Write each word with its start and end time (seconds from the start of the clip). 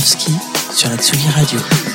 Sur 0.00 0.88
la 0.88 0.96
Tsugi 0.96 1.28
Radio. 1.28 1.89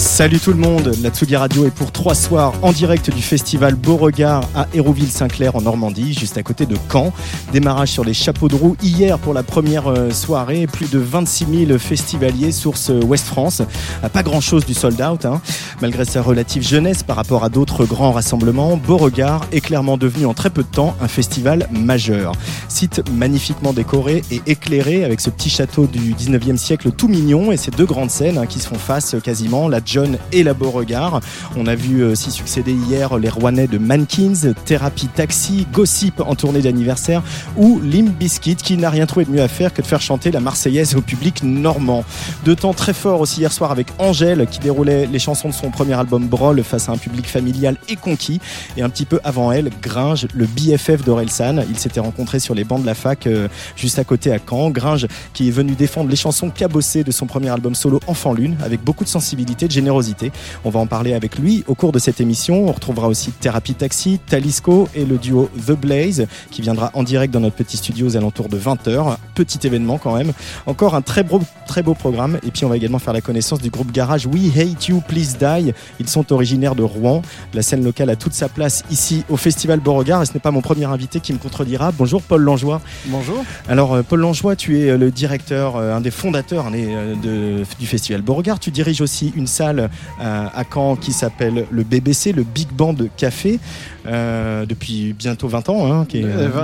Salut 0.00 0.40
tout 0.40 0.52
le 0.52 0.56
monde, 0.58 0.96
la 1.02 1.10
Tsugi 1.10 1.36
Radio 1.36 1.66
est 1.66 1.70
pour 1.70 1.92
trois 1.92 2.14
soirs 2.14 2.54
en 2.62 2.72
direct 2.72 3.14
du 3.14 3.20
festival 3.20 3.74
Beauregard 3.74 4.48
à 4.54 4.66
Hérouville-Saint-Clair 4.72 5.56
en 5.56 5.60
Normandie, 5.60 6.14
juste 6.14 6.38
à 6.38 6.42
côté 6.42 6.64
de 6.64 6.74
Caen. 6.90 7.12
Démarrage 7.52 7.90
sur 7.90 8.02
les 8.02 8.14
chapeaux 8.14 8.48
de 8.48 8.54
roue 8.54 8.76
hier 8.82 9.18
pour 9.18 9.34
la 9.34 9.42
première 9.42 9.88
euh, 9.88 10.10
soirée, 10.10 10.66
plus 10.66 10.90
de 10.90 10.98
26 10.98 11.66
000 11.66 11.78
festivaliers 11.78 12.50
source 12.50 12.90
Ouest 13.04 13.26
France. 13.26 13.60
Euh, 14.02 14.08
Pas 14.08 14.22
grand 14.22 14.40
chose 14.40 14.64
du 14.64 14.72
sold 14.72 15.02
out, 15.02 15.26
hein. 15.26 15.42
malgré 15.82 16.06
sa 16.06 16.22
relative 16.22 16.66
jeunesse 16.66 17.02
par 17.02 17.16
rapport 17.16 17.44
à 17.44 17.50
d'autres 17.50 17.84
grands 17.84 18.12
rassemblements. 18.12 18.78
Beauregard 18.78 19.48
est 19.52 19.60
clairement 19.60 19.98
devenu 19.98 20.24
en 20.24 20.32
très 20.32 20.48
peu 20.48 20.62
de 20.62 20.68
temps 20.68 20.96
un 21.02 21.08
festival 21.08 21.68
majeur. 21.72 22.32
Site 22.68 23.02
magnifiquement 23.12 23.74
décoré 23.74 24.22
et 24.30 24.40
éclairé 24.46 25.04
avec 25.04 25.20
ce 25.20 25.28
petit 25.28 25.50
château 25.50 25.86
du 25.86 26.14
19e 26.14 26.56
siècle 26.56 26.90
tout 26.90 27.08
mignon 27.08 27.52
et 27.52 27.58
ces 27.58 27.70
deux 27.70 27.84
grandes 27.86 28.10
scènes 28.10 28.38
hein, 28.38 28.46
qui 28.46 28.60
se 28.60 28.68
font 28.68 28.78
face 28.78 29.14
quasiment, 29.22 29.68
la 29.68 29.82
John 29.90 30.18
et 30.30 30.44
la 30.44 30.54
Beauregard. 30.54 31.20
On 31.56 31.66
a 31.66 31.74
vu 31.74 32.02
euh, 32.04 32.14
s'y 32.14 32.30
succéder 32.30 32.72
hier 32.72 33.18
les 33.18 33.28
Rouennais 33.28 33.66
de 33.66 33.76
Mankins, 33.76 34.52
Thérapie 34.64 35.08
Taxi, 35.08 35.66
Gossip 35.72 36.20
en 36.20 36.36
tournée 36.36 36.62
d'anniversaire 36.62 37.24
ou 37.56 37.80
Limp 37.80 38.16
Bizkit 38.16 38.54
qui 38.54 38.76
n'a 38.76 38.88
rien 38.88 39.06
trouvé 39.06 39.24
de 39.24 39.32
mieux 39.32 39.42
à 39.42 39.48
faire 39.48 39.74
que 39.74 39.82
de 39.82 39.86
faire 39.86 40.00
chanter 40.00 40.30
la 40.30 40.38
Marseillaise 40.38 40.94
au 40.94 41.00
public 41.00 41.42
normand. 41.42 42.04
Deux 42.44 42.54
temps 42.54 42.72
très 42.72 42.92
forts 42.92 43.20
aussi 43.20 43.40
hier 43.40 43.52
soir 43.52 43.72
avec 43.72 43.88
Angèle 43.98 44.46
qui 44.48 44.60
déroulait 44.60 45.06
les 45.06 45.18
chansons 45.18 45.48
de 45.48 45.54
son 45.54 45.70
premier 45.70 45.94
album 45.94 46.28
Brawl 46.28 46.62
face 46.62 46.88
à 46.88 46.92
un 46.92 46.96
public 46.96 47.26
familial 47.26 47.76
et 47.88 47.96
conquis. 47.96 48.40
Et 48.76 48.82
un 48.82 48.90
petit 48.90 49.06
peu 49.06 49.18
avant 49.24 49.50
elle, 49.50 49.70
Gringe, 49.82 50.28
le 50.34 50.46
BFF 50.46 51.04
d'Orelsan. 51.04 51.64
Ils 51.68 51.78
s'étaient 51.78 52.00
rencontrés 52.00 52.38
sur 52.38 52.54
les 52.54 52.62
bancs 52.62 52.80
de 52.80 52.86
la 52.86 52.94
fac 52.94 53.26
euh, 53.26 53.48
juste 53.74 53.98
à 53.98 54.04
côté 54.04 54.32
à 54.32 54.38
Caen. 54.38 54.70
Gringe 54.70 55.08
qui 55.34 55.48
est 55.48 55.52
venu 55.52 55.74
défendre 55.74 56.10
les 56.10 56.16
chansons 56.16 56.50
cabossées 56.50 57.02
de 57.02 57.10
son 57.10 57.26
premier 57.26 57.48
album 57.48 57.74
solo 57.74 58.00
Enfant 58.06 58.32
Lune 58.32 58.56
avec 58.62 58.84
beaucoup 58.84 59.04
de 59.04 59.08
sensibilité, 59.08 59.66
de 59.70 59.74
générosité. 59.74 60.32
On 60.64 60.70
va 60.70 60.80
en 60.80 60.86
parler 60.86 61.14
avec 61.14 61.38
lui 61.38 61.64
au 61.68 61.74
cours 61.74 61.92
de 61.92 61.98
cette 61.98 62.20
émission. 62.20 62.68
On 62.68 62.72
retrouvera 62.72 63.06
aussi 63.08 63.30
Thérapie 63.30 63.74
Taxi, 63.74 64.18
Talisco 64.28 64.88
et 64.94 65.04
le 65.04 65.16
duo 65.16 65.48
The 65.66 65.72
Blaze 65.72 66.26
qui 66.50 66.60
viendra 66.60 66.90
en 66.94 67.02
direct 67.04 67.32
dans 67.32 67.40
notre 67.40 67.54
petit 67.56 67.76
studio 67.76 68.06
aux 68.08 68.16
alentours 68.16 68.48
de 68.48 68.58
20h. 68.58 69.16
Petit 69.34 69.64
événement 69.66 69.96
quand 69.98 70.14
même. 70.16 70.32
Encore 70.66 70.94
un 70.94 71.02
très 71.02 71.22
beau, 71.22 71.40
très 71.66 71.82
beau 71.82 71.94
programme. 71.94 72.38
Et 72.44 72.50
puis 72.50 72.64
on 72.64 72.68
va 72.68 72.76
également 72.76 72.98
faire 72.98 73.12
la 73.14 73.20
connaissance 73.20 73.60
du 73.60 73.70
groupe 73.70 73.92
garage 73.92 74.26
We 74.26 74.50
Hate 74.58 74.88
You 74.88 75.00
Please 75.06 75.36
Die. 75.40 75.72
Ils 76.00 76.08
sont 76.08 76.32
originaires 76.32 76.74
de 76.74 76.82
Rouen. 76.82 77.22
La 77.54 77.62
scène 77.62 77.84
locale 77.84 78.10
a 78.10 78.16
toute 78.16 78.32
sa 78.34 78.48
place 78.48 78.82
ici 78.90 79.24
au 79.30 79.36
Festival 79.36 79.78
Beauregard. 79.80 80.22
Et 80.22 80.26
ce 80.26 80.34
n'est 80.34 80.40
pas 80.40 80.50
mon 80.50 80.60
premier 80.62 80.84
invité 80.86 81.20
qui 81.20 81.32
me 81.32 81.38
contredira. 81.38 81.92
Bonjour 81.92 82.22
Paul 82.22 82.42
Langeois. 82.42 82.80
Bonjour. 83.06 83.44
Alors 83.68 83.94
euh, 83.94 84.02
Paul 84.02 84.18
Langeois, 84.20 84.56
tu 84.56 84.80
es 84.80 84.90
euh, 84.90 84.98
le 84.98 85.10
directeur, 85.12 85.76
euh, 85.76 85.94
un 85.94 86.00
des 86.00 86.10
fondateurs 86.10 86.70
des, 86.72 86.86
de- 87.22 87.62
du 87.78 87.86
Festival 87.86 88.22
Beauregard. 88.22 88.58
Tu 88.58 88.70
diriges 88.72 89.00
aussi 89.00 89.32
une 89.36 89.46
salle 89.60 89.90
euh, 90.22 90.46
à 90.54 90.64
Caen 90.72 90.96
qui 90.96 91.12
s'appelle 91.12 91.66
le 91.70 91.82
BBC, 91.82 92.32
le 92.32 92.44
Big 92.44 92.68
Band 92.72 92.94
Café, 93.18 93.58
euh, 94.06 94.64
depuis 94.64 95.12
bientôt 95.12 95.48
20 95.48 95.68
ans. 95.68 95.92
hein, 95.92 96.06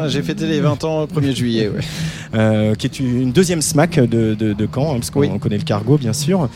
J'ai 0.08 0.22
fêté 0.22 0.46
les 0.46 0.60
20 0.60 0.82
ans 0.84 1.00
le 1.02 1.06
1er 1.06 1.34
juillet. 1.36 1.68
ouais. 1.68 1.80
euh, 2.34 2.74
qui 2.74 2.86
est 2.86 2.98
une 3.00 3.32
deuxième 3.32 3.60
SMAC 3.60 3.98
de, 4.00 4.34
de, 4.34 4.54
de 4.54 4.68
Caen, 4.74 4.92
hein, 4.92 4.94
parce 4.94 5.10
qu'on 5.10 5.20
Oui. 5.20 5.38
connaît 5.38 5.58
le 5.58 5.64
cargo 5.64 5.98
bien 5.98 6.14
sûr. 6.14 6.48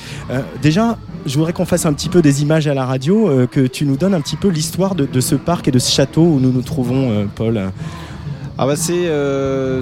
Déjà, 0.62 0.96
je 1.26 1.36
voudrais 1.36 1.52
qu'on 1.52 1.66
fasse 1.66 1.84
un 1.84 1.92
petit 1.92 2.08
peu 2.08 2.22
des 2.22 2.40
images 2.42 2.66
à 2.66 2.72
la 2.74 2.86
radio, 2.86 3.46
que 3.50 3.66
tu 3.66 3.84
nous 3.84 3.96
donnes 3.98 4.14
un 4.14 4.20
petit 4.22 4.36
peu 4.36 4.48
l'histoire 4.48 4.94
de, 4.94 5.04
de 5.04 5.20
ce 5.20 5.34
parc 5.34 5.68
et 5.68 5.70
de 5.70 5.78
ce 5.78 5.90
château 5.92 6.22
où 6.22 6.40
nous 6.40 6.52
nous 6.52 6.62
trouvons, 6.62 7.28
Paul. 7.34 7.70
Ah 8.62 8.66
bah 8.66 8.74
euh, 8.90 9.80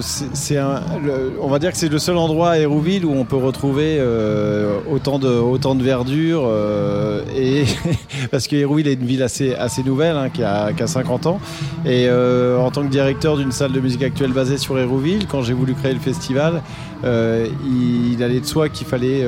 on 1.41 1.49
va 1.49 1.59
dire 1.59 1.73
que 1.73 1.77
c'est 1.77 1.89
le 1.89 1.99
seul 1.99 2.15
endroit 2.15 2.51
à 2.51 2.59
Hérouville 2.59 3.03
où 3.03 3.11
on 3.11 3.25
peut 3.25 3.35
retrouver 3.35 3.97
euh, 3.99 4.79
autant 4.89 5.19
de 5.19 5.83
verdure 5.83 6.43
euh, 6.45 7.21
parce 8.31 8.47
que 8.47 8.55
Hérouville 8.55 8.87
est 8.87 8.93
une 8.93 9.05
ville 9.05 9.21
assez 9.21 9.83
nouvelle 9.85 10.15
hein, 10.15 10.29
qui, 10.29 10.43
a, 10.43 10.71
qui 10.71 10.81
a 10.81 10.87
50 10.87 11.25
ans. 11.25 11.41
Et 11.85 12.09
en 12.09 12.71
tant 12.71 12.83
que 12.83 12.87
directeur 12.87 13.35
d'une 13.35 13.51
salle 13.51 13.73
de 13.73 13.81
musique 13.81 14.01
actuelle 14.01 14.31
basée 14.31 14.57
sur 14.57 14.79
Hérouville, 14.79 15.27
quand 15.27 15.41
j'ai 15.41 15.53
voulu 15.53 15.73
créer 15.73 15.93
le 15.93 15.99
festival, 15.99 16.61
euh, 17.03 17.49
il, 17.65 18.23
allait 18.23 18.39
de 18.39 18.45
soi 18.45 18.69
qu'il 18.69 18.87
fallait 18.87 19.25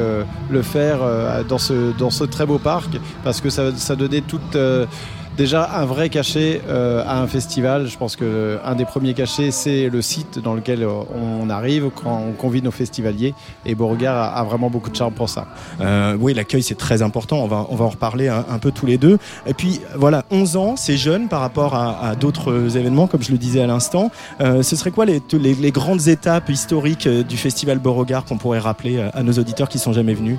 le 0.49 0.61
faire 0.61 0.99
dans 1.49 1.57
ce 1.57 2.23
très 2.23 2.45
beau 2.45 2.57
parc 2.57 2.97
parce 3.25 3.41
que 3.41 3.49
ça, 3.49 3.75
ça 3.75 3.97
donnait 3.97 4.21
toute 4.21 4.55
déjà 5.41 5.67
un 5.73 5.85
vrai 5.85 6.09
cachet 6.09 6.61
euh, 6.67 7.03
à 7.03 7.19
un 7.19 7.25
festival. 7.25 7.87
Je 7.87 7.97
pense 7.97 8.15
que 8.15 8.59
un 8.63 8.75
des 8.75 8.85
premiers 8.85 9.15
cachets, 9.15 9.49
c'est 9.49 9.89
le 9.89 9.99
site 10.03 10.37
dans 10.37 10.53
lequel 10.53 10.83
euh, 10.83 11.01
on 11.15 11.49
arrive 11.49 11.89
quand 11.95 12.21
on 12.29 12.33
convie 12.33 12.61
nos 12.61 12.69
festivaliers. 12.69 13.33
Et 13.65 13.73
Beauregard 13.73 14.37
a, 14.37 14.43
vraiment 14.43 14.69
beaucoup 14.69 14.91
de 14.91 14.95
charme 14.95 15.15
pour 15.15 15.29
ça. 15.29 15.47
Euh, 15.79 16.15
oui, 16.19 16.35
l'accueil 16.35 16.61
c'est 16.61 16.77
très 16.77 17.01
important. 17.01 17.37
On 17.37 17.47
va, 17.47 17.65
on 17.69 17.75
va 17.75 17.85
en 17.85 17.89
reparler 17.89 18.27
un, 18.27 18.59
peu 18.59 18.71
tous 18.71 18.85
les 18.85 18.99
deux. 18.99 19.17
Et 19.47 19.55
puis 19.55 19.81
voilà, 19.95 20.25
11 20.29 20.57
ans, 20.57 20.75
c'est 20.75 20.97
jeune 20.97 21.27
par 21.27 21.41
rapport 21.41 21.73
à, 21.73 22.15
d'autres 22.15 22.77
événements, 22.77 23.07
comme 23.07 23.23
je 23.23 23.31
le 23.31 23.39
disais 23.39 23.61
à 23.61 23.67
l'instant. 23.67 24.11
Ce 24.39 24.75
serait 24.75 24.91
quoi 24.91 25.05
les, 25.05 25.71
grandes 25.71 26.07
étapes 26.07 26.49
historiques 26.49 27.07
du 27.07 27.37
festival 27.37 27.79
Beauregard 27.79 28.25
qu'on 28.25 28.37
pourrait 28.37 28.59
rappeler 28.59 29.01
à 29.13 29.23
nos 29.23 29.33
auditeurs 29.33 29.69
qui 29.69 29.79
sont 29.79 29.93
jamais 29.93 30.13
venus? 30.13 30.37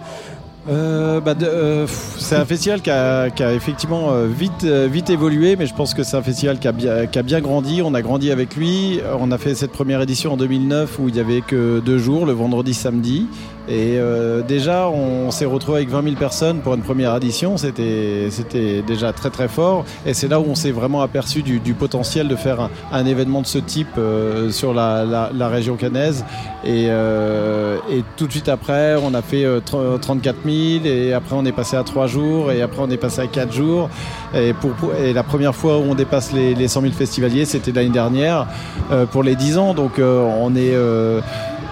Euh, 0.69 1.21
bah, 1.21 1.35
euh, 1.43 1.87
c'est 1.89 2.37
un 2.37 2.45
festival 2.45 2.83
qui 2.83 2.91
a, 2.91 3.29
effectivement 3.53 4.13
euh, 4.13 4.27
vite, 4.27 5.11
évolué, 5.11 5.57
mais 5.57 5.67
je 5.67 5.75
pense 5.75 5.93
que 5.93 6.05
c'est 6.05 6.17
un 6.17 6.23
festival 6.23 6.59
qui 6.59 6.69
a, 6.69 6.73
bien, 6.73 7.07
qui 7.07 7.19
a 7.19 7.23
bien 7.23 7.41
grandi. 7.41 7.83
On 7.83 7.95
a 7.95 8.03
grandi 8.03 8.31
avec 8.31 8.55
lui. 8.57 9.01
On 9.19 9.31
a 9.33 9.39
fait 9.39 9.55
cette 9.55 9.73
première 9.73 10.01
édition 10.01 10.35
en 10.35 10.37
2009 10.37 10.99
où 10.99 11.09
il 11.09 11.15
n'y 11.15 11.21
avait 11.21 11.41
que 11.41 11.81
deux 11.81 11.99
jours, 11.99 12.27
le 12.27 12.33
vendredi, 12.33 12.75
samedi. 12.75 13.27
Et 13.69 13.97
euh, 13.99 14.43
déjà, 14.43 14.89
on 14.89 15.31
s'est 15.31 15.45
retrouvé 15.45 15.79
avec 15.79 15.89
20 15.91 16.03
000 16.03 16.17
personnes 16.17 16.59
pour 16.61 16.75
une 16.75 16.83
première 16.83 17.15
édition. 17.17 17.57
C'était 17.57 18.27
c'était 18.31 18.83
déjà 18.83 19.13
très 19.13 19.31
très 19.31 19.47
fort. 19.49 19.85
Et 20.05 20.15
c'est 20.15 20.27
là 20.29 20.41
où 20.41 20.45
on 20.49 20.55
s'est 20.57 20.73
vraiment 20.73 21.01
aperçu 21.01 21.43
du, 21.43 21.61
du 21.61 21.73
potentiel 21.75 22.27
de 22.27 22.35
faire 22.37 22.69
un, 22.93 23.07
événement 23.07 23.41
de 23.41 23.47
ce 23.47 23.59
type 23.59 23.87
euh, 23.99 24.51
sur 24.51 24.75
la, 24.75 25.05
la, 25.05 25.31
la 25.33 25.49
région 25.49 25.77
cannaise. 25.77 26.25
Et, 26.65 26.87
euh, 26.89 27.77
et 27.91 28.03
tout 28.17 28.27
de 28.27 28.33
suite 28.33 28.49
après, 28.49 28.97
on 29.03 29.15
a 29.15 29.23
fait 29.23 29.45
euh, 29.45 29.61
tr- 29.61 29.99
34 30.01 30.37
000. 30.45 30.85
Et 30.85 31.13
après, 31.13 31.37
on 31.37 31.45
est 31.45 31.53
passé 31.53 31.77
à 31.77 31.85
3 31.85 32.09
jours. 32.09 32.51
Et 32.51 32.63
après, 32.63 32.83
on 32.83 32.91
est 32.91 32.97
passé 32.97 33.21
à 33.21 33.27
4 33.29 33.53
jours. 33.53 33.89
Et, 34.35 34.55
pour- 34.55 34.75
et 35.01 35.13
la 35.13 35.23
première 35.23 35.55
fois 35.55 35.79
où 35.79 35.83
on 35.83 35.95
dépasse 35.95 36.33
les, 36.33 36.55
les 36.57 36.67
100 36.67 36.81
000 36.83 36.93
festivaliers, 36.95 37.45
c'était 37.45 37.71
l'année 37.71 37.91
dernière 37.91 38.47
euh, 38.91 39.07
pour 39.07 39.23
les 39.23 39.37
10 39.37 39.59
ans. 39.59 39.73
Donc, 39.73 39.99
euh, 40.01 40.21
on 40.41 40.57
est. 40.57 40.73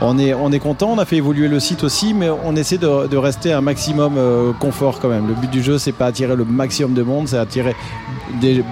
on 0.03 0.19
est, 0.19 0.33
on 0.33 0.51
est 0.51 0.59
content, 0.59 0.91
on 0.93 0.99
a 0.99 1.05
fait 1.05 1.17
évoluer 1.17 1.49
le 1.49 1.61
site 1.61 1.85
aussi, 1.85 2.15
mais 2.15 2.29
on 2.31 2.57
essaie 2.57 2.79
de, 2.79 3.17
rester 3.17 3.53
un 3.53 3.61
maximum 3.61 4.15
euh, 4.17 4.53
confort 4.55 4.99
quand 4.99 5.09
même. 5.09 5.29
Le 5.29 5.35
but 5.35 5.51
du 5.51 5.63
jeu, 5.63 5.77
c'est 5.79 5.93
pas 5.93 6.07
attirer 6.07 6.35
le 6.37 6.45
maximum 6.45 6.95
de 6.95 7.03
monde, 7.03 7.29
c'est 7.29 7.37
attirer 7.37 7.75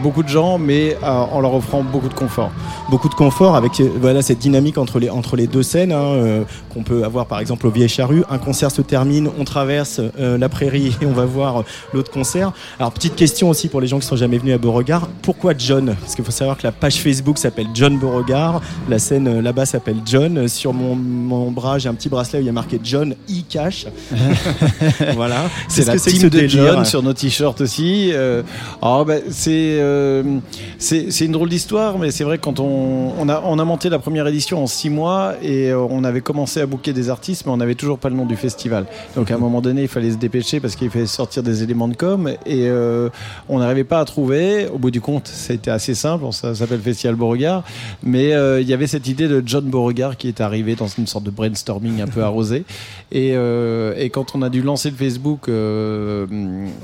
beaucoup 0.02 0.22
de 0.22 0.28
gens, 0.28 0.56
mais 0.56 0.96
euh, 1.02 1.06
en 1.06 1.40
leur 1.40 1.52
offrant 1.54 1.82
beaucoup 1.82 2.08
de 2.08 2.14
confort. 2.14 2.50
beaucoup 2.90 3.08
de 3.08 3.14
confort 3.14 3.56
avec 3.56 3.80
euh, 3.80 3.90
voilà 4.00 4.22
cette 4.22 4.38
dynamique 4.38 4.78
entre 4.78 4.98
les 5.36 5.46
deux 5.46 5.62
scènes 5.62 5.92
hein, 5.92 6.44
qu'on 6.72 6.82
peut 6.82 7.04
avoir 7.04 7.26
par 7.26 7.40
exemple 7.40 7.66
au 7.66 7.70
Vieille 7.70 7.88
Charrue. 7.88 8.24
Un 8.30 8.38
concert 8.38 8.70
se 8.70 8.80
termine, 8.80 9.28
on 9.38 9.44
traverse 9.44 10.00
la 10.18 10.48
prairie 10.48 10.96
et 11.02 11.06
on 11.06 11.12
va 11.12 11.26
voir 11.26 11.64
l'autre 11.92 12.10
concert. 12.10 12.52
Alors 12.78 12.92
petite 12.92 13.16
question 13.16 13.50
aussi 13.50 13.68
pour 13.68 13.80
les 13.80 13.86
gens 13.86 13.98
qui 13.98 14.06
sont 14.06 14.16
jamais 14.16 14.38
venus 14.38 14.54
à 14.54 14.58
Beauregard, 14.58 15.08
pourquoi 15.22 15.52
John? 15.58 15.96
Parce 16.00 16.14
qu'il 16.14 16.24
faut 16.24 16.30
savoir 16.30 16.56
que 16.56 16.62
la 16.62 16.72
page 16.72 16.96
Facebook 17.00 17.36
s'appelle 17.36 17.68
John 17.74 17.98
Beauregard, 17.98 18.60
la 18.88 18.98
scène 18.98 19.40
là-bas 19.40 19.66
s'appelle 19.66 19.98
John. 20.06 20.48
Sur 20.48 20.72
mon 20.72 20.96
mon 21.18 21.50
bras, 21.50 21.78
j'ai 21.78 21.88
un 21.88 21.94
petit 21.94 22.08
bracelet 22.08 22.38
où 22.38 22.42
il 22.42 22.46
y 22.46 22.50
a 22.50 22.52
marqué 22.52 22.80
John 22.82 23.12
E. 23.12 23.34
Cash. 23.48 23.86
voilà. 25.14 25.44
C'est 25.68 25.86
la 25.86 25.98
team 25.98 26.28
de 26.28 26.46
John 26.46 26.84
sur 26.84 27.02
nos 27.02 27.12
t-shirts 27.12 27.60
aussi. 27.60 28.10
Euh, 28.12 28.42
alors, 28.80 29.04
bah, 29.04 29.16
c'est 29.30 29.78
euh, 29.80 30.38
c'est 30.78 31.10
c'est 31.10 31.24
une 31.24 31.32
drôle 31.32 31.48
d'histoire, 31.48 31.98
mais 31.98 32.10
c'est 32.10 32.24
vrai 32.24 32.38
que 32.38 32.44
quand 32.44 32.60
on, 32.60 33.12
on 33.18 33.28
a 33.28 33.42
on 33.44 33.58
a 33.58 33.64
monté 33.64 33.88
la 33.88 33.98
première 33.98 34.26
édition 34.26 34.62
en 34.62 34.66
six 34.66 34.90
mois 34.90 35.34
et 35.42 35.70
euh, 35.70 35.78
on 35.78 36.04
avait 36.04 36.20
commencé 36.20 36.60
à 36.60 36.66
booker 36.66 36.92
des 36.92 37.10
artistes, 37.10 37.44
mais 37.46 37.52
on 37.52 37.56
n'avait 37.56 37.74
toujours 37.74 37.98
pas 37.98 38.08
le 38.08 38.14
nom 38.14 38.26
du 38.26 38.36
festival. 38.36 38.86
Donc 39.16 39.30
à 39.30 39.34
un 39.34 39.38
moment 39.38 39.60
donné, 39.60 39.82
il 39.82 39.88
fallait 39.88 40.12
se 40.12 40.16
dépêcher 40.16 40.60
parce 40.60 40.76
qu'il 40.76 40.90
fallait 40.90 41.06
sortir 41.06 41.42
des 41.42 41.62
éléments 41.62 41.88
de 41.88 41.96
com 41.96 42.28
et 42.46 42.68
euh, 42.68 43.08
on 43.48 43.58
n'arrivait 43.58 43.84
pas 43.84 44.00
à 44.00 44.04
trouver. 44.04 44.66
Au 44.68 44.78
bout 44.78 44.90
du 44.90 45.00
compte, 45.00 45.26
ça 45.26 45.52
a 45.52 45.56
été 45.56 45.70
assez 45.70 45.94
simple. 45.94 46.24
Ça 46.32 46.54
s'appelle 46.54 46.80
Festival 46.80 47.16
Beauregard, 47.16 47.64
mais 48.02 48.30
il 48.60 48.68
y 48.68 48.72
avait 48.72 48.86
cette 48.86 49.08
idée 49.08 49.28
de 49.28 49.42
John 49.44 49.64
Beauregard 49.64 50.16
qui 50.16 50.28
est 50.28 50.40
arrivé 50.40 50.76
dans 50.76 50.86
une 50.86 51.06
sorte 51.08 51.24
de 51.24 51.30
brainstorming 51.30 52.00
un 52.00 52.06
peu 52.06 52.22
arrosé. 52.22 52.64
Et, 53.10 53.32
euh, 53.34 53.94
et 53.96 54.10
quand 54.10 54.34
on 54.36 54.42
a 54.42 54.48
dû 54.50 54.62
lancer 54.62 54.90
le 54.90 54.96
Facebook 54.96 55.48
euh, 55.48 56.26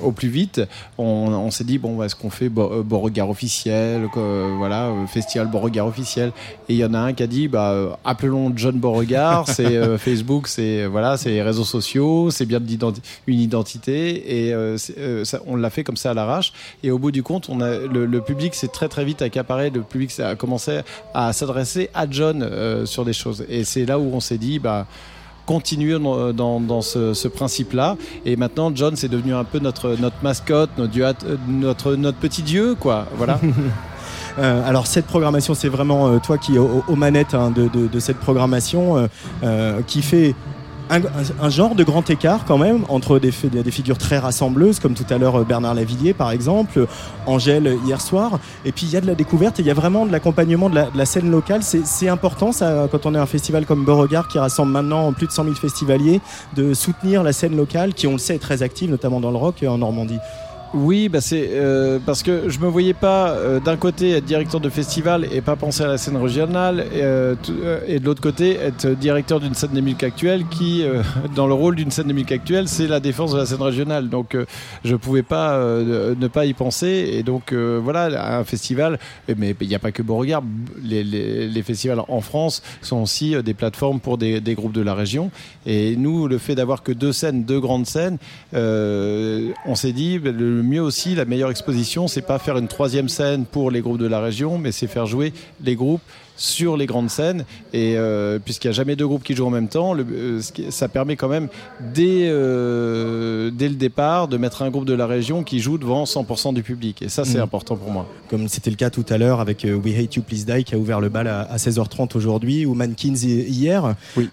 au 0.03 0.13
plus 0.13 0.29
vite, 0.29 0.61
on, 0.99 1.05
on 1.05 1.51
s'est 1.51 1.65
dit 1.65 1.79
bon, 1.79 1.97
bah, 1.97 2.07
est-ce 2.07 2.17
qu'on 2.17 2.31
fait 2.31 2.47
euh, 2.57 2.83
Beauregard 2.83 3.31
officiel, 3.31 4.09
quoi, 4.13 4.23
voilà, 4.59 4.93
festival 5.09 5.49
Beauregard 5.49 5.87
officiel. 5.87 6.33
Et 6.69 6.75
il 6.75 6.77
y 6.79 6.85
en 6.85 6.95
a 6.95 6.99
un 6.99 7.13
qui 7.13 7.23
a 7.23 7.27
dit 7.27 7.49
bah, 7.49 7.99
appelons 8.05 8.53
John 8.57 8.77
Beauregard. 8.79 9.49
c'est 9.49 9.77
euh, 9.77 9.99
Facebook, 9.99 10.49
c'est 10.49 10.87
voilà, 10.87 11.17
c'est 11.17 11.31
les 11.31 11.43
réseaux 11.43 11.65
sociaux, 11.65 12.31
c'est 12.31 12.47
bien 12.47 12.61
d'identi- 12.61 13.03
une 13.27 13.41
identité. 13.41 14.49
Et 14.49 14.55
ça- 15.25 15.41
on 15.47 15.57
l'a 15.57 15.71
fait 15.71 15.85
comme 15.85 15.97
ça 15.97 16.11
à 16.11 16.15
l'arrache. 16.15 16.53
Et 16.83 16.91
au 16.91 16.99
bout 16.99 17.11
du 17.11 17.23
compte, 17.23 17.49
on 17.49 17.61
a 17.61 17.79
le, 17.79 18.07
le 18.07 18.21
public 18.21 18.55
s'est 18.55 18.69
très 18.69 18.89
très 18.89 19.05
vite 19.05 19.23
accaparé. 19.23 19.71
Le 19.71 19.83
public 19.83 20.11
a 20.21 20.35
commencé 20.37 20.81
à 21.13 21.33
s'adresser 21.33 21.91
à 21.95 22.07
John 22.11 22.49
sur 22.87 23.05
des 23.05 23.13
choses. 23.13 23.45
Et 23.49 23.65
c'est 23.65 23.85
là 23.87 23.99
où 23.99 24.14
on 24.15 24.21
s'est 24.21 24.39
dit 24.39 24.59
bah 24.59 24.87
continuer 25.47 25.99
dans, 25.99 26.83
ce, 26.83 27.29
principe-là. 27.29 27.97
Et 28.25 28.37
maintenant, 28.37 28.73
John, 28.75 28.97
c'est 28.97 29.09
devenu 29.09 29.35
un 29.35 29.45
peu 29.45 29.59
notre, 29.59 29.97
notre 30.01 30.17
mascotte, 30.23 30.71
notre, 30.79 30.93
dieu- 30.93 31.07
notre, 31.49 31.97
notre 31.97 32.19
petit 32.19 32.43
dieu, 32.43 32.75
quoi. 32.75 33.07
Voilà. 33.17 33.39
Euh, 34.37 34.69
alors 34.69 34.89
cette 34.89 35.07
programmation, 35.07 35.55
c'est 35.55 35.69
vraiment 35.69 36.09
euh, 36.09 36.19
toi 36.19 36.39
qui 36.39 36.57
es 36.57 36.59
aux, 36.59 36.97
manettes 36.97 37.35
hein, 37.35 37.53
de, 37.55 38.01
cette 38.01 38.19
programmation, 38.19 39.09
euh, 39.45 39.81
qui 39.87 40.03
fait 40.03 40.35
un, 40.91 41.49
genre 41.51 41.75
de 41.75 41.83
grand 41.83 42.09
écart 42.11 42.45
quand 42.45 42.59
même 42.59 42.85
entre 42.89 43.19
des, 43.19 43.33
fi- 43.33 43.49
des 43.49 43.71
figures 43.71 43.99
très 43.99 44.19
rassembleuses, 44.19 44.79
comme 44.81 44.95
tout 44.95 45.07
à 45.11 45.19
l'heure 45.19 45.41
euh, 45.41 45.45
Bernard 45.45 45.75
Lavillier 45.75 46.13
par 46.13 46.31
exemple, 46.31 46.87
Angèle 47.27 47.67
euh, 47.67 47.77
hier 47.87 48.01
soir, 48.01 48.39
et 48.65 48.73
puis 48.73 48.87
il 48.87 48.93
y 48.93 48.97
a 48.97 49.01
de 49.01 49.07
la 49.07 49.15
découverte 49.15 49.59
et 49.59 49.63
il 49.63 49.67
y 49.67 49.71
a 49.71 49.75
vraiment 49.75 50.05
de 50.07 50.13
l'accompagnement 50.13 50.69
de 50.69 50.75
la, 50.75 50.85
de 50.91 50.99
la 50.99 51.07
scène 51.07 51.31
locale. 51.31 51.63
C'est 51.63 51.85
c'est 51.87 52.09
important 52.09 52.53
ça 52.53 52.87
quand 52.91 53.07
on 53.07 53.15
est 53.15 53.19
un 53.19 53.27
festival 53.27 53.65
comme 53.67 53.85
Beauregard 53.85 54.29
qui 54.29 54.39
rassemble 54.39 54.73
maintenant 54.73 55.13
plus 55.13 55.27
de 55.27 55.33
100 55.33 55.45
000 55.45 55.55
festivaliers, 55.57 56.21
de 56.55 56.75
soutenir 56.75 57.23
la 57.23 57.33
scène 57.33 57.57
locale 57.57 57.95
qui 57.95 58.07
on 58.07 58.13
le 58.13 58.19
sait 58.19 58.37
est 58.37 58.39
très 58.39 58.63
active, 58.63 58.91
notamment 58.91 59.21
dans 59.21 59.31
le 59.31 59.37
rock 59.39 59.63
euh, 59.63 59.69
en 59.69 59.79
Normandie. 59.79 60.19
Oui, 60.75 61.09
bah 61.09 61.21
c'est 61.21 61.51
euh, 61.53 62.01
parce 62.05 62.25
que 62.25 62.49
je 62.49 62.59
me 62.59 62.67
voyais 62.67 62.95
pas 62.95 63.29
euh, 63.31 63.61
d'un 63.61 63.77
côté 63.77 64.11
être 64.11 64.25
directeur 64.25 64.61
de 64.61 64.69
festival 64.69 65.25
et 65.33 65.41
pas 65.41 65.55
penser 65.55 65.85
à 65.85 65.87
la 65.87 65.99
scène 65.99 66.17
régionale, 66.17 66.81
et, 66.93 67.03
euh, 67.03 67.37
euh, 67.49 67.79
et 67.87 68.01
de 68.01 68.05
l'autre 68.05 68.21
côté 68.21 68.57
être 68.57 68.89
directeur 68.89 69.39
d'une 69.39 69.55
scène 69.55 69.71
des 69.71 69.83
musiques 69.83 70.03
actuelle 70.03 70.45
qui, 70.51 70.83
euh, 70.83 71.05
dans 71.37 71.47
le 71.47 71.55
rôle 71.55 71.77
d'une 71.77 71.93
scène 71.93 72.09
des 72.09 72.13
musiques 72.13 72.33
actuelle, 72.33 72.67
c'est 72.67 72.89
la 72.89 72.99
défense 72.99 73.33
de 73.33 73.39
la 73.39 73.47
scène 73.47 73.63
régionale. 73.63 74.09
Donc 74.09 74.35
euh, 74.35 74.47
je 74.85 74.97
pouvais 74.97 75.23
pas 75.23 75.61
ne 75.65 76.27
pas 76.27 76.45
y 76.45 76.55
penser, 76.55 77.09
et 77.13 77.23
donc 77.23 77.53
voilà, 77.53 78.39
un 78.39 78.45
festival. 78.45 78.99
Mais 79.37 79.55
il 79.61 79.69
n'y 79.69 79.75
a 79.77 79.79
pas 79.79 79.93
que 79.93 80.03
Beauregard, 80.03 80.43
les, 80.83 81.05
les, 81.05 81.47
les 81.47 81.63
festivals 81.63 82.01
en 82.09 82.21
France 82.21 82.63
sont 82.83 83.01
aussi 83.01 83.37
des 83.45 83.55
plateformes 83.55 84.01
pour 84.01 84.19
des, 84.19 84.41
des 84.41 84.55
groupes 84.55 84.73
de 84.73 84.81
la 84.81 84.95
région. 84.95 85.31
Et 85.67 85.95
nous, 85.97 86.27
le 86.27 86.39
fait 86.39 86.57
d'avoir 86.57 86.83
que 86.83 86.91
deux 86.91 87.13
scènes, 87.13 87.45
deux 87.45 87.61
grandes 87.61 87.87
scènes, 87.87 88.19
on 88.53 89.75
s'est 89.75 89.93
dit 89.93 90.19
le 90.19 90.64
mieux 90.65 90.83
aussi, 90.83 91.15
la 91.15 91.25
meilleure 91.25 91.51
exposition, 91.51 92.09
c'est 92.09 92.23
pas 92.23 92.39
faire 92.39 92.59
une 92.59 92.69
troisième 92.69 93.09
scène 93.09 93.45
pour 93.45 93.71
les 93.71 93.81
groupes 93.81 93.99
de 93.99 94.07
la 94.07 94.21
région, 94.21 94.59
mais 94.59 94.73
c'est 94.73 94.87
faire 94.87 95.07
jouer 95.07 95.33
les 95.63 95.77
groupes 95.77 96.03
sur 96.37 96.77
les 96.77 96.87
grandes 96.87 97.11
scènes 97.11 97.45
et 97.73 97.95
euh, 97.97 98.39
puisqu'il 98.45 98.69
n'y 98.69 98.75
a 98.75 98.77
jamais 98.77 98.97
deux 98.97 99.07
groupes 99.07 99.23
qui 99.23 99.35
jouent 99.35 99.47
en 99.47 99.51
même 99.51 99.69
temps 99.69 99.95
le- 99.95 100.05
euh, 100.11 100.41
ça 100.71 100.89
permet 100.89 101.17
quand 101.17 101.29
même 101.29 101.49
dès, 101.95 102.29
euh, 102.29 103.51
dès 103.53 103.69
le 103.69 103.75
départ 103.77 104.29
de 104.29 104.37
mettre 104.37 104.63
un 104.63 104.71
groupe 104.71 104.85
de 104.85 104.95
la 104.95 105.07
région 105.07 105.43
qui 105.45 105.61
joue 105.61 105.79
devant 105.79 106.05
100% 106.05 106.53
du 106.53 106.63
public 106.63 107.03
et 107.03 107.09
ça 107.09 107.25
c'est 107.25 107.37
Mhm. 107.39 107.45
important 107.45 107.77
pour 107.77 107.91
moi 107.91 108.07
comme 108.29 108.49
c'était 108.49 108.71
le 108.71 108.77
cas 108.77 108.91
tout 108.91 109.05
à 109.11 109.19
l'heure 109.19 109.41
avec 109.41 109.65
We 109.65 109.97
Hate 109.99 110.17
You 110.17 110.23
Please 110.23 110.45
Die 110.45 110.65
qui 110.65 110.75
a 110.75 110.79
ouvert 110.79 111.01
le 111.01 111.09
bal 111.09 111.29
à, 111.29 111.43
à 111.43 111.57
16h30 111.57 112.17
aujourd'hui 112.17 112.67
ou 112.67 112.75
Mankins 112.75 113.15
hi- 113.15 113.45
hier. 113.49 113.95
Oui. 114.17 114.29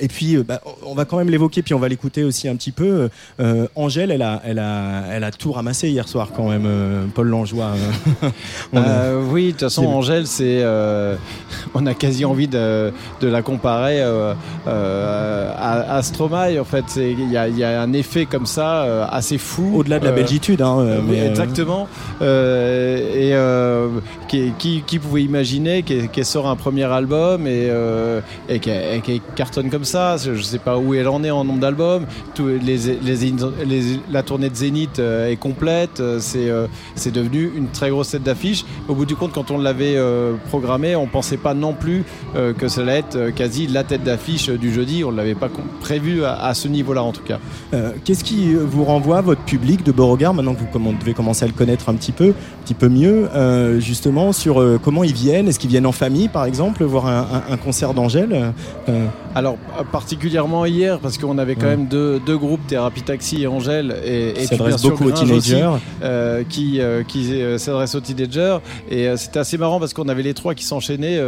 Et 0.00 0.08
puis 0.08 0.36
bah, 0.38 0.60
on 0.86 0.94
va 0.94 1.04
quand 1.04 1.16
même 1.16 1.30
l'évoquer 1.30 1.62
puis 1.62 1.74
on 1.74 1.78
va 1.78 1.88
l'écouter 1.88 2.22
aussi 2.24 2.48
un 2.48 2.56
petit 2.56 2.72
peu. 2.72 3.08
Angèle, 3.74 4.10
elle 4.10 4.22
a, 4.22 4.40
elle 4.44 4.58
a, 4.58 5.04
elle 5.10 5.24
a 5.24 5.30
tout 5.32 5.52
ramassé 5.52 5.88
hier 5.90 6.06
soir 6.08 6.30
quand 6.36 6.48
même. 6.48 6.68
Paul 7.14 7.28
Langeois. 7.28 7.72
On 8.72 8.82
oui, 9.32 9.46
de 9.46 9.50
toute 9.52 9.60
façon, 9.60 9.86
Angèle, 9.86 10.26
c'est, 10.26 10.62
on 11.74 11.86
a 11.86 11.94
quasi 11.94 12.24
envie 12.24 12.48
de, 12.48 12.92
de 13.20 13.28
la 13.28 13.42
comparer 13.42 14.02
euh, 14.02 14.34
euh, 14.66 15.52
à, 15.56 15.96
à 15.96 16.02
Stromae. 16.02 16.58
En 16.60 16.64
fait, 16.64 16.96
il 16.96 17.30
y 17.30 17.36
a, 17.36 17.48
il 17.48 17.58
y 17.58 17.64
a 17.64 17.80
un 17.80 17.92
effet 17.92 18.26
comme 18.26 18.46
ça 18.46 18.82
euh, 18.82 19.06
assez 19.10 19.38
fou. 19.38 19.72
Au-delà 19.76 19.98
de 19.98 20.04
la 20.04 20.12
belgitude, 20.12 20.62
hein, 20.62 21.00
mais, 21.06 21.26
exactement. 21.26 21.88
Et 22.20 23.34
qui, 24.32 24.98
pouvait 24.98 25.22
imaginer 25.22 25.82
qu'elle 25.82 26.24
sort 26.24 26.48
un 26.48 26.56
premier 26.56 26.84
album 26.84 27.46
et, 27.46 27.66
euh, 27.68 28.20
qu'elle 28.48 29.20
cartonne 29.36 29.68
comme 29.68 29.84
ça 29.84 30.16
Je 30.16 30.30
ne 30.30 30.40
sais 30.40 30.58
pas 30.58 30.78
où 30.78 30.94
elle 30.94 31.08
en 31.08 31.22
est 31.22 31.30
en 31.30 31.44
nombre 31.44 31.60
d'albums. 31.60 32.06
La 34.10 34.22
tournée 34.22 34.48
de 34.48 34.54
Zénith 34.54 34.98
euh, 34.98 35.28
est 35.28 35.36
complète. 35.36 36.00
Euh, 36.00 36.18
C'est 36.94 37.10
devenu 37.10 37.50
une 37.54 37.68
très 37.68 37.90
grosse 37.90 38.10
tête 38.10 38.22
d'affiche. 38.22 38.64
Au 38.88 38.94
bout 38.94 39.04
du 39.04 39.16
compte, 39.16 39.32
quand 39.32 39.50
on 39.50 39.58
l'avait 39.58 39.98
programmé, 40.48 40.96
on 40.96 41.06
pensait 41.06 41.36
pas 41.36 41.54
non 41.54 41.74
plus 41.74 42.04
que 42.58 42.68
ça 42.68 42.82
allait 42.82 42.98
être 42.98 43.30
quasi 43.30 43.66
la 43.66 43.84
tête 43.84 44.02
d'affiche 44.02 44.48
du 44.48 44.72
jeudi. 44.72 45.04
On 45.04 45.10
l'avait 45.10 45.34
pas 45.34 45.48
prévu 45.80 46.24
à, 46.24 46.54
ce 46.54 46.68
niveau-là 46.68 47.02
en 47.02 47.12
tout 47.12 47.22
cas. 47.22 47.38
Qu'est-ce 48.04 48.24
qui 48.24 48.54
vous 48.54 48.84
renvoie 48.84 49.20
votre 49.20 49.42
public 49.42 49.84
de 49.84 49.92
Beauregard 49.92 50.34
maintenant 50.34 50.54
que 50.54 50.60
vous 50.60 50.92
devez 50.98 51.14
commencer 51.14 51.44
à 51.44 51.48
le 51.48 51.52
connaître 51.52 51.88
un 51.88 51.94
petit 51.94 52.12
peu, 52.12 52.30
un 52.30 52.64
petit 52.64 52.74
peu 52.74 52.88
mieux, 52.88 53.28
justement 53.78 54.21
sur 54.30 54.60
euh, 54.60 54.78
comment 54.80 55.02
ils 55.02 55.12
viennent 55.14 55.48
Est-ce 55.48 55.58
qu'ils 55.58 55.70
viennent 55.70 55.86
en 55.86 55.92
famille, 55.92 56.28
par 56.28 56.44
exemple, 56.44 56.84
voir 56.84 57.06
un, 57.06 57.26
un- 57.48 57.52
un 57.54 57.56
concert 57.56 57.94
d'Angèle 57.94 58.52
Euh, 58.88 59.06
Alors 59.34 59.56
euh, 59.80 59.82
particulièrement 59.90 60.64
hier 60.66 61.00
parce 61.00 61.18
qu'on 61.18 61.38
avait 61.38 61.56
quand 61.56 61.62
Ouais. 61.62 61.76
même 61.76 61.86
deux, 61.86 62.20
deux 62.24 62.36
groupes 62.38 62.64
Thérapie 62.68 63.02
Taxi 63.02 63.42
et 63.42 63.46
Angèle 63.48 63.96
et, 64.04 64.40
et 64.42 64.46
s'adresse 64.46 64.82
beaucoup 64.82 65.04
aux 65.08 65.12
aussi, 65.12 65.24
teenagers. 65.24 65.78
qui, 66.48 66.80
qui 67.08 67.30
s'adresse 67.58 67.94
aux 67.94 68.00
teenagers 68.00 68.58
et 68.90 69.16
c'était 69.16 69.38
assez 69.40 69.56
marrant 69.58 69.80
parce 69.80 69.94
qu'on 69.94 70.08
avait 70.08 70.22
les 70.22 70.34
trois 70.34 70.54
qui 70.54 70.64
s'enchaînaient 70.64 71.18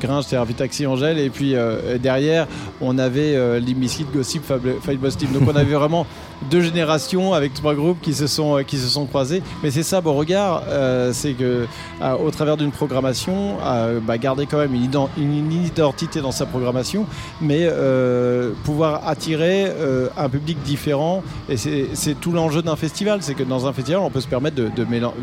Gringe, 0.00 0.26
Thérapie 0.26 0.54
Taxi, 0.54 0.86
Angèle 0.86 1.18
et 1.18 1.30
puis 1.30 1.54
derrière 2.02 2.46
on 2.80 2.98
avait 2.98 3.34
euh, 3.36 3.60
Limbiskit, 3.60 4.06
Gossip, 4.14 4.42
Fabulous 4.44 5.10
Team 5.16 5.30
donc 5.32 5.42
on 5.52 5.56
avait 5.56 5.74
vraiment 5.74 6.06
deux 6.50 6.60
générations 6.62 7.32
avec 7.32 7.54
trois 7.54 7.74
groupes 7.74 8.00
qui 8.02 8.12
se 8.14 8.26
sont, 8.26 8.62
qui 8.66 8.76
se 8.76 8.88
sont 8.88 9.06
croisés 9.06 9.42
mais 9.62 9.70
c'est 9.70 9.82
ça 9.82 10.00
Beauregard 10.00 10.62
euh, 10.68 11.10
c'est 11.12 11.32
que 11.32 11.66
au 12.02 12.30
travers 12.30 12.56
d'une 12.56 12.70
programmation 12.70 13.56
euh, 13.64 14.00
garder 14.18 14.46
quand 14.46 14.58
même 14.58 14.74
une, 14.74 14.84
ident- 14.88 15.08
une 15.16 15.52
identité 15.52 16.20
dans 16.20 16.32
sa 16.32 16.46
programmation 16.46 17.06
mais 17.40 17.60
euh, 17.62 18.52
pouvoir 18.64 19.06
attirer 19.08 19.66
euh, 19.66 20.08
un 20.16 20.28
public 20.28 20.58
différent. 20.62 21.22
Et 21.48 21.56
c'est 21.56 22.14
tout 22.20 22.32
l'enjeu 22.32 22.62
d'un 22.62 22.76
festival 22.76 23.20
c'est 23.22 23.34
que 23.34 23.42
dans 23.42 23.66
un 23.66 23.72
festival 23.72 24.00
on 24.02 24.10
peut 24.10 24.20
se 24.20 24.28
permettre 24.28 24.56
de, 24.56 24.70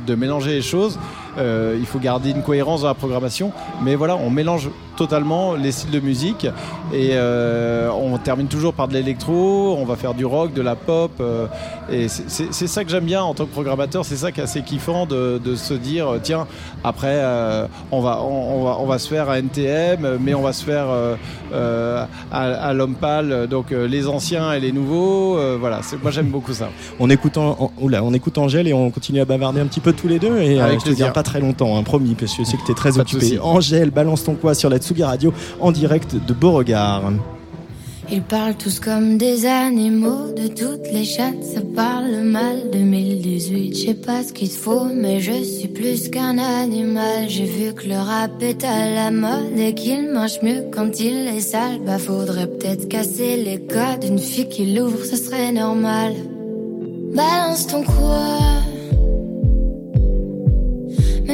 de 0.07 0.15
mélanger 0.15 0.51
les 0.51 0.61
choses. 0.61 0.97
Euh, 1.37 1.77
il 1.79 1.85
faut 1.85 1.99
garder 1.99 2.31
une 2.31 2.43
cohérence 2.43 2.81
dans 2.81 2.87
la 2.87 2.93
programmation 2.93 3.51
mais 3.83 3.95
voilà 3.95 4.15
on 4.15 4.29
mélange 4.29 4.69
totalement 5.05 5.55
les 5.55 5.71
styles 5.71 5.89
de 5.91 5.99
musique 5.99 6.45
et 6.93 7.11
euh, 7.13 7.89
on 7.91 8.17
termine 8.19 8.47
toujours 8.47 8.73
par 8.73 8.87
de 8.87 8.93
l'électro 8.93 9.75
on 9.79 9.85
va 9.85 9.95
faire 9.95 10.13
du 10.13 10.25
rock 10.25 10.53
de 10.53 10.61
la 10.61 10.75
pop 10.75 11.11
euh, 11.19 11.47
et 11.91 12.07
c'est- 12.07 12.67
ça 12.67 12.83
que 12.83 12.91
j'aime 12.91 13.05
bien 13.05 13.23
en 13.23 13.33
tant 13.33 13.45
que 13.45 13.51
programmateur 13.51 14.05
c'est 14.05 14.15
ça 14.15 14.31
qui 14.31 14.39
est 14.41 14.43
assez 14.43 14.61
kiffant 14.61 15.07
de, 15.07 15.41
de 15.43 15.55
se 15.55 15.73
dire 15.73 16.07
euh, 16.07 16.19
tiens 16.21 16.45
après 16.83 17.19
on, 17.91 18.01
va, 18.01 18.21
on, 18.21 18.59
on 18.59 18.63
va 18.63 18.77
on 18.79 18.85
va 18.85 18.99
se 18.99 19.07
faire 19.07 19.29
un 19.31 19.37
NTM 19.37 20.17
mais 20.19 20.33
on 20.35 20.41
va 20.43 20.53
se 20.53 20.63
faire 20.63 20.87
à, 21.53 22.07
à 22.31 22.73
l'homme 22.73 22.95
pâle 22.95 23.47
donc 23.49 23.71
les 23.71 24.07
anciens 24.07 24.53
et 24.53 24.59
les 24.59 24.71
nouveaux 24.71 25.37
voilà 25.59 25.79
c'est- 25.81 26.01
moi 26.01 26.11
j'aime 26.11 26.27
beaucoup 26.27 26.53
ça 26.53 26.69
On 26.99 27.09
écoute, 27.09 27.37
en- 27.37 27.57
en- 27.59 27.71
oula, 27.81 28.03
on 28.03 28.13
écoute 28.13 28.37
Angèle 28.37 28.67
et 28.67 28.73
on 28.73 28.89
continue 28.91 29.19
à 29.21 29.25
bavarder 29.25 29.59
un 29.61 29.65
petit 29.65 29.79
peu 29.79 29.93
tous 29.93 30.07
les 30.07 30.19
deux. 30.19 30.37
Et 30.39 30.59
Avec 30.59 30.79
je 30.81 30.91
te 30.91 30.97
garde 30.97 31.13
pas 31.13 31.23
très 31.23 31.39
longtemps, 31.39 31.77
hein, 31.77 31.83
promis, 31.83 32.15
parce 32.15 32.33
que 32.35 32.43
je 32.43 32.49
sais 32.49 32.57
que 32.57 32.65
tu 32.65 32.71
es 32.71 32.75
très 32.75 32.91
Pas 32.91 32.99
occupé. 33.01 33.39
Angèle, 33.39 33.89
balance 33.91 34.23
ton 34.23 34.35
quoi 34.35 34.53
sur 34.53 34.69
la 34.69 34.79
Radio 34.99 35.33
en 35.59 35.71
direct 35.71 36.15
de 36.15 36.33
Beauregard. 36.33 37.11
Ils 38.13 38.21
parlent 38.21 38.55
tous 38.55 38.81
comme 38.81 39.17
des 39.17 39.45
animaux, 39.45 40.33
de 40.35 40.47
toutes 40.47 40.91
les 40.91 41.05
chattes, 41.05 41.43
ça 41.43 41.61
parle 41.73 42.23
mal. 42.23 42.69
2018, 42.73 43.73
je 43.73 43.85
sais 43.85 43.93
pas 43.93 44.21
ce 44.21 44.33
qu'il 44.33 44.49
faut, 44.49 44.83
mais 44.93 45.21
je 45.21 45.41
suis 45.43 45.69
plus 45.69 46.09
qu'un 46.09 46.37
animal. 46.37 47.29
J'ai 47.29 47.45
vu 47.45 47.73
que 47.73 47.87
le 47.87 47.95
rap 47.95 48.31
est 48.41 48.65
à 48.65 48.93
la 48.93 49.11
mode 49.11 49.57
et 49.57 49.73
qu'il 49.73 50.11
mange 50.11 50.41
mieux 50.43 50.65
quand 50.73 50.99
il 50.99 51.27
est 51.27 51.39
sale. 51.39 51.79
Bah 51.85 51.99
faudrait 51.99 52.47
peut-être 52.47 52.89
casser 52.89 53.37
les 53.37 53.61
codes, 53.61 54.03
une 54.03 54.19
fille 54.19 54.49
qui 54.49 54.73
l'ouvre, 54.73 55.05
ce 55.05 55.15
serait 55.15 55.53
normal. 55.53 56.13
Balance 57.15 57.67
ton 57.67 57.83
quoi? 57.83 58.70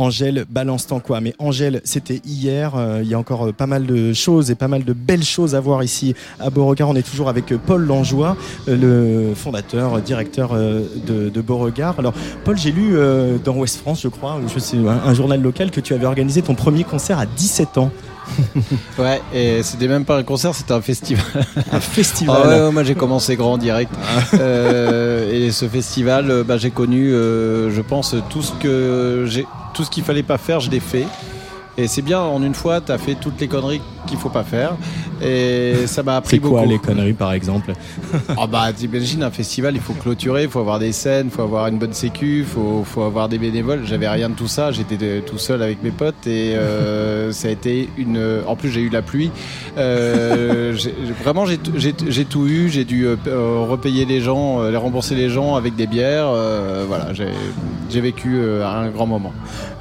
Angèle, 0.00 0.46
balance 0.48 0.86
tant 0.86 0.98
quoi. 0.98 1.20
Mais 1.20 1.34
Angèle, 1.38 1.82
c'était 1.84 2.22
hier. 2.24 2.74
Euh, 2.74 3.00
il 3.02 3.08
y 3.08 3.14
a 3.14 3.18
encore 3.18 3.48
euh, 3.48 3.52
pas 3.52 3.66
mal 3.66 3.84
de 3.84 4.14
choses 4.14 4.50
et 4.50 4.54
pas 4.54 4.66
mal 4.66 4.82
de 4.82 4.94
belles 4.94 5.22
choses 5.22 5.54
à 5.54 5.60
voir 5.60 5.82
ici 5.82 6.14
à 6.38 6.48
Beauregard. 6.48 6.88
On 6.88 6.96
est 6.96 7.02
toujours 7.08 7.28
avec 7.28 7.52
euh, 7.52 7.58
Paul 7.58 7.84
Langeois, 7.84 8.34
le 8.66 9.34
fondateur, 9.34 10.00
directeur 10.00 10.54
de, 10.54 11.40
Beauregard. 11.40 11.98
Alors, 11.98 12.14
Paul, 12.44 12.56
j'ai 12.56 12.72
lu 12.72 12.96
dans 13.44 13.56
Ouest 13.56 13.78
France, 13.78 14.02
je 14.02 14.08
crois, 14.08 14.38
un 14.84 15.14
journal 15.14 15.40
local, 15.40 15.70
que 15.70 15.80
tu 15.80 15.94
avais 15.94 16.06
organisé 16.06 16.42
ton 16.42 16.54
premier 16.54 16.84
concert 16.84 17.18
à 17.18 17.26
17 17.26 17.78
ans. 17.78 17.90
Ouais, 18.98 19.20
et 19.32 19.62
c'était 19.62 19.88
même 19.88 20.04
pas 20.04 20.18
un 20.18 20.22
concert, 20.22 20.54
c'était 20.54 20.72
un 20.72 20.80
festival. 20.80 21.24
Un 21.72 21.80
festival. 21.80 22.36
Ah 22.42 22.48
ouais, 22.48 22.60
ouais, 22.60 22.72
moi 22.72 22.84
j'ai 22.84 22.94
commencé 22.94 23.36
grand 23.36 23.58
direct. 23.58 23.92
Euh, 24.34 25.30
et 25.32 25.50
ce 25.50 25.66
festival, 25.68 26.30
euh, 26.30 26.44
bah, 26.44 26.56
j'ai 26.56 26.70
connu, 26.70 27.12
euh, 27.12 27.70
je 27.70 27.80
pense, 27.80 28.14
tout 28.28 28.42
ce 28.42 28.52
que 28.52 29.24
j'ai, 29.26 29.46
tout 29.74 29.84
ce 29.84 29.90
qu'il 29.90 30.04
fallait 30.04 30.22
pas 30.22 30.38
faire, 30.38 30.60
je 30.60 30.70
l'ai 30.70 30.80
fait. 30.80 31.06
Et 31.76 31.88
c'est 31.88 32.02
bien, 32.02 32.20
en 32.20 32.42
une 32.42 32.54
fois, 32.54 32.80
tu 32.80 32.92
as 32.92 32.98
fait 32.98 33.14
toutes 33.14 33.40
les 33.40 33.48
conneries 33.48 33.80
qu'il 34.06 34.18
faut 34.18 34.28
pas 34.28 34.44
faire. 34.44 34.76
Et 35.22 35.86
ça 35.86 36.02
m'a 36.02 36.16
appris 36.16 36.36
C'est 36.36 36.38
quoi 36.38 36.60
beaucoup. 36.60 36.72
les 36.72 36.78
conneries, 36.78 37.12
par 37.12 37.32
exemple 37.32 37.72
Ah 38.36 38.46
bah 38.46 38.72
t'imagines 38.72 39.22
un 39.22 39.30
festival, 39.30 39.74
il 39.74 39.80
faut 39.80 39.92
clôturer, 39.92 40.44
il 40.44 40.48
faut 40.48 40.60
avoir 40.60 40.78
des 40.78 40.92
scènes, 40.92 41.26
il 41.26 41.30
faut 41.30 41.42
avoir 41.42 41.66
une 41.66 41.78
bonne 41.78 41.92
sécu, 41.92 42.38
il 42.38 42.44
faut, 42.44 42.84
faut 42.84 43.02
avoir 43.02 43.28
des 43.28 43.38
bénévoles. 43.38 43.82
J'avais 43.84 44.08
rien 44.08 44.30
de 44.30 44.34
tout 44.34 44.48
ça, 44.48 44.72
j'étais 44.72 45.20
tout 45.20 45.38
seul 45.38 45.62
avec 45.62 45.82
mes 45.82 45.90
potes 45.90 46.26
et 46.26 46.54
euh, 46.56 47.32
ça 47.32 47.48
a 47.48 47.50
été 47.50 47.90
une. 47.98 48.42
En 48.46 48.56
plus 48.56 48.70
j'ai 48.70 48.80
eu 48.80 48.88
la 48.88 49.02
pluie. 49.02 49.30
Euh, 49.76 50.76
vraiment 51.22 51.44
j'ai 51.46 51.58
tout 51.58 52.46
eu, 52.46 52.68
j'ai 52.70 52.84
dû 52.84 53.06
euh, 53.06 53.16
repayer 53.68 54.04
les 54.04 54.20
gens, 54.20 54.62
les 54.62 54.76
rembourser 54.76 55.14
les 55.14 55.28
gens 55.28 55.54
avec 55.56 55.76
des 55.76 55.86
bières. 55.86 56.30
voilà, 56.88 57.12
j'ai 57.12 58.00
vécu 58.00 58.40
un 58.64 58.88
grand 58.88 59.06
moment. 59.06 59.32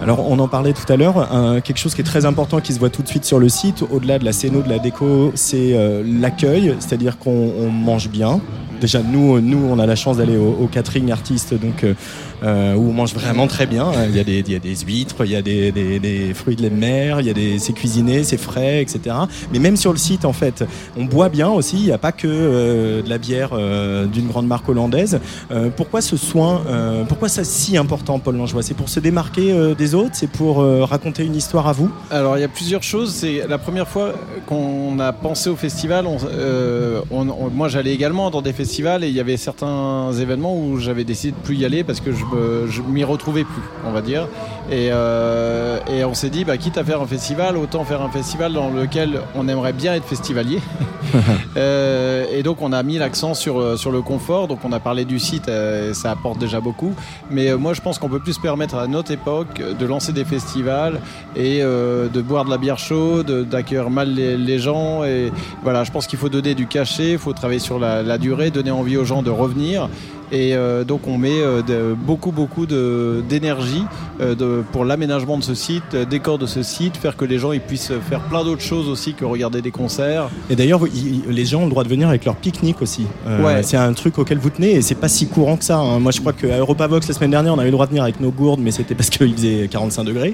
Alors, 0.01 0.29
on 0.29 0.39
en 0.39 0.47
parlait 0.47 0.73
tout 0.73 0.91
à 0.91 0.97
l'heure. 0.97 1.61
quelque 1.63 1.77
chose 1.77 1.93
qui 1.93 2.01
est 2.01 2.05
très 2.05 2.25
important, 2.25 2.59
qui 2.59 2.73
se 2.73 2.79
voit 2.79 2.89
tout 2.89 3.03
de 3.03 3.07
suite 3.07 3.25
sur 3.25 3.39
le 3.39 3.49
site, 3.49 3.83
au-delà 3.89 4.08
de 4.17 4.25
la 4.25 4.31
scéno, 4.31 4.61
de 4.61 4.69
la 4.69 4.79
déco, 4.79 5.31
c'est 5.35 5.73
euh, 5.73 6.03
l'accueil, 6.05 6.75
c'est-à-dire 6.79 7.17
qu'on 7.17 7.51
on 7.59 7.69
mange 7.69 8.09
bien. 8.09 8.39
Déjà, 8.81 9.01
nous, 9.03 9.41
nous, 9.41 9.59
on 9.69 9.77
a 9.77 9.85
la 9.85 9.95
chance 9.95 10.17
d'aller 10.17 10.37
au, 10.37 10.57
au 10.61 10.67
catering 10.67 11.11
artiste, 11.11 11.53
donc 11.53 11.85
euh, 12.43 12.73
où 12.75 12.89
on 12.89 12.93
mange 12.93 13.13
vraiment 13.13 13.47
très 13.47 13.65
bien. 13.65 13.91
Il 14.09 14.15
y 14.15 14.19
a 14.19 14.23
des, 14.23 14.39
il 14.39 14.51
y 14.51 14.55
a 14.55 14.59
des 14.59 14.75
huîtres, 14.75 15.25
il 15.25 15.31
y 15.31 15.35
a 15.35 15.41
des, 15.41 15.71
des- 15.71 16.33
fruits 16.33 16.55
de 16.55 16.63
la 16.63 16.69
mer, 16.69 17.19
il 17.21 17.27
y 17.27 17.29
a 17.29 17.33
des, 17.33 17.59
c'est 17.59 17.73
cuisiné, 17.73 18.23
c'est 18.23 18.37
frais, 18.37 18.81
etc. 18.81 19.15
Mais 19.51 19.59
même 19.59 19.75
sur 19.77 19.91
le 19.91 19.97
site, 19.97 20.25
en 20.25 20.33
fait, 20.33 20.63
on 20.97 21.05
boit 21.05 21.29
bien 21.29 21.49
aussi. 21.49 21.77
Il 21.77 21.85
n'y 21.85 21.91
a 21.91 21.97
pas 21.97 22.11
que 22.11 22.27
euh, 22.27 23.01
de 23.01 23.09
la 23.09 23.17
bière 23.17 23.49
euh, 23.53 24.05
d'une 24.05 24.27
grande 24.27 24.47
marque 24.47 24.67
hollandaise. 24.69 25.19
Pourquoi 25.75 26.01
ce 26.01 26.17
soin 26.17 26.61
Pourquoi 27.07 27.29
ça 27.29 27.43
si 27.43 27.77
important, 27.77 28.19
Paul 28.19 28.35
Langeois 28.37 28.63
C'est 28.63 28.73
pour 28.73 28.89
se 28.89 28.99
démarquer 28.99 29.73
des 29.77 29.95
autres? 29.95 30.11
C'est 30.13 30.29
pour 30.29 30.57
raconter 30.87 31.23
une 31.25 31.35
histoire 31.35 31.67
à 31.67 31.73
vous? 31.73 31.89
Alors 32.11 32.37
il 32.37 32.41
y 32.41 32.43
a 32.43 32.47
plusieurs 32.47 32.83
choses. 32.83 33.11
C'est 33.13 33.45
la 33.47 33.57
première 33.57 33.87
fois 33.87 34.13
qu'on 34.47 34.99
a 34.99 35.11
pensé 35.13 35.49
au 35.49 35.55
festival. 35.55 36.05
moi 37.53 37.67
j'allais 37.67 37.93
également 37.93 38.29
dans 38.29 38.41
des 38.41 38.53
festivals 38.53 39.03
et 39.03 39.07
il 39.07 39.13
y 39.15 39.19
avait 39.19 39.37
certains 39.37 40.11
événements 40.13 40.57
où 40.57 40.77
j'avais 40.79 41.03
décidé 41.03 41.31
de 41.31 41.37
plus 41.45 41.55
y 41.55 41.65
aller 41.65 41.83
parce 41.83 41.99
que 42.01 42.11
je 42.11 42.23
je 42.67 42.81
m'y 42.81 43.03
retrouvais 43.03 43.43
plus, 43.43 43.61
on 43.85 43.91
va 43.91 44.01
dire. 44.01 44.27
Et, 44.71 44.87
et 44.87 46.03
on 46.03 46.13
s'est 46.13 46.29
dit, 46.29 46.45
bah, 46.45 46.57
quitte 46.57 46.77
à 46.77 46.83
faire 46.83 47.01
un 47.01 47.07
festival, 47.07 47.57
autant 47.57 47.83
faire 47.83 48.01
un 48.01 48.09
festival 48.09 48.53
dans 48.53 48.69
lequel 48.69 49.21
on 49.35 49.47
aimerait 49.47 49.73
bien 49.73 49.93
être 49.93 50.05
festivalier. 50.05 50.59
et 51.55 52.43
donc 52.43 52.61
on 52.61 52.71
a 52.71 52.83
mis 52.83 52.97
l'accent 52.97 53.33
sur, 53.33 53.77
sur 53.77 53.91
le 53.91 54.01
confort, 54.01 54.47
donc 54.47 54.59
on 54.63 54.71
a 54.71 54.79
parlé 54.79 55.05
du 55.05 55.19
site, 55.19 55.49
ça 55.93 56.11
apporte 56.11 56.39
déjà 56.39 56.59
beaucoup. 56.59 56.93
Mais 57.31 57.53
moi 57.55 57.73
je 57.73 57.81
pense 57.81 57.97
qu'on 57.97 58.09
peut 58.09 58.19
plus 58.19 58.33
se 58.33 58.39
permettre 58.39 58.75
à 58.75 58.87
notre 58.87 59.11
époque 59.11 59.61
de 59.77 59.85
lancer 59.85 60.13
des 60.13 60.25
festivals 60.25 60.99
et 61.35 61.61
de 61.61 62.21
boire 62.21 62.45
de 62.45 62.49
la 62.51 62.57
bière 62.57 62.79
chaude, 62.79 63.49
d'accueillir 63.49 63.89
mal 63.89 64.13
les, 64.13 64.37
les 64.37 64.59
gens. 64.59 65.03
Et 65.03 65.31
voilà, 65.63 65.83
je 65.83 65.91
pense 65.91 66.07
qu'il 66.07 66.19
faut 66.19 66.29
donner 66.29 66.55
du 66.55 66.67
cachet, 66.67 67.13
il 67.13 67.17
faut 67.17 67.33
travailler 67.33 67.59
sur 67.59 67.79
la, 67.79 68.17
durée, 68.17 68.51
donner 68.51 68.71
envie 68.71 68.97
aux 68.97 69.05
gens 69.05 69.21
de 69.21 69.29
revenir. 69.29 69.89
Et 70.31 70.53
euh, 70.53 70.83
donc 70.83 71.07
on 71.07 71.17
met 71.17 71.41
euh, 71.41 71.95
beaucoup 71.95 72.31
beaucoup 72.31 72.65
d'énergie 72.65 73.83
euh, 74.21 74.61
pour 74.71 74.85
l'aménagement 74.85 75.37
de 75.37 75.43
ce 75.43 75.55
site, 75.55 75.95
décor 76.09 76.37
de 76.37 76.45
ce 76.45 76.61
site, 76.61 76.97
faire 76.97 77.17
que 77.17 77.25
les 77.25 77.39
gens 77.39 77.51
ils 77.51 77.61
puissent 77.61 77.91
faire 78.07 78.21
plein 78.21 78.43
d'autres 78.43 78.61
choses 78.61 78.87
aussi 78.89 79.13
que 79.13 79.25
regarder 79.25 79.61
des 79.61 79.71
concerts. 79.71 80.29
Et 80.49 80.55
d'ailleurs 80.55 80.81
les 81.27 81.45
gens 81.45 81.61
ont 81.61 81.65
le 81.65 81.71
droit 81.71 81.83
de 81.83 81.89
venir 81.89 82.09
avec 82.09 82.25
leur 82.25 82.35
pique-nique 82.35 82.81
aussi. 82.81 83.07
Ouais. 83.27 83.63
C'est 83.63 83.77
un 83.77 83.93
truc 83.93 84.17
auquel 84.19 84.37
vous 84.37 84.49
tenez 84.49 84.73
et 84.73 84.81
c'est 84.81 84.95
pas 84.95 85.09
si 85.09 85.27
courant 85.27 85.57
que 85.57 85.63
ça. 85.63 85.77
Hein. 85.77 85.99
Moi 85.99 86.11
je 86.11 86.19
crois 86.19 86.33
qu'à 86.33 86.57
Europavox 86.57 87.07
la 87.07 87.13
semaine 87.13 87.31
dernière 87.31 87.53
on 87.53 87.59
avait 87.59 87.69
le 87.69 87.73
droit 87.73 87.85
de 87.85 87.91
venir 87.91 88.03
avec 88.03 88.19
nos 88.19 88.31
gourdes 88.31 88.59
mais 88.59 88.71
c'était 88.71 88.95
parce 88.95 89.09
qu'il 89.09 89.33
faisait 89.35 89.67
45 89.67 90.03
degrés. 90.03 90.33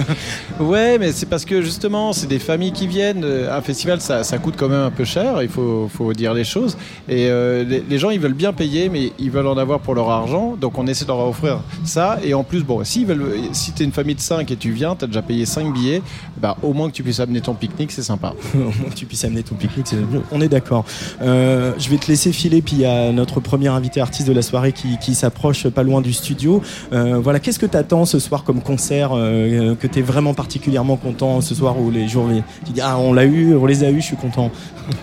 ouais 0.60 0.98
mais 0.98 1.12
c'est 1.12 1.26
parce 1.26 1.44
que 1.44 1.60
justement 1.60 2.12
c'est 2.12 2.28
des 2.28 2.38
familles 2.38 2.72
qui 2.72 2.86
viennent. 2.86 3.24
Un 3.24 3.62
festival 3.62 4.00
ça, 4.00 4.22
ça, 4.22 4.38
coûte 4.38 4.54
quand 4.56 4.68
même 4.68 4.82
un 4.82 4.90
peu 4.90 5.04
cher, 5.04 5.42
il 5.42 5.48
faut, 5.48 5.88
faut 5.92 6.12
dire 6.12 6.34
les 6.34 6.44
choses. 6.44 6.76
Et 7.08 7.28
les, 7.28 7.82
les, 7.88 7.98
gens 7.98 8.10
ils 8.10 8.20
veulent 8.20 8.32
bien 8.32 8.52
payer 8.52 8.88
mais 8.88 9.12
ils 9.24 9.30
veulent 9.30 9.46
en 9.46 9.56
avoir 9.56 9.80
pour 9.80 9.94
leur 9.94 10.10
argent, 10.10 10.54
donc 10.60 10.76
on 10.76 10.86
essaie 10.86 11.04
de 11.04 11.08
leur 11.08 11.26
offrir 11.26 11.60
ça. 11.84 12.18
Et 12.22 12.34
en 12.34 12.44
plus, 12.44 12.62
bon, 12.62 12.84
si, 12.84 13.06
si 13.52 13.72
tu 13.72 13.82
es 13.82 13.86
une 13.86 13.92
famille 13.92 14.14
de 14.14 14.20
5 14.20 14.50
et 14.50 14.56
tu 14.56 14.70
viens, 14.70 14.94
tu 14.94 15.04
as 15.04 15.06
déjà 15.06 15.22
payé 15.22 15.46
5 15.46 15.72
billets, 15.72 16.02
bah, 16.36 16.56
au 16.62 16.74
moins 16.74 16.88
que 16.90 16.94
tu 16.94 17.02
puisses 17.02 17.20
amener 17.20 17.40
ton 17.40 17.54
pique-nique, 17.54 17.90
c'est 17.90 18.02
sympa. 18.02 18.34
au 18.54 18.58
moins 18.58 18.90
que 18.90 18.94
tu 18.94 19.06
puisses 19.06 19.24
amener 19.24 19.42
ton 19.42 19.54
pique-nique, 19.54 19.86
on 20.30 20.40
est 20.42 20.48
d'accord. 20.48 20.84
Euh, 21.22 21.72
je 21.78 21.88
vais 21.88 21.96
te 21.96 22.06
laisser 22.06 22.32
filer, 22.32 22.60
puis 22.60 22.76
il 22.76 22.82
y 22.82 22.86
a 22.86 23.12
notre 23.12 23.40
premier 23.40 23.68
invité 23.68 24.02
artiste 24.02 24.28
de 24.28 24.34
la 24.34 24.42
soirée 24.42 24.72
qui, 24.72 24.98
qui 24.98 25.14
s'approche 25.14 25.68
pas 25.68 25.82
loin 25.82 26.02
du 26.02 26.12
studio. 26.12 26.60
Euh, 26.92 27.18
voilà, 27.18 27.40
qu'est-ce 27.40 27.58
que 27.58 27.66
tu 27.66 27.76
attends 27.78 28.04
ce 28.04 28.18
soir 28.18 28.44
comme 28.44 28.60
concert 28.60 29.12
euh, 29.14 29.74
que 29.74 29.86
tu 29.86 30.00
es 30.00 30.02
vraiment 30.02 30.34
particulièrement 30.34 30.96
content 30.96 31.40
ce 31.40 31.54
soir 31.54 31.80
ou 31.80 31.90
les 31.90 32.08
jours 32.08 32.28
Tu 32.66 32.72
dis, 32.72 32.82
ah, 32.82 32.98
on 32.98 33.14
l'a 33.14 33.24
eu, 33.24 33.56
on 33.56 33.64
les 33.64 33.84
a 33.84 33.90
eu, 33.90 34.02
je 34.02 34.06
suis 34.06 34.16
content. 34.16 34.50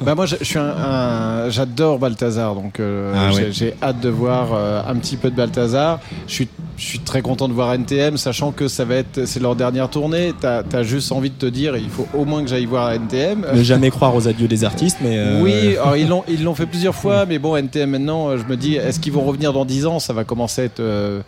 bah 0.01 0.13
moi, 0.13 0.27
je, 0.27 0.35
suis 0.43 0.59
un, 0.59 1.49
j'adore 1.49 1.97
Balthazar, 1.97 2.53
donc 2.53 2.79
ah 2.79 3.31
j'ai 3.49 3.73
hâte 3.81 3.99
de 3.99 4.09
voir 4.11 4.49
euh, 4.53 4.81
un 4.85 4.95
petit 4.95 5.17
peu 5.17 5.29
de 5.29 5.35
Balthazar. 5.35 5.99
Je 6.27 6.33
suis 6.33 6.47
je 6.81 6.87
suis 6.87 6.99
très 6.99 7.21
content 7.21 7.47
de 7.47 7.53
voir 7.53 7.71
NTM, 7.73 8.17
sachant 8.17 8.51
que 8.51 8.67
ça 8.67 8.85
va 8.85 8.95
être 8.95 9.25
c'est 9.25 9.39
leur 9.39 9.55
dernière 9.55 9.87
tournée. 9.89 10.33
T'as 10.39 10.63
as 10.73 10.83
juste 10.83 11.11
envie 11.11 11.29
de 11.29 11.35
te 11.35 11.45
dire, 11.45 11.77
il 11.77 11.89
faut 11.89 12.07
au 12.17 12.25
moins 12.25 12.43
que 12.43 12.49
j'aille 12.49 12.65
voir 12.65 12.91
NTM. 12.91 13.45
Ne 13.53 13.61
jamais 13.61 13.91
croire 13.91 14.15
aux 14.15 14.27
adieux 14.27 14.47
des 14.47 14.63
artistes, 14.63 14.97
mais 14.99 15.17
euh, 15.19 15.41
oui, 15.43 15.77
alors 15.77 15.95
ils 15.95 16.07
l'ont 16.07 16.23
ils 16.27 16.43
l'ont 16.43 16.55
fait 16.55 16.65
plusieurs 16.65 16.95
fois, 16.95 17.27
mais 17.27 17.37
bon 17.37 17.55
NTM 17.55 17.91
maintenant, 17.91 18.35
je 18.35 18.43
me 18.45 18.57
dis, 18.57 18.75
est-ce 18.75 18.99
qu'ils 18.99 19.13
vont 19.13 19.21
revenir 19.21 19.53
dans 19.53 19.63
10 19.63 19.85
ans? 19.85 19.99
Ça 19.99 20.13
va 20.13 20.23
commencer 20.23 20.63
à 20.63 20.65
être 20.65 20.79
euh, 20.79 21.21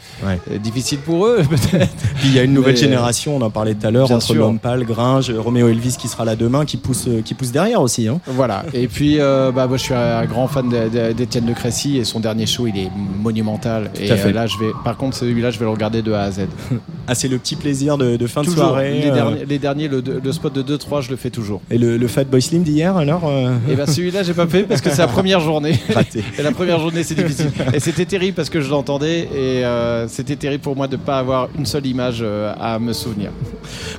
difficile 0.59 0.99
pour 0.99 1.27
eux 1.27 1.43
peut-être. 1.49 1.93
Puis 2.15 2.29
il 2.29 2.33
y 2.33 2.39
a 2.39 2.43
une 2.43 2.53
nouvelle 2.53 2.77
génération, 2.77 3.37
on 3.37 3.41
en 3.41 3.51
parlait 3.51 3.75
tout 3.75 3.85
à 3.85 3.91
l'heure, 3.91 4.11
entre 4.11 4.33
L'Homme 4.33 4.59
Gringe, 4.63 5.31
Roméo 5.31 5.67
Elvis 5.67 5.97
qui 5.99 6.07
sera 6.07 6.25
là 6.25 6.35
demain, 6.35 6.65
qui 6.65 6.77
pousse 6.77 7.07
qui 7.23 7.35
pousse 7.35 7.51
derrière 7.51 7.81
aussi. 7.81 8.07
Hein. 8.07 8.19
Voilà. 8.25 8.65
Et 8.73 8.87
puis 8.87 9.17
bah 9.19 9.67
moi 9.67 9.77
je 9.77 9.83
suis 9.83 9.93
un 9.93 10.25
grand 10.25 10.47
fan 10.47 10.67
d'Étienne 10.69 11.45
de, 11.45 11.53
Crécy 11.53 11.97
et 11.97 12.03
son 12.05 12.19
dernier 12.19 12.47
show 12.47 12.65
il 12.73 12.81
est 12.81 12.89
monumental. 13.21 13.91
et 13.99 14.07
là 14.07 14.47
je 14.47 14.57
vais, 14.57 14.71
par 14.83 14.97
contre 14.97 15.15
celui 15.15 15.41
là 15.41 15.51
je 15.51 15.59
vais 15.59 15.65
le 15.65 15.71
regarder 15.71 16.01
de 16.01 16.11
A 16.11 16.23
à 16.23 16.31
Z. 16.31 16.47
ah, 17.07 17.15
c'est 17.15 17.27
le 17.27 17.37
petit 17.37 17.55
plaisir 17.55 17.97
de, 17.97 18.27
fin 18.27 18.41
de 18.41 18.49
soirée. 18.49 19.01
Les, 19.01 19.09
euh. 19.09 19.45
les 19.47 19.59
derniers, 19.59 19.87
le, 19.87 20.31
spot 20.31 20.53
de 20.53 20.77
2-3, 20.77 21.01
je 21.01 21.09
le 21.09 21.15
fais 21.15 21.29
toujours. 21.29 21.61
Et 21.69 21.77
le, 21.77 22.07
Fat 22.07 22.23
Boy 22.25 22.41
Slim 22.41 22.63
d'hier, 22.63 22.95
alors 22.95 23.23
Et 23.23 23.45
euh? 23.45 23.55
Eh 23.69 23.75
bien 23.75 23.85
celui-là, 23.85 24.23
j'ai 24.23 24.33
pas 24.33 24.47
fait 24.47 24.63
parce 24.63 24.81
que 24.81 24.89
c'est 24.89 25.01
la 25.01 25.07
première 25.07 25.39
journée. 25.39 25.73
et 26.39 26.41
la 26.41 26.51
première 26.51 26.79
journée, 26.79 27.03
c'est 27.03 27.15
difficile. 27.15 27.51
Et 27.73 27.79
c'était 27.79 28.05
terrible 28.05 28.35
parce 28.35 28.49
que 28.49 28.61
je 28.61 28.69
l'entendais 28.69 29.21
et 29.21 29.65
euh, 29.65 30.07
c'était 30.07 30.35
terrible 30.35 30.63
pour 30.63 30.75
moi 30.75 30.87
de 30.87 30.95
pas 30.95 31.19
avoir 31.19 31.49
une 31.57 31.65
seule 31.65 31.85
image 31.85 32.23
à 32.59 32.79
me 32.79 32.93
souvenir. 32.93 33.31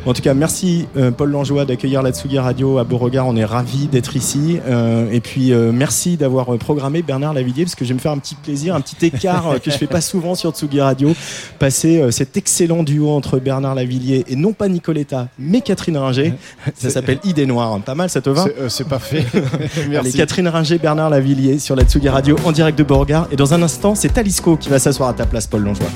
en 0.07 0.13
tout 0.13 0.23
cas, 0.23 0.35
merci 0.35 0.87
Paul 1.17 1.31
Langeois 1.31 1.65
d'accueillir 1.65 2.03
la 2.03 2.13
Tsugi 2.13 2.39
Radio 2.39 2.79
à 2.79 2.85
Beauregard. 2.85 3.27
On 3.27 3.37
est 3.37 3.45
ravis 3.45 3.87
d'être 3.87 4.17
ici. 4.17 4.59
et 5.13 5.21
puis, 5.21 5.53
merci 5.73 6.17
d'avoir 6.17 6.57
programmé 6.59 7.03
Bernard 7.03 7.35
Lavillier 7.35 7.65
parce 7.65 7.75
que 7.75 7.85
je 7.85 7.91
vais 7.91 7.95
me 7.95 8.01
faire 8.01 8.13
un 8.13 8.19
petit 8.19 8.35
plaisir, 8.35 8.64
un 8.71 8.81
petit 8.81 9.07
écart 9.07 9.61
que 9.63 9.71
je 9.71 9.77
fais 9.77 9.87
pas 9.87 10.01
souvent 10.01 10.35
sur 10.35 10.53
Tsugi 10.53 10.81
Radio 10.81 11.15
passer 11.59 12.01
euh, 12.01 12.11
cet 12.11 12.37
excellent 12.37 12.83
duo 12.83 13.11
entre 13.11 13.39
Bernard 13.39 13.75
Lavillier 13.75 14.25
et 14.29 14.37
non 14.37 14.53
pas 14.53 14.69
Nicoletta, 14.69 15.29
mais 15.39 15.61
Catherine 15.61 15.97
Ringer. 15.97 16.35
Ça 16.77 16.91
s'appelle 16.91 17.19
Idée 17.25 17.47
Noire. 17.47 17.79
Pas 17.81 17.95
mal, 17.95 18.11
ça 18.11 18.21
te 18.21 18.31
va 18.31 18.45
C'est 18.69 18.85
euh, 18.85 18.89
parfait. 18.89 19.25
Allez, 19.99 20.13
Catherine 20.13 20.49
Ringer, 20.49 20.79
Bernard 20.79 21.11
Lavillier 21.11 21.59
sur 21.59 21.77
la 21.77 21.85
Tsugi 21.85 22.09
Radio 22.09 22.37
en 22.45 22.53
direct 22.53 22.79
de 22.79 22.85
Beauregard. 22.85 23.29
Et 23.31 23.37
dans 23.37 23.55
un 23.55 23.63
instant, 23.63 23.95
c'est 23.95 24.13
Talisco 24.13 24.57
qui 24.57 24.69
va 24.69 24.79
s'asseoir 24.79 25.09
à 25.09 25.15
ta 25.15 25.27
place, 25.27 25.47
Paul 25.47 25.63
Longeois. 25.63 25.89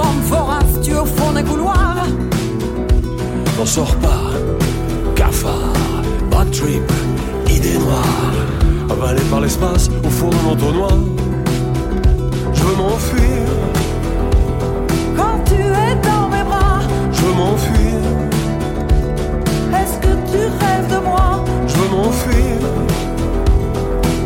forme 0.00 0.20
vorace, 0.20 0.80
tu 0.82 0.90
es 0.92 0.98
au 0.98 1.04
fond 1.04 1.32
d'un 1.32 1.42
couloir. 1.42 1.96
T'en 3.56 3.66
sors 3.66 3.94
pas, 3.96 4.26
cafard, 5.14 6.02
bad 6.30 6.50
trip, 6.50 6.88
idée 7.48 7.78
noire. 7.78 8.34
Avalé 8.90 9.22
par 9.30 9.40
l'espace, 9.40 9.88
au 10.06 10.10
fond 10.18 10.30
d'un 10.30 10.52
entonnoir. 10.52 10.96
Je 12.54 12.62
veux 12.66 12.76
m'enfuir. 12.82 13.44
Quand 15.18 15.38
tu 15.48 15.60
es 15.84 15.92
dans 16.08 16.26
mes 16.34 16.44
bras, 16.50 16.80
je 17.12 17.20
veux 17.24 17.36
m'enfuir. 17.40 18.00
Est-ce 19.78 19.96
que 20.04 20.12
tu 20.30 20.40
rêves 20.62 20.88
de 20.94 21.00
moi? 21.08 21.44
Je 21.68 21.74
veux 21.80 21.90
m'enfuir. 21.96 22.58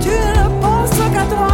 Tu 0.05 0.15
ne 0.39 0.47
penses 0.63 0.99
qu'à 1.15 1.25
toi. 1.35 1.54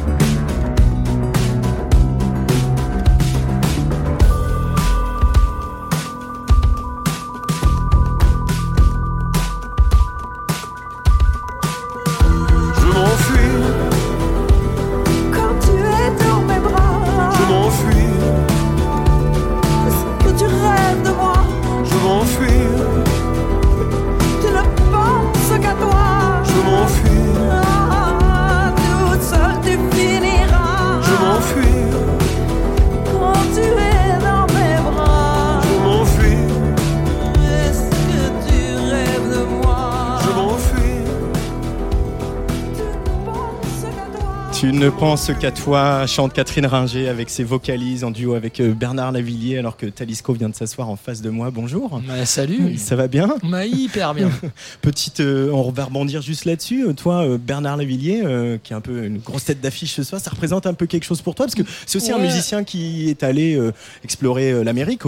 Ne 44.81 44.89
penses 44.89 45.31
qu'à 45.39 45.51
toi. 45.51 45.51
Tu 45.51 45.51
ne 45.51 45.51
penses 45.51 45.51
qu'à 45.51 45.51
toi, 45.51 46.07
chante 46.07 46.33
Catherine 46.33 46.65
Ringer 46.65 47.07
avec 47.07 47.29
ses 47.29 47.43
vocalises 47.43 48.03
en 48.03 48.09
duo 48.09 48.33
avec 48.33 48.59
euh, 48.59 48.73
Bernard 48.73 49.11
Lavillier, 49.11 49.59
alors 49.59 49.77
que 49.77 49.85
Talisco 49.85 50.33
vient 50.33 50.49
de 50.49 50.55
s'asseoir 50.55 50.89
en 50.89 50.95
face 50.95 51.21
de 51.21 51.29
moi. 51.29 51.51
Bonjour. 51.51 52.01
Bah, 52.07 52.25
salut. 52.25 52.77
Ça 52.77 52.95
va 52.95 53.07
bien? 53.07 53.35
Bah, 53.43 53.65
hyper 53.65 54.15
bien. 54.15 54.31
Petite, 54.81 55.19
euh, 55.19 55.51
on 55.51 55.69
va 55.69 55.85
rebondir 55.85 56.21
juste 56.21 56.45
là-dessus. 56.45 56.87
Euh, 56.87 56.93
Toi, 56.93 57.23
euh, 57.23 57.37
Bernard 57.37 57.77
Lavillier, 57.77 58.21
euh, 58.23 58.57
qui 58.63 58.73
est 58.73 58.75
un 58.75 58.81
peu 58.81 59.05
une 59.05 59.19
grosse 59.19 59.45
tête 59.45 59.61
d'affiche 59.61 59.93
ce 59.93 60.03
soir, 60.03 60.19
ça 60.19 60.31
représente 60.31 60.65
un 60.65 60.73
peu 60.73 60.87
quelque 60.87 61.05
chose 61.05 61.21
pour 61.21 61.35
toi? 61.35 61.45
Parce 61.45 61.55
que 61.55 61.63
c'est 61.85 61.97
aussi 61.97 62.11
un 62.11 62.19
musicien 62.19 62.63
qui 62.63 63.09
est 63.09 63.23
allé 63.23 63.59
explorer 64.03 64.63
l'Amérique 64.63 65.03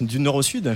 du 0.00 0.18
nord 0.18 0.36
au 0.36 0.42
sud. 0.42 0.74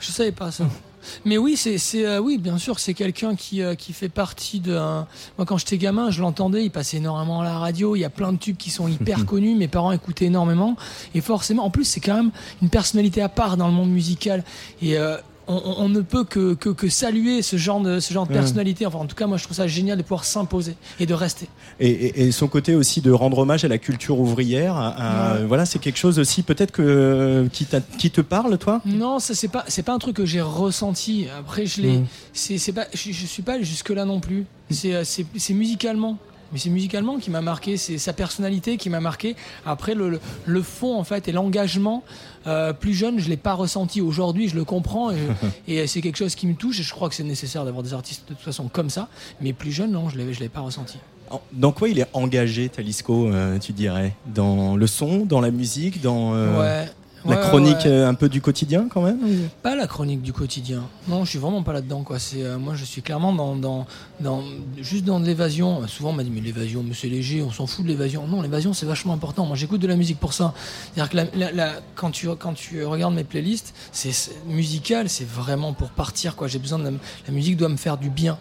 Je 0.00 0.10
savais 0.10 0.32
pas 0.32 0.50
ça. 0.50 0.64
Mais 1.24 1.38
oui, 1.38 1.56
c'est, 1.56 1.78
c'est, 1.78 2.04
euh, 2.06 2.18
oui, 2.20 2.38
bien 2.38 2.58
sûr, 2.58 2.78
c'est 2.78 2.94
quelqu'un 2.94 3.34
qui, 3.36 3.62
euh, 3.62 3.74
qui 3.74 3.92
fait 3.92 4.08
partie 4.08 4.60
de. 4.60 4.74
un- 4.76 5.06
Moi, 5.38 5.46
quand 5.46 5.58
j'étais 5.58 5.78
gamin, 5.78 6.10
je 6.10 6.20
l'entendais. 6.20 6.64
Il 6.64 6.70
passait 6.70 6.98
énormément 6.98 7.40
à 7.40 7.44
la 7.44 7.58
radio. 7.58 7.96
Il 7.96 8.00
y 8.00 8.04
a 8.04 8.10
plein 8.10 8.32
de 8.32 8.38
tubes 8.38 8.56
qui 8.56 8.70
sont 8.70 8.88
hyper 8.88 9.26
connus. 9.26 9.54
Mes 9.54 9.68
parents 9.68 9.92
écoutaient 9.92 10.26
énormément. 10.26 10.76
Et 11.14 11.20
forcément, 11.20 11.64
en 11.64 11.70
plus, 11.70 11.84
c'est 11.84 12.00
quand 12.00 12.14
même 12.16 12.30
une 12.62 12.70
personnalité 12.70 13.22
à 13.22 13.28
part 13.28 13.56
dans 13.56 13.66
le 13.68 13.74
monde 13.74 13.90
musical. 13.90 14.44
Et 14.82 14.98
euh, 14.98 15.16
on, 15.46 15.88
ne 15.88 16.00
peut 16.00 16.24
que, 16.24 16.54
que, 16.54 16.70
que 16.70 16.88
saluer 16.88 17.42
ce 17.42 17.56
genre 17.56 17.80
de, 17.80 18.00
ce 18.00 18.12
genre 18.14 18.26
de 18.26 18.32
personnalité. 18.32 18.86
Enfin, 18.86 18.98
en 18.98 19.06
tout 19.06 19.14
cas, 19.16 19.26
moi, 19.26 19.36
je 19.36 19.44
trouve 19.44 19.56
ça 19.56 19.66
génial 19.66 19.98
de 19.98 20.02
pouvoir 20.02 20.24
s'imposer 20.24 20.76
et 21.00 21.06
de 21.06 21.14
rester. 21.14 21.48
Et, 21.80 21.88
et- 21.90 22.20
et 22.26 22.32
son 22.32 22.48
côté 22.48 22.74
aussi 22.74 23.00
de 23.00 23.10
rendre 23.10 23.38
hommage 23.38 23.64
à 23.64 23.68
la 23.68 23.78
culture 23.78 24.18
ouvrière. 24.20 24.74
à- 24.76 24.88
à- 24.88 25.34
Ouais. 25.38 25.44
Voilà, 25.44 25.66
c'est 25.66 25.78
quelque 25.78 25.98
chose 25.98 26.18
aussi 26.18 26.42
peut-être 26.42 26.70
que 26.72 27.48
qui, 27.52 27.66
qui 27.98 28.10
te 28.10 28.20
parle, 28.20 28.56
toi? 28.58 28.80
Non, 28.84 29.18
ça 29.18 29.34
c'est 29.34 29.48
pas 29.48 29.64
c'est 29.68 29.82
pas 29.82 29.92
un 29.92 29.98
truc 29.98 30.16
que 30.16 30.26
j'ai 30.26 30.40
ressenti. 30.40 31.26
Après 31.38 31.66
je 31.66 31.80
l'ai 31.82 31.98
Mm. 31.98 32.06
c'est 32.32 32.72
pas 32.72 32.86
je, 32.94 33.12
je 33.12 33.26
suis 33.26 33.42
pas 33.42 33.60
jusque 33.62 33.90
là 33.90 34.04
non 34.04 34.20
plus. 34.20 34.46
C'est 34.70 34.94
euh, 34.94 35.04
c'est 35.04 35.54
musicalement. 35.54 36.18
Mais 36.54 36.60
c'est 36.60 36.70
musicalement 36.70 37.18
qui 37.18 37.30
m'a 37.32 37.40
marqué, 37.40 37.76
c'est 37.76 37.98
sa 37.98 38.12
personnalité 38.12 38.76
qui 38.76 38.88
m'a 38.88 39.00
marqué. 39.00 39.34
Après 39.66 39.94
le, 39.96 40.20
le, 40.46 40.62
fond 40.62 40.96
en 40.96 41.02
fait 41.02 41.26
et 41.26 41.32
l'engagement 41.32 42.04
euh, 42.46 42.72
plus 42.72 42.94
jeune, 42.94 43.18
je 43.18 43.28
l'ai 43.28 43.36
pas 43.36 43.54
ressenti. 43.54 44.00
Aujourd'hui, 44.00 44.48
je 44.48 44.54
le 44.54 44.64
comprends 44.64 45.10
et, 45.10 45.16
et 45.68 45.86
c'est 45.88 46.00
quelque 46.00 46.16
chose 46.16 46.36
qui 46.36 46.46
me 46.46 46.54
touche. 46.54 46.78
Et 46.78 46.84
je 46.84 46.92
crois 46.94 47.08
que 47.08 47.16
c'est 47.16 47.24
nécessaire 47.24 47.64
d'avoir 47.64 47.82
des 47.82 47.92
artistes 47.92 48.22
de 48.28 48.34
toute 48.34 48.44
façon 48.44 48.68
comme 48.68 48.88
ça. 48.88 49.08
Mais 49.40 49.52
plus 49.52 49.72
jeune, 49.72 49.90
non, 49.90 50.08
je 50.08 50.14
je 50.32 50.38
l'ai 50.40 50.48
pas 50.48 50.60
ressenti. 50.60 50.98
En- 51.28 51.40
Dans 51.52 51.72
quoi 51.72 51.88
il 51.88 51.98
est 51.98 52.06
engagé, 52.12 52.68
Talisco, 52.68 53.26
euh, 53.32 53.58
tu 53.58 53.72
dirais? 53.72 54.14
Dans 54.26 54.76
le 54.76 54.86
son, 54.86 55.26
dans 55.26 55.40
la 55.40 55.50
musique, 55.50 56.00
dans 56.02 56.34
euh, 56.34 56.60
ouais. 56.84 56.88
La 57.26 57.36
Ouais, 57.36 57.42
chronique 57.48 57.76
ouais. 57.84 57.86
euh, 57.86 58.08
un 58.08 58.14
peu 58.14 58.28
du 58.28 58.40
quotidien 58.40 58.86
quand 58.88 59.00
même 59.02 59.18
Pas 59.62 59.74
la 59.74 59.86
chronique 59.86 60.20
du 60.22 60.32
quotidien. 60.32 60.82
Non, 61.08 61.24
je 61.24 61.30
suis 61.30 61.38
vraiment 61.38 61.62
pas 61.62 61.72
là-dedans. 61.72 62.02
Quoi. 62.02 62.18
C'est, 62.18 62.42
euh, 62.42 62.58
moi, 62.58 62.74
je 62.74 62.84
suis 62.84 63.02
clairement 63.02 63.32
dans, 63.32 63.56
dans, 63.56 63.86
dans, 64.20 64.42
juste 64.78 65.04
dans 65.04 65.20
de 65.20 65.26
l'évasion. 65.26 65.82
Euh, 65.82 65.86
Souvent, 65.86 66.10
on 66.10 66.12
m'a 66.12 66.24
dit, 66.24 66.30
mais 66.30 66.40
l'évasion, 66.40 66.82
mais 66.82 66.94
c'est 66.94 67.08
léger, 67.08 67.42
on 67.42 67.50
s'en 67.50 67.66
fout 67.66 67.84
de 67.84 67.88
l'évasion. 67.88 68.26
Non, 68.26 68.42
l'évasion, 68.42 68.72
c'est 68.74 68.86
vachement 68.86 69.12
important. 69.14 69.46
Moi, 69.46 69.56
j'écoute 69.56 69.80
de 69.80 69.86
la 69.86 69.96
musique 69.96 70.18
pour 70.20 70.32
ça. 70.32 70.52
C'est-à-dire 70.94 71.10
que 71.10 71.16
la- 71.16 71.26
la- 71.46 71.52
la- 71.52 71.80
quand, 71.94 72.10
tu, 72.10 72.28
quand 72.38 72.52
tu 72.54 72.84
regardes 72.84 73.14
mes 73.14 73.24
playlists, 73.24 73.74
c'est, 73.92 74.12
c'est 74.12 74.32
musical, 74.46 75.08
c'est 75.08 75.28
vraiment 75.28 75.72
pour 75.72 75.90
partir. 75.90 76.36
Quoi. 76.36 76.48
J'ai 76.48 76.58
besoin 76.58 76.78
de 76.78 76.84
la 76.84 77.32
musique 77.32 77.56
doit 77.56 77.68
me 77.68 77.76
faire 77.76 77.96
du 77.96 78.10
bien. 78.10 78.38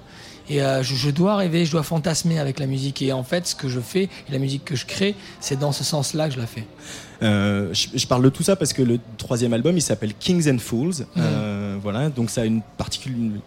Et 0.49 0.61
euh, 0.61 0.83
je, 0.83 0.95
je 0.95 1.09
dois 1.09 1.35
rêver, 1.37 1.65
je 1.65 1.71
dois 1.71 1.83
fantasmer 1.83 2.39
avec 2.39 2.59
la 2.59 2.65
musique. 2.65 3.01
Et 3.01 3.13
en 3.13 3.23
fait, 3.23 3.47
ce 3.47 3.55
que 3.55 3.69
je 3.69 3.79
fais, 3.79 4.03
et 4.03 4.31
la 4.31 4.39
musique 4.39 4.65
que 4.65 4.75
je 4.75 4.85
crée, 4.85 5.15
c'est 5.39 5.57
dans 5.59 5.71
ce 5.71 5.83
sens-là 5.83 6.27
que 6.27 6.35
je 6.35 6.39
la 6.39 6.47
fais. 6.47 6.65
Euh, 7.21 7.69
je, 7.73 7.87
je 7.95 8.05
parle 8.07 8.21
de 8.23 8.29
tout 8.29 8.43
ça 8.43 8.57
parce 8.57 8.73
que 8.73 8.81
le 8.81 8.99
troisième 9.17 9.53
album 9.53 9.77
il 9.77 9.81
s'appelle 9.81 10.13
Kings 10.19 10.51
and 10.53 10.57
Fools. 10.57 11.05
Euh, 11.15 11.77
voilà, 11.81 12.09
donc 12.09 12.29
ça 12.29 12.41
a 12.41 12.45
une 12.45 12.61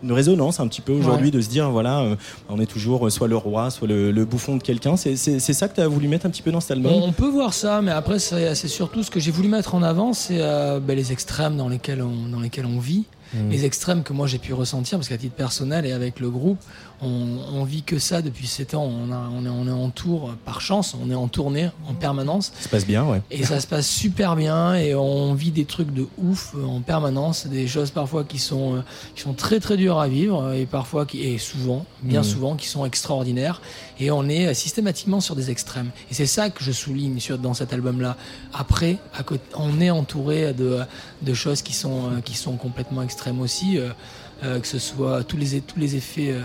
une 0.02 0.12
résonance 0.12 0.60
un 0.60 0.66
petit 0.68 0.80
peu 0.80 0.92
aujourd'hui 0.92 1.26
Ouais. 1.26 1.30
de 1.32 1.40
se 1.42 1.48
dire 1.48 1.70
voilà, 1.70 2.00
euh, 2.00 2.16
on 2.48 2.58
est 2.58 2.66
toujours 2.66 3.10
soit 3.12 3.28
le 3.28 3.36
roi, 3.36 3.70
soit 3.70 3.86
le, 3.86 4.12
le 4.12 4.24
bouffon 4.24 4.56
de 4.56 4.62
quelqu'un. 4.62 4.96
C'est 4.96 5.16
ça 5.16 5.68
que 5.68 5.74
tu 5.74 5.80
as 5.82 5.88
voulu 5.88 6.08
mettre 6.08 6.24
un 6.26 6.30
petit 6.30 6.42
peu 6.42 6.52
dans 6.52 6.60
cet 6.60 6.70
album? 6.70 6.90
On, 6.92 7.08
on 7.08 7.12
peut 7.12 7.28
voir 7.28 7.52
ça, 7.52 7.82
mais 7.82 7.90
après, 7.90 8.18
c'est 8.18 8.54
surtout 8.68 9.02
ce 9.02 9.10
que 9.10 9.20
j'ai 9.20 9.30
voulu 9.30 9.48
mettre 9.48 9.74
en 9.74 9.82
avant, 9.82 10.14
c'est 10.14 10.38
ben, 10.38 10.96
les 10.96 11.12
extrêmes 11.12 11.56
dans 11.58 11.68
lesquels 11.68 12.00
on, 12.02 12.28
dans 12.28 12.40
lesquels 12.40 12.66
on 12.66 12.78
vit. 12.78 13.04
Mm. 13.34 13.50
Les 13.50 13.64
extrêmes 13.64 14.02
que 14.04 14.12
moi 14.12 14.26
j'ai 14.28 14.38
pu 14.38 14.54
ressentir, 14.54 14.98
parce 14.98 15.08
qu'à 15.08 15.18
titre 15.18 15.34
personnel 15.34 15.84
et 15.84 15.92
avec 15.92 16.20
le 16.20 16.30
groupe, 16.30 16.60
on, 17.02 17.38
on 17.52 17.64
vit 17.64 17.82
que 17.82 17.98
ça 17.98 18.22
depuis 18.22 18.46
7 18.46 18.74
ans. 18.74 18.84
On, 18.84 19.12
a- 19.12 19.28
on 19.32 19.44
est, 19.44 19.48
on 19.48 19.66
est 19.66 19.70
en 19.70 19.90
tour, 19.90 20.34
par 20.44 20.60
chance, 20.60 20.96
on 21.02 21.10
est 21.10 21.14
en 21.14 21.28
tournée 21.28 21.70
en 21.88 21.94
permanence. 21.94 22.52
Ça 22.56 22.64
se 22.64 22.68
passe 22.68 22.86
bien, 22.86 23.04
ouais. 23.04 23.20
Et 23.30 23.44
ça 23.44 23.60
se 23.60 23.66
passe 23.66 23.86
super 23.86 24.36
bien 24.36 24.74
et 24.74 24.94
on 24.94 25.34
vit 25.34 25.50
des 25.50 25.64
trucs 25.66 25.92
de 25.92 26.06
ouf 26.18 26.54
euh, 26.56 26.64
en 26.64 26.80
permanence, 26.80 27.46
des 27.46 27.68
choses 27.68 27.90
parfois 27.90 28.24
qui 28.24 28.38
sont, 28.38 28.76
euh, 28.76 28.80
qui 29.14 29.22
sont 29.22 29.34
très 29.34 29.60
très 29.60 29.76
dures 29.76 29.98
à 30.00 30.08
vivre 30.08 30.52
et 30.52 30.66
parfois 30.66 31.04
qui, 31.06 31.22
et 31.22 31.38
souvent, 31.38 31.84
bien 32.02 32.20
Mhm. 32.20 32.24
souvent, 32.26 32.56
qui 32.56 32.66
sont 32.68 32.84
extraordinaires. 32.86 33.60
Et 34.00 34.10
on 34.10 34.28
est 34.28 34.46
euh, 34.48 34.54
systématiquement 34.54 35.20
sur 35.20 35.36
des 35.36 35.50
extrêmes. 35.50 35.90
Et 36.10 36.14
c'est 36.14 36.26
ça 36.26 36.50
que 36.50 36.64
je 36.64 36.72
souligne 36.72 37.20
sur, 37.20 37.38
dans 37.38 37.54
cet 37.54 37.72
album-là. 37.72 38.16
Après, 38.54 38.98
à 39.14 39.22
côté, 39.22 39.42
on 39.56 39.80
est 39.80 39.90
entouré 39.90 40.52
de, 40.54 40.80
de 41.22 41.34
choses 41.34 41.62
qui 41.62 41.72
sont, 41.74 42.10
qui 42.24 42.34
sont 42.34 42.56
complètement 42.56 43.02
extrêmes 43.02 43.40
aussi, 43.40 43.78
euh, 43.78 44.58
que 44.60 44.66
ce 44.66 44.78
soit 44.78 45.24
tous 45.24 45.36
les, 45.36 45.60
tous 45.60 45.78
les 45.78 45.96
effets. 45.96 46.30
euh, 46.30 46.40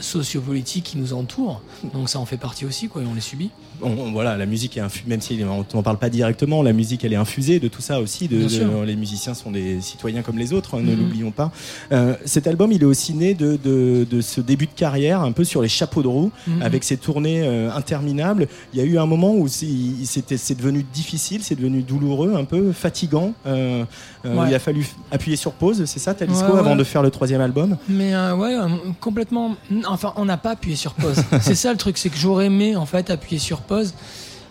sociopolitiques 0.00 0.84
qui 0.84 0.98
nous 0.98 1.12
entourent. 1.12 1.60
Donc 1.92 2.08
ça 2.08 2.18
en 2.18 2.26
fait 2.26 2.36
partie 2.36 2.64
aussi, 2.64 2.88
quoi, 2.88 3.02
et 3.02 3.06
on 3.06 3.14
les 3.14 3.20
subit. 3.20 3.50
On- 3.82 4.12
voilà, 4.12 4.36
la 4.36 4.46
musique 4.46 4.76
est 4.76 4.80
infusée, 4.80 5.04
même 5.08 5.20
si 5.20 5.40
on 5.44 5.64
n'en 5.76 5.82
parle 5.82 5.98
pas 5.98 6.08
directement, 6.10 6.62
la 6.62 6.72
musique 6.72 7.04
elle 7.04 7.12
est 7.12 7.16
infusée 7.16 7.60
de 7.60 7.68
tout 7.68 7.82
ça 7.82 8.00
aussi. 8.00 8.28
De, 8.28 8.38
de- 8.42 8.82
les 8.84 8.96
musiciens 8.96 9.34
sont 9.34 9.50
des 9.50 9.80
citoyens 9.80 10.22
comme 10.22 10.38
les 10.38 10.52
autres, 10.52 10.76
hein, 10.76 10.82
ne 10.82 10.92
Mhm. 10.94 10.98
l'oublions 11.00 11.30
pas. 11.30 11.50
Euh, 11.92 12.14
cet 12.24 12.46
album, 12.46 12.72
il 12.72 12.82
est 12.82 12.86
aussi 12.86 13.14
né 13.14 13.34
de, 13.34 13.56
de- 13.62 14.06
de 14.10 14.20
ce 14.20 14.40
début 14.40 14.66
de 14.66 14.72
carrière, 14.74 15.20
un 15.22 15.32
peu 15.32 15.44
sur 15.44 15.62
les 15.62 15.68
chapeaux 15.68 16.02
de 16.02 16.08
roue, 16.08 16.30
Mhm. 16.46 16.62
avec 16.62 16.84
ces 16.84 16.96
tournées 16.96 17.42
euh, 17.42 17.70
interminables. 17.72 18.48
Il 18.72 18.78
y 18.78 18.82
a 18.82 18.84
eu 18.84 18.98
un 18.98 19.06
moment 19.06 19.34
où 19.34 19.46
c'est 19.48 20.54
devenu 20.56 20.84
difficile, 20.92 21.42
c'est 21.42 21.54
devenu 21.54 21.82
douloureux, 21.82 22.34
un 22.36 22.44
peu 22.44 22.72
fatigant. 22.72 23.32
Euh, 23.46 23.84
Ouais. 24.24 24.48
Il 24.48 24.54
a 24.54 24.58
fallu 24.58 24.84
appuyer 25.12 25.36
sur 25.36 25.52
pause, 25.52 25.84
c'est 25.86 26.00
ça, 26.00 26.12
Talisco, 26.12 26.52
Ouais, 26.52 26.58
avant 26.58 26.76
de 26.76 26.84
faire 26.84 27.02
le 27.02 27.10
troisième 27.10 27.40
album? 27.40 27.76
Mais 27.88 28.14
ouais, 28.32 28.56
complètement. 29.00 29.54
Enfin, 29.86 30.12
on 30.16 30.24
n'a 30.24 30.36
pas 30.36 30.50
appuyé 30.50 30.76
sur 30.76 30.92
pause. 30.94 31.16
c'est 31.40 31.54
ça 31.54 31.70
le 31.72 31.78
truc, 31.78 31.96
c'est 31.96 32.10
que 32.10 32.16
j'aurais 32.18 32.46
aimé 32.46 32.76
en 32.76 32.84
fait 32.84 33.10
appuyer 33.10 33.38
sur 33.38 33.60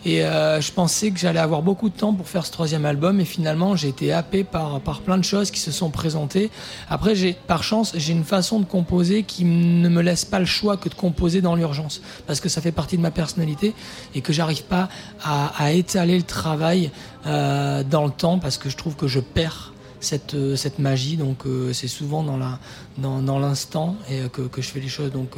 Et 0.05 0.23
euh, 0.23 0.61
je 0.61 0.71
pensais 0.71 1.11
que 1.11 1.19
j'allais 1.19 1.39
avoir 1.39 1.61
beaucoup 1.61 1.89
de 1.89 1.97
temps 1.97 2.13
pour 2.13 2.29
faire 2.29 2.45
ce 2.45 2.51
troisième 2.51 2.85
album, 2.85 3.19
et 3.19 3.25
finalement 3.25 3.75
j'ai 3.75 3.89
été 3.89 4.13
happé 4.13 4.43
par, 4.43 4.79
par 4.79 5.01
plein 5.01 5.17
de 5.17 5.23
choses 5.23 5.51
qui 5.51 5.59
se 5.59 5.71
sont 5.71 5.89
présentées. 5.89 6.49
Après, 6.89 7.13
par 7.47 7.63
chance, 7.63 7.93
j'ai 7.95 8.13
une 8.13 8.23
façon 8.23 8.59
de 8.59 8.65
composer 8.65 9.23
qui 9.23 9.43
ne 9.43 9.89
me 9.89 10.01
laisse 10.01 10.23
pas 10.23 10.39
le 10.39 10.45
choix 10.45 10.77
que 10.77 10.87
de 10.87 10.93
composer 10.93 11.41
dans 11.41 11.55
l'urgence, 11.55 12.01
parce 12.25 12.39
que 12.39 12.47
ça 12.47 12.61
fait 12.61 12.71
partie 12.71 12.95
de 12.95 13.01
ma 13.01 13.11
personnalité 13.11 13.73
et 14.15 14.21
que 14.21 14.31
j'arrive 14.31 14.63
pas 14.63 14.87
à, 15.23 15.73
étaler 15.73 16.17
le 16.17 16.23
travail 16.23 16.91
euh, 17.25 17.83
dans 17.83 18.05
le 18.05 18.11
temps, 18.11 18.39
parce 18.39 18.57
que 18.57 18.69
je 18.69 18.77
trouve 18.77 18.95
que 18.95 19.07
je 19.07 19.19
perds 19.19 19.73
cette, 19.99 20.35
euh, 20.35 20.55
cette 20.55 20.79
magie. 20.79 21.17
Donc 21.17 21.43
c'est 21.73 21.89
souvent 21.89 22.23
dans 22.23 22.37
la 22.37 22.59
dans, 22.97 23.21
dans 23.21 23.39
l'instant 23.39 23.95
et 24.09 24.29
que, 24.29 24.43
que 24.43 24.61
je 24.61 24.69
fais 24.69 24.79
les 24.79 24.87
choses. 24.87 25.11
Donc 25.11 25.31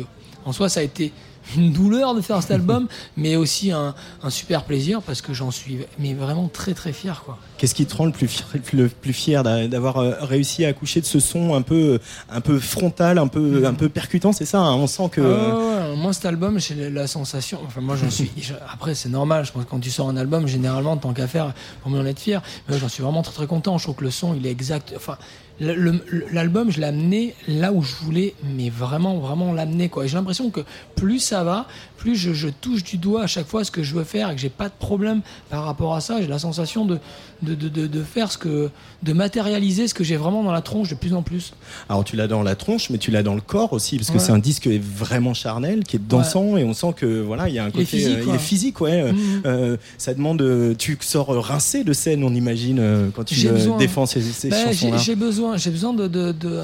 en 0.46 0.52
soi, 0.52 0.70
ça 0.70 0.82
a 0.82 0.84
été 0.84 1.12
une 1.58 1.72
douleur 1.74 2.14
de 2.16 2.22
faire 2.22 2.42
cet 2.42 2.52
album, 2.52 2.88
mais 3.18 3.36
aussi 3.36 3.72
un, 3.72 3.96
un 4.24 4.30
super 4.30 4.64
plaisir 4.64 5.02
parce 5.02 5.22
que 5.22 5.34
j'en 5.34 5.52
suis 5.52 5.80
mais 6.00 6.14
vraiment 6.14 6.48
très 6.48 6.74
très 6.74 6.94
fier 6.94 7.24
quoi. 7.26 7.38
Qu'est-ce 7.58 7.76
qui 7.76 7.86
te 7.86 7.96
rend 7.96 8.06
le 8.06 8.12
plus 8.14 8.28
fier, 8.28 8.46
le 8.74 8.88
plus 8.88 9.12
fier 9.14 9.44
d'a- 9.44 9.68
d'avoir 9.68 9.98
euh, 9.98 10.14
réussi 10.22 10.64
à 10.66 10.70
accoucher 10.70 11.02
de 11.02 11.06
ce 11.06 11.20
son 11.20 11.56
un 11.56 11.62
peu, 11.62 12.00
un 12.30 12.40
peu 12.42 12.58
frontal, 12.60 13.18
un 13.18 13.28
peu, 13.28 13.66
un 13.66 13.74
peu 13.74 13.90
percutant 13.90 14.32
C'est 14.32 14.46
ça, 14.46 14.60
hein, 14.60 14.76
on 14.76 14.88
sent 14.88 15.10
que. 15.12 15.96
Moi, 15.96 16.14
cet 16.14 16.26
album, 16.26 16.60
j'ai 16.60 16.90
la 16.90 17.08
sensation. 17.08 17.60
Enfin, 17.66 17.82
moi, 17.82 17.96
j'en 17.98 18.10
suis. 18.10 18.32
après, 18.72 18.96
c'est 18.96 19.10
normal. 19.10 19.44
Je 19.46 19.52
pense 19.52 19.66
que 19.66 19.70
quand 19.70 19.80
tu 19.80 19.90
sors 19.90 20.08
un 20.08 20.16
album, 20.16 20.48
généralement, 20.48 20.96
tant 20.96 21.12
qu'à 21.14 21.28
faire, 21.28 21.54
pour 21.82 21.92
mieux 21.92 22.00
en 22.00 22.06
être 22.06 22.20
fier. 22.20 22.42
Mais 22.70 22.78
j'en 22.78 22.88
suis 22.88 23.04
vraiment 23.04 23.22
très 23.24 23.34
très 23.34 23.48
content. 23.48 23.78
Je 23.78 23.84
trouve 23.84 23.96
que 23.96 24.04
le 24.06 24.12
son, 24.12 24.34
il 24.36 24.46
est 24.48 24.52
exact. 24.52 24.94
Enfin, 24.96 25.18
l'album, 25.60 26.72
je 26.72 26.80
l'ai 26.80 26.88
amené 26.88 27.36
là 27.48 27.72
où 27.72 27.82
je 27.82 27.96
voulais, 27.96 28.34
mais 28.56 28.70
vraiment, 28.70 29.18
vraiment 29.18 29.54
l'amener. 29.54 29.90
quoi. 29.90 30.06
J'ai 30.08 30.16
l'impression 30.16 30.50
que 30.50 30.62
plus 30.96 31.20
ça 31.20 31.44
va, 31.44 31.68
plus 32.00 32.16
je, 32.16 32.32
je 32.34 32.48
touche 32.48 32.84
du 32.84 32.98
doigt 32.98 33.24
à 33.24 33.28
chaque 33.28 33.48
fois 33.48 33.64
ce 33.64 33.72
que 33.72 33.84
je 33.84 33.94
veux 33.94 34.04
faire 34.06 34.30
et 34.32 34.36
que 34.36 34.42
j'ai 34.42 34.50
pas 34.50 34.70
de 34.70 34.74
problème 34.80 35.22
par 35.50 35.66
rapport 35.66 35.94
à 35.96 36.02
ça. 36.02 36.22
J'ai 36.22 36.28
la 36.28 36.40
sensation 36.40 36.86
de, 36.86 36.98
de, 37.44 37.54
de, 37.56 37.68
de, 37.70 37.88
de 37.88 38.04
faire 38.04 38.32
ce 38.32 38.38
que. 38.38 38.70
de 39.04 39.14
matérialiser 39.14 39.88
ce 39.88 39.94
que 39.94 40.04
j'ai 40.04 40.16
vraiment 40.18 40.44
dans 40.44 40.52
la 40.52 40.62
tronche 40.62 40.90
de 40.90 40.96
plus 40.96 41.14
en 41.14 41.22
plus. 41.22 41.54
Alors 41.90 42.04
tu 42.04 42.16
l'as 42.16 42.28
dans 42.28 42.42
la 42.44 42.56
tronche, 42.56 42.90
mais 42.90 42.98
tu 42.98 43.12
l'as 43.12 43.24
dans 43.24 43.36
le 43.36 43.42
corps 43.42 43.74
aussi, 43.74 43.98
parce 43.98 44.10
que 44.10 44.14
Ouais. 44.18 44.20
c'est 44.20 44.32
un 44.32 44.40
disque 44.40 44.68
vraiment 44.68 45.34
charnel, 45.34 45.84
qui 45.84 45.98
est 45.98 46.06
dansant, 46.08 46.58
et 46.58 46.64
on 46.64 46.74
sent 46.74 46.94
que 46.96 47.22
voilà, 47.22 47.48
il 47.50 47.56
y 47.56 47.60
a 47.60 47.64
un 47.66 47.68
Il 47.68 47.70
est 47.70 47.84
côté, 47.84 47.86
physique, 47.86 48.18
euh, 48.18 48.24
il 48.28 48.36
est 48.36 48.40
physique, 48.40 48.82
ouais. 48.82 49.02
Euh, 49.02 49.12
Mhm. 49.12 49.42
euh, 49.46 49.78
ça 49.98 50.14
demande, 50.14 50.42
euh, 50.42 50.74
tu 50.78 50.98
sors 51.02 51.28
rincé 51.46 51.84
de 51.84 51.94
scène, 51.94 52.24
on 52.24 52.34
imagine, 52.34 52.82
quand 53.16 53.24
tu 53.26 53.36
défends 53.78 54.06
ces, 54.06 54.22
ces 54.22 54.50
Ben, 54.50 54.58
j'ai 54.68 54.74
chansons-là. 54.74 54.98
j'ai 54.98 55.16
besoin, 55.16 55.58
j'ai 55.58 55.72
besoin 55.72 55.94
de, 55.94 56.08
de, 56.08 56.32
de, 56.32 56.60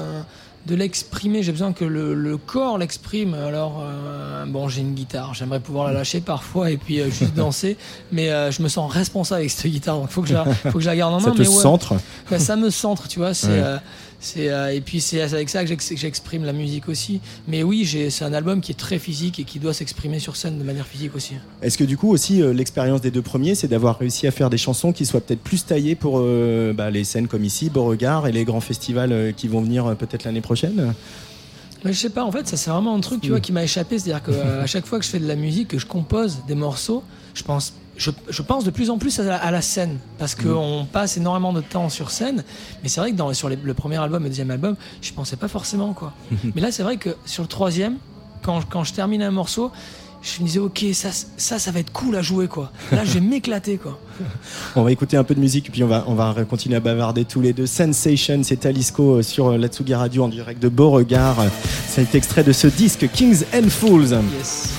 de 0.66 0.74
l'exprimer. 0.74 1.42
J'ai 1.42 1.52
besoin 1.52 1.72
que 1.72 1.84
le, 1.84 2.14
le 2.14 2.36
corps 2.36 2.78
l'exprime. 2.78 3.34
Alors, 3.34 3.82
euh, 3.82 4.44
bon, 4.46 4.68
j'ai 4.68 4.80
une 4.80 4.94
guitare. 4.94 5.34
J'aimerais 5.34 5.60
pouvoir 5.60 5.86
la 5.86 5.92
lâcher 5.92 6.20
parfois 6.20 6.70
et 6.70 6.76
puis 6.76 7.00
euh, 7.00 7.10
juste 7.10 7.34
danser. 7.36 7.76
Mais 8.12 8.30
euh, 8.30 8.50
je 8.50 8.62
me 8.62 8.68
sens 8.68 8.92
responsable 8.92 9.40
avec 9.40 9.50
cette 9.50 9.70
guitare. 9.70 9.96
Donc, 9.96 10.10
faut 10.10 10.22
que 10.22 10.28
je 10.28 10.34
la, 10.34 10.44
faut 10.44 10.72
que 10.78 10.80
je 10.80 10.86
la 10.86 10.96
garde 10.96 11.14
en 11.14 11.20
main. 11.20 11.24
Ça 11.24 11.30
te 11.32 11.38
mais 11.38 11.48
ouais, 11.48 11.54
centre. 11.62 11.94
ben, 12.30 12.38
ça 12.38 12.56
me 12.56 12.70
centre, 12.70 13.08
tu 13.08 13.18
vois. 13.18 13.34
C'est, 13.34 13.46
Ouais. 13.48 13.78
Euh, 14.38 14.68
et 14.68 14.80
puis 14.80 15.00
c'est 15.00 15.20
avec 15.20 15.48
ça 15.48 15.62
que 15.62 15.68
j'ex- 15.68 15.88
que 15.90 15.96
j'exprime 15.96 16.44
la 16.44 16.52
musique 16.52 16.88
aussi. 16.88 17.20
Mais 17.48 17.62
oui, 17.62 17.86
c'est 18.10 18.24
un 18.24 18.32
album 18.32 18.60
qui 18.60 18.72
est 18.72 18.76
très 18.76 18.98
physique 18.98 19.38
et 19.38 19.44
qui 19.44 19.58
doit 19.58 19.74
s'exprimer 19.74 20.18
sur 20.18 20.36
scène 20.36 20.58
de 20.58 20.64
manière 20.64 20.86
physique 20.86 21.14
aussi. 21.14 21.34
Est-ce 21.62 21.78
que 21.78 21.84
du 21.84 21.96
coup 21.96 22.10
aussi 22.10 22.42
euh, 22.42 22.52
l'expérience 22.52 23.00
des 23.00 23.10
deux 23.10 23.22
premiers, 23.22 23.54
c'est 23.54 23.68
d'avoir 23.68 23.98
réussi 23.98 24.26
à 24.26 24.30
faire 24.30 24.50
des 24.50 24.58
chansons 24.58 24.92
qui 24.92 25.06
soient 25.06 25.20
peut-être 25.20 25.42
plus 25.42 25.64
taillées 25.64 25.94
pour 25.94 26.18
euh, 26.20 26.72
bah, 26.72 26.90
les 26.90 27.04
scènes 27.04 27.28
comme 27.28 27.44
ici, 27.44 27.70
Beauregard 27.70 28.26
et 28.26 28.32
les 28.32 28.44
grands 28.44 28.60
festivals 28.60 29.34
qui 29.36 29.48
vont 29.48 29.60
venir 29.60 29.96
peut-être 29.96 30.24
l'année 30.24 30.40
prochaine? 30.40 30.94
Mais 31.84 31.92
je 31.92 31.98
sais 32.00 32.10
pas, 32.10 32.24
en 32.24 32.32
fait, 32.32 32.48
ça 32.48 32.56
c'est 32.56 32.70
vraiment 32.70 32.96
un 32.96 33.00
truc, 33.00 33.20
tu 33.20 33.28
vois, 33.30 33.38
qui 33.38 33.52
m'a 33.52 33.62
échappé. 33.62 33.98
C'est-à-dire 33.98 34.22
qu'à 34.22 34.66
chaque 34.66 34.86
fois 34.86 34.98
que 34.98 35.04
je 35.04 35.10
fais 35.10 35.20
de 35.20 35.28
la 35.28 35.36
musique, 35.36 35.68
que 35.68 35.78
je 35.78 35.86
compose 35.86 36.38
des 36.48 36.54
morceaux, 36.56 37.04
je 37.34 37.42
pense, 37.42 37.74
je, 37.96 38.10
je 38.28 38.42
pense 38.42 38.64
de 38.64 38.70
plus 38.70 38.90
en 38.90 38.98
plus 38.98 39.18
à 39.20 39.24
la, 39.24 39.36
à 39.36 39.50
la 39.50 39.62
scène. 39.62 39.98
Parce 40.18 40.34
qu'on 40.34 40.86
passe 40.92 41.16
énormément 41.16 41.52
de 41.52 41.60
temps 41.60 41.88
sur 41.88 42.10
scène. 42.10 42.44
Mais 42.82 42.88
c'est 42.88 43.00
vrai 43.00 43.10
que 43.12 43.16
dans, 43.16 43.32
sur 43.34 43.48
les- 43.48 43.56
le 43.62 43.74
premier 43.74 43.96
album 43.96 44.22
et 44.22 44.24
le 44.24 44.30
deuxième 44.30 44.50
album, 44.50 44.76
je 45.02 45.12
pensais 45.12 45.36
pas 45.36 45.48
forcément, 45.48 45.92
quoi. 45.92 46.12
mais 46.54 46.60
là, 46.60 46.70
c'est 46.72 46.82
vrai 46.82 46.96
que 46.96 47.10
sur 47.24 47.42
le 47.42 47.48
troisième, 47.48 47.96
quand, 48.42 48.60
quand 48.68 48.84
je 48.84 48.92
termine 48.92 49.22
un 49.22 49.30
morceau, 49.30 49.70
je 50.22 50.40
me 50.42 50.46
disais, 50.46 50.58
ok, 50.58 50.84
ça, 50.92 51.10
ça, 51.36 51.58
ça 51.58 51.70
va 51.70 51.78
être 51.80 51.92
cool 51.92 52.16
à 52.16 52.22
jouer, 52.22 52.48
quoi. 52.48 52.72
Là, 52.90 53.04
je 53.04 53.12
vais 53.14 53.20
m'éclater, 53.26 53.76
quoi. 53.76 53.98
On 54.74 54.82
va 54.82 54.90
écouter 54.90 55.16
un 55.16 55.24
peu 55.24 55.34
de 55.34 55.40
musique, 55.40 55.70
puis 55.70 55.84
on 55.84 55.86
va, 55.86 56.04
on 56.08 56.14
va 56.14 56.34
continuer 56.48 56.76
à 56.76 56.80
bavarder 56.80 57.24
tous 57.24 57.40
les 57.40 57.52
deux. 57.52 57.66
Sensation, 57.66 58.40
c'est 58.42 58.56
Talisco 58.56 59.16
euh, 59.16 59.22
sur 59.22 59.48
euh, 59.48 59.56
la 59.58 59.68
Tsugi 59.68 59.94
Radio 59.94 60.24
en 60.24 60.28
direct 60.28 60.60
de 60.60 60.68
Beauregard. 60.68 61.36
C'est 61.88 62.14
extrait 62.14 62.42
de 62.44 62.52
ce 62.52 62.66
disque 62.66 63.08
Kings 63.12 63.44
and 63.54 63.68
Fools. 63.68 64.10
Yes. 64.36 64.70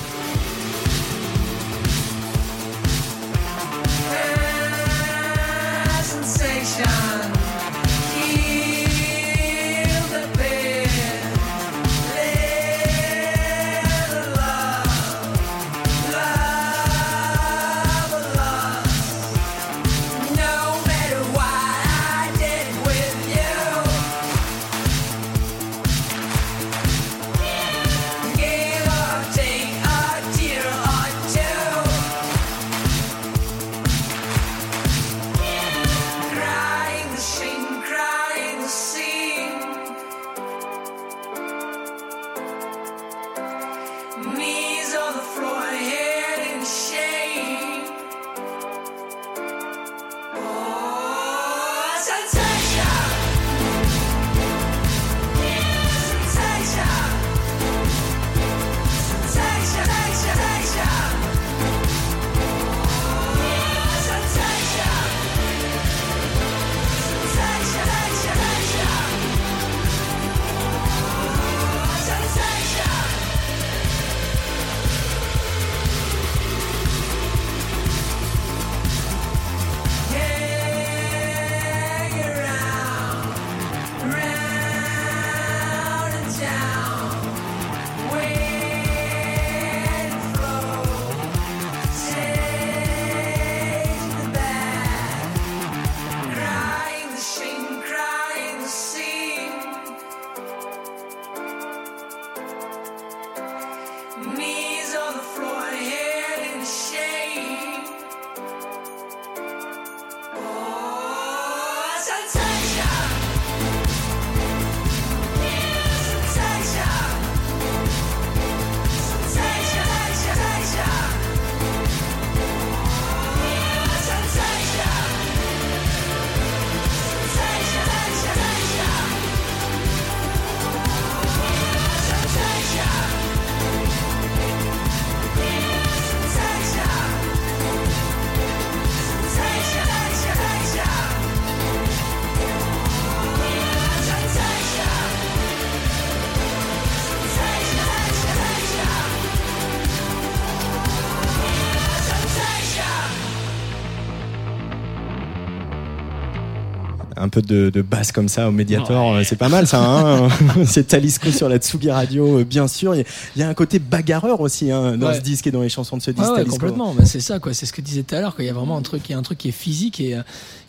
Peu 157.41 157.41
de, 157.41 157.69
de 157.69 157.81
basse 157.81 158.11
comme 158.11 158.27
ça 158.29 158.47
au 158.47 158.51
Mediator, 158.51 159.13
euh, 159.15 159.23
c'est 159.23 159.35
pas 159.35 159.49
mal 159.49 159.67
ça. 159.67 159.79
Hein 159.83 160.27
c'est 160.65 160.87
Talisco 160.87 161.29
sur 161.31 161.49
la 161.49 161.57
Tsugi 161.57 161.91
Radio, 161.91 162.39
euh, 162.39 162.43
bien 162.43 162.67
sûr. 162.67 162.95
Il 162.95 162.99
y 162.99 163.01
a- 163.01 163.05
il 163.35 163.39
y, 163.41 163.43
a 163.43 163.49
un 163.49 163.53
côté 163.53 163.79
bagarreur 163.79 164.41
aussi 164.41 164.71
hein, 164.71 164.97
dans 164.97 165.07
Ouais. 165.07 165.15
ce 165.15 165.21
disque 165.21 165.47
et 165.47 165.51
dans 165.51 165.61
les 165.61 165.69
chansons 165.69 165.97
de 165.97 166.01
ce 166.01 166.11
disque. 166.11 166.27
Ouais, 166.29 166.37
Talisco. 166.37 166.57
complètement. 166.57 166.93
Bah, 166.93 167.05
c'est 167.05 167.19
ça, 167.19 167.39
quoi. 167.39 167.53
C'est 167.53 167.65
ce 167.65 167.73
que 167.73 167.81
disait 167.81 168.03
tout 168.03 168.15
à 168.15 168.21
l'heure. 168.21 168.35
qu'il 168.35 168.45
y 168.45 168.49
a 168.49 168.53
vraiment 168.53 168.77
un 168.77 168.81
truc, 168.81 169.03
il 169.09 169.11
y 169.11 169.15
a 169.15 169.17
un 169.17 169.21
truc 169.21 169.37
qui 169.37 169.49
est 169.49 169.51
physique 169.51 169.99
et 169.99 170.15
euh, 170.15 170.21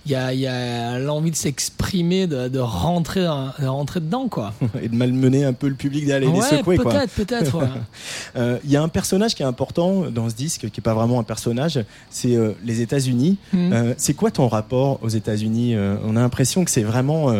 il 0.08 0.12
y 0.12 0.14
a, 0.14 0.32
il 0.32 0.40
y 0.40 0.46
a 0.46 0.98
l'envie 0.98 1.30
de 1.30 1.36
s'exprimer, 1.36 2.26
de, 2.26 2.48
de 2.48 2.58
rentrer, 2.58 3.20
de 3.20 3.66
rentrer 3.66 4.00
dedans, 4.00 4.28
quoi. 4.28 4.54
Et 4.82 4.88
de 4.88 4.94
malmener 4.94 5.44
un 5.44 5.52
peu 5.52 5.68
le 5.68 5.74
public, 5.74 6.06
d'aller 6.06 6.26
les 6.26 6.40
secouer, 6.40 6.78
quoi. 6.78 6.92
peut-être, 6.92 7.12
peut-être. 7.12 7.58
ouais. 7.58 7.68
Euh, 8.36 8.58
Il 8.64 8.70
y 8.70 8.76
a 8.76 8.82
un 8.82 8.88
personnage 8.88 9.34
qui 9.34 9.42
est 9.42 9.46
important 9.46 10.10
dans 10.10 10.28
ce 10.28 10.34
disque, 10.34 10.70
qui 10.70 10.80
est 10.80 10.82
pas 10.82 10.94
vraiment 10.94 11.20
un 11.20 11.24
personnage, 11.24 11.80
c'est 12.10 12.36
euh, 12.36 12.52
les 12.64 12.80
États-Unis. 12.80 13.36
Mhm. 13.52 13.72
Euh, 13.72 13.94
c'est 13.96 14.14
quoi 14.14 14.30
ton 14.30 14.48
rapport 14.48 14.98
aux 15.02 15.08
États-Unis 15.08 15.76
On 16.04 16.16
a 16.16 16.20
l'impression 16.20 16.64
que 16.64 16.70
c'est 16.70 16.82
vraiment 16.82 17.32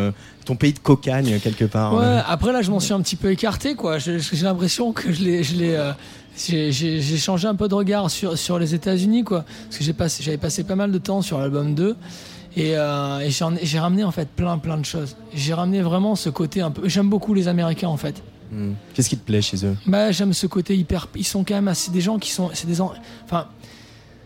ton 0.45 0.55
pays 0.55 0.73
de 0.73 0.79
cocagne 0.79 1.39
quelque 1.39 1.65
part. 1.65 1.93
Ouais, 1.93 2.03
Euh, 2.03 2.21
après 2.27 2.51
là, 2.51 2.61
je 2.61 2.71
m'en 2.71 2.79
suis 2.79 2.93
un 2.93 3.01
petit 3.01 3.15
peu 3.15 3.31
écarté, 3.31 3.75
quoi. 3.75 3.97
J'ai 3.97 4.19
l'impression 4.41 4.93
que 4.93 5.11
je 5.11 5.23
l'ai, 5.23 5.43
je 5.43 5.55
l'ai, 5.55 5.91
j'ai, 6.37 7.17
changé 7.17 7.47
un 7.47 7.55
peu 7.55 7.67
de 7.67 7.75
regard 7.75 8.09
sur 8.09 8.37
sur 8.37 8.59
les 8.59 8.73
États-Unis, 8.75 9.23
quoi. 9.23 9.45
Parce 9.65 9.77
que 9.77 9.83
j'ai 9.83 9.93
passé, 9.93 10.23
j'avais 10.23 10.37
passé 10.37 10.63
pas 10.63 10.75
mal 10.75 10.91
de 10.91 10.97
temps 10.97 11.21
sur 11.21 11.39
l'album 11.39 11.73
2 11.75 11.95
et, 12.55 12.75
euh, 12.77 13.19
et 13.19 13.29
j'ai 13.65 13.79
ramené 13.79 14.03
en 14.03 14.11
fait 14.11 14.27
plein 14.29 14.57
plein 14.57 14.77
de 14.77 14.85
choses. 14.85 15.15
J'ai 15.33 15.53
ramené 15.53 15.81
vraiment 15.81 16.15
ce 16.15 16.29
côté 16.29 16.61
un 16.61 16.71
peu. 16.71 16.87
J'aime 16.89 17.09
beaucoup 17.09 17.33
les 17.33 17.47
Américains 17.47 17.89
en 17.89 17.97
fait. 17.97 18.21
hmm. 18.51 18.71
Qu'est-ce 18.93 19.09
qui 19.09 19.17
te 19.17 19.25
plaît 19.25 19.41
chez 19.41 19.65
eux? 19.65 19.75
Bah, 19.85 20.11
j'aime 20.11 20.33
ce 20.33 20.47
côté 20.47 20.75
hyper. 20.75 21.07
Ils 21.15 21.23
sont 21.25 21.43
quand 21.43 21.55
même 21.55 21.67
assez 21.67 21.91
des 21.91 22.01
gens 22.01 22.17
qui 22.17 22.31
sont. 22.31 22.49
C'est 22.53 22.67
des. 22.67 22.81
en- 22.81 22.93
Enfin, 23.25 23.47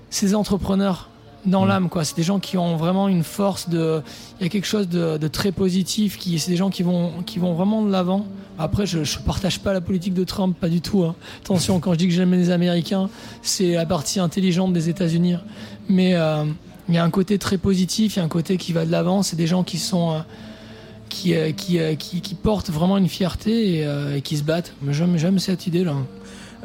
c'est 0.10 0.28
des 0.28 0.36
entrepreneurs 0.36 1.10
dans 1.46 1.66
l'âme, 1.66 1.90
quoi. 1.90 2.06
C'est 2.06 2.16
des 2.16 2.24
gens 2.24 2.40
qui 2.40 2.58
ont 2.58 2.78
vraiment 2.78 3.10
une 3.10 3.24
force 3.24 3.68
de. 3.68 4.02
Il 4.40 4.44
y 4.44 4.46
a 4.46 4.50
quelque 4.50 4.66
chose 4.68 4.88
de, 4.88 5.18
de 5.18 5.28
très 5.28 5.52
positif. 5.52 6.18
Qui, 6.18 6.40
c'est 6.40 6.50
des 6.52 6.56
gens 6.58 6.70
qui 6.70 6.84
vont, 6.84 7.12
qui 7.26 7.38
vont 7.40 7.54
vraiment 7.54 7.82
de 7.84 7.92
l'avant. 7.92 8.26
Après, 8.58 8.86
je, 8.86 9.04
je 9.04 9.20
partage 9.20 9.60
pas 9.60 9.74
la 9.74 9.82
politique 9.82 10.14
de 10.14 10.24
Trump, 10.24 10.56
pas 10.58 10.70
du 10.70 10.80
tout. 10.80 11.04
hein. 11.04 11.16
Attention, 11.44 11.80
quand 11.82 11.92
je 11.94 11.98
dis 11.98 12.08
que 12.08 12.14
j'aime 12.14 12.32
les 12.32 12.50
Américains, 12.52 13.10
c'est 13.42 13.74
la 13.74 13.86
partie 13.86 14.20
intelligente 14.22 14.72
des 14.72 14.88
États-Unis. 14.90 15.36
Mais 15.90 16.14
euh, 16.14 16.46
il 16.90 16.96
y 16.96 16.98
a 16.98 17.04
un 17.04 17.10
côté 17.10 17.38
très 17.38 17.58
positif. 17.58 18.16
Il 18.16 18.20
y 18.20 18.22
a 18.22 18.26
un 18.26 18.30
côté 18.30 18.58
qui 18.58 18.74
va 18.74 18.86
de 18.86 18.92
l'avant. 18.92 19.24
C'est 19.24 19.36
des 19.36 19.48
gens 19.48 19.64
qui 19.64 19.78
sont. 19.78 20.12
euh, 20.14 20.20
qui, 21.10 21.36
euh, 21.36 21.52
qui, 21.52 21.78
euh, 21.80 21.94
qui, 21.96 22.22
qui 22.22 22.34
portent 22.34 22.72
vraiment 22.72 22.98
une 22.98 23.08
fierté 23.08 23.76
et, 23.82 23.88
et 24.18 24.22
qui 24.22 24.36
se 24.38 24.44
battent. 24.44 24.74
J'aime, 24.90 25.16
j'aime 25.18 25.38
cette 25.38 25.68
idée-là. 25.68 25.94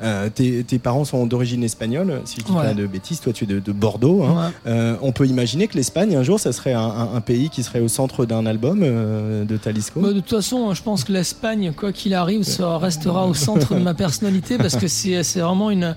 Euh, 0.02 0.31
tes, 0.31 0.62
tes 0.64 0.78
parents 0.78 1.04
sont 1.04 1.26
d'origine 1.26 1.62
espagnole, 1.64 2.22
si 2.24 2.37
je 2.40 2.44
dis 2.46 2.52
Ouais. 2.52 2.68
pas 2.68 2.72
de 2.74 2.87
bêtises. 2.87 3.20
Toi, 3.20 3.33
tu 3.33 3.44
es 3.44 3.46
de, 3.48 3.59
de 3.59 3.72
Bordeaux. 3.72 4.22
hein. 4.22 4.46
Ouais. 4.46 4.70
Euh, 4.72 4.96
on 5.02 5.11
peut 5.12 5.26
imaginer 5.26 5.66
que 5.66 5.76
l'Espagne, 5.76 6.14
un 6.16 6.22
jour, 6.22 6.38
ça 6.40 6.52
serait 6.52 6.72
un, 6.72 6.81
un- 6.81 7.14
un 7.16 7.20
pays 7.20 7.50
qui 7.50 7.62
serait 7.64 7.81
au 7.81 7.88
centre 7.88 8.24
d'un 8.24 8.46
album 8.46 8.81
euh, 8.85 9.44
de 9.44 9.57
Talisco. 9.57 10.00
Bah, 10.00 10.09
de 10.14 10.20
toute 10.20 10.31
façon, 10.31 10.72
je 10.72 10.83
pense 10.83 11.02
que 11.04 11.12
l'Espagne, 11.12 11.72
quoi 11.76 11.92
qu'il 11.92 12.14
arrive, 12.14 12.44
ça 12.44 12.78
restera 12.78 13.26
au 13.26 13.35
centre 13.35 13.74
de 13.74 13.81
ma 13.81 13.92
personnalité 13.94 14.57
parce 14.57 14.76
que 14.76 14.87
c'est 14.88 15.22
c'est 15.24 15.40
vraiment 15.40 15.68
une. 15.70 15.94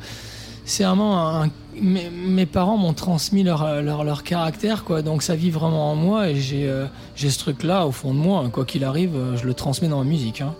C'est 0.65 0.84
vraiment 0.84 1.41
un. 1.43 1.49
Mes, 1.79 2.10
mes 2.10 2.45
parents 2.45 2.77
m'ont 2.77 2.93
transmis 2.93 3.43
leur, 3.43 3.81
leur, 3.81 4.03
leur 4.03 4.23
caractère, 4.23 4.84
quoi. 4.84 5.01
Donc 5.01 5.23
ça 5.23 5.36
vit 5.36 5.51
vraiment 5.51 5.91
en 5.91 5.95
moi 5.95 6.29
et 6.29 6.36
j'ai 6.36 6.67
euh, 6.67 6.86
ce 7.15 7.39
truc-là 7.39 7.86
au 7.88 7.91
fond 7.91 8.13
de 8.13 8.19
moi. 8.19 8.43
Quoi 8.51 8.65
qu'il 8.65 8.84
arrive, 8.84 9.15
euh, 9.15 9.38
je 9.38 9.45
le 9.45 9.53
transmets 9.53 9.88
dans 9.88 9.99
ma 9.99 10.03
musique. 10.10 10.41
hein. 10.41 10.53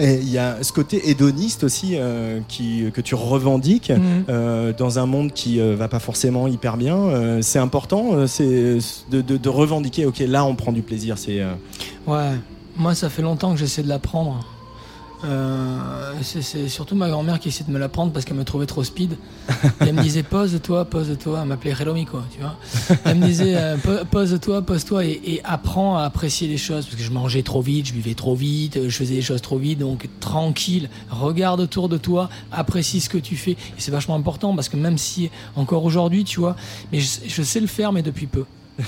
Et 0.00 0.14
il 0.16 0.28
y 0.28 0.38
a 0.38 0.60
ce 0.60 0.72
côté 0.72 1.08
hédoniste 1.08 1.62
aussi 1.62 1.92
euh, 1.94 2.40
qui, 2.48 2.84
que 2.92 3.00
tu 3.00 3.14
revendiques. 3.14 3.90
Mhm. 3.90 4.24
euh, 4.28 4.72
dans 4.76 4.98
un 4.98 5.06
monde 5.06 5.32
qui 5.32 5.60
euh, 5.60 5.76
va 5.76 5.86
pas 5.88 6.00
forcément 6.00 6.48
hyper 6.48 6.76
bien, 6.76 7.40
c'est 7.42 7.60
important, 7.60 8.26
c'est 8.26 8.78
de, 9.10 9.20
de- 9.22 9.36
de 9.36 9.48
revendiquer. 9.48 10.04
Ok, 10.04 10.18
là 10.18 10.44
on 10.44 10.56
prend 10.56 10.72
du 10.72 10.82
plaisir. 10.82 11.16
C'est 11.16 11.42
Ouais, 12.06 12.30
moi 12.76 12.94
ça 12.96 13.08
fait 13.08 13.22
longtemps 13.22 13.52
que 13.52 13.58
j'essaie 13.58 13.82
de 13.84 13.88
l'apprendre. 13.88 14.44
Euh, 15.22 16.12
c'est 16.22 16.68
surtout 16.68 16.94
ma 16.96 17.08
grand-mère 17.08 17.38
qui 17.40 17.48
essaie 17.48 17.64
de 17.64 17.70
me 17.70 17.78
l'apprendre 17.78 18.12
parce 18.12 18.24
qu'elle 18.24 18.36
me 18.36 18.44
trouvait 18.44 18.66
trop 18.66 18.84
speed. 18.84 19.12
Et 19.12 19.54
elle 19.88 19.94
me 19.94 20.02
disait 20.02 20.22
pose-toi, 20.28 20.84
pose-toi. 20.84 21.38
Elle 21.42 21.48
m'appelait 21.48 21.72
Relomi 21.72 22.04
quoi, 22.04 22.24
tu 22.32 22.40
vois. 22.40 22.56
Elle 23.04 23.18
me 23.18 23.26
disait 23.26 23.54
euh, 23.56 23.76
Po- 23.78 24.04
pose-toi, 24.10 24.62
pose-toi 24.62 25.04
et, 25.06 25.20
et 25.24 25.40
apprends 25.44 25.96
à 25.96 26.02
apprécier 26.04 26.46
les 26.48 26.58
choses 26.58 26.84
parce 26.84 26.96
que 26.96 27.02
je 27.02 27.10
mangeais 27.10 27.42
trop 27.42 27.62
vite, 27.62 27.86
je 27.86 27.92
buvais 27.94 28.14
trop 28.14 28.34
vite, 28.34 28.88
je 28.88 28.96
faisais 28.96 29.14
les 29.14 29.22
choses 29.22 29.40
trop 29.42 29.56
vite. 29.58 29.78
Donc 29.78 30.08
tranquille, 30.20 30.90
regarde 31.10 31.60
autour 31.60 31.88
de 31.88 31.96
toi, 31.96 32.28
apprécie 32.52 33.00
ce 33.00 33.08
que 33.08 33.18
tu 33.18 33.36
fais. 33.36 33.52
Et 33.52 33.56
c'est 33.78 33.92
vachement 33.92 34.16
important 34.16 34.54
parce 34.54 34.68
que 34.68 34.76
même 34.76 34.98
si 34.98 35.30
encore 35.56 35.84
aujourd'hui, 35.84 36.24
tu 36.24 36.40
vois, 36.40 36.56
mais 36.92 37.00
je, 37.00 37.08
je 37.26 37.42
sais 37.42 37.60
le 37.60 37.66
faire 37.66 37.92
mais 37.92 38.02
depuis 38.02 38.26
peu. 38.26 38.44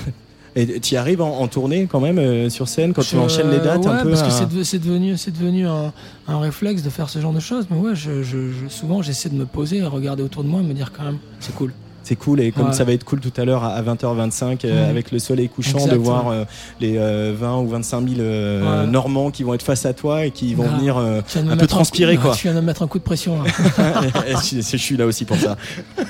et 0.56 0.80
tu 0.80 0.94
y 0.94 0.96
arrives 0.96 1.20
en, 1.22 1.38
en 1.40 1.46
tournée 1.48 1.86
quand 1.90 2.00
même 2.00 2.18
euh, 2.18 2.48
sur 2.50 2.66
scène 2.66 2.92
quand 2.94 3.02
tu 3.02 3.16
enchaînes 3.16 3.50
les 3.50 3.58
dates 3.58 3.84
ouais, 3.84 3.88
un 3.92 4.02
peu. 4.02 4.10
parce 4.10 4.22
que 4.22 4.30
c'est 4.30 4.48
de- 4.52 4.62
c'est 4.62 4.78
devenu, 4.78 5.12
devenu 5.12 5.66
un, 5.68 5.92
un 6.28 6.38
réflexe 6.38 6.82
de 6.82 6.90
faire 6.90 7.08
ce 7.10 7.18
genre 7.20 7.32
de 7.32 7.40
choses. 7.40 7.66
Mais 7.70 7.76
ouais, 7.76 7.94
je, 7.94 8.22
je- 8.22 8.50
je- 8.52 8.68
souvent 8.68 9.02
j'essaie 9.02 9.28
de 9.28 9.34
me 9.36 9.44
poser, 9.46 9.82
regarder 9.84 10.22
autour 10.22 10.42
de 10.44 10.48
moi 10.48 10.60
et 10.60 10.64
me 10.64 10.72
dire 10.74 10.92
quand 10.96 11.04
même, 11.04 11.18
c'est 11.40 11.54
cool. 11.54 11.72
C'est 12.06 12.14
cool 12.16 12.40
et 12.40 12.52
comme 12.52 12.66
Ouais. 12.68 12.72
ça 12.72 12.84
va 12.84 12.92
être 12.92 13.02
cool 13.04 13.18
tout 13.18 13.32
à 13.36 13.44
l'heure 13.44 13.64
à 13.64 13.82
20h25 13.82 14.60
euh, 14.64 14.88
avec 14.88 15.10
le 15.10 15.18
soleil 15.18 15.48
couchant 15.48 15.78
Exact, 15.78 15.92
de 15.92 15.96
voir 15.96 16.28
ouais. 16.28 16.36
euh, 16.36 16.44
les 16.80 16.98
euh, 16.98 17.34
20 17.36 17.58
ou 17.58 17.68
25 17.68 18.08
000 18.08 18.20
euh, 18.20 18.82
Ouais. 18.84 18.86
Normands 18.90 19.30
qui 19.32 19.42
vont 19.42 19.54
être 19.54 19.62
face 19.62 19.84
à 19.86 19.92
toi 19.92 20.24
et 20.24 20.30
qui 20.30 20.54
vont 20.54 20.68
venir 20.68 20.96
euh, 20.98 21.20
un 21.50 21.56
peu 21.56 21.66
transpirer 21.66 22.16
coup- 22.16 22.22
quoi. 22.28 22.34
Tu 22.36 22.46
viens 22.46 22.54
de 22.54 22.60
me 22.60 22.66
mettre 22.66 22.82
un 22.82 22.86
coup 22.86 22.98
de 22.98 23.04
pression. 23.04 23.38
je, 23.44 24.60
je 24.70 24.76
suis 24.76 24.96
là 24.96 25.04
aussi 25.06 25.24
pour 25.24 25.36
ça. 25.36 25.56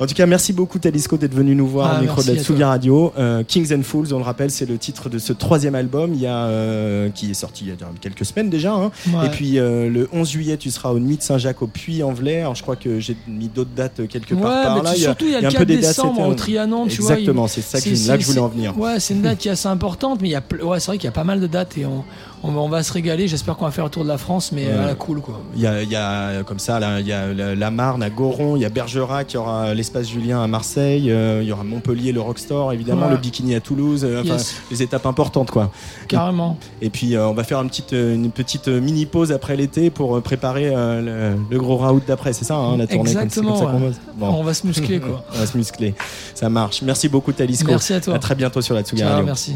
en 0.00 0.06
tout 0.06 0.14
cas, 0.14 0.26
merci 0.26 0.52
beaucoup 0.52 0.78
Talisco 0.78 1.16
d'être 1.16 1.34
venu 1.34 1.54
nous 1.54 1.66
voir 1.66 1.92
Ah, 1.94 1.98
au 1.98 2.02
micro 2.02 2.22
de 2.22 2.32
la 2.32 2.42
Tsugi. 2.42 2.62
Radio. 2.62 3.12
Euh, 3.18 3.42
Kings 3.44 3.74
and 3.74 3.82
Fools, 3.82 4.12
on 4.12 4.18
le 4.18 4.24
rappelle, 4.24 4.50
c'est 4.50 4.66
le 4.68 4.78
titre 4.78 5.08
de 5.08 5.18
ce 5.18 5.32
troisième 5.32 5.74
album 5.74 6.12
il 6.14 6.20
y 6.20 6.26
a, 6.26 6.44
euh, 6.46 7.08
qui 7.10 7.30
est 7.30 7.34
sorti 7.34 7.64
il 7.64 7.68
y 7.70 7.72
a 7.72 7.76
quelques 8.00 8.24
semaines 8.24 8.50
déjà. 8.50 8.72
hein. 8.74 8.90
Et 9.24 9.28
puis 9.30 9.58
euh, 9.58 9.88
le 9.90 10.08
11 10.12 10.30
juillet, 10.30 10.56
tu 10.56 10.70
seras 10.70 10.90
au 10.90 10.98
Nuit 10.98 11.16
de 11.16 11.22
Saint-Jacques 11.22 11.62
au 11.62 11.66
Puy-en-Velay. 11.66 12.40
Alors 12.40 12.54
je 12.54 12.62
crois 12.62 12.76
que 12.76 13.00
j'ai 13.00 13.16
mis 13.26 13.48
d'autres 13.48 13.70
dates 13.74 14.06
quelque 14.08 14.34
part 14.34 14.50
ouais, 14.76 14.81
là. 14.82 14.94
surtout 14.94 15.24
il 15.26 15.32
y 15.32 15.34
a 15.36 15.40
le 15.40 15.46
un 15.46 15.50
4 15.50 15.58
peu 15.60 15.66
des 15.66 15.74
dates, 15.76 15.82
décembre 15.90 16.14
c'était- 16.16 16.28
au 16.28 16.34
Trianon, 16.34 16.86
tu 16.86 17.00
vois. 17.02 17.12
Exactement, 17.12 17.48
c'est 17.48 17.62
ça 17.62 17.78
je- 17.78 18.08
là 18.08 18.16
que 18.16 18.22
je 18.22 18.28
voulais 18.28 18.40
en 18.40 18.48
venir. 18.48 18.78
Ouais, 18.78 19.00
c'est 19.00 19.14
une 19.14 19.22
date 19.22 19.38
qui 19.38 19.48
est 19.48 19.52
assez 19.52 19.68
importante, 19.68 20.20
mais 20.20 20.28
y 20.30 20.34
a, 20.34 20.42
ouais, 20.64 20.80
c'est 20.80 20.86
vrai 20.86 20.98
qu'il 20.98 21.04
y 21.04 21.08
a 21.08 21.12
pas 21.12 21.24
mal 21.24 21.40
de 21.40 21.46
dates 21.46 21.76
et 21.78 21.86
on, 21.86 22.04
on, 22.44 22.50
va- 22.52 22.60
on 22.60 22.68
va 22.68 22.82
se 22.82 22.92
régaler. 22.92 23.28
J'espère 23.28 23.56
qu'on 23.56 23.64
va 23.64 23.70
faire 23.70 23.84
le 23.84 23.90
tour 23.90 24.02
de 24.04 24.08
la 24.08 24.18
France, 24.18 24.52
mais 24.52 24.66
Ouais. 24.66 24.72
voilà, 24.74 24.94
cool 24.94 25.20
quoi. 25.20 25.40
Il 25.54 25.60
y 25.60 25.66
a, 25.66 25.82
il 25.82 25.88
y 25.90 25.96
a, 25.96 26.10
euh, 26.28 26.42
comme 26.42 26.58
ça, 26.58 26.78
il 27.00 27.06
y 27.06 27.12
a 27.12 27.32
la, 27.32 27.54
la 27.54 27.70
Marne 27.70 28.02
à 28.02 28.10
Goron, 28.10 28.56
il 28.56 28.62
y 28.62 28.64
a 28.64 28.68
Bergerac, 28.68 29.32
il 29.32 29.34
y 29.34 29.36
aura 29.38 29.74
l'espace 29.74 30.08
Julien 30.08 30.42
à 30.42 30.46
Marseille, 30.46 31.10
euh, 31.10 31.40
il 31.42 31.48
y 31.48 31.52
aura 31.52 31.64
Montpellier, 31.64 32.12
le 32.12 32.20
Rockstore, 32.20 32.72
évidemment, 32.72 33.06
Ouais. 33.06 33.12
le 33.12 33.16
Bikini 33.18 33.54
à 33.54 33.60
Toulouse, 33.60 34.04
euh, 34.04 34.20
enfin, 34.22 34.34
Yes. 34.34 34.56
les 34.70 34.82
étapes 34.82 35.06
importantes, 35.06 35.50
quoi. 35.50 35.70
Carrément. 36.08 36.56
Et 36.80 36.90
puis, 36.90 37.14
euh, 37.16 37.28
on 37.28 37.34
va 37.34 37.44
faire 37.44 37.60
une 37.60 37.68
petite, 37.68 37.92
euh, 37.92 38.14
une 38.14 38.30
petite 38.30 38.68
euh, 38.68 38.80
mini 38.80 39.06
pause 39.06 39.32
après 39.32 39.56
l'été 39.56 39.90
pour 39.90 40.16
euh, 40.16 40.20
préparer 40.20 40.70
euh, 40.74 41.34
le, 41.36 41.42
le 41.50 41.58
gros 41.58 41.76
route 41.76 42.04
d'après, 42.06 42.32
c'est 42.32 42.44
ça, 42.44 42.56
hein, 42.56 42.76
la 42.76 42.86
tournée 42.86 43.10
Exactement, 43.10 43.58
comme 43.58 43.72
ça 43.72 43.78
bosse 43.78 43.96
Bon. 44.16 44.26
On 44.28 44.42
va 44.44 44.54
se 44.54 44.66
muscler 44.66 45.00
quoi. 45.00 45.24
On 45.34 45.38
va 45.38 45.46
se 45.46 45.56
muscler. 45.56 45.94
Ça 46.34 46.48
marche. 46.48 46.82
Merci 46.82 47.08
beaucoup, 47.08 47.32
Talisco. 47.32 47.70
Merci 47.70 47.94
à 47.94 48.00
toi. 48.00 48.14
À 48.14 48.18
très 48.18 48.34
bientôt 48.34 48.60
sur 48.60 48.74
la 48.74 48.82
Radio. 48.82 49.24
merci. 49.24 49.54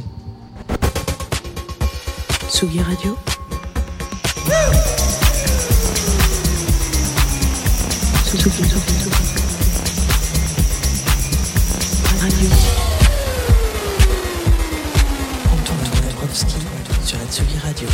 Tsugi 2.49 2.81
Radio. 2.83 3.17
Tsugi. 8.25 8.51
Radio. 12.21 12.49
Antoine 15.51 15.91
Dabrowski 16.01 16.55
sur 17.03 17.19
la 17.19 17.27
Tsugi 17.27 17.59
Radio. 17.63 17.89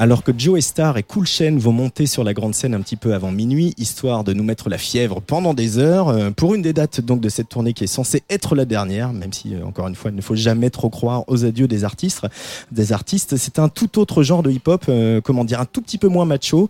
Alors 0.00 0.22
que 0.22 0.30
Joe 0.36 0.60
Star 0.60 0.96
et 0.96 1.02
Cool 1.02 1.26
Chain 1.26 1.56
vont 1.58 1.72
monter 1.72 2.06
sur 2.06 2.22
la 2.22 2.32
grande 2.32 2.54
scène 2.54 2.72
un 2.72 2.80
petit 2.82 2.94
peu 2.94 3.14
avant 3.14 3.32
minuit, 3.32 3.74
histoire 3.78 4.22
de 4.22 4.32
nous 4.32 4.44
mettre 4.44 4.68
la 4.68 4.78
fièvre 4.78 5.20
pendant 5.20 5.54
des 5.54 5.78
heures, 5.78 6.06
euh, 6.06 6.30
pour 6.30 6.54
une 6.54 6.62
des 6.62 6.72
dates 6.72 7.00
donc 7.00 7.20
de 7.20 7.28
cette 7.28 7.48
tournée 7.48 7.72
qui 7.72 7.82
est 7.82 7.88
censée 7.88 8.22
être 8.30 8.54
la 8.54 8.64
dernière, 8.64 9.12
même 9.12 9.32
si 9.32 9.56
euh, 9.56 9.66
encore 9.66 9.88
une 9.88 9.96
fois 9.96 10.12
il 10.12 10.16
ne 10.16 10.22
faut 10.22 10.36
jamais 10.36 10.70
trop 10.70 10.88
croire 10.88 11.24
aux 11.26 11.44
adieux 11.44 11.66
des 11.66 11.82
artistes. 11.82 12.24
Des 12.70 12.92
artistes, 12.92 13.36
c'est 13.36 13.58
un 13.58 13.68
tout 13.68 13.98
autre 13.98 14.22
genre 14.22 14.44
de 14.44 14.52
hip-hop, 14.52 14.84
euh, 14.88 15.20
comment 15.20 15.44
dire, 15.44 15.60
un 15.60 15.64
tout 15.64 15.82
petit 15.82 15.98
peu 15.98 16.06
moins 16.06 16.26
macho, 16.26 16.68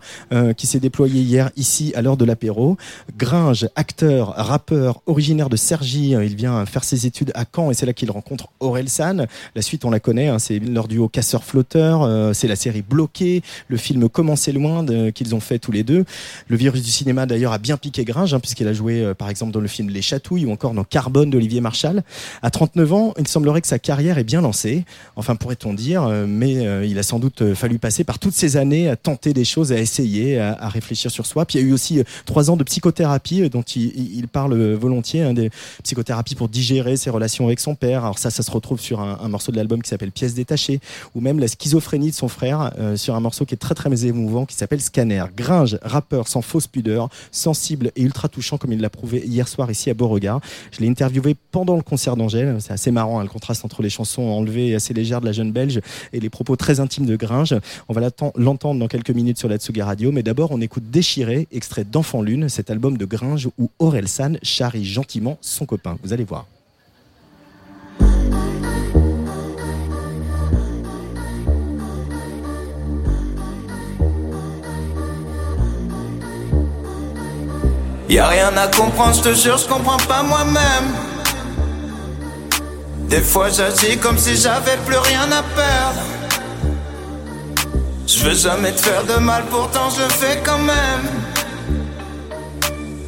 qui 0.57 0.65
s'est 0.65 0.79
déployé 0.79 1.21
hier 1.21 1.51
ici 1.55 1.93
à 1.95 2.01
l'heure 2.01 2.17
de 2.17 2.25
l'apéro. 2.25 2.77
Gringe, 3.15 3.67
acteur, 3.75 4.33
rappeur, 4.35 5.01
originaire 5.05 5.49
de 5.49 5.57
euh, 6.15 6.25
il 6.25 6.35
vient 6.35 6.65
faire 6.65 6.83
ses 6.83 7.05
études 7.05 7.31
à 7.35 7.45
Caen 7.45 7.69
et 7.69 7.73
c'est 7.75 7.85
là 7.85 7.93
qu'il 7.93 8.09
rencontre 8.09 8.49
Aurel 8.59 8.89
San. 8.89 9.27
La 9.55 9.61
suite 9.61 9.85
on 9.85 9.91
la 9.91 9.99
connaît, 9.99 10.29
hein, 10.29 10.39
c'est 10.39 10.57
leur 10.57 10.87
duo 10.87 11.09
casseur-flotteur, 11.09 12.33
c'est 12.33 12.47
la 12.47 12.55
série 12.55 12.81
Bloqué, 12.81 13.18
le 13.67 13.77
film 13.77 14.09
Comment 14.09 14.35
c'est 14.35 14.51
loin 14.51 14.85
qu'ils 15.11 15.35
ont 15.35 15.39
fait 15.39 15.59
tous 15.59 15.71
les 15.71 15.83
deux. 15.83 16.05
Le 16.47 16.57
virus 16.57 16.81
du 16.83 16.91
cinéma 16.91 17.25
d'ailleurs 17.25 17.53
a 17.53 17.57
bien 17.57 17.77
piqué 17.77 18.03
Gringe, 18.03 18.33
hein, 18.33 18.39
puisqu'il 18.39 18.67
a 18.67 18.73
joué 18.73 19.01
euh, 19.01 19.13
par 19.13 19.29
exemple 19.29 19.51
dans 19.51 19.59
le 19.59 19.67
film 19.67 19.89
Les 19.89 20.01
Chatouilles 20.01 20.45
ou 20.45 20.51
encore 20.51 20.73
dans 20.73 20.83
Carbone 20.83 21.29
d'Olivier 21.29 21.61
Marchal. 21.61 22.03
À 22.41 22.49
39 22.49 22.93
ans, 22.93 23.13
il 23.17 23.27
semblerait 23.27 23.61
que 23.61 23.67
sa 23.67 23.79
carrière 23.79 24.17
est 24.17 24.23
bien 24.23 24.41
lancée, 24.41 24.85
enfin 25.15 25.35
pourrait-on 25.35 25.73
dire, 25.73 26.03
euh, 26.03 26.25
mais 26.27 26.65
euh, 26.65 26.85
il 26.85 26.97
a 26.99 27.03
sans 27.03 27.19
doute 27.19 27.53
fallu 27.53 27.79
passer 27.79 28.03
par 28.03 28.19
toutes 28.19 28.33
ces 28.33 28.57
années 28.57 28.89
à 28.89 28.95
tenter 28.95 29.33
des 29.33 29.45
choses, 29.45 29.71
à 29.71 29.79
essayer, 29.79 30.39
à, 30.39 30.69
réfléchir 30.69 31.11
sur 31.11 31.25
soi. 31.25 31.45
Puis 31.45 31.59
il 31.59 31.61
y 31.61 31.65
a 31.65 31.67
eu 31.67 31.73
aussi 31.73 32.01
trois 32.25 32.49
ans 32.49 32.57
de 32.57 32.63
psychothérapie 32.63 33.49
dont 33.49 33.61
il, 33.61 34.27
parle 34.27 34.73
volontiers, 34.73 35.23
hein, 35.23 35.33
des 35.33 35.49
psychothérapies 35.83 36.35
pour 36.35 36.49
digérer 36.49 36.97
ses 36.97 37.09
relations 37.09 37.47
avec 37.47 37.59
son 37.59 37.75
père. 37.75 38.03
Alors 38.03 38.19
ça, 38.19 38.29
ça 38.29 38.43
se 38.43 38.51
retrouve 38.51 38.79
sur 38.79 38.99
un, 38.99 39.27
morceau 39.29 39.51
de 39.51 39.57
l'album 39.57 39.81
qui 39.81 39.89
s'appelle 39.89 40.11
Pièces 40.11 40.33
détachées, 40.33 40.79
ou 41.15 41.21
même 41.21 41.39
la 41.39 41.47
schizophrénie 41.47 42.11
de 42.11 42.15
son 42.15 42.27
frère, 42.27 42.71
sur 43.09 43.15
un 43.15 43.21
morceau 43.21 43.43
qui 43.43 43.55
est 43.55 43.57
très 43.57 43.73
très 43.73 44.05
émouvant 44.05 44.45
qui 44.45 44.53
s'appelle 44.55 44.79
Scanner. 44.79 45.23
Gringe, 45.35 45.79
rappeur 45.81 46.27
sans 46.27 46.43
fausse 46.43 46.67
pudeur, 46.67 47.09
sensible 47.31 47.91
et 47.95 48.03
ultra 48.03 48.29
touchant 48.29 48.59
comme 48.59 48.71
il 48.71 48.79
l'a 48.79 48.91
prouvé 48.91 49.23
hier 49.25 49.47
soir 49.47 49.71
ici 49.71 49.89
à 49.89 49.95
Beauregard. 49.95 50.41
Je 50.71 50.79
l'ai 50.81 50.87
interviewé 50.87 51.35
pendant 51.49 51.75
le 51.75 51.81
concert 51.81 52.15
d'Angèle. 52.15 52.57
C'est 52.59 52.71
assez 52.71 52.91
marrant 52.91 53.19
hein, 53.19 53.23
le 53.23 53.29
contraste 53.29 53.65
entre 53.65 53.81
les 53.81 53.89
chansons 53.89 54.21
enlevées 54.21 54.67
et 54.67 54.75
assez 54.75 54.93
légères 54.93 55.21
de 55.21 55.25
la 55.25 55.31
jeune 55.31 55.51
belge 55.51 55.81
et 56.13 56.19
les 56.19 56.29
propos 56.29 56.55
très 56.55 56.79
intimes 56.79 57.07
de 57.07 57.15
Gringe. 57.15 57.55
On 57.87 57.93
va 57.93 58.11
l'entendre 58.35 58.79
dans 58.79 58.87
quelques 58.87 59.09
minutes 59.09 59.39
sur 59.39 59.49
la 59.49 59.57
Tsugi 59.57 59.81
Radio, 59.81 60.11
mais 60.11 60.21
d'abord 60.21 60.51
on 60.51 60.61
écoute 60.61 60.83
Déchiré, 60.91 61.47
extrait 61.51 61.85
d'Enfant 61.85 62.21
Lune, 62.21 62.47
cet 62.47 62.69
album 62.69 62.95
de 62.95 63.05
Gringe 63.05 63.49
où 63.57 63.71
Aurel 63.79 64.07
San 64.07 64.37
charrie 64.43 64.85
gentiment 64.85 65.39
son 65.41 65.65
copain. 65.65 65.97
Vous 66.03 66.13
allez 66.13 66.25
voir. 66.25 66.45
Y'a 78.09 78.27
rien 78.27 78.57
à 78.57 78.67
comprendre, 78.67 79.13
je 79.13 79.21
te 79.21 79.33
jure, 79.35 79.57
je 79.59 79.67
comprends 79.67 79.97
pas 79.97 80.23
moi-même. 80.23 80.95
Des 83.07 83.21
fois 83.21 83.49
j'agis 83.49 83.99
comme 83.99 84.17
si 84.17 84.35
j'avais 84.35 84.77
plus 84.77 84.97
rien 84.97 85.31
à 85.31 85.43
perdre. 85.43 86.01
Je 88.07 88.23
veux 88.23 88.33
jamais 88.33 88.71
te 88.71 88.81
faire 88.81 89.03
de 89.03 89.13
mal, 89.19 89.43
pourtant 89.51 89.91
je 89.91 90.11
fais 90.11 90.41
quand 90.43 90.57
même. 90.57 91.05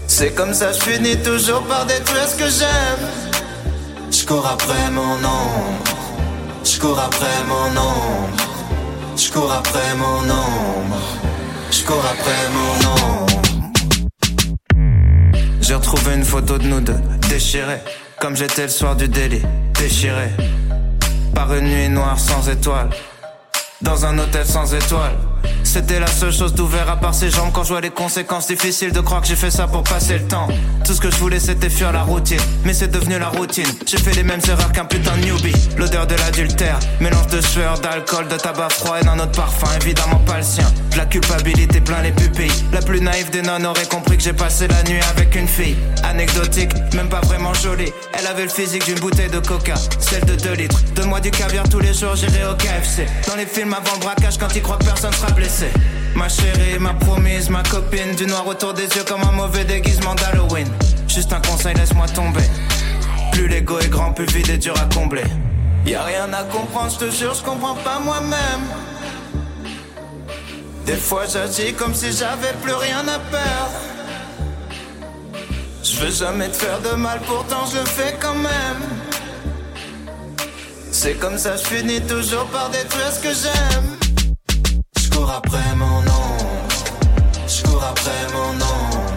C'est 0.05 0.35
comme 0.35 0.53
ça, 0.53 0.71
je 0.71 0.81
finis 0.81 1.17
toujours 1.23 1.63
par 1.63 1.87
détruire 1.87 2.27
ce 2.27 2.35
que 2.35 2.49
j'aime. 2.49 3.07
Je 4.11 4.23
cours 4.23 4.45
après 4.45 4.91
mon 4.91 5.15
ombre. 5.15 5.83
Je 6.63 6.79
cours 6.79 6.99
après 6.99 7.43
mon 7.47 7.71
ombre. 7.75 8.37
Je 9.17 9.31
cours 9.31 9.51
après 9.51 9.95
mon 9.95 10.29
ombre. 10.29 11.01
Je 11.71 11.83
cours 11.83 12.05
après 12.05 12.49
mon 12.53 12.91
ombre. 12.91 13.30
J'ai 15.71 15.75
retrouvé 15.75 16.15
une 16.15 16.25
photo 16.25 16.57
de 16.57 16.65
nous 16.67 16.81
deux, 16.81 16.99
déchirés, 17.29 17.79
comme 18.19 18.35
j'étais 18.35 18.63
le 18.63 18.67
soir 18.67 18.93
du 18.93 19.07
délit, 19.07 19.41
déchiré. 19.79 20.27
Par 21.33 21.53
une 21.53 21.63
nuit 21.63 21.87
noire 21.87 22.19
sans 22.19 22.49
étoiles, 22.49 22.89
dans 23.81 24.05
un 24.05 24.17
hôtel 24.17 24.45
sans 24.45 24.73
étoiles. 24.73 25.17
C'était 25.63 25.99
la 25.99 26.07
seule 26.07 26.33
chose 26.33 26.53
d'ouvert 26.53 26.89
à 26.89 26.97
part 26.97 27.13
ses 27.13 27.29
jambes 27.29 27.51
quand 27.53 27.63
je 27.63 27.69
vois 27.69 27.81
les 27.81 27.89
conséquences 27.89 28.47
difficiles 28.47 28.91
de 28.91 28.99
croire 28.99 29.21
que 29.21 29.27
j'ai 29.27 29.35
fait 29.35 29.51
ça 29.51 29.67
pour 29.67 29.83
passer 29.83 30.17
le 30.17 30.27
temps. 30.27 30.47
Tout 30.85 30.93
ce 30.93 31.01
que 31.01 31.09
je 31.09 31.15
voulais 31.17 31.39
c'était 31.39 31.69
fuir 31.69 31.91
la 31.91 32.03
routine, 32.03 32.41
mais 32.65 32.73
c'est 32.73 32.89
devenu 32.89 33.17
la 33.17 33.29
routine. 33.29 33.67
J'ai 33.85 33.97
fait 33.97 34.13
les 34.13 34.23
mêmes 34.23 34.41
erreurs 34.47 34.71
qu'un 34.71 34.85
putain 34.85 35.15
de 35.17 35.25
newbie. 35.25 35.55
L'odeur 35.77 36.07
de 36.07 36.15
l'adultère, 36.15 36.79
mélange 36.99 37.27
de 37.27 37.41
sueur, 37.41 37.79
d'alcool, 37.79 38.27
de 38.27 38.35
tabac 38.35 38.69
froid 38.69 38.99
et 38.99 39.05
d'un 39.05 39.17
autre 39.19 39.31
parfum, 39.31 39.67
évidemment 39.81 40.19
pas 40.25 40.37
le 40.37 40.43
sien. 40.43 40.69
De 40.91 40.97
la 40.97 41.05
culpabilité 41.05 41.79
plein 41.79 42.01
les 42.01 42.11
pupilles. 42.11 42.51
La 42.73 42.81
plus 42.81 42.99
naïve 42.99 43.29
des 43.29 43.41
nonnes 43.41 43.65
aurait 43.65 43.87
compris 43.87 44.17
que 44.17 44.23
j'ai 44.23 44.33
passé 44.33 44.67
la 44.67 44.83
nuit 44.83 44.99
avec 45.15 45.35
une 45.35 45.47
fille. 45.47 45.77
Anecdotique, 46.03 46.71
même 46.93 47.09
pas 47.09 47.21
vraiment 47.21 47.53
jolie. 47.53 47.91
Elle 48.13 48.27
avait 48.27 48.43
le 48.43 48.49
physique 48.49 48.85
d'une 48.85 48.99
bouteille 48.99 49.29
de 49.29 49.39
coca, 49.39 49.75
celle 49.99 50.25
de 50.25 50.35
2 50.35 50.53
litres. 50.53 50.81
Donne-moi 50.95 51.21
du 51.21 51.31
caviar 51.31 51.67
tous 51.69 51.79
les 51.79 51.93
jours, 51.93 52.15
j'irai 52.15 52.45
au 52.45 52.55
KFC. 52.55 53.05
Dans 53.27 53.35
les 53.35 53.45
films 53.45 53.70
avant 53.73 53.93
le 53.95 53.99
braquage, 53.99 54.37
quand 54.37 54.53
ils 54.55 54.61
croient 54.61 54.77
que 54.77 54.85
personne 54.85 55.13
sera 55.13 55.31
blessé. 55.31 55.67
Ma 56.15 56.27
chérie, 56.27 56.77
ma 56.79 56.93
promise, 56.93 57.49
ma 57.49 57.63
copine. 57.63 58.15
Du 58.15 58.25
noir 58.25 58.45
autour 58.47 58.73
des 58.73 58.83
yeux 58.83 59.03
comme 59.07 59.23
un 59.23 59.31
mauvais 59.31 59.65
déguisement 59.65 60.15
d'Halloween. 60.15 60.67
Juste 61.07 61.33
un 61.33 61.41
conseil, 61.41 61.75
laisse-moi 61.75 62.07
tomber. 62.07 62.43
Plus 63.31 63.47
l'ego 63.47 63.79
est 63.79 63.89
grand, 63.89 64.11
plus 64.13 64.25
vide 64.25 64.49
est 64.49 64.57
dur 64.57 64.73
à 64.77 64.93
combler. 64.93 65.23
Y'a 65.85 66.03
rien 66.03 66.31
à 66.33 66.43
comprendre, 66.43 66.91
je 66.91 67.05
te 67.05 67.11
jure, 67.11 67.33
je 67.33 67.41
comprends 67.43 67.75
pas 67.75 67.99
moi-même. 67.99 68.61
Des 70.85 70.95
fois 70.95 71.23
j'agis 71.31 71.73
comme 71.73 71.93
si 71.93 72.11
j'avais 72.11 72.53
plus 72.61 72.73
rien 72.73 72.99
à 73.07 73.19
perdre. 73.19 73.71
Je 75.83 75.97
veux 75.97 76.11
jamais 76.11 76.49
te 76.49 76.57
faire 76.57 76.79
de 76.81 76.95
mal, 76.95 77.19
pourtant 77.25 77.65
je 77.71 77.79
le 77.79 77.85
fais 77.85 78.15
quand 78.19 78.35
même. 78.35 78.81
C'est 81.03 81.15
comme 81.15 81.35
ça, 81.35 81.55
je 81.57 81.63
finis 81.63 81.99
toujours 82.01 82.45
par 82.49 82.69
détruire 82.69 83.11
ce 83.11 83.19
que 83.21 83.33
j'aime. 83.33 83.97
Je 84.99 85.09
cours 85.09 85.31
après 85.31 85.75
mon 85.75 85.97
ombre. 85.97 86.67
Je 87.47 87.63
cours 87.63 87.83
après 87.83 88.27
mon 88.31 88.53
ombre. 88.53 89.11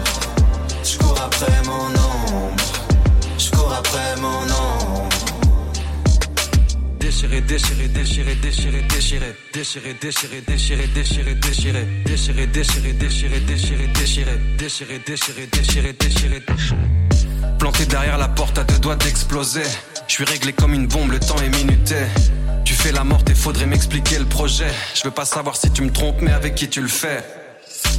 Je 0.82 0.96
cours 0.96 1.20
après 1.20 1.52
mon 1.66 1.88
ombre. 1.88 2.56
Je 3.38 3.50
cours 3.50 3.70
après 3.70 4.16
mon 4.18 4.44
ombre. 4.44 5.08
Déchiré, 7.00 7.42
déchiré, 7.42 7.88
déchiré, 7.88 8.34
déchiré, 8.34 8.80
déchiré, 8.88 9.36
déchiré, 9.52 9.94
déchiré, 10.40 10.86
déchiré, 10.86 11.34
déchiré, 11.34 11.34
déchiré, 11.34 12.46
déchiré, 12.46 12.96
déchiré, 12.96 13.40
déchiré, 13.40 13.88
déchiré, 13.88 14.38
déchiré, 14.56 14.98
déchiré, 15.06 15.46
déchiré, 15.52 15.92
déchiré, 15.92 16.40
déchiré. 16.48 16.78
Planté 17.58 17.84
derrière 17.84 18.16
la 18.16 18.28
porte 18.28 18.56
à 18.56 18.64
deux 18.64 18.78
doigts 18.78 18.96
d'exploser. 18.96 19.64
Je 20.06 20.14
suis 20.14 20.24
réglé 20.24 20.52
comme 20.52 20.74
une 20.74 20.86
bombe, 20.86 21.10
le 21.10 21.18
temps 21.18 21.36
est 21.38 21.48
minuté. 21.48 21.96
Tu 22.64 22.74
fais 22.74 22.92
la 22.92 23.04
morte 23.04 23.28
et 23.30 23.34
faudrait 23.34 23.66
m'expliquer 23.66 24.18
le 24.18 24.26
projet. 24.26 24.70
Je 24.94 25.02
veux 25.04 25.10
pas 25.10 25.24
savoir 25.24 25.56
si 25.56 25.70
tu 25.70 25.82
me 25.82 25.90
trompes, 25.90 26.20
mais 26.20 26.32
avec 26.32 26.54
qui 26.54 26.68
tu 26.68 26.80
le 26.80 26.88
fais. 26.88 27.24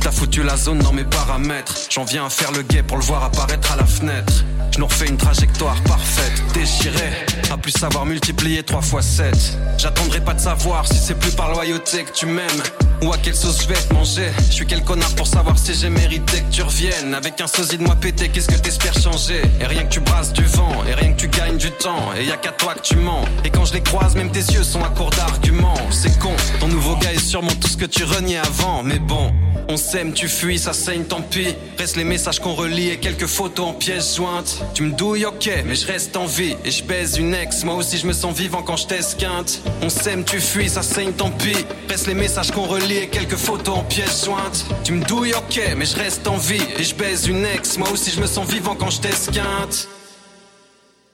T'as 0.02 0.12
foutu 0.12 0.44
la 0.44 0.56
zone 0.58 0.80
dans 0.80 0.94
mes 0.94 1.04
paramètres. 1.04 1.76
J'en 1.90 2.04
viens 2.04 2.26
à 2.26 2.30
faire 2.30 2.52
le 2.52 2.62
guet 2.62 2.84
pour 2.84 2.98
le 2.98 3.04
voir 3.04 3.24
apparaître 3.24 3.72
à 3.72 3.76
la 3.76 3.86
fenêtre. 3.86 4.44
Je 4.74 4.80
nous 4.80 4.88
refais 4.88 5.08
une 5.08 5.18
trajectoire 5.18 5.82
parfaite, 5.84 6.34
déchirée. 6.54 7.14
À 7.50 7.58
plus 7.58 7.72
savoir 7.72 8.06
multiplier 8.06 8.62
3 8.62 8.82
fois 8.82 9.02
7. 9.02 9.34
J'attendrai 9.78 10.20
pas 10.20 10.34
de 10.34 10.40
savoir 10.42 10.86
si 10.86 10.98
c'est 10.98 11.16
plus 11.16 11.32
par 11.32 11.50
loyauté 11.52 12.04
que 12.04 12.12
tu 12.12 12.26
m'aimes. 12.26 12.64
Ou 13.02 13.14
à 13.14 13.18
quelle 13.18 13.36
sauce 13.36 13.62
je 13.62 13.68
vais 13.68 13.76
te 13.76 13.94
manger. 13.94 14.30
Je 14.50 14.54
suis 14.54 14.66
quel 14.66 14.84
connard 14.84 15.14
pour 15.16 15.28
savoir 15.28 15.58
si 15.58 15.74
j'ai 15.74 15.90
mérité 15.90 16.42
que 16.42 16.52
tu 16.52 16.62
reviennes. 16.62 17.14
Avec 17.14 17.40
un 17.40 17.48
sosie 17.48 17.78
de 17.78 17.84
moi 17.84 17.96
pété, 17.96 18.30
qu'est-ce 18.30 18.48
que 18.48 18.58
t'espères 18.58 18.98
changer? 18.98 19.42
Et 19.62 19.66
rien 19.66 19.84
que 19.84 19.90
tu 19.90 20.02
brasses 20.02 20.34
du 20.34 20.44
vent, 20.44 20.84
et 20.90 20.94
rien 20.94 21.14
que 21.14 21.20
tu 21.20 21.28
gagnes 21.30 21.58
du 21.58 21.72
temps. 21.72 22.12
Et 22.18 22.26
y 22.26 22.32
a 22.32 22.38
qu'à 22.38 22.52
toi 22.52 22.74
que 22.74 22.82
tu 22.82 22.96
mens. 22.98 23.26
Et 23.44 23.50
quand 23.50 23.66
je 23.66 23.74
les 23.74 23.82
croise, 23.82 24.16
même 24.16 24.32
tes 24.32 24.40
yeux 24.40 24.64
sont 24.64 24.84
à 24.84 24.90
court 24.90 25.12
d'arguments. 25.12 25.78
C'est 25.90 26.20
con, 26.20 26.34
ton 26.60 26.68
nouveau 26.68 26.96
gars 26.98 27.14
est 27.14 27.20
sûrement 27.20 27.54
tout 27.62 27.68
ce 27.68 27.78
que 27.78 27.86
tu 27.86 28.04
reniais 28.04 28.38
avant. 28.38 28.84
Mais 28.84 29.00
bon, 29.00 29.32
on 29.70 29.75
s'aime, 29.78 30.14
tu 30.14 30.28
fuis, 30.28 30.60
ça 30.60 30.74
saigne, 30.74 31.04
tant 31.04 31.22
pis. 31.22 31.56
Reste 31.78 31.96
les 31.96 32.04
messages 32.04 32.40
qu'on 32.40 32.54
relie 32.54 32.90
et 32.90 32.98
quelques 32.98 33.26
photos 33.26 33.68
en 33.68 33.74
pièces 33.74 34.16
jointes. 34.16 34.64
Tu 34.74 34.84
me 34.84 34.92
douilles, 34.92 35.26
ok, 35.26 35.50
mais 35.66 35.76
je 35.76 35.88
reste 35.88 36.16
en 36.18 36.26
vie. 36.26 36.56
Et 36.64 36.72
je 36.72 36.84
baise 36.84 37.18
une 37.18 37.34
ex, 37.34 37.64
moi 37.64 37.76
aussi 37.76 37.98
je 37.98 38.08
me 38.08 38.14
sens 38.14 38.36
vivant 38.36 38.62
quand 38.62 38.78
je 38.78 38.88
t'esquinte. 38.88 39.62
On 39.82 39.90
s'aime, 39.90 40.24
tu 40.24 40.40
fuis, 40.40 40.70
ça 40.70 40.84
saigne, 40.84 41.12
tant 41.14 41.32
pis. 41.32 41.66
Reste 41.90 42.08
les 42.08 42.14
messages 42.14 42.52
qu'on 42.52 42.66
relie 42.66 42.98
et 42.98 43.08
quelques 43.08 43.38
photos 43.38 43.78
en 43.78 43.84
pièces 43.84 44.26
jointes. 44.26 44.66
Tu 44.84 44.94
me 44.94 45.04
douilles, 45.06 45.34
ok, 45.34 45.62
mais 45.78 45.86
je 45.86 45.96
reste 45.96 46.28
en 46.28 46.38
vie. 46.38 46.62
Et 46.78 46.84
je 46.84 46.96
baise 46.96 47.28
une 47.28 47.46
ex, 47.46 47.78
moi 47.78 47.90
aussi 47.92 48.12
je 48.12 48.22
me 48.22 48.28
sens 48.28 48.48
vivant 48.48 48.76
quand 48.76 48.90
je 48.90 49.02
t'esquinte. 49.02 49.88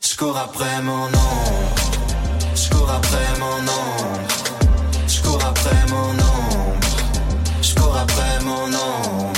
Je 0.01 0.15
cours 0.15 0.37
après 0.37 0.81
mon 0.81 1.05
ombre. 1.05 1.75
Je 2.55 2.69
cours 2.69 2.89
après 2.89 3.39
mon 3.39 3.59
ombre. 3.59 4.19
Je 5.07 5.21
cours 5.21 5.43
après 5.45 5.85
mon 5.89 6.09
ombre. 6.11 6.50
Je 8.51 8.57
cours 8.57 8.65
après 8.65 8.65
mon 8.65 8.65
ombre. 8.65 9.31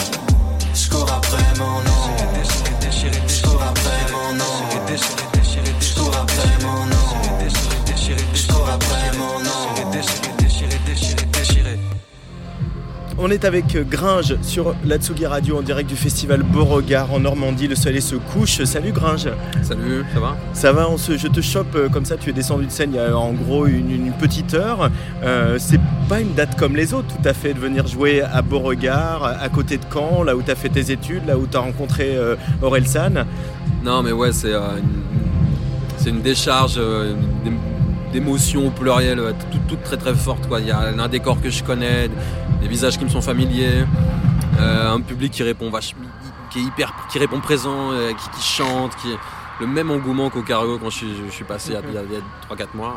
Je 0.74 0.90
cours 0.90 1.12
après 1.12 1.52
mon 1.60 1.78
ombre. 1.78 2.08
Je 3.30 3.44
cours 3.44 3.62
après 3.62 4.08
mon 4.12 4.34
ombre. 4.42 4.98
Je 5.80 5.94
cours 5.94 6.16
après 6.18 6.58
mon 6.64 6.82
ombre. 6.82 7.48
Je 8.34 8.48
cours 8.48 8.70
après 8.70 9.12
mon 9.18 9.36
ombre. 9.36 9.54
On 13.20 13.30
est 13.30 13.46
avec 13.46 13.78
Gringe 13.88 14.36
sur 14.42 14.76
la 14.84 14.98
Tsugi 14.98 15.28
Radio 15.28 15.60
en 15.60 15.62
direct 15.62 15.88
du 15.88 15.96
festival 15.96 16.42
Beauregard 16.42 17.14
en 17.14 17.20
Normandie. 17.20 17.68
Le 17.68 17.76
soleil 17.76 18.02
se 18.02 18.16
couche. 18.16 18.64
Salut 18.64 18.92
Gringe. 18.92 19.30
Salut, 19.62 20.04
ça 20.14 20.20
va? 20.20 20.36
Ça 20.54 20.74
va, 20.74 20.90
on 20.90 20.98
se, 20.98 21.16
je 21.18 21.28
te 21.28 21.40
chope 21.40 21.76
euh, 21.76 21.88
comme 21.90 22.06
ça. 22.06 22.18
Tu 22.18 22.32
es 22.32 22.34
descendu 22.34 22.66
de 22.66 22.72
scène 22.72 22.90
il 22.92 22.98
y 22.98 23.00
a 23.00 23.16
en 23.16 23.32
gros 23.32 23.68
une, 23.68 23.92
une 23.92 24.12
petite 24.14 24.56
heure. 24.56 24.90
Euh, 25.24 25.58
c'est 25.60 25.80
pas 26.04 26.20
une 26.22 26.34
date 26.34 26.58
comme 26.58 26.76
les 26.76 26.94
autres, 26.94 27.08
tout 27.08 27.28
à 27.28 27.34
fait, 27.34 27.54
de 27.54 27.60
venir 27.60 27.88
jouer 27.88 28.22
à 28.22 28.42
Beauregard, 28.42 29.24
à 29.24 29.50
côté 29.50 29.78
de 29.78 29.86
Caen, 29.92 30.24
là 30.24 30.36
où 30.36 30.42
tu 30.42 30.52
as 30.52 30.56
fait 30.56 30.70
tes 30.70 30.92
études, 30.92 31.26
là 31.26 31.38
où 31.38 31.48
tu 31.48 31.56
as 31.58 31.62
rencontré 31.62 32.16
euh. 32.16 32.36
Non, 33.84 34.04
mais 34.04 34.12
ouais, 34.12 34.32
c'est 34.32 34.54
euh, 34.54 34.78
une, 36.08 36.22
décharge 36.22 36.76
euh, 36.78 37.16
d'ém- 37.44 37.58
d'émotions 38.12 38.68
au 38.68 38.70
pluriel, 38.70 39.20
toutes 39.52 39.68
toutes 39.68 39.84
très 39.84 39.98
très 39.98 40.14
fortes. 40.14 40.48
Il 40.60 40.68
y 40.68 40.72
a 40.72 40.80
un 40.80 41.08
décor 41.08 41.42
que 41.42 41.50
je 41.50 41.64
connais, 41.64 42.10
des 42.62 42.68
visages 42.68 42.98
qui 42.98 43.06
me 43.06 43.10
sont 43.10 43.22
familiers, 43.22 43.84
euh, 44.60 44.94
un 44.94 45.02
public 45.02 45.32
qui 45.32 45.44
répond 45.44 45.70
vach- 45.70 45.96
qui 46.52 46.60
est 46.60 46.64
hyper, 46.64 46.94
qui 47.12 47.18
répond 47.20 47.40
présent, 47.40 47.90
qui, 48.36 48.42
chante, 48.44 48.96
qui 48.98 49.08
le 49.60 49.68
même 49.68 49.90
engouement 49.92 50.30
qu'au 50.30 50.42
cargo 50.44 50.78
quand 50.80 50.90
je 50.90 50.98
suis, 51.30 51.44
passé 51.44 51.74
il 51.90 51.94
y 51.94 51.98
a- 51.98 52.02
a, 52.02 52.56
3-4 52.56 52.68
mois. 52.76 52.96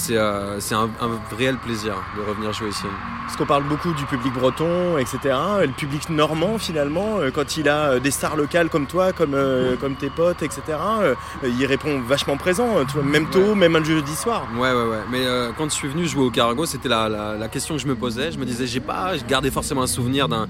C'est 0.00 0.16
euh, 0.16 0.58
un, 0.72 0.88
un 1.04 1.36
réel 1.36 1.56
plaisir 1.58 1.94
de 2.16 2.22
revenir 2.22 2.52
jouer 2.52 2.68
ici. 2.68 2.84
Parce 3.24 3.36
qu'on 3.36 3.46
parle 3.46 3.64
beaucoup 3.64 3.92
du 3.92 4.04
public 4.04 4.32
breton, 4.32 4.96
etc. 4.96 5.18
Le 5.60 5.72
public 5.76 6.08
normand, 6.08 6.56
finalement, 6.58 7.18
euh, 7.18 7.30
quand 7.30 7.56
il 7.56 7.68
a 7.68 7.90
euh, 7.90 8.00
des 8.00 8.10
stars 8.12 8.36
locales 8.36 8.68
comme 8.70 8.86
toi, 8.86 9.12
comme, 9.12 9.34
euh, 9.34 9.76
comme 9.76 9.96
tes 9.96 10.08
potes, 10.08 10.42
etc., 10.42 10.62
euh, 11.02 11.14
il 11.44 11.66
répond 11.66 12.00
vachement 12.00 12.36
présent, 12.36 12.68
tu 12.86 12.94
vois, 12.94 13.02
même 13.02 13.28
tôt, 13.28 13.54
même 13.54 13.74
un 13.76 13.82
jeudi 13.84 14.14
soir. 14.14 14.46
Ouais, 14.56 14.70
ouais, 14.72 14.84
ouais. 14.84 15.02
Mais 15.10 15.24
quand 15.58 15.64
je 15.64 15.74
suis 15.74 15.88
venu 15.88 16.06
jouer 16.06 16.24
au 16.24 16.30
Carago, 16.30 16.64
c'était 16.64 16.88
la, 16.88 17.08
la- 17.08 17.34
la 17.34 17.48
question 17.48 17.74
que 17.76 17.82
je 17.82 17.86
me 17.88 17.96
posais. 17.96 18.30
Je 18.32 18.38
me 18.38 18.44
disais, 18.46 18.66
j'ai 18.66 18.80
pas 18.80 19.16
je 19.18 19.24
gardais 19.24 19.50
forcément 19.50 19.82
un 19.82 19.86
souvenir 19.88 20.28
d'un 20.28 20.46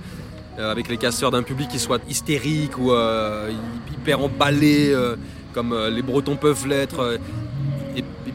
avec 0.58 0.88
les 0.88 0.96
casseurs 0.98 1.30
d'un 1.30 1.42
public 1.44 1.68
qui 1.68 1.78
soit 1.78 2.00
hystérique 2.08 2.76
ou 2.78 2.92
hyper 3.92 4.20
emballé 4.20 4.94
comme 5.54 5.74
les 5.88 6.02
Bretons 6.02 6.36
peuvent 6.36 6.66
l'être. 6.66 7.18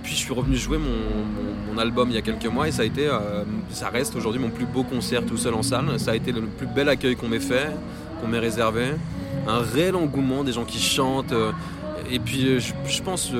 Puis 0.03 0.11
je 0.13 0.17
suis 0.17 0.33
revenu 0.33 0.55
jouer 0.57 0.77
mon, 0.77 1.77
album 1.79 2.09
il 2.09 2.15
y 2.15 2.17
a 2.17 2.21
quelques 2.21 2.45
mois 2.45 2.67
et 2.67 2.71
ça 2.71 2.83
a 2.83 2.85
été, 2.85 3.07
euh, 3.07 3.43
ça 3.71 3.89
reste 3.89 4.15
aujourd'hui 4.15 4.39
mon 4.39 4.51
plus 4.51 4.67
beau 4.67 4.83
concert 4.83 5.25
tout 5.25 5.37
seul 5.37 5.55
en 5.55 5.63
salle. 5.63 5.99
Ça 5.99 6.11
a 6.11 6.15
été 6.15 6.31
le 6.31 6.41
plus 6.41 6.67
bel 6.67 6.87
accueil 6.87 7.15
qu'on 7.15 7.27
m'ait 7.27 7.39
fait, 7.39 7.71
qu'on 8.21 8.27
m'ait 8.27 8.37
réservé. 8.39 8.91
Un 9.47 9.59
réel 9.59 9.95
engouement, 9.95 10.43
des 10.43 10.51
gens 10.51 10.65
qui 10.65 10.79
chantent. 10.79 11.31
euh, 11.31 11.51
et 12.11 12.19
puis 12.19 12.45
euh, 12.47 12.59
je, 12.59 13.01
pense, 13.01 13.31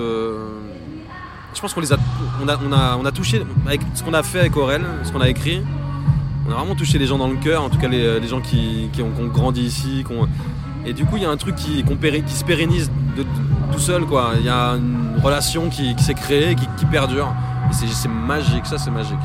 pense 1.62 1.74
qu'on 1.74 1.82
les 1.82 1.94
a, 1.94 1.98
on 2.44 2.48
a, 2.48 2.58
on 2.58 2.72
a, 2.74 2.98
on 3.00 3.06
a 3.06 3.12
touché 3.12 3.44
avec 3.68 3.82
ce 3.94 4.02
qu'on 4.02 4.14
a 4.14 4.24
fait 4.24 4.40
avec 4.40 4.58
Aurel, 4.58 4.82
ce 5.04 5.12
qu'on 5.12 5.22
a 5.22 5.30
écrit. 5.30 5.62
On 6.48 6.52
a 6.52 6.56
vraiment 6.56 6.76
touché 6.76 6.98
les 6.98 7.06
gens 7.06 7.20
dans 7.20 7.30
le 7.30 7.38
cœur, 7.38 7.64
en 7.64 7.70
tout 7.70 7.78
cas 7.78 7.88
les, 7.88 8.28
gens 8.28 8.42
qui, 8.42 8.90
qui 8.92 9.02
ont, 9.02 9.12
qui 9.12 9.22
ont 9.22 9.28
grandi 9.28 9.62
ici. 9.62 10.04
qui 10.08 10.14
ont- 10.14 10.28
Et 10.86 10.94
du 10.94 11.06
coup, 11.06 11.18
il 11.18 11.24
y 11.24 11.26
a 11.26 11.30
un 11.30 11.38
truc 11.38 11.56
qui, 11.56 11.84
se 11.84 12.44
pérennise 12.44 12.92
tout 13.72 13.80
seul. 13.80 14.06
Quoi. 14.06 14.34
Il 14.40 14.46
y 14.46 14.50
a 14.50 14.72
une 14.72 15.20
relation 15.22 15.70
qui, 15.70 15.96
s'est 16.00 16.14
créée, 16.14 16.56
qui, 16.56 16.68
qui 16.78 16.86
perdure. 16.86 17.34
C'est 17.72 18.10
magique, 18.10 18.66
ça 18.66 18.78
c'est 18.78 18.92
magique. 18.92 19.18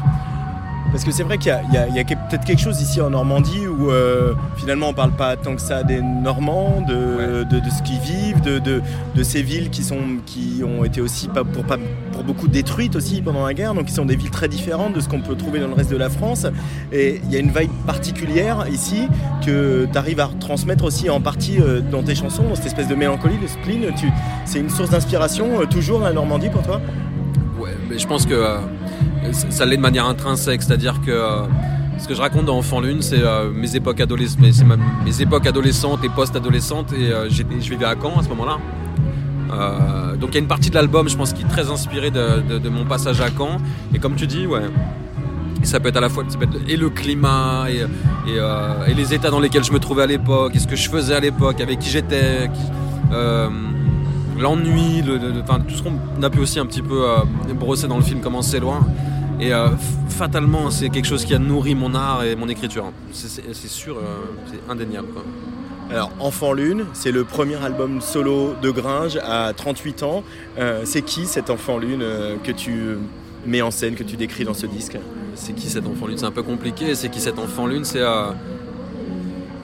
Parce 0.91 1.05
que 1.05 1.11
c'est 1.13 1.23
vrai 1.23 1.39
qu'il 1.39 1.53
y 1.53 2.01
a, 2.01 2.05
peut-être 2.05 2.45
quelque 2.45 2.63
chose 2.63 2.81
ici 2.81 3.01
en 3.01 3.11
Normandie 3.11 3.67
où 3.67 3.91
euh, 3.91 4.35
finalement 4.57 4.89
on 4.89 4.95
parle 4.95 5.13
pas 5.13 5.37
tant 5.37 5.55
que 5.55 5.61
ça 5.61 5.83
des 5.83 6.01
Normands, 6.01 6.83
de, 6.87 7.45
de, 7.45 7.61
de 7.61 7.71
ce 7.71 7.83
qu'ils 7.83 8.01
vivent, 8.01 8.41
de, 8.41 8.59
de, 8.59 8.83
de 9.15 9.23
ces 9.23 9.43
villes 9.43 9.71
qui, 9.71 9.83
sont, 9.83 9.99
qui 10.25 10.63
ont 10.65 10.85
été 10.85 11.01
aussi 11.01 11.29
pas, 11.29 11.45
pour, 11.45 11.65
pas, 11.65 11.77
pour 12.13 12.25
beaucoup 12.25 12.49
détruites 12.49 12.97
aussi 12.97 13.21
pendant 13.21 13.47
la 13.47 13.55
guerre, 13.55 13.75
donc 13.75 13.87
qui 13.87 13.93
sont 13.93 14.07
des 14.07 14.17
villes 14.17 14.31
très 14.31 14.49
différentes 14.49 14.95
de 14.95 15.01
ce 15.01 15.09
qu'on 15.09 15.21
peut 15.21 15.37
trouver 15.37 15.61
dans 15.61 15.69
le 15.69 15.75
reste 15.75 15.91
de 15.91 15.97
la 15.97 16.09
France. 16.09 16.47
Et 16.91 17.21
il 17.23 17.33
y 17.33 17.37
a 17.37 17.41
une 17.41 17.51
vibe 17.51 17.71
particulière 17.87 18.65
ici 18.73 19.09
que 19.45 19.87
tu 19.91 19.99
arrives 19.99 20.21
à 20.21 20.31
transmettre 20.41 20.85
aussi 20.85 21.11
en 21.11 21.21
partie 21.21 21.59
euh, 21.61 21.81
dans 21.81 22.03
tes 22.03 22.15
chansons, 22.15 22.45
dans 22.49 22.55
cette 22.55 22.67
espèce 22.67 22.89
de 22.89 22.95
mélancolie, 22.95 23.37
le 23.41 23.49
spleen. 23.49 23.93
C'est 24.47 24.59
une 24.59 24.71
source 24.71 24.91
d'inspiration 24.91 25.61
euh, 25.61 25.67
toujours 25.67 26.01
la 26.01 26.13
Normandie 26.13 26.49
pour 26.49 26.63
toi? 26.63 26.81
Ouais, 27.61 27.77
mais 27.91 27.99
je 27.99 28.07
pense 28.07 28.25
que 28.25 28.59
ça 29.33 29.67
l'est 29.67 29.77
de 29.77 29.83
manière 29.83 30.07
intrinsèque, 30.07 30.63
c'est-à-dire 30.63 31.01
que 31.05 31.11
euh, 31.11 31.43
ce 31.99 32.09
que 32.09 32.15
je 32.15 32.21
raconte 32.21 32.47
dans 32.47 32.59
Enfant 32.59 32.81
Lune, 32.81 33.03
c'est 33.03 33.23
euh, 33.23 33.51
mes 33.51 33.77
époques 33.77 34.01
adolescentes, 34.01 36.05
et 36.05 36.09
post-adolescentes, 36.09 36.93
et 36.93 37.13
euh, 37.13 37.29
je 37.29 37.43
vivais 37.43 37.85
à 37.85 37.95
Caen 38.01 38.19
à 38.19 38.23
ce 38.23 38.29
moment-là. 38.29 38.59
Donc 40.21 40.31
il 40.31 40.35
y 40.35 40.39
a 40.39 40.41
une 40.41 40.49
partie 40.49 40.71
de 40.71 40.75
l'album, 40.75 41.09
je 41.09 41.17
pense, 41.17 41.33
qui 41.33 41.43
est 41.43 41.49
très 41.49 41.71
inspirée 41.71 42.11
de, 42.11 42.69
mon 42.69 42.85
passage 42.85 43.21
à 43.21 43.29
Caen. 43.37 43.59
Et 43.95 43.99
comme 43.99 44.15
tu 44.15 44.27
dis, 44.27 44.47
ouais, 44.47 44.63
ça 45.63 45.81
peut 45.81 45.89
être 45.89 45.97
à 45.97 46.01
la 46.01 46.09
fois 46.09 46.25
et 46.69 46.77
le 46.77 46.91
climat 46.91 47.67
et, 47.71 47.85
et, 48.31 48.95
les 48.95 49.15
états 49.15 49.31
dans 49.31 49.41
lesquels 49.41 49.65
je 49.65 49.73
me 49.73 49.79
trouvais 49.79 50.03
à 50.03 50.07
l'époque, 50.07 50.55
et 50.55 50.59
ce 50.59 50.67
que 50.67 50.77
je 50.77 50.91
faisais 50.91 51.15
à 51.15 51.21
l'époque, 51.21 51.61
avec 51.61 51.79
qui 51.79 51.89
j'étais, 51.89 52.51
l'ennui, 54.39 55.03
le, 55.03 55.17
le- 55.19 55.33
le- 55.33 55.41
enfin, 55.43 55.61
tout 55.61 55.75
ce 55.75 55.83
qu'on 55.83 56.23
a 56.23 56.31
pu 56.31 56.41
aussi 56.41 56.59
un 56.59 56.67
petit 56.67 56.83
peu 56.83 57.09
euh, 57.09 57.17
brosser 57.55 57.89
dans 57.89 57.97
le 57.97 58.03
film 58.03 58.21
Comment 58.21 58.43
c'est 58.43 58.61
loin. 58.61 58.87
Et 59.41 59.53
euh, 59.53 59.69
fatalement, 60.09 60.71
c'est 60.71 60.89
quelque 60.91 61.07
chose 61.07 61.25
qui 61.25 61.35
a 61.35 61.39
nourri 61.39 61.75
mon 61.75 61.95
art 61.95 62.25
et 62.25 62.35
mon 62.37 62.49
écriture. 62.49 62.87
C'est- 63.13 63.53
sûr, 63.69 63.97
euh, 63.99 64.01
c'est 64.51 64.73
indéniable. 64.73 65.09
Quoi. 65.13 65.25
Alors, 65.91 66.11
Enfant 66.19 66.53
Lune, 66.53 66.85
c'est 66.93 67.13
le 67.13 67.25
premier 67.25 67.57
album 67.57 68.01
solo 68.01 68.55
de 68.61 68.71
Gringe 68.71 69.19
à 69.25 69.53
38 69.57 70.03
ans. 70.03 70.23
Euh, 70.59 70.83
c'est 70.85 71.03
qui 71.03 71.27
cet 71.27 71.51
Enfant 71.51 71.79
Lune 71.79 72.03
que 72.45 72.53
tu 72.53 72.97
mets 73.47 73.63
en 73.63 73.71
scène, 73.71 73.95
que 73.95 74.03
tu 74.03 74.17
décris 74.17 74.45
dans 74.45 74.55
ce 74.55 74.67
disque? 74.67 74.99
C'est 75.35 75.53
qui 75.55 75.69
cet 75.71 75.87
enfant 75.87 76.09
lune? 76.09 76.19
C'est 76.19 76.27
un 76.27 76.33
peu 76.33 76.43
compliqué. 76.43 76.97
C'est 76.97 77.09
qui 77.11 77.21
cet 77.21 77.39
enfant 77.39 77.67
lune? 77.69 77.85
C'est, 77.85 78.03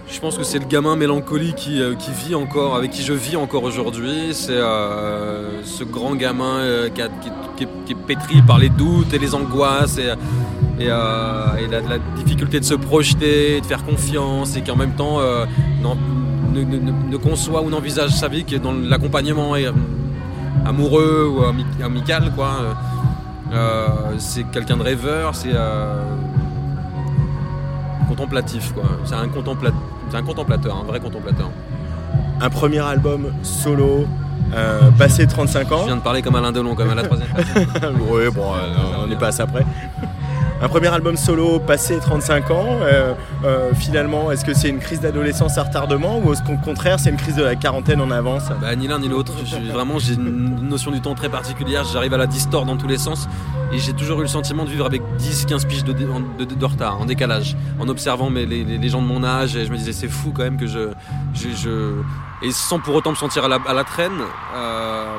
je 0.08 0.20
pense 0.20 0.36
que 0.38 0.44
c'est 0.44 0.58
le 0.58 0.66
gamin 0.66 0.96
mélancolique 0.96 1.56
qui, 1.56 1.80
euh, 1.80 1.94
qui 1.94 2.10
vit 2.12 2.34
encore, 2.34 2.76
avec 2.76 2.90
qui 2.90 3.02
je 3.02 3.12
vis 3.12 3.36
encore 3.36 3.62
aujourd'hui. 3.64 4.32
C'est 4.32 4.52
euh, 4.52 5.62
ce 5.64 5.82
grand 5.84 6.14
gamin 6.14 6.58
euh, 6.58 6.88
qui, 6.90 7.00
est- 7.00 7.94
pétri 8.06 8.42
par 8.42 8.58
les 8.58 8.68
doutes 8.68 9.12
et 9.14 9.18
les 9.18 9.34
angoisses 9.34 9.98
et, 9.98 10.86
la, 10.86 11.54
difficulté 12.16 12.60
de 12.60 12.64
se 12.64 12.74
projeter, 12.74 13.60
de 13.60 13.66
faire 13.66 13.84
confiance 13.84 14.56
et 14.56 14.62
qui 14.62 14.70
en 14.70 14.76
même 14.76 14.92
temps 14.94 15.20
ne, 16.52 17.16
conçoit 17.16 17.62
ou 17.62 17.70
n'envisage 17.70 18.10
sa 18.10 18.28
vie 18.28 18.44
que 18.44 18.56
dans 18.56 18.72
l'accompagnement 18.72 19.54
amoureux 20.66 21.28
ou 21.34 21.44
ami- 21.44 21.64
amical 21.82 22.32
c'est 24.18 24.44
quelqu'un 24.50 24.76
de 24.76 24.82
rêveur, 24.82 25.34
c'est 25.34 25.52
contemplatif 28.08 28.72
quoi. 28.72 28.84
C'est 29.04 29.14
un, 29.14 29.28
contempla- 29.28 29.72
c'est 30.14 30.20
un 30.20 30.22
contemplateur, 30.22 30.76
un 30.76 30.84
vrai 30.84 31.00
contemplateur. 31.00 31.50
Un 32.40 32.48
premier 32.48 32.78
album 32.78 33.32
solo, 33.42 34.06
euh, 34.54 34.90
passé 34.92 35.26
35 35.26 35.72
ans. 35.72 35.78
Je 35.80 35.86
viens 35.86 35.96
de 35.96 36.02
parler 36.02 36.22
comme 36.22 36.36
Alain 36.36 36.52
Delon, 36.52 36.76
comme 36.76 36.90
à 36.90 36.94
la 36.94 37.02
troisième 37.02 37.28
oui, 38.08 38.22
bon, 38.32 38.52
euh, 38.54 39.02
on 39.02 39.08
n'est 39.08 39.16
pas 39.16 39.32
ça 39.32 39.44
près. 39.44 39.66
Un 40.64 40.68
premier 40.70 40.88
album 40.88 41.18
solo 41.18 41.60
passé 41.60 41.98
35 42.00 42.50
ans, 42.50 42.64
euh, 42.80 43.12
euh, 43.44 43.74
finalement, 43.74 44.30
est-ce 44.30 44.46
que 44.46 44.54
c'est 44.54 44.70
une 44.70 44.78
crise 44.78 44.98
d'adolescence 44.98 45.58
à 45.58 45.62
retardement 45.62 46.20
ou 46.20 46.32
est-ce 46.32 46.42
qu'au 46.42 46.56
contraire 46.56 46.98
c'est 46.98 47.10
une 47.10 47.18
crise 47.18 47.36
de 47.36 47.42
la 47.42 47.54
quarantaine 47.54 48.00
en 48.00 48.10
avance? 48.10 48.44
Bah, 48.62 48.74
ni 48.74 48.88
l'un 48.88 48.98
ni 48.98 49.08
l'autre. 49.08 49.34
Vraiment, 49.70 49.98
j'ai 49.98 50.14
une 50.14 50.66
notion 50.66 50.90
du 50.90 51.02
temps 51.02 51.14
très 51.14 51.28
particulière. 51.28 51.84
J'arrive 51.84 52.14
à 52.14 52.16
la 52.16 52.26
distordre 52.26 52.68
dans 52.68 52.78
tous 52.78 52.86
les 52.88 52.96
sens. 52.96 53.28
Et 53.72 53.78
j'ai 53.78 53.92
toujours 53.92 54.20
eu 54.20 54.22
le 54.22 54.28
sentiment 54.28 54.64
de 54.64 54.70
vivre 54.70 54.86
avec 54.86 55.02
10-15 55.18 55.66
piges 55.66 55.84
de, 55.84 56.64
retard, 56.64 56.98
en 56.98 57.04
décalage, 57.04 57.58
en 57.78 57.86
observant 57.88 58.30
les, 58.30 58.88
gens 58.88 59.02
de 59.02 59.06
mon 59.06 59.22
âge. 59.22 59.56
Et 59.56 59.66
je 59.66 59.70
me 59.70 59.76
disais, 59.76 59.92
c'est 59.92 60.08
fou 60.08 60.32
quand 60.34 60.44
même 60.44 60.56
que 60.56 60.66
je. 60.66 60.88
Et 62.40 62.52
sans 62.52 62.78
pour 62.78 62.94
autant 62.94 63.10
me 63.10 63.16
sentir 63.16 63.44
à 63.44 63.48
la, 63.74 63.84
traîne. 63.84 64.12
euh, 64.56 65.14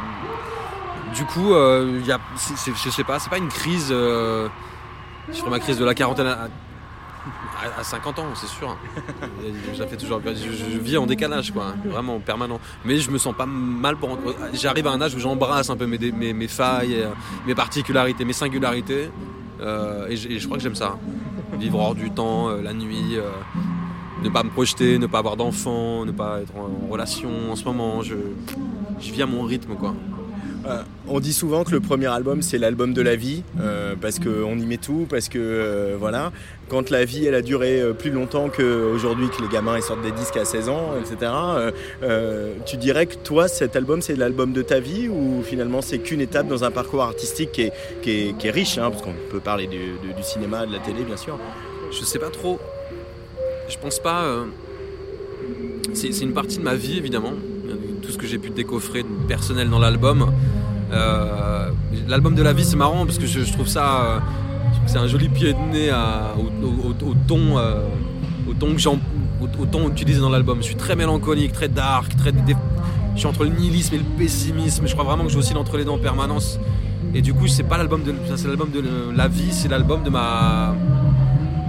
Du 1.14 1.24
coup, 1.26 1.54
je 1.54 2.90
sais 2.90 3.04
pas, 3.04 3.20
c'est 3.20 3.30
pas 3.30 3.38
une 3.38 3.50
crise. 3.50 3.94
Je 5.32 5.38
ferai 5.40 5.50
ma 5.50 5.60
crise 5.60 5.78
de 5.78 5.86
la 5.86 5.94
quarantaine 5.94 6.28
à, 6.28 6.34
à- 6.44 7.80
à 7.80 7.84
50 7.84 8.20
ans, 8.20 8.26
c'est 8.36 8.48
sûr. 8.48 8.78
Toujours. 9.98 10.22
Je, 10.26 10.78
vis 10.80 10.98
en 10.98 11.06
décalage, 11.08 11.52
quoi, 11.52 11.74
vraiment 11.86 12.20
permanent. 12.20 12.60
Mais 12.86 12.98
je 13.00 13.10
me 13.10 13.18
sens 13.18 13.34
pas 13.36 13.46
mal 13.48 13.96
pour. 13.98 14.18
J'arrive 14.54 14.88
à 14.88 14.92
un 14.92 15.02
âge 15.02 15.16
où 15.16 15.20
j'embrasse 15.20 15.70
un 15.70 15.78
peu 15.78 15.88
mes, 15.88 16.48
failles, 16.48 16.96
euh, 17.02 17.08
mes 17.48 17.56
particularités, 17.56 18.24
mes 18.26 18.34
singularités. 18.34 19.10
euh, 19.62 20.08
et, 20.10 20.16
je, 20.16 20.46
crois 20.46 20.58
que 20.58 20.64
j'aime 20.64 20.76
ça. 20.76 20.98
Vivre 21.58 21.80
hors 21.80 21.96
du 21.96 22.12
temps, 22.12 22.50
euh, 22.50 22.62
la 22.62 22.74
nuit, 22.74 23.18
ne 24.22 24.30
pas 24.30 24.44
me 24.44 24.50
projeter, 24.50 25.00
ne 25.00 25.08
pas 25.08 25.20
avoir 25.20 25.36
d'enfants, 25.38 26.06
ne 26.06 26.12
pas 26.12 26.42
être 26.42 26.54
en, 26.56 26.70
en 26.86 26.88
relation 26.92 27.30
en 27.52 27.56
ce 27.56 27.64
moment. 27.66 28.02
Je, 28.04 28.16
je 29.00 29.12
vis 29.12 29.22
à 29.24 29.26
mon 29.26 29.44
rythme, 29.44 29.76
quoi. 29.76 29.96
Euh, 30.68 30.82
on 31.08 31.20
dit 31.20 31.34
souvent 31.34 31.64
que 31.64 31.72
le 31.72 31.80
premier 31.80 32.08
album 32.08 32.42
c'est 32.42 32.58
l'album 32.58 32.94
de 32.94 33.02
la 33.02 33.16
vie 33.16 33.44
euh, 33.60 33.96
parce 34.00 34.20
qu'on 34.20 34.58
y 34.58 34.66
met 34.66 34.78
tout, 34.78 35.06
parce 35.10 35.30
que 35.30 35.38
euh, 35.40 35.96
voilà. 36.00 36.32
Quand 36.70 36.90
la 36.90 37.06
vie 37.06 37.26
elle 37.26 37.36
a 37.36 37.44
duré 37.44 37.84
plus 37.98 38.10
longtemps 38.10 38.50
qu'aujourd'hui 38.50 39.30
que 39.30 39.42
les 39.44 39.48
gamins 39.48 39.80
sortent 39.82 40.02
des 40.02 40.12
disques 40.12 40.38
à 40.38 40.46
16 40.46 40.70
ans, 40.70 40.94
etc. 41.00 41.32
tu 42.66 42.78
dirais 42.78 43.06
que 43.06 43.16
toi 43.16 43.48
cet 43.48 43.76
album 43.76 44.02
c'est 44.02 44.16
l'album 44.16 44.52
de 44.52 44.64
ta 44.64 44.80
vie 44.80 45.08
ou 45.08 45.44
finalement 45.44 45.84
c'est 45.84 46.00
qu'une 46.00 46.22
étape 46.22 46.48
dans 46.48 46.64
un 46.64 46.72
parcours 46.72 47.04
artistique 47.04 47.52
qui 48.02 48.12
est, 48.12 48.50
riche, 48.50 48.80
hein, 48.80 48.90
parce 48.90 49.04
qu'on 49.04 49.14
peut 49.30 49.40
parler 49.40 49.68
du, 49.68 49.80
cinéma, 50.24 50.66
de 50.66 50.74
la 50.74 50.80
télé 50.80 51.04
bien 51.04 51.18
sûr. 51.18 51.38
Je 51.92 52.04
sais 52.04 52.20
pas 52.20 52.30
trop. 52.30 52.60
Je 53.70 53.78
pense 53.78 54.00
pas. 54.00 54.26
C'est 55.94 56.20
une 56.22 56.34
partie 56.34 56.58
de 56.58 56.64
ma 56.64 56.74
vie 56.76 56.98
évidemment. 56.98 57.34
Tout 58.02 58.12
ce 58.12 58.18
que 58.18 58.26
j'ai 58.26 58.40
pu 58.40 58.50
décoffrer 58.50 59.06
personnel 59.28 59.70
dans 59.70 59.80
l'album. 59.80 60.32
Euh, 60.92 61.70
l'album 62.08 62.36
de 62.36 62.44
la 62.44 62.54
vie 62.54 62.64
c'est 62.64 62.76
marrant 62.76 63.06
parce 63.06 63.18
que 63.18 63.26
je, 63.26 63.52
trouve 63.52 63.68
ça. 63.68 64.02
euh, 64.04 64.20
c'est 64.86 64.98
un 64.98 65.08
joli 65.08 65.30
pied 65.30 65.54
de 65.54 65.60
nez 65.72 65.92
au, 66.38 67.14
ton. 67.28 67.58
euh, 67.58 67.82
au 68.48 68.54
ton 68.54 68.76
que 68.76 69.92
utilisé 69.92 70.22
dans 70.22 70.30
l'album. 70.30 70.60
Je 70.60 70.66
suis 70.66 70.76
très 70.76 70.96
mélancolique, 70.96 71.52
très 71.54 71.68
dark, 71.68 72.16
très. 72.16 72.32
Je 73.14 73.20
suis 73.20 73.28
entre 73.28 73.44
le 73.44 73.50
nihilisme 73.50 73.96
et 73.96 73.98
le 73.98 74.04
pessimisme. 74.18 74.86
Je 74.88 74.94
crois 74.94 75.06
vraiment 75.06 75.24
que 75.24 75.32
je 75.32 75.38
oscille 75.38 75.58
entre 75.58 75.78
les 75.78 75.86
deux 75.86 75.92
en 75.92 75.98
permanence. 75.98 76.60
Et 77.14 77.22
du 77.22 77.34
coup, 77.34 77.48
c'est 77.48 77.64
pas 77.64 77.78
l'album 77.78 78.04
de, 78.04 78.14
c'est 78.36 78.48
l'album 78.48 78.70
de 78.72 78.84
la 79.16 79.28
vie, 79.28 79.52
c'est 79.52 79.70
l'album 79.70 80.04
de 80.04 80.10
ma, 80.10 80.76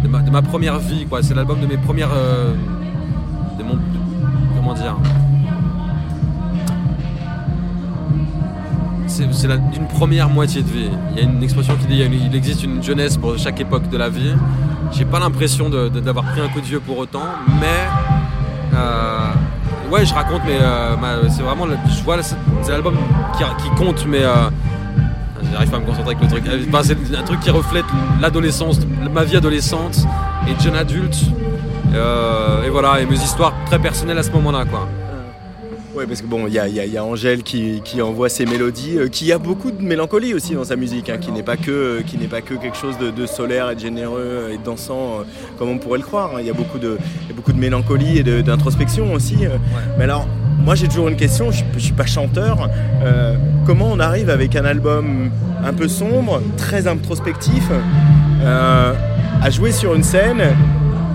de 0.03 0.31
ma, 0.31 0.43
première 0.43 0.79
vie, 0.79 1.07
quoi. 1.07 1.23
C'est 1.23 1.35
l'album 1.35 1.61
de 1.61 1.67
mes 1.67 1.77
premières, 1.77 2.11
de 3.59 3.63
mon, 3.63 3.79
comment 4.57 4.75
dire. 4.75 4.97
C'est 9.07 9.27
d'une 9.73 9.87
première 9.89 10.29
moitié 10.29 10.63
de 10.63 10.69
vie. 10.69 10.91
Il 11.13 11.17
y 11.17 11.21
a 11.21 11.29
une 11.29 11.43
expression 11.43 11.75
qui 11.77 11.87
dit 11.87 11.95
il 11.95 11.99
y 11.99 12.03
a 12.03 12.07
une- 12.07 12.15
il 12.31 12.35
existe 12.37 12.63
une 12.65 12.83
jeunesse 12.83 13.17
pour 13.17 13.37
chaque 13.39 13.61
époque 13.61 13.89
de 13.89 13.97
la 13.97 14.09
vie. 14.09 14.35
J'ai 14.93 15.05
pas 15.05 15.19
l'impression 15.19 15.69
d'avoir 15.71 16.25
pris 16.27 16.41
un 16.41 16.49
coup 16.49 16.61
de 16.61 16.67
vieux 16.67 16.81
pour 16.81 16.99
autant, 16.99 17.25
mais 17.61 17.89
euh, 18.75 19.31
ouais, 19.91 20.05
je 20.05 20.15
raconte, 20.15 20.43
mais 20.47 20.59
euh, 20.61 21.29
c'est 21.29 21.43
vraiment, 21.43 21.67
je 21.67 22.03
vois, 22.05 22.23
c'est 22.23 22.37
l'album 22.71 22.95
qui, 23.37 23.45
qui 23.63 23.71
compte, 23.77 24.05
mais 24.07 24.23
euh, 24.23 24.49
j'arrive 25.53 25.71
pas 25.71 25.77
à 25.77 25.81
me 25.81 25.87
concentrer 25.87 26.15
avec 26.15 26.23
le 26.23 26.29
truc. 26.29 26.45
C'est 26.85 27.17
un 27.17 27.23
truc 27.23 27.41
qui 27.41 27.51
reflète 27.51 27.85
l'adolescence, 28.21 28.81
ma 29.13 29.25
vie 29.25 29.37
adolescente 29.37 30.05
et 30.49 30.63
jeune 30.63 30.77
adulte. 30.77 31.19
Et 32.65 32.69
voilà, 32.71 33.01
et 33.01 33.07
mes 33.07 33.17
histoires 33.17 33.55
très 33.67 33.79
personnelles 33.79 34.19
à 34.19 34.23
ce 34.23 34.31
moment-là, 34.33 34.65
quoi. 34.67 34.87
Oui, 35.97 36.05
parce 36.07 36.21
que 36.21 36.27
bon, 36.27 36.47
il 36.47 36.53
y 36.53 36.59
a, 36.59 36.69
il 36.69 36.75
y 36.75 36.81
a- 36.81 36.85
il 36.85 36.93
y 36.93 36.99
a 36.99 37.05
Angèle 37.05 37.43
qui, 37.43 37.81
qui 37.83 38.03
envoie 38.03 38.29
ses 38.29 38.45
mélodies, 38.45 38.99
euh, 38.99 39.09
qui 39.09 39.33
a 39.33 39.39
beaucoup 39.39 39.71
de 39.71 39.83
mélancolie 39.83 40.35
aussi 40.35 40.53
dans 40.55 40.65
sa 40.65 40.77
musique, 40.77 41.09
hein, 41.09 41.17
qui 41.19 41.33
n'est 41.33 41.43
pas 41.43 41.57
que 41.57 41.71
euh, 41.71 42.03
qui 42.07 42.19
n'est 42.19 42.27
pas 42.27 42.43
que 42.43 42.53
quelque 42.53 42.77
chose 42.77 42.99
de, 42.99 43.11
de 43.11 43.25
solaire 43.25 43.71
et 43.71 43.77
de 43.77 43.81
généreux 43.81 44.51
et 44.53 44.59
de 44.59 44.63
dansant, 44.63 45.21
euh, 45.21 45.23
comme 45.59 45.71
on 45.71 45.79
pourrait 45.79 45.99
le 45.99 46.05
croire. 46.05 46.33
hein. 46.37 46.41
Il 46.41 46.47
y 46.47 46.51
a 46.51 46.53
beaucoup 46.53 46.79
de, 46.79 46.99
il 47.23 47.29
y 47.29 47.33
a 47.33 47.35
beaucoup 47.35 47.53
de 47.55 47.59
mélancolie 47.59 48.19
et 48.19 48.43
d'introspection 48.43 49.15
aussi. 49.15 49.47
euh. 49.47 49.57
Mais 49.97 50.05
alors, 50.05 50.29
moi 50.59 50.75
j'ai 50.75 50.87
toujours 50.87 51.09
une 51.09 51.17
question. 51.17 51.51
Je, 51.51 51.63
ne 51.75 51.79
suis 51.79 51.95
pas 51.95 52.05
chanteur. 52.07 52.69
comment 53.65 53.89
on 53.91 53.99
arrive 53.99 54.29
avec 54.29 54.55
un 54.55 54.67
album 54.67 55.31
un 55.65 55.73
peu 55.73 55.89
sombre, 55.89 56.43
très 56.59 56.87
introspectif, 56.89 57.65
à 58.45 59.51
jouer 59.51 59.73
sur 59.73 59.95
une 59.95 60.03
scène 60.03 60.43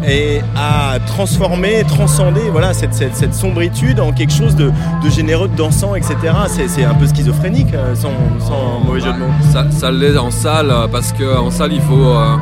et 0.08 0.42
à 0.56 0.98
transformer, 1.06 1.84
transcender 1.88 2.50
voilà, 2.52 2.74
cette, 2.74 2.94
cette, 2.94 3.16
cette 3.16 3.34
sombritude 3.34 4.00
en 4.00 4.12
quelque 4.12 4.34
chose 4.34 4.56
de, 4.56 4.72
de 5.04 5.10
généreux, 5.10 5.48
de 5.48 5.56
dansant, 5.56 5.96
etc. 5.96 6.16
C'est, 6.48 6.68
c'est 6.68 6.84
un 6.84 6.94
peu 6.96 7.08
schizophrénique, 7.08 7.74
euh, 7.74 7.94
sans, 7.96 8.12
sans 8.40 8.80
mauvais 8.86 9.00
jeu 9.02 9.14
de 9.14 9.20
mots. 9.20 9.26
Ça, 9.52 9.70
ça 9.72 9.92
l'est 9.92 10.18
en 10.18 10.32
salle 10.32 10.72
euh, 10.72 10.88
parce 10.88 11.12
que 11.14 11.38
en 11.38 11.52
salle 11.52 11.74
il 11.74 11.82
faut. 11.82 12.06
euh, 12.06 12.36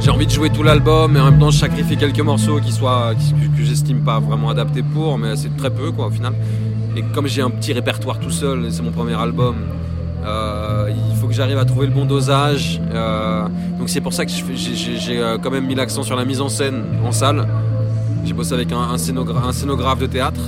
j'ai 0.00 0.10
envie 0.10 0.26
de 0.26 0.30
jouer 0.30 0.50
tout 0.50 0.62
l'album 0.62 1.12
mais 1.12 1.20
en 1.20 1.30
même 1.30 1.38
temps 1.38 1.50
je 1.50 1.58
sacrifie 1.58 1.96
quelques 1.96 2.20
morceaux 2.20 2.60
qui 2.60 2.70
soient 2.70 3.14
qui- 3.18 3.32
que, 3.32 3.56
que 3.58 3.64
j'estime 3.64 4.00
pas 4.00 4.18
vraiment 4.20 4.50
adaptés 4.50 4.82
pour, 4.82 5.16
mais 5.18 5.36
c'est 5.36 5.56
très 5.56 5.70
peu 5.70 5.90
quoi 5.90 6.06
au 6.06 6.10
final. 6.10 6.34
Et 6.96 7.02
comme 7.14 7.26
j'ai 7.26 7.42
un 7.42 7.50
petit 7.50 7.72
répertoire 7.72 8.18
tout 8.18 8.30
seul, 8.30 8.66
et 8.66 8.70
c'est 8.70 8.82
mon 8.82 8.90
premier 8.90 9.14
album, 9.14 9.56
euh, 10.24 10.90
il 11.10 11.16
faut 11.16 11.26
que 11.28 11.34
j'arrive 11.34 11.58
à 11.58 11.64
trouver 11.64 11.86
le 11.86 11.92
bon 11.92 12.04
dosage. 12.04 12.80
euh, 12.92 13.46
donc 13.78 13.88
c'est 13.88 14.00
pour 14.00 14.12
ça 14.12 14.24
que 14.24 14.32
j'ai, 14.32 15.18
euh, 15.18 15.38
quand 15.40 15.50
même 15.50 15.66
mis 15.66 15.74
l'accent 15.74 16.02
sur 16.02 16.16
la 16.16 16.24
mise 16.24 16.40
en 16.40 16.48
scène 16.48 16.82
en 17.04 17.12
salle. 17.12 17.46
J'ai 18.24 18.32
bossé 18.32 18.54
avec 18.54 18.72
un, 18.72 18.78
un 18.78 18.96
scénogra- 18.96 19.46
un 19.48 19.52
scénographe 19.52 19.98
de 20.00 20.06
théâtre 20.06 20.40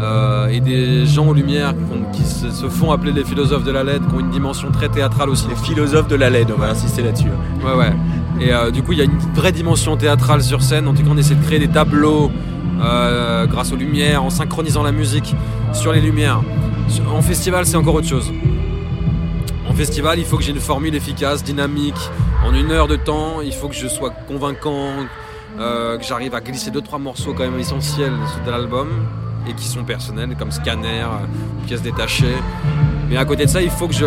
euh, 0.00 0.48
et 0.48 0.60
des 0.60 1.04
gens 1.06 1.26
aux 1.28 1.34
lumières 1.34 1.74
qui 2.12 2.22
se, 2.22 2.50
se 2.50 2.68
font 2.68 2.90
appeler 2.92 3.12
les 3.12 3.24
philosophes 3.24 3.64
de 3.64 3.70
la 3.72 3.82
LED, 3.84 4.06
qui 4.06 4.14
ont 4.14 4.20
une 4.20 4.30
dimension 4.30 4.70
très 4.70 4.88
théâtrale 4.88 5.28
aussi. 5.28 5.46
Les 5.48 5.56
philosophes 5.56 6.08
de 6.08 6.16
la 6.16 6.30
LED, 6.30 6.48
on 6.56 6.58
va 6.60 6.70
insister 6.70 7.02
là-dessus. 7.02 7.26
Ouais, 7.64 7.74
ouais. 7.76 7.92
Et 8.40 8.70
du 8.72 8.82
coup, 8.84 8.92
il 8.92 8.98
y 8.98 9.00
a 9.00 9.04
une 9.04 9.18
vraie 9.34 9.50
dimension 9.52 9.96
théâtrale 9.96 10.42
sur 10.42 10.62
scène. 10.62 10.86
En 10.86 10.94
tout 10.94 11.02
cas, 11.02 11.08
on 11.12 11.18
essaie 11.18 11.34
de 11.34 11.42
créer 11.44 11.58
des 11.58 11.66
tableaux 11.68 12.30
grâce 13.50 13.72
aux 13.72 13.76
lumières, 13.76 14.22
en 14.22 14.30
synchronisant 14.30 14.84
la 14.84 14.92
musique 14.92 15.34
sur 15.72 15.92
les 15.92 16.00
lumières. 16.00 16.40
En 17.12 17.20
festival, 17.20 17.66
c'est 17.66 17.76
encore 17.76 17.94
autre 17.94 18.06
chose. 18.06 18.30
Festival, 19.78 20.18
il 20.18 20.24
faut 20.24 20.36
que 20.36 20.42
j'ai 20.42 20.50
une 20.50 20.58
formule 20.58 20.92
efficace, 20.96 21.44
dynamique. 21.44 22.10
En 22.44 22.52
une 22.52 22.72
heure 22.72 22.88
de 22.88 22.96
temps, 22.96 23.42
il 23.42 23.52
faut 23.52 23.68
que 23.68 23.76
je 23.76 23.86
sois 23.86 24.10
convaincant, 24.26 24.88
euh, 25.60 25.96
que 25.96 26.04
j'arrive 26.04 26.34
à 26.34 26.40
glisser 26.40 26.72
deux 26.72 26.80
trois 26.80 26.98
morceaux 26.98 27.32
quand 27.32 27.44
même 27.44 27.60
essentiels 27.60 28.16
de 28.44 28.50
l'album 28.50 28.88
et 29.48 29.54
qui 29.54 29.68
sont 29.68 29.84
personnels, 29.84 30.34
comme 30.36 30.50
Scanner, 30.50 31.04
euh, 31.04 31.64
pièces 31.68 31.82
détachées. 31.82 32.34
Mais 33.08 33.18
à 33.18 33.24
côté 33.24 33.44
de 33.44 33.50
ça, 33.50 33.62
il 33.62 33.70
faut 33.70 33.86
que 33.86 33.94
je, 33.94 34.04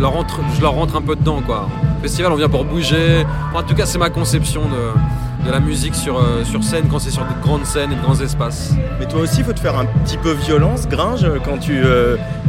leur, 0.00 0.12
rentre, 0.12 0.96
un 0.96 1.02
peu 1.02 1.16
dedans. 1.16 1.42
Quoi. 1.44 1.68
Festival, 2.00 2.32
on 2.32 2.36
vient 2.36 2.48
pour 2.48 2.64
bouger. 2.64 3.26
En 3.54 3.62
tout 3.62 3.74
cas, 3.74 3.84
c'est 3.84 3.98
ma 3.98 4.08
conception 4.08 4.62
de, 4.62 5.50
la 5.50 5.60
musique 5.60 5.94
sur, 5.94 6.16
euh, 6.16 6.44
sur 6.44 6.64
scène 6.64 6.88
quand 6.90 6.98
c'est 6.98 7.10
sur 7.10 7.24
de 7.24 7.42
grandes 7.42 7.66
scènes 7.66 7.92
et 7.92 7.96
de 7.96 8.00
grands 8.00 8.18
espaces. 8.18 8.72
Mais 8.98 9.06
toi 9.06 9.20
aussi, 9.20 9.40
il 9.40 9.44
faut 9.44 9.52
te 9.52 9.60
faire 9.60 9.78
un 9.78 9.84
petit 9.84 10.16
peu 10.16 10.32
violence, 10.32 10.88
Gringe, 10.88 11.26
quand 11.44 11.58
tu. 11.58 11.82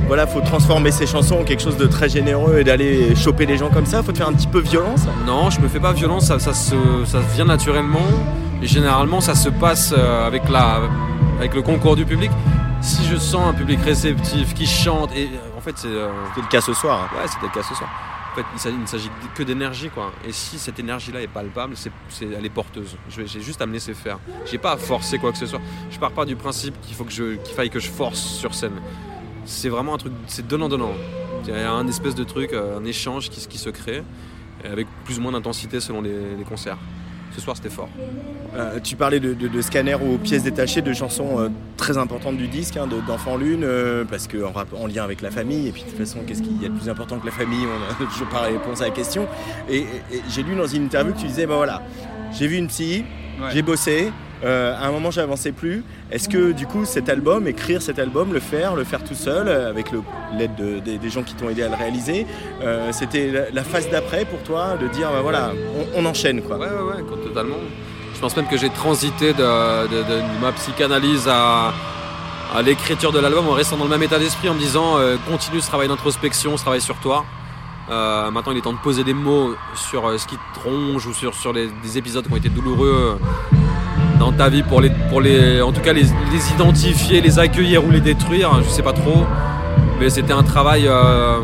Voilà, 0.07 0.27
faut 0.27 0.41
transformer 0.41 0.91
ces 0.91 1.07
chansons 1.07 1.39
en 1.39 1.43
quelque 1.43 1.61
chose 1.61 1.77
de 1.77 1.87
très 1.87 2.09
généreux 2.09 2.59
et 2.59 2.63
d'aller 2.63 3.15
choper 3.15 3.45
les 3.45 3.57
gens 3.57 3.69
comme 3.69 3.85
ça. 3.85 4.03
Faut 4.03 4.11
te 4.11 4.17
faire 4.17 4.27
un 4.27 4.33
petit 4.33 4.47
peu 4.47 4.59
violence. 4.59 5.01
Non, 5.25 5.49
je 5.49 5.59
me 5.59 5.67
fais 5.67 5.79
pas 5.79 5.93
violence, 5.93 6.25
ça, 6.27 6.39
ça, 6.39 6.53
se, 6.53 6.75
ça 7.05 7.19
vient 7.33 7.45
naturellement. 7.45 8.05
Et 8.61 8.67
généralement, 8.67 9.19
ça 9.21 9.35
se 9.35 9.49
passe 9.49 9.93
euh, 9.97 10.25
avec, 10.27 10.47
la, 10.49 10.81
avec 11.39 11.53
le 11.53 11.61
concours 11.61 11.95
du 11.95 12.05
public. 12.05 12.31
Si 12.81 13.03
je 13.05 13.15
sens 13.17 13.47
un 13.47 13.53
public 13.53 13.79
réceptif 13.83 14.53
qui 14.53 14.65
chante, 14.67 15.09
et 15.15 15.25
euh, 15.25 15.57
en 15.57 15.61
fait, 15.61 15.73
c'est. 15.75 15.87
euh, 15.87 16.09
C'était 16.29 16.41
le 16.41 16.47
cas 16.51 16.61
ce 16.61 16.73
soir. 16.73 17.09
hein. 17.11 17.15
Ouais, 17.17 17.27
c'était 17.27 17.47
le 17.47 17.51
cas 17.51 17.67
ce 17.67 17.73
soir. 17.75 17.89
En 18.31 18.35
fait, 18.35 18.69
il 18.69 18.81
ne 18.81 18.85
s'agit 18.85 19.09
que 19.33 19.43
d'énergie, 19.43 19.89
quoi. 19.89 20.11
Et 20.27 20.33
si 20.33 20.59
cette 20.59 20.77
énergie-là 20.77 21.21
est 21.21 21.27
palpable, 21.27 21.73
c'est, 21.77 21.89
elle 22.21 22.45
est 22.45 22.49
porteuse. 22.49 22.97
J'ai 23.09 23.41
juste 23.41 23.61
à 23.61 23.65
me 23.65 23.71
laisser 23.73 23.93
faire. 23.93 24.19
J'ai 24.45 24.57
pas 24.57 24.73
à 24.73 24.77
forcer 24.77 25.17
quoi 25.19 25.31
que 25.31 25.37
ce 25.37 25.45
soit. 25.45 25.61
Je 25.89 25.97
pars 25.97 26.11
pas 26.11 26.25
du 26.25 26.35
principe 26.35 26.75
qu'il 26.81 26.95
faut 26.95 27.05
que 27.05 27.13
je, 27.13 27.35
qu'il 27.37 27.55
faille 27.55 27.69
que 27.69 27.79
je 27.79 27.89
force 27.89 28.19
sur 28.19 28.53
scène. 28.53 28.73
C'est 29.45 29.69
vraiment 29.69 29.93
un 29.93 29.97
truc, 29.97 30.13
c'est 30.27 30.47
donnant-donnant. 30.47 30.91
Il 31.47 31.53
y 31.53 31.57
a 31.57 31.71
un 31.71 31.87
espèce 31.87 32.15
de 32.15 32.23
truc, 32.23 32.53
euh, 32.53 32.77
un 32.79 32.85
échange 32.85 33.29
qui, 33.29 33.39
se- 33.39 33.47
qui 33.47 33.57
se 33.59 33.69
crée, 33.69 34.01
et 34.63 34.67
avec 34.67 34.87
plus 35.03 35.19
ou 35.19 35.21
moins 35.21 35.31
d'intensité 35.31 35.79
selon 35.79 36.01
les, 36.01 36.35
les 36.37 36.43
concerts. 36.43 36.77
Ce 37.35 37.41
soir, 37.41 37.55
c'était 37.55 37.69
fort. 37.69 37.89
Euh, 38.55 38.79
tu 38.81 38.95
parlais 38.95 39.19
de, 39.19 39.33
de, 39.33 39.47
de 39.49 39.61
scanner 39.61 39.95
ou 39.95 40.17
pièces 40.17 40.43
détachées 40.43 40.81
de 40.81 40.93
chansons 40.93 41.39
euh, 41.39 41.49
très 41.77 41.97
importantes 41.97 42.37
du 42.37 42.47
disque, 42.47 42.77
hein, 42.77 42.87
de- 42.87 43.01
d'Enfant 43.01 43.35
Lune, 43.37 43.63
euh, 43.63 44.05
parce 44.05 44.27
qu'en 44.27 44.53
en 44.81 44.87
lien 44.87 45.03
avec 45.03 45.21
la 45.21 45.29
famille, 45.29 45.67
et 45.67 45.71
puis 45.71 45.83
de 45.83 45.89
toute 45.89 45.97
façon, 45.99 46.19
qu'est-ce 46.25 46.41
qu'il 46.41 46.59
y 46.61 46.65
a 46.65 46.69
de 46.69 46.73
plus 46.77 46.89
important 46.89 47.19
que 47.19 47.25
la 47.25 47.31
famille? 47.33 47.65
On 47.99 48.03
n'a 48.03 48.09
toujours 48.11 48.29
pas 48.29 48.41
réponse 48.41 48.81
à 48.81 48.85
la 48.85 48.91
question. 48.91 49.27
Et, 49.69 49.79
et- 49.79 49.81
et 50.13 50.21
j'ai 50.29 50.41
lu 50.43 50.55
dans 50.55 50.65
une 50.67 50.85
interview 50.85 51.13
que 51.13 51.19
tu 51.19 51.27
disais, 51.27 51.45
bah 51.45 51.57
voilà, 51.57 51.83
j'ai 52.31 52.47
vu 52.47 52.55
une 52.55 52.67
psy, 52.67 53.03
j'ai 53.51 53.61
bossé, 53.61 54.11
euh, 54.45 54.75
à 54.79 54.87
un 54.87 54.91
moment 54.91 55.09
j'avançais 55.09 55.51
plus. 55.51 55.83
Est-ce 56.11 56.29
que 56.29 56.51
du 56.51 56.67
coup 56.67 56.85
cet 56.85 57.09
album, 57.09 57.47
écrire 57.47 57.81
cet 57.81 57.97
album, 57.97 58.31
le 58.31 58.39
faire, 58.39 58.75
le 58.75 58.83
faire 58.83 59.03
tout 59.03 59.15
seul, 59.15 59.47
euh, 59.47 59.69
avec 59.69 59.87
l'aide 60.37 60.55
de- 60.55 60.79
des- 60.79 61.09
gens 61.09 61.23
qui 61.23 61.33
t'ont 61.33 61.49
aidé 61.49 61.63
à 61.63 61.69
le 61.69 61.75
réaliser, 61.75 62.27
euh, 62.61 62.91
c'était 62.91 63.49
la, 63.53 63.63
phase 63.63 63.89
d'après 63.89 64.25
pour 64.25 64.41
toi 64.43 64.75
de 64.79 64.87
dire, 64.87 65.09
bah 65.11 65.21
voilà, 65.21 65.51
on, 65.95 66.05
enchaîne 66.05 66.41
quoi. 66.41 66.57
Ouais, 66.57 66.67
ouais, 66.67 67.01
ouais, 67.01 67.23
totalement. 67.23 67.55
Je 68.13 68.19
pense 68.19 68.35
même 68.35 68.47
que 68.47 68.57
j'ai 68.57 68.69
transité 68.69 69.33
de, 69.33 70.41
ma 70.41 70.51
psychanalyse 70.51 71.27
à, 71.27 71.73
l'écriture 72.63 73.11
de 73.11 73.19
l'album 73.19 73.47
en 73.47 73.53
restant 73.53 73.77
dans 73.77 73.83
le 73.83 73.89
même 73.89 74.03
état 74.03 74.19
d'esprit 74.19 74.49
en 74.49 74.53
me 74.53 74.59
disant 74.59 74.97
continue 75.29 75.59
ce 75.59 75.67
travail 75.67 75.87
d'introspection, 75.87 76.55
ce 76.55 76.61
travail 76.61 76.81
sur 76.81 76.95
toi. 76.97 77.25
Maintenant, 77.89 78.51
il 78.51 78.57
est 78.57 78.61
temps 78.61 78.73
de 78.73 78.77
poser 78.77 79.03
des 79.03 79.13
mots 79.13 79.55
sur 79.75 80.19
ce 80.19 80.25
qui 80.25 80.35
te 80.35 80.59
ronge 80.63 81.05
ou 81.05 81.13
sur, 81.13 81.53
des 81.53 81.97
épisodes 81.97 82.25
qui 82.25 82.33
ont 82.33 82.37
été 82.37 82.49
douloureux 82.49 83.19
dans 84.25 84.31
ta 84.31 84.49
vie 84.49 84.63
pour 84.63 84.81
les, 84.81 84.89
pour 85.09 85.21
les, 85.21 85.61
en 85.61 85.71
tout 85.71 85.81
cas 85.81 85.93
les, 85.93 86.07
identifier, 86.55 87.21
les 87.21 87.37
accueillir 87.37 87.85
ou 87.85 87.91
les 87.91 88.01
détruire. 88.01 88.49
Je 88.63 88.69
sais 88.69 88.81
pas 88.81 88.93
trop, 88.93 89.23
mais 89.99 90.09
c'était 90.09 90.33
un 90.33 90.43
travail. 90.43 90.87
euh, 90.87 91.37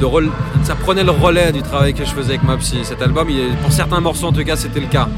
de 0.00 0.04
rel- 0.06 0.30
ça 0.62 0.74
prenait 0.76 1.02
le 1.02 1.10
relais 1.10 1.50
du 1.52 1.60
travail 1.60 1.92
que 1.92 2.04
je 2.04 2.10
faisais 2.10 2.34
avec 2.34 2.44
ma 2.44 2.56
psy. 2.56 2.78
Cet 2.84 3.02
album, 3.02 3.26
pour 3.62 3.72
certains 3.72 4.00
morceaux 4.00 4.28
en 4.28 4.32
tout 4.32 4.44
cas, 4.44 4.54
c'était 4.56 4.80
le 4.80 4.86
cas. 4.86 5.08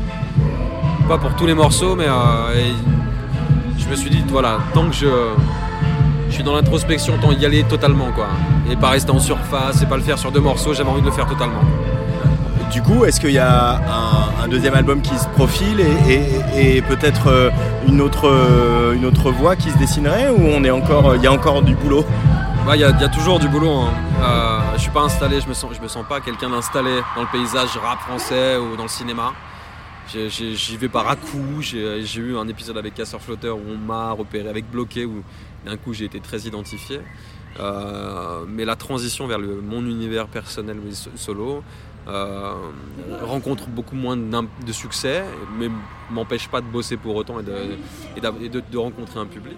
Pas 1.08 1.18
pour 1.18 1.34
tous 1.34 1.46
les 1.46 1.54
morceaux, 1.54 1.94
mais 1.94 2.06
euh, 2.08 2.72
je 3.78 3.86
me 3.88 3.94
suis 3.94 4.08
dit, 4.10 4.22
voilà, 4.28 4.58
tant 4.72 4.86
que 4.88 4.94
je, 4.94 5.06
je 6.28 6.34
suis 6.34 6.42
dans 6.42 6.54
l'introspection, 6.54 7.14
tant 7.20 7.30
y 7.32 7.44
aller 7.44 7.62
totalement, 7.64 8.10
quoi. 8.14 8.28
Et 8.70 8.76
pas 8.76 8.88
rester 8.90 9.10
en 9.12 9.18
surface 9.18 9.82
et 9.82 9.86
pas 9.86 9.96
le 9.96 10.02
faire 10.02 10.18
sur 10.18 10.32
deux 10.32 10.40
morceaux, 10.40 10.72
j'avais 10.72 10.88
envie 10.90 11.02
de 11.02 11.06
le 11.06 11.12
faire 11.12 11.26
totalement. 11.26 11.62
Du 12.72 12.80
coup, 12.82 13.04
est-ce 13.04 13.20
qu'il 13.20 13.32
y 13.32 13.38
a 13.38 13.76
un 13.76 14.19
deuxième 14.50 14.74
album 14.74 15.00
qui 15.00 15.16
se 15.16 15.28
profile 15.28 15.80
et, 15.80 16.82
peut-être 16.82 17.28
euh, 17.28 17.50
une 17.86 18.00
autre, 18.00 18.28
euh, 18.28 18.94
une 18.94 19.04
autre 19.04 19.32
qui 19.54 19.70
se 19.70 19.78
dessinerait 19.78 20.28
ou 20.28 20.40
on 20.42 20.64
est 20.64 20.70
encore, 20.70 21.14
il 21.14 21.22
y 21.22 21.26
a 21.28 21.32
encore 21.32 21.62
du 21.62 21.76
boulot? 21.76 22.04
Il 22.74 22.80
y, 22.80 22.84
a- 22.84 23.08
toujours 23.08 23.38
du 23.38 23.48
boulot. 23.48 23.70
Hein. 23.72 23.92
Euh, 24.22 24.60
je 24.74 24.82
suis 24.82 24.90
pas 24.90 25.00
installé, 25.02 25.40
je 25.40 25.48
me 25.48 25.54
sens, 25.54 25.80
me 25.80 25.88
sens 25.88 26.04
pas 26.06 26.20
quelqu'un 26.20 26.50
d'installé 26.50 27.00
dans 27.16 27.22
le 27.22 27.28
paysage 27.32 27.76
rap 27.82 28.00
français 28.00 28.56
ou 28.58 28.76
dans 28.76 28.84
le 28.84 28.88
cinéma. 28.88 29.32
J'y 30.12 30.76
vais 30.76 30.88
par 30.88 31.08
à 31.08 31.16
coup. 31.16 31.60
J'ai 31.60 32.20
eu 32.20 32.36
un 32.36 32.48
épisode 32.48 32.76
avec 32.76 32.94
Casseur 32.94 33.20
Flotteur 33.20 33.56
où 33.56 33.62
on 33.72 33.78
m'a 33.78 34.10
repéré 34.12 34.48
avec 34.48 34.70
Bloqué 34.70 35.04
où 35.04 35.22
d'un 35.64 35.76
coup 35.76 35.92
j'ai 35.94 36.04
été 36.04 36.20
très 36.20 36.40
identifié. 36.40 37.00
Euh, 37.58 38.44
mais 38.48 38.64
la 38.64 38.76
transition 38.76 39.26
vers 39.26 39.38
mon 39.38 39.84
univers 39.84 40.28
personnel 40.28 40.78
solo 41.16 41.62
euh, 42.08 42.54
rencontre 43.22 43.68
beaucoup 43.68 43.94
moins 43.94 44.16
de 44.16 44.72
succès, 44.72 45.22
mais 45.58 45.68
m'empêche 46.10 46.48
pas 46.48 46.60
de 46.60 46.66
bosser 46.66 46.96
pour 46.96 47.14
autant 47.14 47.38
et 47.40 47.42
de, 47.42 48.78
rencontrer 48.78 49.20
un 49.20 49.26
public. 49.26 49.56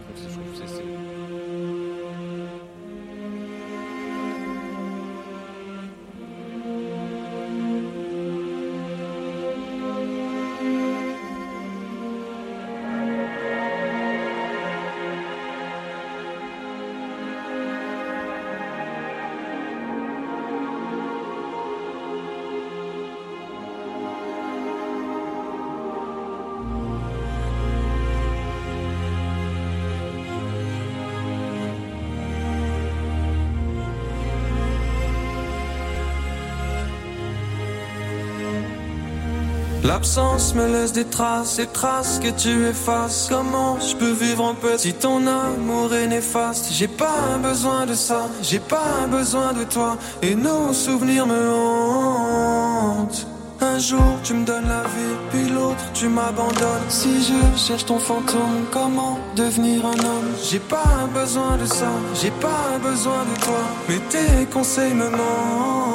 L'absence 40.02 40.52
me 40.56 40.66
laisse 40.66 40.90
des 40.92 41.04
traces, 41.04 41.58
des 41.58 41.66
traces 41.68 42.18
que 42.18 42.30
tu 42.30 42.66
effaces. 42.66 43.28
Comment 43.30 43.78
je 43.78 43.94
peux 43.94 44.10
vivre 44.10 44.42
en 44.42 44.52
paix 44.52 44.76
si 44.76 44.92
ton 44.94 45.24
amour 45.28 45.94
est 45.94 46.08
néfaste? 46.08 46.72
J'ai 46.72 46.88
pas 46.88 47.38
besoin 47.40 47.86
de 47.86 47.94
ça, 47.94 48.28
j'ai 48.42 48.58
pas 48.58 49.06
besoin 49.08 49.52
de 49.52 49.62
toi. 49.62 49.96
Et 50.20 50.34
nos 50.34 50.72
souvenirs 50.72 51.24
me 51.24 51.52
hantent. 51.52 53.28
Un 53.60 53.78
jour 53.78 54.18
tu 54.24 54.34
me 54.34 54.44
donnes 54.44 54.66
la 54.66 54.82
vie, 54.82 55.16
puis 55.30 55.48
l'autre 55.48 55.84
tu 55.94 56.08
m'abandonnes. 56.08 56.88
Si 56.88 57.22
je 57.22 57.56
cherche 57.56 57.86
ton 57.86 58.00
fantôme, 58.00 58.66
comment 58.72 59.20
devenir 59.36 59.86
un 59.86 60.00
homme? 60.04 60.32
J'ai 60.42 60.58
pas 60.58 61.06
besoin 61.14 61.58
de 61.58 61.66
ça, 61.66 61.92
j'ai 62.20 62.32
pas 62.32 62.76
besoin 62.82 63.22
de 63.32 63.40
toi. 63.44 63.62
Mais 63.88 64.00
tes 64.10 64.46
conseils 64.46 64.94
me 64.94 65.08
manquent. 65.10 65.91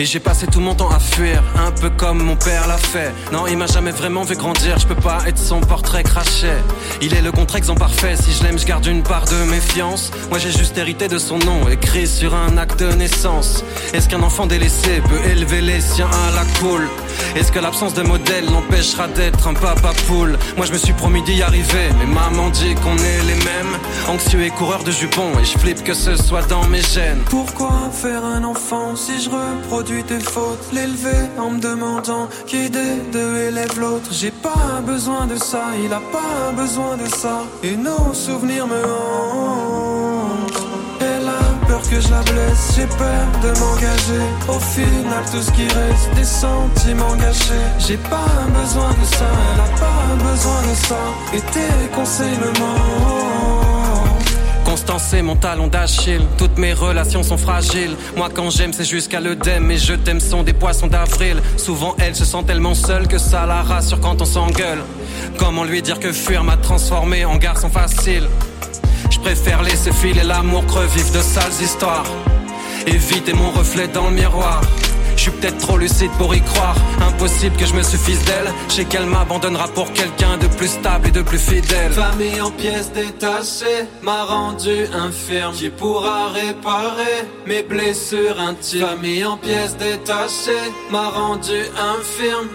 Et 0.00 0.04
j'ai 0.04 0.20
passé 0.20 0.46
tout 0.46 0.60
mon 0.60 0.76
temps 0.76 0.90
à 0.90 1.00
fuir, 1.00 1.42
un 1.56 1.72
peu 1.72 1.90
comme 1.90 2.22
mon 2.22 2.36
père 2.36 2.68
l'a 2.68 2.78
fait. 2.78 3.12
Non, 3.32 3.48
il 3.48 3.56
m'a 3.56 3.66
jamais 3.66 3.90
vraiment 3.90 4.22
vu 4.22 4.36
grandir, 4.36 4.78
je 4.78 4.86
peux 4.86 4.94
pas 4.94 5.24
être 5.26 5.38
son 5.38 5.60
portrait 5.60 6.04
craché. 6.04 6.52
Il 7.02 7.14
est 7.14 7.20
le 7.20 7.32
contre-exemple 7.32 7.80
parfait, 7.80 8.14
si 8.14 8.32
je 8.32 8.44
l'aime, 8.44 8.60
je 8.60 8.64
garde 8.64 8.86
une 8.86 9.02
part 9.02 9.24
de 9.24 9.34
méfiance. 9.50 10.12
Moi 10.30 10.38
j'ai 10.38 10.52
juste 10.52 10.78
hérité 10.78 11.08
de 11.08 11.18
son 11.18 11.38
nom, 11.38 11.68
écrit 11.68 12.06
sur 12.06 12.32
un 12.36 12.58
acte 12.58 12.78
de 12.78 12.92
naissance. 12.92 13.64
Est-ce 13.92 14.08
qu'un 14.08 14.22
enfant 14.22 14.46
délaissé 14.46 15.02
peut 15.08 15.30
élever 15.32 15.62
les 15.62 15.80
siens 15.80 16.10
à 16.28 16.30
la 16.30 16.44
cool 16.60 16.88
Est-ce 17.34 17.50
que 17.50 17.58
l'absence 17.58 17.94
de 17.94 18.02
modèle 18.02 18.44
l'empêchera 18.44 19.08
d'être 19.08 19.48
un 19.48 19.54
papa 19.54 19.90
poule? 20.06 20.38
Moi 20.56 20.66
je 20.66 20.72
me 20.74 20.78
suis 20.78 20.92
promis 20.92 21.22
d'y 21.22 21.42
arriver, 21.42 21.88
mais 21.98 22.06
maman 22.06 22.50
dit 22.50 22.76
qu'on 22.76 22.96
est 22.98 23.22
les 23.26 23.34
mêmes. 23.34 23.76
Anxieux 24.06 24.44
et 24.44 24.50
coureur 24.50 24.84
de 24.84 24.92
jupons, 24.92 25.32
et 25.42 25.44
je 25.44 25.58
flippe 25.58 25.82
que 25.82 25.94
ce 25.94 26.14
soit 26.14 26.46
dans 26.46 26.64
mes 26.66 26.82
gènes. 26.82 27.22
Pourquoi 27.28 27.90
faire 27.92 28.24
un 28.24 28.44
enfant 28.44 28.94
si 28.94 29.20
je 29.20 29.28
reproduis 29.28 29.87
fautes 30.22 30.72
L'élever 30.72 31.28
en 31.38 31.50
me 31.50 31.60
demandant 31.60 32.28
qui 32.46 32.68
des 32.68 32.96
deux 33.12 33.36
élève 33.48 33.78
l'autre. 33.78 34.10
J'ai 34.12 34.30
pas 34.30 34.80
besoin 34.84 35.26
de 35.26 35.36
ça, 35.36 35.64
il 35.82 35.92
a 35.92 36.00
pas 36.12 36.52
besoin 36.56 36.96
de 36.96 37.06
ça. 37.06 37.44
Et 37.62 37.76
nos 37.76 38.12
souvenirs 38.12 38.66
me 38.66 38.76
hantent. 38.76 40.62
Elle 41.00 41.28
a 41.28 41.66
peur 41.66 41.82
que 41.82 42.00
je 42.00 42.10
la 42.10 42.22
blesse, 42.22 42.72
j'ai 42.76 42.86
peur 42.86 43.26
de 43.42 43.48
m'engager. 43.60 44.26
Au 44.48 44.60
final 44.60 45.24
tout 45.30 45.42
ce 45.42 45.50
qui 45.52 45.64
reste, 45.64 46.14
des 46.14 46.24
sentiments 46.24 47.16
gâchés. 47.16 47.66
J'ai 47.78 47.96
pas 47.96 48.34
besoin 48.60 48.90
de 48.90 49.06
ça, 49.16 49.30
elle 49.54 49.60
a 49.60 49.78
pas 49.78 50.30
besoin 50.30 50.60
de 50.70 50.74
ça. 50.86 51.02
Et 51.34 51.40
tes 51.40 51.88
conseils 51.94 52.38
me 52.38 52.50
manquent 52.60 53.57
Mon 55.22 55.36
talon 55.36 55.66
d'Achille, 55.66 56.22
toutes 56.36 56.56
mes 56.56 56.72
relations 56.72 57.22
sont 57.22 57.36
fragiles. 57.36 57.96
Moi 58.16 58.28
quand 58.32 58.50
j'aime 58.50 58.72
c'est 58.72 58.84
jusqu'à 58.84 59.20
l'œdème, 59.20 59.64
mais 59.64 59.76
je 59.76 59.94
t'aime 59.94 60.20
sont 60.20 60.42
des 60.42 60.52
poissons 60.52 60.86
d'avril. 60.86 61.42
Souvent 61.56 61.94
elle 61.98 62.14
se 62.14 62.24
sent 62.24 62.44
tellement 62.46 62.74
seule 62.74 63.08
que 63.08 63.18
ça 63.18 63.44
la 63.46 63.62
rassure 63.62 64.00
quand 64.00 64.22
on 64.22 64.24
s'engueule. 64.24 64.82
Comment 65.38 65.64
lui 65.64 65.82
dire 65.82 65.98
que 65.98 66.12
fuir 66.12 66.44
m'a 66.44 66.56
transformé 66.56 67.24
en 67.24 67.36
garçon 67.36 67.68
facile? 67.68 68.28
Je 69.10 69.18
préfère 69.18 69.62
laisser 69.62 69.92
filer 69.92 70.22
l'amour 70.22 70.64
creux 70.66 70.86
de 70.86 71.20
sales 71.20 71.62
histoires. 71.62 72.06
Éviter 72.86 73.32
mon 73.34 73.50
reflet 73.50 73.88
dans 73.88 74.08
le 74.08 74.14
miroir. 74.14 74.60
Je 75.18 75.24
suis 75.24 75.32
peut-être 75.32 75.58
trop 75.58 75.76
lucide 75.76 76.12
pour 76.16 76.32
y 76.32 76.40
croire. 76.40 76.76
Impossible 77.00 77.56
que 77.56 77.66
je 77.66 77.74
me 77.74 77.82
suffise 77.82 78.24
d'elle. 78.24 78.52
Je 78.68 78.74
sais 78.74 78.84
qu'elle 78.84 79.06
m'abandonnera 79.06 79.66
pour 79.66 79.92
quelqu'un 79.92 80.38
de 80.38 80.46
plus 80.46 80.68
stable 80.68 81.08
et 81.08 81.10
de 81.10 81.22
plus 81.22 81.40
fidèle. 81.40 81.90
Famille 81.92 82.40
en 82.40 82.52
pièces 82.52 82.92
détachées 82.92 83.88
m'a 84.00 84.22
rendu 84.22 84.86
infirme. 84.94 85.54
Qui 85.54 85.70
pourra 85.70 86.28
réparer 86.28 87.26
mes 87.46 87.64
blessures 87.64 88.38
intimes? 88.38 88.86
Famille 88.86 89.24
en 89.24 89.36
pièces 89.36 89.76
détachées 89.76 90.70
m'a 90.92 91.08
rendu 91.08 91.62
infirme. 91.96 92.46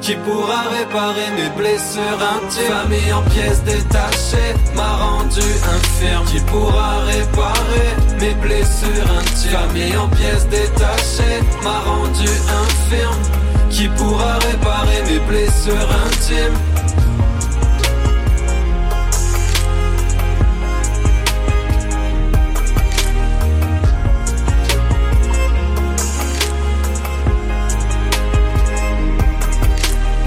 Qui 0.00 0.14
pourra 0.16 0.62
réparer 0.70 1.30
mes 1.36 1.50
blessures 1.56 2.20
intimes? 2.36 2.72
Famille 2.72 3.12
en 3.12 3.22
pièces 3.30 3.62
détachées 3.64 4.54
m'a 4.74 4.96
rendu 4.96 5.40
infirme. 5.76 6.24
Qui 6.26 6.40
pourra 6.40 6.98
réparer 7.04 7.90
mes 8.20 8.34
blessures 8.34 9.10
intimes? 9.20 9.50
Famille 9.50 9.96
en 9.96 10.08
pièces 10.08 10.46
détachées 10.48 11.40
m'a 11.62 11.80
rendu 11.80 12.28
infirme. 12.64 13.22
Qui 13.70 13.88
pourra 13.88 14.38
réparer 14.38 15.02
mes 15.10 15.18
blessures 15.20 15.90
intimes? 16.06 16.58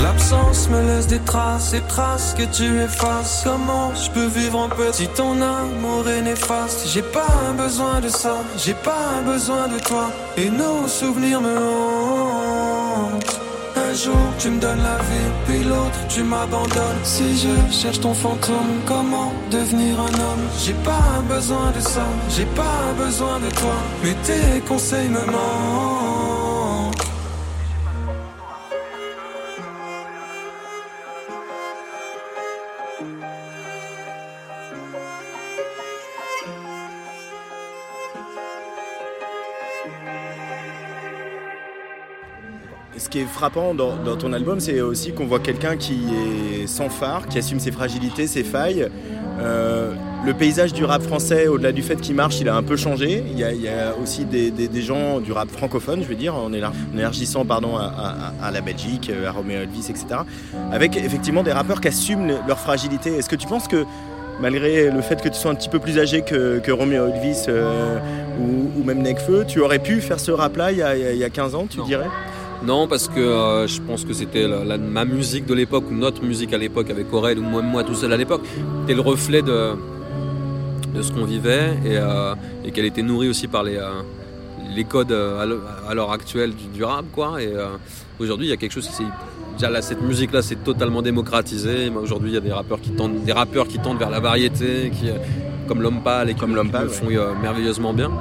L'absence 0.04 0.68
me 0.70 0.82
laisse 0.82 1.08
des 1.08 1.20
traces, 1.20 1.72
des 1.72 1.82
traces 1.82 2.34
que 2.38 2.44
tu 2.44 2.82
effaces. 2.82 3.42
Comment 3.44 3.94
je 3.94 4.10
peux 4.10 4.28
vivre 4.28 4.58
en 4.58 4.70
paix 4.70 4.92
si 4.92 5.08
ton 5.10 5.40
amour 5.42 6.08
est 6.10 6.22
néfaste 6.22 6.88
J'ai 6.92 7.04
pas 7.04 7.54
besoin 7.56 8.00
de 8.02 8.10
ça, 8.10 8.38
j'ai 8.58 8.74
pas 8.74 9.22
besoin 9.26 9.68
de 9.68 9.80
toi. 9.80 10.10
Et 10.38 10.50
nos 10.50 10.88
souvenirs 10.88 11.42
me 11.42 11.56
hantent. 11.58 13.40
Un 13.76 13.94
jour 13.94 14.26
tu 14.40 14.50
me 14.50 14.60
donnes 14.60 14.82
la 14.82 14.98
vie, 15.10 15.32
puis 15.46 15.64
l'autre 15.64 16.00
tu 16.10 16.24
m'abandonnes. 16.24 17.04
Si 17.04 17.38
je 17.38 17.74
cherche 17.74 18.00
ton 18.00 18.14
fantôme, 18.14 18.82
comment 18.86 19.34
devenir 19.52 20.00
un 20.00 20.14
homme? 20.14 20.46
J'ai 20.64 20.74
pas 20.74 21.22
besoin 21.30 21.72
de 21.72 21.80
ça, 21.80 22.06
j'ai 22.30 22.46
pas 22.46 22.94
besoin 22.98 23.40
de 23.40 23.50
toi. 23.52 23.76
Mais 24.04 24.16
tes 24.24 24.62
conseils 24.62 25.10
me 25.10 25.26
manquent. 25.26 26.01
Qui 43.12 43.20
est 43.20 43.26
frappant 43.26 43.74
dans, 43.76 43.96
dans 43.98 44.16
ton 44.16 44.32
album, 44.34 44.60
c'est 44.60 44.82
aussi 44.82 45.12
qu'on 45.12 45.26
voit 45.28 45.40
quelqu'un 45.40 45.76
qui 45.76 46.00
est 46.62 46.66
sans 46.66 46.90
phare, 46.90 47.28
qui 47.28 47.38
assume 47.38 47.60
ses 47.60 47.72
fragilités, 47.72 48.26
ses 48.26 48.44
failles. 48.44 48.88
Euh, 49.40 49.92
le 50.26 50.34
paysage 50.34 50.72
du 50.72 50.86
rap 50.86 51.02
français, 51.02 51.48
au-delà 51.48 51.72
du 51.72 51.82
fait 51.82 52.00
qu'il 52.00 52.16
marche, 52.16 52.40
il 52.40 52.48
a 52.48 52.56
un 52.56 52.64
peu 52.64 52.78
changé. 52.78 53.24
Il 53.32 53.38
y 53.38 53.44
a, 53.44 53.52
il 53.52 53.62
y 53.62 53.68
a 53.68 53.94
aussi 54.02 54.24
des, 54.26 54.50
des- 54.52 54.68
des 54.68 54.82
gens 54.82 55.20
du 55.20 55.32
rap 55.32 55.50
francophone, 55.50 56.02
je 56.04 56.08
veux 56.08 56.16
dire, 56.16 56.36
en 56.36 56.52
élar- 56.54 56.74
en 56.94 56.98
élargissant 56.98 57.44
pardon, 57.44 57.76
à, 57.76 57.84
à- 58.42 58.48
à 58.48 58.52
la 58.52 58.62
Belgique, 58.62 59.12
euh, 59.14 59.28
à 59.28 59.32
Romeo 59.32 59.62
Elvis, 59.62 59.88
etc. 59.90 60.06
Avec 60.72 60.96
effectivement 60.96 61.44
des 61.44 61.52
rappeurs 61.52 61.82
qui 61.82 61.88
assument 61.90 62.28
le- 62.28 62.38
leur 62.48 62.60
fragilité. 62.60 63.16
Est-ce 63.18 63.30
que 63.30 63.36
tu 63.36 63.48
penses 63.48 63.68
que, 63.68 63.84
malgré 64.40 64.90
le 64.92 65.02
fait 65.02 65.22
que 65.22 65.28
tu 65.30 65.36
sois 65.36 65.52
un 65.52 65.56
petit 65.56 65.70
peu 65.70 65.80
plus 65.80 65.98
âgé 66.00 66.22
que, 66.22 66.60
que 66.60 66.72
Romeo 66.72 67.08
Elvis 67.08 67.46
euh, 67.50 67.98
ou, 68.40 68.80
ou 68.80 68.84
même 68.84 69.02
Nekfeu, 69.02 69.44
tu 69.48 69.60
aurais 69.60 69.80
pu 69.80 70.00
faire 70.02 70.20
ce 70.20 70.32
rap-là 70.32 70.72
il, 70.72 70.78
y 70.78 70.82
a- 70.84 70.96
il 70.96 71.02
y 71.04 71.08
a- 71.08 71.12
il 71.14 71.18
y 71.20 71.24
a 71.24 71.30
15 71.30 71.56
ans, 71.56 71.66
tu 71.70 71.80
Non. 71.80 71.86
dirais? 71.86 72.08
Non, 72.64 72.88
parce 72.88 73.08
que 73.08 73.20
euh, 73.20 73.66
je 73.68 73.82
pense 73.82 74.06
que 74.06 74.14
c'était 74.14 74.48
la- 74.48 74.64
la- 74.64 74.78
ma 74.78 75.04
musique 75.04 75.46
de 75.48 75.54
l'époque, 75.56 75.86
ou 75.90 75.96
notre 75.96 76.24
musique 76.24 76.54
à 76.54 76.58
l'époque 76.60 76.90
avec 76.92 77.12
Aurel, 77.12 77.40
ou 77.40 77.44
moi, 77.44 77.62
moi 77.64 77.84
tout 77.84 77.96
seul 77.96 78.14
à 78.14 78.18
l'époque, 78.18 78.44
était 78.84 78.94
le 78.94 79.02
reflet 79.02 79.42
de, 79.42 79.72
de 80.94 81.02
ce 81.02 81.12
qu'on 81.12 81.26
vivait 81.26 81.72
et, 81.84 81.98
euh, 81.98 82.36
et 82.64 82.72
qu'elle 82.72 82.86
était 82.86 83.02
nourrie 83.02 83.30
aussi 83.30 83.48
par 83.48 83.64
les, 83.64 83.78
euh, 83.78 83.90
les 84.76 84.84
codes 84.84 85.12
à 85.12 85.46
l'heure- 85.96 86.12
actuelle 86.12 86.52
du, 86.54 86.66
du 86.78 86.84
rap. 86.84 87.06
Quoi. 87.14 87.42
Et 87.42 87.52
aujourd'hui, 88.20 88.48
il 88.48 88.50
y 88.52 88.54
a 88.54 88.58
quelque 88.58 88.72
chose, 88.74 88.90
déjà 89.58 89.70
là, 89.72 89.82
cette 89.82 90.02
musique-là, 90.02 90.42
c'est 90.44 90.64
totalement 90.64 91.02
démocratisé. 91.02 91.90
Aujourd'hui, 91.90 92.30
il 92.32 92.34
y 92.36 92.38
a 92.38 92.42
des 92.42 92.52
rappeurs 92.54 92.80
qui 92.80 92.92
tendent, 92.92 93.24
des 93.24 93.32
rappeurs 93.34 93.68
qui 93.68 93.80
tendent 93.80 93.98
vers 93.98 94.10
la 94.12 94.20
variété, 94.20 94.92
qui, 94.94 95.10
comme 95.68 95.82
L'Homme 95.82 96.02
Pâle, 96.04 96.30
et 96.30 96.34
qui, 96.36 96.40
Comme 96.40 96.54
L'Homme 96.56 96.68
qui 96.68 96.74
Pâle, 96.74 96.88
ouais. 96.88 96.94
font 96.94 97.08
merveilleusement 97.42 97.92
bien. 97.94 98.12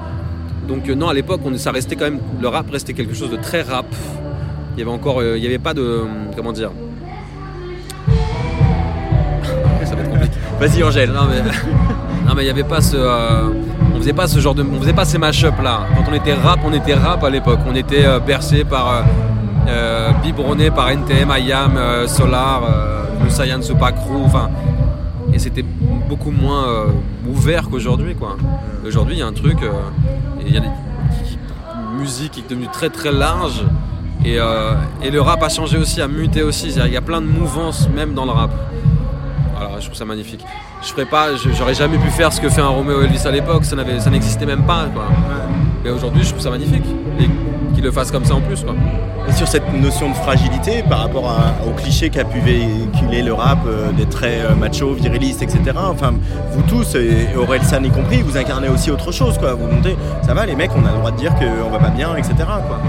Donc 0.67 0.89
non, 0.89 1.09
à 1.09 1.15
l'époque, 1.15 1.41
on, 1.45 1.57
ça 1.59 1.73
restait 1.73 1.97
quand 1.97 2.05
même, 2.07 2.21
le 2.41 2.49
rap 2.49 2.71
restait 2.71 2.93
quelque 2.95 3.15
chose 3.15 3.31
de 3.31 3.37
très 3.37 3.63
rap. 3.63 3.87
Il 4.81 4.85
y 4.85 4.87
avait 4.87 4.97
encore, 4.97 5.21
euh, 5.21 5.37
il 5.37 5.45
y 5.45 5.47
avait 5.47 5.59
pas 5.59 5.75
de, 5.75 5.83
euh, 5.83 6.05
comment 6.35 6.53
dire. 6.53 6.71
Vas-y 10.59 10.83
Angèle. 10.83 11.11
Non 11.13 11.27
mais, 11.29 11.43
non 12.27 12.33
mais 12.35 12.45
il 12.45 12.47
y 12.47 12.51
avait 12.51 12.65
pas 12.65 12.81
ce, 12.81 12.97
euh, 12.97 13.51
on 13.95 13.99
faisait 13.99 14.15
pas 14.15 14.27
ce 14.27 14.39
genre 14.39 14.55
de, 14.55 14.63
on 14.63 14.81
faisait 14.81 14.95
pas 14.95 15.05
ces 15.05 15.19
mash-up 15.19 15.53
là. 15.63 15.81
Quand 15.95 16.11
on 16.11 16.15
était 16.15 16.33
rap, 16.33 16.61
on 16.65 16.73
était 16.73 16.95
rap 16.95 17.23
à 17.23 17.29
l'époque. 17.29 17.59
On 17.69 17.75
était 17.75 18.07
euh, 18.07 18.21
bercé 18.21 18.65
par, 18.65 18.89
euh, 18.91 19.03
euh, 19.69 20.13
biberonné 20.23 20.71
par 20.71 20.89
NTM, 20.89 21.31
IAM, 21.31 21.77
euh, 21.77 22.07
Solar, 22.07 22.63
euh, 22.65 23.03
le 23.23 23.29
Saiyan 23.29 23.61
Crew, 23.61 24.25
enfin. 24.25 24.49
Et 25.35 25.39
c'était 25.39 25.65
beaucoup 26.09 26.31
moins 26.31 26.67
euh, 26.67 26.87
ouvert 27.29 27.69
qu'aujourd'hui 27.69 28.15
quoi. 28.15 28.39
Aujourd'hui, 28.87 29.17
il 29.17 29.19
y 29.19 29.23
a 29.23 29.27
un 29.27 29.35
truc, 29.35 29.59
euh, 29.63 29.73
il 30.41 30.55
y 30.55 30.57
a 30.57 30.61
des, 30.61 30.69
une 30.69 32.01
musique 32.01 32.33
qui 32.33 32.41
est 32.41 32.49
devenue 32.49 32.69
très 32.73 32.89
très 32.89 33.13
large. 33.13 33.63
Et, 34.25 34.39
euh, 34.39 34.73
et 35.03 35.11
le 35.11 35.21
rap 35.21 35.43
a 35.43 35.49
changé 35.49 35.79
aussi, 35.79 36.01
a 36.03 36.09
muté 36.09 36.43
aussi. 36.43 36.69
Il 36.87 36.93
y 36.93 36.97
a 36.97 37.01
plein 37.01 37.21
de 37.21 37.27
mouvances 37.27 37.89
même 37.95 38.13
dans 38.15 38.25
le 38.27 38.33
rap. 38.33 38.51
Alors 39.59 39.81
je 39.81 39.87
trouve 39.87 39.97
ça 39.97 40.05
magnifique. 40.05 40.45
Je 40.83 40.89
ferais 40.89 41.05
pas, 41.07 41.29
j'aurais 41.59 41.75
jamais 41.75 41.99
pu 41.99 42.09
faire 42.11 42.33
ce 42.33 42.41
que 42.41 42.49
fait 42.49 42.61
un 42.63 42.69
Romeo 42.69 43.03
Elvis 43.03 43.27
à 43.27 43.31
l'époque, 43.31 43.65
ça 43.65 43.77
n'existait 44.11 44.47
même 44.47 44.63
pas. 44.65 44.87
Quoi. 44.95 45.05
Mais 45.85 45.91
aujourd'hui, 45.91 46.23
je 46.23 46.31
trouve 46.31 46.41
ça 46.43 46.51
magnifique. 46.51 46.85
Et 47.19 47.29
qu'il 47.75 47.85
le 47.85 47.91
fasse 47.93 48.11
comme 48.11 48.25
ça 48.25 48.35
en 48.35 48.41
plus. 48.41 48.63
Quoi. 48.63 48.75
Et 49.29 49.33
sur 49.33 49.47
cette 49.47 49.71
notion 49.75 50.09
de 50.11 50.15
fragilité 50.15 50.83
par 50.83 51.01
rapport 51.01 51.31
à- 51.31 51.55
au 51.67 51.71
cliché 51.73 52.09
qu'a 52.11 52.25
pu 52.25 52.41
véhiculer 52.41 53.23
le 53.23 53.33
rap, 53.35 53.59
euh, 53.67 53.93
des 53.93 54.07
traits 54.07 54.41
euh, 54.51 54.55
macho, 54.55 54.93
virilistes, 54.95 55.43
etc. 55.43 55.61
Enfin, 55.77 56.15
vous 56.53 56.63
tous, 56.63 56.95
et 56.97 57.29
Aurel 57.37 57.63
San 57.63 57.85
y 57.85 57.91
compris, 57.91 58.23
vous 58.23 58.37
incarnez 58.37 58.69
aussi 58.69 58.91
autre 58.91 59.13
chose, 59.13 59.39
quoi. 59.39 59.55
Vous 59.55 59.67
montez, 59.67 59.97
ça 60.23 60.35
va 60.35 60.47
les 60.47 60.57
mecs, 60.57 60.71
on 60.75 60.85
a 60.87 60.91
le 60.91 60.97
droit 60.99 61.11
de 61.11 61.17
dire 61.17 61.35
qu'on 61.37 61.71
va 61.71 61.79
pas 61.79 61.91
bien, 61.91 62.17
etc. 62.17 62.35
Quoi. 62.37 62.81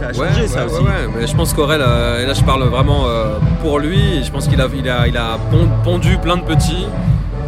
Ça 0.00 0.06
a 0.08 0.12
changé 0.12 0.40
Ouais, 0.42 0.48
ça 0.48 0.66
ouais, 0.66 0.72
aussi. 0.72 0.82
ouais. 0.82 1.08
Mais 1.16 1.26
je 1.26 1.36
pense 1.36 1.52
qu'Aurel, 1.54 1.80
euh, 1.82 2.22
et 2.22 2.26
là 2.26 2.32
je 2.34 2.42
parle 2.42 2.62
vraiment 2.64 3.06
euh, 3.06 3.36
pour 3.62 3.78
lui, 3.78 4.24
je 4.24 4.30
pense 4.30 4.48
qu'il 4.48 4.60
a, 4.60 4.66
il 4.74 4.88
a, 4.88 5.06
il 5.06 5.16
a 5.16 5.38
pon- 5.50 5.68
pondu 5.84 6.16
plein 6.18 6.36
de 6.36 6.42
petits, 6.42 6.86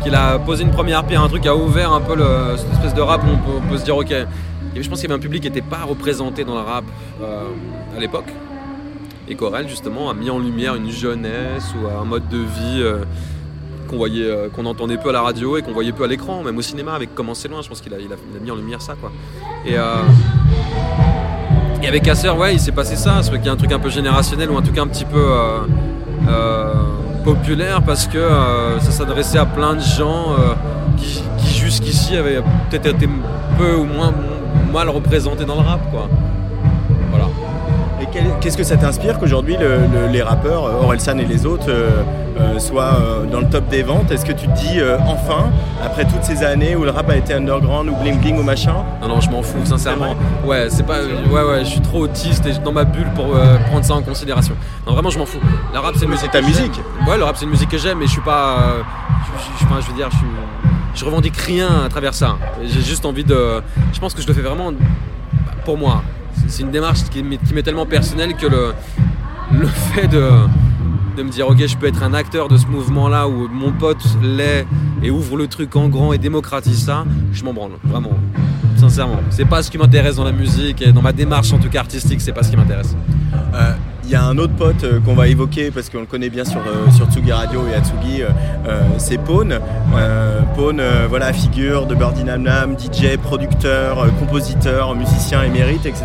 qu'il 0.02 0.14
a 0.14 0.38
posé 0.38 0.62
une 0.64 0.70
première 0.70 1.04
pierre, 1.04 1.22
un 1.22 1.28
truc 1.28 1.42
qui 1.42 1.48
a 1.48 1.56
ouvert 1.56 1.92
un 1.92 2.00
peu 2.00 2.14
le- 2.14 2.56
cette 2.56 2.72
espèce 2.72 2.94
de 2.94 3.00
rap 3.00 3.22
où 3.24 3.28
on 3.32 3.36
peut, 3.38 3.58
on 3.64 3.68
peut 3.70 3.78
se 3.78 3.84
dire 3.84 3.96
ok. 3.96 4.12
Et 4.74 4.82
je 4.82 4.88
pense 4.88 5.00
qu'il 5.00 5.08
y 5.08 5.12
avait 5.12 5.18
un 5.18 5.22
public 5.22 5.42
qui 5.42 5.48
n'était 5.48 5.60
pas 5.62 5.80
représenté 5.88 6.44
dans 6.44 6.54
le 6.54 6.60
rap 6.60 6.84
euh, 7.22 7.44
à 7.96 8.00
l'époque. 8.00 8.28
Et 9.28 9.34
qu'Aurel 9.34 9.68
justement 9.68 10.10
a 10.10 10.14
mis 10.14 10.28
en 10.30 10.38
lumière 10.38 10.74
une 10.74 10.90
jeunesse 10.90 11.72
ou 11.74 11.88
un 11.88 12.04
mode 12.04 12.28
de 12.28 12.38
vie 12.38 12.82
qu'on 13.88 13.96
voyait, 13.96 14.24
euh, 14.24 14.48
qu'on 14.48 14.66
entendait 14.66 14.96
peu 14.98 15.10
à 15.10 15.12
la 15.12 15.20
radio 15.22 15.56
et 15.56 15.62
qu'on 15.62 15.72
voyait 15.72 15.92
peu 15.92 16.04
à 16.04 16.06
l'écran, 16.06 16.42
même 16.42 16.56
au 16.58 16.62
cinéma 16.62 16.94
avec 16.94 17.14
Comment 17.14 17.34
c'est 17.34 17.48
loin. 17.48 17.62
Je 17.62 17.68
pense 17.68 17.80
qu'il 17.80 17.92
a, 17.94 17.98
il 17.98 18.12
a, 18.12 18.16
il 18.30 18.36
a 18.36 18.40
mis 18.40 18.50
en 18.50 18.56
lumière 18.56 18.80
ça 18.82 18.94
quoi. 19.00 19.12
Et 19.66 19.78
euh, 19.78 19.96
et 21.82 21.88
avec 21.88 22.04
Casseur, 22.04 22.38
ouais, 22.38 22.54
il 22.54 22.60
s'est 22.60 22.72
passé 22.72 22.94
ça, 22.94 23.22
c'est 23.22 23.30
qu'il 23.32 23.46
y 23.46 23.48
a 23.48 23.52
un 23.52 23.56
truc 23.56 23.72
un 23.72 23.78
peu 23.80 23.90
générationnel 23.90 24.50
ou 24.50 24.56
un 24.56 24.62
truc 24.62 24.78
un 24.78 24.86
petit 24.86 25.04
peu 25.04 25.18
euh, 25.18 25.58
euh, 26.28 26.74
populaire 27.24 27.82
parce 27.82 28.06
que 28.06 28.18
euh, 28.18 28.78
ça 28.78 28.92
s'adressait 28.92 29.38
à 29.38 29.46
plein 29.46 29.74
de 29.74 29.80
gens 29.80 30.36
qui, 30.96 31.22
qui 31.38 31.58
jusqu'ici 31.58 32.16
avaient 32.16 32.40
peut-être 32.70 32.86
été 32.86 33.08
peu 33.58 33.74
ou 33.74 33.84
moins 33.84 34.12
mal 34.72 34.88
représentés 34.90 35.44
dans 35.44 35.56
le 35.56 35.62
rap, 35.62 35.80
quoi. 35.90 36.08
Qu'est-ce 38.40 38.56
que 38.56 38.64
ça 38.64 38.76
t'inspire 38.76 39.18
qu'aujourd'hui 39.18 39.56
le- 39.56 39.78
le- 39.92 40.08
les 40.10 40.22
rappeurs, 40.22 40.64
euh, 40.66 40.82
Orelsan 40.82 41.18
et 41.18 41.24
les 41.24 41.46
autres, 41.46 41.66
euh, 41.70 42.02
euh, 42.40 42.58
soient 42.58 42.96
euh, 43.00 43.24
dans 43.26 43.40
le 43.40 43.48
top 43.48 43.68
des 43.68 43.82
ventes? 43.82 44.10
Est-ce 44.10 44.24
que 44.26 44.32
tu 44.32 44.46
te 44.48 44.52
dis 44.54 44.80
enfin, 45.06 45.50
après 45.84 46.04
toutes 46.04 46.22
ces 46.24 46.42
années 46.44 46.76
où 46.76 46.84
le 46.84 46.90
rap 46.90 47.08
a 47.08 47.16
été 47.16 47.32
underground 47.34 47.88
ou 47.88 47.94
bling 47.96 48.18
bling 48.20 48.38
ou 48.38 48.42
machin? 48.42 48.74
Non, 49.00 49.08
non, 49.08 49.20
je 49.20 49.30
m'en 49.30 49.42
fous, 49.42 49.64
sincèrement. 49.64 50.14
Ouais, 50.44 50.66
c'est 50.70 50.82
pas. 50.84 50.98
Ouais, 51.30 51.42
ouais, 51.42 51.60
je 51.60 51.70
suis 51.70 51.80
trop 51.80 52.00
autiste 52.00 52.44
et 52.46 52.52
dans 52.64 52.72
ma 52.72 52.84
bulle 52.84 53.08
pour 53.14 53.26
prendre 53.70 53.84
ça 53.84 53.94
en 53.94 54.02
considération. 54.02 54.54
Non, 54.86 54.92
vraiment, 54.94 55.10
je 55.10 55.18
m'en 55.18 55.26
fous. 55.26 55.40
Le 55.72 55.78
rap, 55.78 55.94
c'est 55.96 56.04
une 56.04 56.10
musique. 56.10 56.28
c'est 56.32 56.40
ta 56.40 56.46
musique. 56.46 56.80
Ouais, 57.08 57.16
le 57.16 57.24
rap, 57.24 57.36
c'est 57.36 57.44
une 57.44 57.50
musique 57.50 57.70
que 57.70 57.78
j'aime, 57.78 57.98
mais 57.98 58.06
je 58.06 58.12
suis 58.12 58.20
pas. 58.20 58.56
je, 59.24 59.42
je- 59.42 59.58
je- 59.60 59.64
enfin, 59.64 59.80
je 59.80 59.90
veux 59.90 59.96
dire, 59.96 60.08
je 60.10 60.16
suis. 60.18 60.26
Je 60.94 61.04
revendique 61.06 61.36
rien 61.38 61.68
à 61.86 61.88
travers 61.88 62.12
ça. 62.12 62.36
J'ai 62.62 62.80
juste 62.82 63.06
envie 63.06 63.24
de. 63.24 63.62
Je 63.94 63.98
pense 64.00 64.12
que 64.12 64.20
je 64.20 64.26
le 64.26 64.34
fais 64.34 64.42
vraiment 64.42 64.70
pour 65.64 65.78
moi. 65.78 66.02
C'est- 66.48 66.62
une 66.62 66.70
démarche 66.70 67.04
qui 67.10 67.22
m'est 67.22 67.62
tellement 67.62 67.86
personnelle 67.86 68.34
que 68.34 68.46
le, 68.46 68.74
fait 69.94 70.06
de, 70.08 70.30
me 71.22 71.30
dire, 71.30 71.48
ok, 71.48 71.66
je 71.66 71.76
peux 71.76 71.86
être 71.86 72.02
un 72.02 72.14
acteur 72.14 72.48
de 72.48 72.56
ce 72.56 72.66
mouvement-là 72.66 73.28
où 73.28 73.48
mon 73.48 73.72
pote 73.72 74.04
l'est 74.22 74.66
et 75.02 75.10
ouvre 75.10 75.36
le 75.36 75.46
truc 75.46 75.74
en 75.76 75.88
grand 75.88 76.12
et 76.12 76.18
démocratise 76.18 76.84
ça, 76.84 77.04
je 77.32 77.44
m'en 77.44 77.52
branle, 77.52 77.72
vraiment. 77.84 78.16
Sincèrement. 78.76 79.20
C'est 79.30 79.44
pas 79.44 79.62
ce 79.62 79.70
qui 79.70 79.78
m'intéresse 79.78 80.16
dans 80.16 80.24
la 80.24 80.32
musique 80.32 80.82
et 80.82 80.92
dans 80.92 81.02
ma 81.02 81.12
démarche 81.12 81.52
en 81.52 81.58
tout 81.58 81.68
cas 81.68 81.80
artistique, 81.80 82.20
c'est 82.20 82.32
pas 82.32 82.42
ce 82.42 82.50
qui 82.50 82.56
m'intéresse. 82.56 82.96
Euh, 83.54 83.72
Il 84.04 84.10
y 84.10 84.14
a 84.16 84.24
un 84.24 84.36
autre 84.36 84.54
pote 84.54 84.82
euh, 84.84 85.00
qu'on 85.00 85.14
va 85.14 85.28
évoquer 85.28 85.70
parce 85.70 85.88
qu'on 85.88 86.00
le 86.00 86.06
connaît 86.06 86.28
bien 86.28 86.44
sur, 86.44 86.60
euh, 86.60 86.90
sur 86.90 87.06
Tsugi 87.10 87.32
Radio 87.32 87.62
et 87.68 87.74
Atsugi, 87.74 88.22
euh, 88.22 88.80
c'est 88.98 89.18
Pone. 89.18 89.58
Pone, 90.56 90.82
voilà, 91.08 91.32
figure 91.32 91.86
de 91.86 91.94
Birdie 91.94 92.24
Nam 92.24 92.42
Nam, 92.42 92.76
DJ, 92.78 93.16
producteur, 93.16 94.06
compositeur, 94.18 94.94
musicien 94.94 95.42
émérite, 95.42 95.86
etc. 95.86 96.04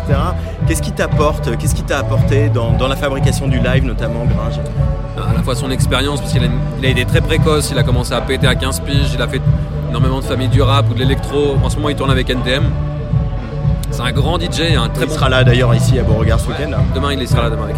Qu'est-ce 0.66 0.82
qui 0.82 0.92
t'apporte 0.92 1.56
Qu'est-ce 1.58 1.74
qui 1.74 1.82
t'a 1.82 1.98
apporté 1.98 2.48
dans, 2.48 2.72
dans 2.72 2.88
la 2.88 2.96
fabrication 2.96 3.48
du 3.48 3.58
live, 3.58 3.84
notamment, 3.84 4.24
Gringe 4.24 4.60
à 5.18 5.34
la 5.34 5.42
fois 5.42 5.56
son 5.56 5.70
expérience, 5.72 6.20
parce 6.20 6.32
qu'il 6.32 6.44
a, 6.44 6.46
a 6.46 6.86
été 6.86 7.04
très 7.04 7.20
précoce, 7.20 7.70
il 7.72 7.78
a 7.78 7.82
commencé 7.82 8.12
à 8.12 8.20
péter 8.20 8.46
à 8.46 8.54
15 8.54 8.80
piges, 8.80 9.12
il 9.14 9.20
a 9.20 9.26
fait 9.26 9.40
énormément 9.88 10.20
de 10.20 10.24
familles 10.24 10.48
du 10.48 10.62
rap 10.62 10.88
ou 10.90 10.94
de 10.94 11.00
l'électro. 11.00 11.56
En 11.62 11.68
ce 11.68 11.76
moment, 11.76 11.88
il 11.88 11.96
tourne 11.96 12.10
avec 12.10 12.30
NTM. 12.30 12.62
C'est 13.90 14.00
un 14.02 14.12
grand 14.12 14.38
DJ, 14.38 14.74
un 14.76 14.88
très 14.88 15.04
Il 15.04 15.08
bon. 15.08 15.14
sera 15.14 15.28
là 15.28 15.44
d'ailleurs 15.44 15.74
ici 15.74 15.98
à 15.98 16.02
Beauregard 16.02 16.38
ce 16.40 16.48
Ouais, 16.48 16.56
week-end. 16.58 16.78
Demain, 16.94 17.12
il 17.14 17.28
sera 17.28 17.42
là 17.42 17.50
demain 17.50 17.64
avec. 17.64 17.76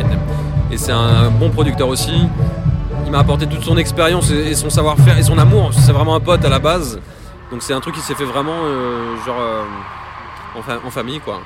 Et 0.70 0.76
c'est 0.76 0.92
un 0.92 1.30
bon 1.30 1.50
producteur 1.50 1.88
aussi. 1.88 2.12
Il 3.06 3.10
m'a 3.10 3.20
apporté 3.20 3.46
toute 3.46 3.62
son 3.64 3.76
expérience 3.76 4.30
et, 4.30 4.54
son 4.54 4.70
savoir-faire 4.70 5.18
et 5.18 5.22
son 5.22 5.38
amour. 5.38 5.70
C'est 5.72 5.92
vraiment 5.92 6.14
un 6.14 6.20
pote 6.20 6.44
à 6.44 6.48
la 6.48 6.58
base. 6.58 7.00
Donc 7.50 7.62
c'est 7.62 7.72
un 7.72 7.80
truc 7.80 7.94
qui 7.96 8.00
s'est 8.00 8.14
fait 8.14 8.24
vraiment 8.24 8.54
euh, 8.64 9.16
genre 9.26 9.40
euh, 9.40 9.64
en, 10.56 10.62
fa- 10.62 10.78
en 10.86 10.90
famille 10.90 11.18
quoi. 11.20 11.40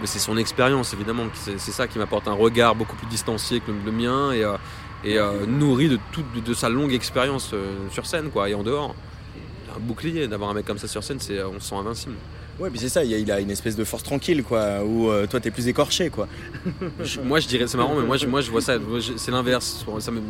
Mais 0.00 0.06
c'est 0.06 0.18
son 0.18 0.36
expérience 0.38 0.94
évidemment. 0.94 1.24
C'est 1.34 1.58
ça 1.72 1.86
qui 1.86 1.98
m'apporte 1.98 2.28
un 2.28 2.32
regard 2.32 2.74
beaucoup 2.74 2.96
plus 2.96 3.06
distancié 3.08 3.60
que 3.60 3.70
le, 3.70 3.76
le 3.84 3.92
mien 3.92 4.32
et, 4.32 4.44
euh, 4.44 4.56
et 5.04 5.46
nourri 5.46 5.88
de 5.88 5.98
toute 6.12 6.24
de, 6.34 6.40
de 6.40 6.54
sa 6.54 6.68
longue 6.70 6.92
expérience 6.94 7.52
sur 7.90 8.06
scène 8.06 8.30
quoi 8.30 8.48
et 8.48 8.54
en 8.54 8.62
dehors. 8.62 8.94
Un 9.76 9.80
bouclier 9.80 10.26
d'avoir 10.28 10.50
un 10.50 10.54
mec 10.54 10.64
comme 10.66 10.78
ça 10.78 10.88
sur 10.88 11.04
scène, 11.04 11.18
c'est 11.20 11.42
on 11.42 11.60
se 11.60 11.68
sent 11.68 11.76
invincible. 11.76 12.14
Ouais, 12.60 12.68
puis 12.68 12.78
c'est 12.78 12.90
ça, 12.90 13.02
il 13.02 13.30
a- 13.32 13.40
une 13.40 13.50
espèce 13.50 13.74
de 13.74 13.84
force 13.84 14.02
tranquille, 14.02 14.44
quoi, 14.44 14.84
où 14.84 15.08
euh, 15.10 15.26
toi 15.26 15.40
t'es 15.40 15.50
plus 15.50 15.66
écorché, 15.66 16.10
quoi. 16.10 16.28
Je- 17.02 17.20
moi 17.20 17.40
je 17.40 17.48
dirais 17.48 17.66
c'est 17.66 17.78
marrant 17.78 17.94
mais 17.98 18.06
moi 18.06 18.18
je, 18.18 18.26
moi 18.26 18.42
je 18.42 18.50
vois 18.50 18.60
ça 18.60 18.74
c'est 19.16 19.30
l'inverse. 19.30 19.84
Ça 19.98 20.10
me- 20.10 20.20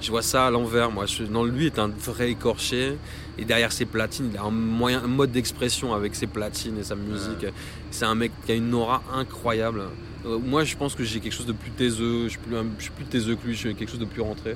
je 0.00 0.10
vois 0.10 0.20
ça 0.22 0.46
à 0.46 0.50
l'envers 0.50 0.90
moi. 0.90 1.06
Je, 1.06 1.22
non 1.24 1.42
lui 1.44 1.66
est 1.66 1.78
un 1.78 1.88
vrai 1.88 2.30
écorché 2.30 2.96
et 3.38 3.44
derrière 3.46 3.72
ses 3.72 3.86
platines 3.86 4.28
il 4.32 4.36
a 4.38 4.42
un 4.42 4.50
moyen 4.50 5.02
un 5.02 5.06
mode 5.08 5.32
d'expression 5.32 5.94
avec 5.94 6.14
ses 6.14 6.26
platines 6.26 6.76
et 6.78 6.82
sa 6.84 6.96
musique. 6.96 7.46
C'est 7.90 8.04
un 8.04 8.14
mec 8.14 8.32
qui 8.44 8.52
a 8.52 8.54
une 8.56 8.74
aura 8.74 9.02
incroyable. 9.14 9.82
Euh, 10.26 10.38
moi 10.38 10.64
je 10.64 10.76
pense 10.76 10.94
que 10.94 11.02
j'ai 11.04 11.20
quelque 11.20 11.32
chose 11.34 11.46
de 11.46 11.52
plus 11.52 11.70
taiseux 11.70 12.24
je 12.24 12.28
suis 12.30 12.38
plus, 12.38 12.54
je 12.78 12.82
suis 12.82 12.92
plus 12.92 13.06
taiseux 13.06 13.36
que 13.36 13.46
lui 13.46 13.54
je 13.54 13.58
suis 13.58 13.74
quelque 13.74 13.88
chose 13.90 13.98
de 14.00 14.04
plus 14.04 14.20
rentré. 14.22 14.54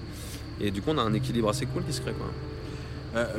Et 0.60 0.70
du 0.70 0.82
coup 0.82 0.90
on 0.92 0.98
a 0.98 1.02
un 1.02 1.14
équilibre 1.14 1.48
assez 1.48 1.64
cool 1.66 1.84
qui 1.84 1.92
se 1.94 2.02
crée 2.02 2.12
quoi 2.12 2.28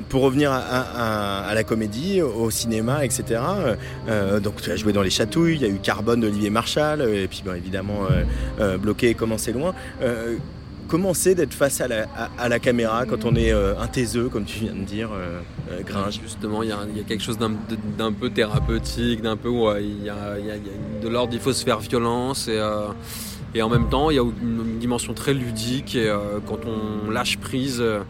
pour 0.10 0.22
revenir 0.22 0.52
à, 0.52 1.52
la 1.54 1.64
comédie, 1.64 2.22
au 2.22 2.50
cinéma, 2.50 3.06
etc. 3.06 3.24
euh, 3.32 3.76
euh, 4.08 4.40
donc 4.40 4.62
tu 4.62 4.72
as 4.72 4.76
joué 4.76 4.94
dans 4.94 5.02
Les 5.02 5.10
Chatouilles, 5.10 5.56
il 5.56 5.62
y 5.62 5.66
a 5.66 5.68
eu 5.68 5.80
Carbone 5.80 6.22
d'Olivier 6.22 6.50
Marchal, 6.50 7.02
euh, 7.02 7.24
et 7.24 7.28
puis 7.28 7.42
bon, 7.46 7.54
évidemment 7.54 8.06
euh, 8.10 8.24
euh, 8.60 8.78
Bloqué, 8.78 9.14
Comment 9.14 9.38
c'est 9.38 9.52
loin. 9.52 9.74
Euh, 10.02 10.38
comment 10.88 11.14
c'est 11.14 11.36
d'être 11.36 11.54
face 11.54 11.82
à 11.82 11.88
la, 11.88 12.60
caméra 12.60 13.06
quand 13.06 13.26
on 13.26 13.36
est 13.36 13.52
euh, 13.52 13.78
un 13.80 13.88
taiseux, 13.88 14.30
comme 14.30 14.46
tu 14.46 14.60
viens 14.60 14.74
de 14.74 14.84
dire, 14.84 15.10
euh, 15.14 15.42
euh, 15.72 15.82
Gringe? 15.84 16.20
Justement, 16.22 16.64
il 16.64 16.70
y, 16.70 16.72
a 16.72 17.04
quelque 17.08 17.24
chose 17.24 17.38
d'un 17.38 18.12
peu 18.12 18.30
thérapeutique, 18.30 19.22
d'un 19.22 19.38
peu 19.38 19.50
où 19.50 19.68
euh, 19.68 19.82
y 19.82 20.10
a, 20.10 20.38
de 21.02 21.08
l'ordre, 21.08 21.34
il 21.34 21.40
faut 21.40 21.54
se 21.54 21.64
faire 21.64 21.80
violence 21.80 22.48
et, 22.48 22.58
euh, 22.58 22.88
et 23.54 23.62
en 23.62 23.70
même 23.70 23.90
temps, 23.90 24.10
il 24.10 24.18
y 24.18 24.20
a 24.20 24.24
une, 24.24 24.80
dimension 24.80 25.14
très 25.14 25.34
ludique 25.34 25.96
et 25.96 26.10
euh, 26.10 26.40
quand 26.46 26.60
on 26.66 27.10
lâche 27.10 27.38
prise, 27.38 27.80
euh, 27.80 28.02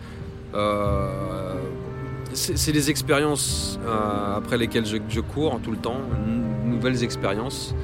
c'est 2.33 2.57
c'est 2.57 2.71
des 2.71 2.89
expériences 2.89 3.79
euh, 3.85 4.37
après 4.37 4.57
lesquelles 4.57 4.85
je, 4.85 4.97
je 5.07 5.19
cours 5.21 5.59
tout 5.63 5.71
le 5.71 5.77
temps, 5.77 5.97
nouvelles 6.65 7.03
expériences. 7.03 7.75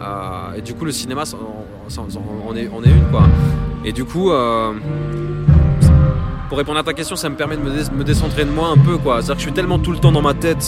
Euh, 0.00 0.56
et 0.56 0.62
du 0.62 0.74
coup, 0.74 0.84
le 0.84 0.92
cinéma, 0.92 1.22
on, 2.48 2.56
est, 2.56 2.68
est 2.84 2.90
une 2.90 3.04
quoi. 3.10 3.24
Et 3.84 3.92
du 3.92 4.04
coup, 4.04 4.30
euh, 4.30 4.72
pour 6.48 6.58
répondre 6.58 6.78
à 6.78 6.82
ta 6.82 6.92
question, 6.92 7.14
ça 7.16 7.28
me 7.28 7.36
permet 7.36 7.56
de 7.56 7.62
me, 7.62 7.70
dé- 7.70 8.04
décentrer 8.04 8.44
de 8.44 8.50
moi 8.50 8.68
un 8.68 8.78
peu, 8.78 8.96
quoi. 8.98 9.16
C'est-à-dire 9.22 9.34
que 9.36 9.40
je 9.40 9.46
suis 9.46 9.52
tellement 9.52 9.78
tout 9.78 9.92
le 9.92 9.98
temps 9.98 10.12
dans 10.12 10.22
ma 10.22 10.34
tête 10.34 10.66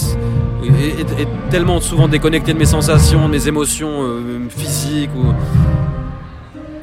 et, 0.65 1.27
tellement 1.51 1.81
souvent 1.81 2.09
déconnecté 2.09 2.53
de 2.55 2.59
mes 2.59 2.65
sensations, 2.65 3.27
de 3.27 3.33
mes 3.33 3.49
émotions 3.49 3.91
euh, 4.03 4.49
physiques. 4.51 5.11
Ou... 5.17 5.33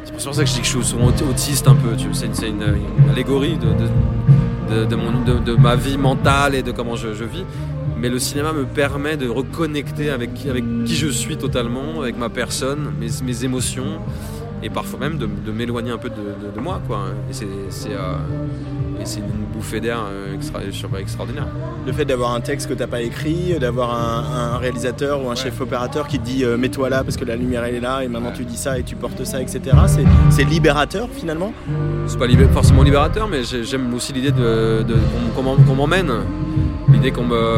C'est 0.04 0.26
pour 0.26 0.36
ça 0.36 0.44
que 0.44 0.50
je 0.50 0.54
dis 0.56 0.60
que 0.62 0.66
je 0.68 0.72
suis 0.78 0.84
souvent 0.84 1.08
aut- 1.08 1.30
autiste 1.30 1.68
un 1.68 1.76
peu. 1.76 1.90
C'est 2.14 2.26
une, 2.48 2.62
une- 2.62 3.04
une 3.06 3.10
allégorie 3.12 3.58
de- 3.58 3.68
de- 4.86 4.96
mon- 4.96 5.24
de- 5.24 5.40
de 5.40 5.56
ma 5.56 5.76
vie 5.76 5.98
mentale 5.98 6.56
et 6.56 6.64
de 6.64 6.72
comment 6.72 6.96
je, 6.96 7.14
je 7.14 7.24
vis. 7.24 7.44
Mais 7.98 8.10
le 8.10 8.18
cinéma 8.20 8.52
me 8.52 8.66
permet 8.66 9.16
de 9.18 9.28
reconnecter 9.30 10.10
avec, 10.10 10.32
avec 10.50 10.64
qui 10.86 10.96
je 10.96 11.08
suis 11.08 11.38
totalement, 11.38 12.02
avec 12.02 12.18
ma 12.18 12.30
personne, 12.30 12.92
mes, 13.00 13.10
mes 13.24 13.44
émotions, 13.46 14.00
et 14.64 14.70
parfois 14.70 15.00
même 15.00 15.18
de, 15.18 15.28
m'éloigner 15.52 15.92
un 15.92 15.98
peu 15.98 16.10
de, 16.10 16.60
moi. 16.60 16.82
Quoi. 16.88 17.00
C'est, 17.32 17.46
euh, 17.92 18.16
et 19.02 19.06
c'est 19.06 19.20
une 19.20 19.46
bouffée 19.54 19.80
d'air 19.80 20.00
euh, 20.10 20.36
extra- 20.36 20.60
extraordinaire. 21.00 21.48
Le 21.86 21.92
fait 21.92 22.06
d'avoir 22.06 22.34
un 22.34 22.42
texte 22.42 22.70
que 22.70 22.74
t'as 22.74 22.88
pas 22.88 23.02
écrit, 23.02 23.56
d'avoir 23.60 23.94
un, 23.96 24.54
un 24.54 24.58
réalisateur 24.58 25.24
ou 25.26 25.30
un 25.30 25.36
chef 25.36 25.60
opérateur 25.62 26.08
qui 26.08 26.20
te 26.20 26.26
dit 26.26 26.44
euh, 26.44 26.58
mets-toi 26.58 26.90
là 26.90 27.04
parce 27.04 27.18
que 27.18 27.26
la 27.26 27.36
lumière 27.36 27.64
elle 27.66 27.76
est 27.76 27.80
là 27.80 28.04
et 28.04 28.08
maintenant 28.08 28.32
tu 28.36 28.46
dis 28.46 28.58
ça 28.58 28.78
et 28.78 28.84
tu 28.84 28.96
portes 28.96 29.24
ça, 29.26 29.42
etc. 29.42 29.60
C'est- 29.88 30.04
libérateur 30.44 31.08
finalement? 31.12 31.54
C'est 32.08 32.20
pas 32.20 32.28
libé- 32.28 32.48
forcément 32.52 32.84
libérateur, 32.84 33.28
mais 33.28 33.44
j'ai- 33.44 33.64
j'aime 33.64 33.94
aussi 33.94 34.14
l'idée 34.14 34.32
de, 34.32 34.84
de- 34.84 34.98
qu'on 35.36 35.76
m'emmène. 35.76 36.12
L'idée 36.92 37.12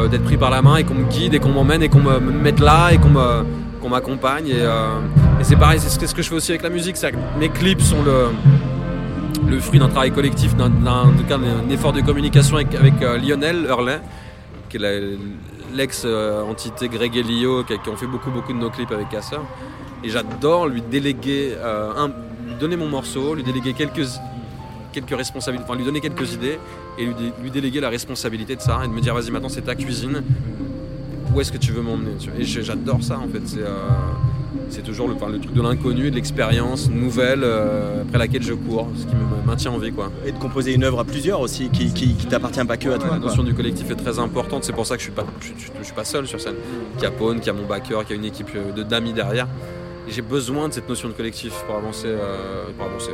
d'être 0.10 0.24
pris 0.24 0.38
par 0.38 0.50
la 0.52 0.62
main 0.62 0.78
et 0.78 0.84
qu'on 0.84 0.94
me 0.94 1.06
guide 1.06 1.34
et 1.34 1.40
qu'on 1.40 1.50
m'emmène 1.50 1.82
et 1.84 1.90
qu'on 1.90 2.00
me, 2.02 2.20
me 2.20 2.32
mette 2.32 2.60
là 2.60 2.92
et 2.92 2.98
qu'on 2.98 3.10
me- 3.10 3.44
qu'on 3.82 3.90
m'accompagne. 3.90 4.48
Et, 4.48 4.54
euh, 4.62 5.00
et 5.42 5.44
c'est 5.44 5.56
pareil, 5.56 5.80
c'est 5.80 5.90
ce, 5.90 5.98
que- 6.00 6.22
je 6.22 6.30
fais 6.30 6.36
aussi 6.36 6.52
avec 6.52 6.62
la 6.64 6.70
musique. 6.70 6.96
que 7.12 7.18
mes 7.40 7.50
clips 7.50 7.82
sont 7.82 8.04
le, 8.04 8.28
le 9.54 9.60
fruit 9.60 9.80
d'un 9.80 9.88
travail 9.90 10.12
collectif, 10.12 10.56
d'un, 10.56 10.72
effort 11.70 11.94
de 11.94 12.02
communication 12.02 12.58
avec, 12.58 12.74
euh, 13.02 13.18
Lionel 13.18 13.66
Hurley, 13.70 14.00
qui 14.70 14.78
est 14.78 15.18
l'ex-entité 15.74 16.90
Greg 16.90 17.16
et 17.16 17.24
Lio, 17.24 17.64
qui, 17.64 17.78
qui 17.80 17.90
ont 17.90 17.96
fait 17.96 18.08
beaucoup, 18.08 18.32
beaucoup 18.32 18.54
de 18.54 18.58
nos 18.58 18.70
clips 18.70 18.92
avec 18.92 19.10
Casser. 19.10 19.38
Et 20.04 20.10
j'adore 20.10 20.68
lui 20.68 20.82
déléguer, 20.82 21.54
euh, 21.58 22.08
lui 22.48 22.56
donner 22.60 22.76
mon 22.76 22.88
morceau, 22.90 23.36
lui 23.36 23.44
déléguer 23.44 23.74
quelques, 23.74 24.08
quelques 24.92 25.16
responsabilités, 25.16 25.66
enfin 25.70 25.78
lui 25.78 25.86
donner 25.86 26.02
quelques 26.02 26.34
idées 26.34 26.60
et 26.98 27.06
lui, 27.06 27.14
dé- 27.14 27.34
lui 27.42 27.52
déléguer 27.52 27.80
la 27.80 27.90
responsabilité 27.90 28.56
de 28.56 28.62
ça 28.62 28.82
et 28.84 28.88
de 28.88 28.94
me 28.94 29.02
dire 29.02 29.14
vas-y 29.14 29.32
maintenant 29.32 29.50
c'est 29.50 29.62
ta 29.62 29.76
cuisine, 29.76 30.22
où 31.34 31.40
est-ce 31.42 31.52
que 31.52 31.58
tu 31.58 31.72
veux 31.72 31.82
m'emmener. 31.82 32.12
Et 32.38 32.44
j'adore 32.44 33.02
ça 33.02 33.18
en 33.18 33.28
fait. 33.28 33.58
Euh, 33.60 33.70
c'est 34.70 34.84
toujours 34.84 35.08
le, 35.08 35.16
enfin, 35.16 35.30
le 35.30 35.40
truc 35.40 35.54
de 35.54 35.62
l'inconnu, 35.62 36.08
et 36.08 36.10
de 36.12 36.16
l'expérience 36.16 36.90
nouvelle 36.90 37.42
euh, 37.44 38.02
après 38.04 38.18
laquelle 38.20 38.44
je 38.44 38.54
cours, 38.54 38.88
ce 38.96 39.06
qui 39.06 39.16
me 39.16 39.46
maintient 39.48 39.72
en 39.72 39.78
vie 39.78 39.92
quoi. 39.92 40.12
Et 40.26 40.32
de 40.32 40.38
composer 40.38 40.74
une 40.74 40.84
œuvre 40.84 41.00
à 41.00 41.04
plusieurs 41.04 41.40
aussi, 41.42 41.70
qui, 41.70 41.94
qui, 41.94 42.14
qui 42.16 42.26
t'appartient 42.28 42.64
pas 42.66 42.78
que 42.78 42.90
à 42.90 42.98
toi. 42.98 43.10
La 43.12 43.18
quoi. 43.18 43.28
notion 43.30 43.44
du 43.44 43.54
collectif 43.54 43.90
est 43.92 43.96
très 43.96 44.20
importante, 44.20 44.64
c'est 44.64 44.74
pour 44.74 44.86
ça 44.86 44.96
que 44.96 45.02
je 45.02 45.06
suis 45.06 45.14
pas, 45.14 45.26
je, 45.42 45.48
je- 45.48 45.72
je 45.80 45.84
suis 45.84 45.94
pas 45.94 46.06
seul 46.06 46.26
sur 46.28 46.40
scène. 46.42 46.56
Qu'il 46.96 47.04
y 47.04 47.08
a 47.08 47.12
Pone, 47.12 47.38
qu'il 47.40 47.48
y 47.48 47.50
a 47.50 47.54
mon 47.54 47.66
backer, 47.68 48.00
qu'il 48.06 48.16
y 48.16 48.20
a 48.20 48.22
une 48.22 48.28
équipe 48.28 48.50
euh, 48.56 48.72
de 48.72 48.84
d'amis 48.84 49.14
derrière. 49.14 49.48
Et 50.08 50.12
j'ai 50.12 50.22
besoin 50.22 50.68
de 50.68 50.74
cette 50.74 50.90
notion 50.90 51.08
de 51.08 51.14
collectif 51.14 51.54
pour 51.66 51.76
avancer, 51.78 52.08
euh, 52.08 52.66
pour 52.78 52.88
avancer, 52.88 53.12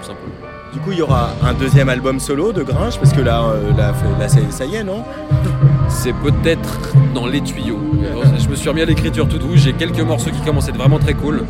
tout 0.00 0.06
simplement. 0.06 0.32
Du 0.72 0.80
coup, 0.80 0.92
il 0.92 0.98
y 0.98 1.02
aura 1.02 1.30
un 1.42 1.54
deuxième 1.54 1.88
album 1.88 2.20
solo 2.20 2.52
de 2.52 2.62
Gringe, 2.62 2.98
parce 2.98 3.12
que 3.14 3.22
là, 3.22 3.42
euh, 3.44 3.70
là, 3.76 3.94
là, 4.18 4.28
ça, 4.28 4.40
ça 4.50 4.66
y 4.66 4.74
est, 4.74 4.84
non? 4.84 5.02
C'est 5.88 6.12
peut-être 6.12 6.92
dans 7.14 7.26
les 7.26 7.40
tuyaux. 7.40 7.78
Je 8.46 8.50
me 8.52 8.56
suis 8.56 8.68
remis 8.68 8.80
à 8.82 8.84
l'écriture 8.84 9.28
tout 9.28 9.38
doux, 9.38 9.50
j'ai 9.54 9.72
quelques 9.72 10.00
morceaux 10.00 10.30
qui 10.30 10.40
commencent 10.40 10.66
à 10.66 10.70
être 10.70 10.78
vraiment 10.78 10.98
très 11.00 11.14
cool. 11.14 11.42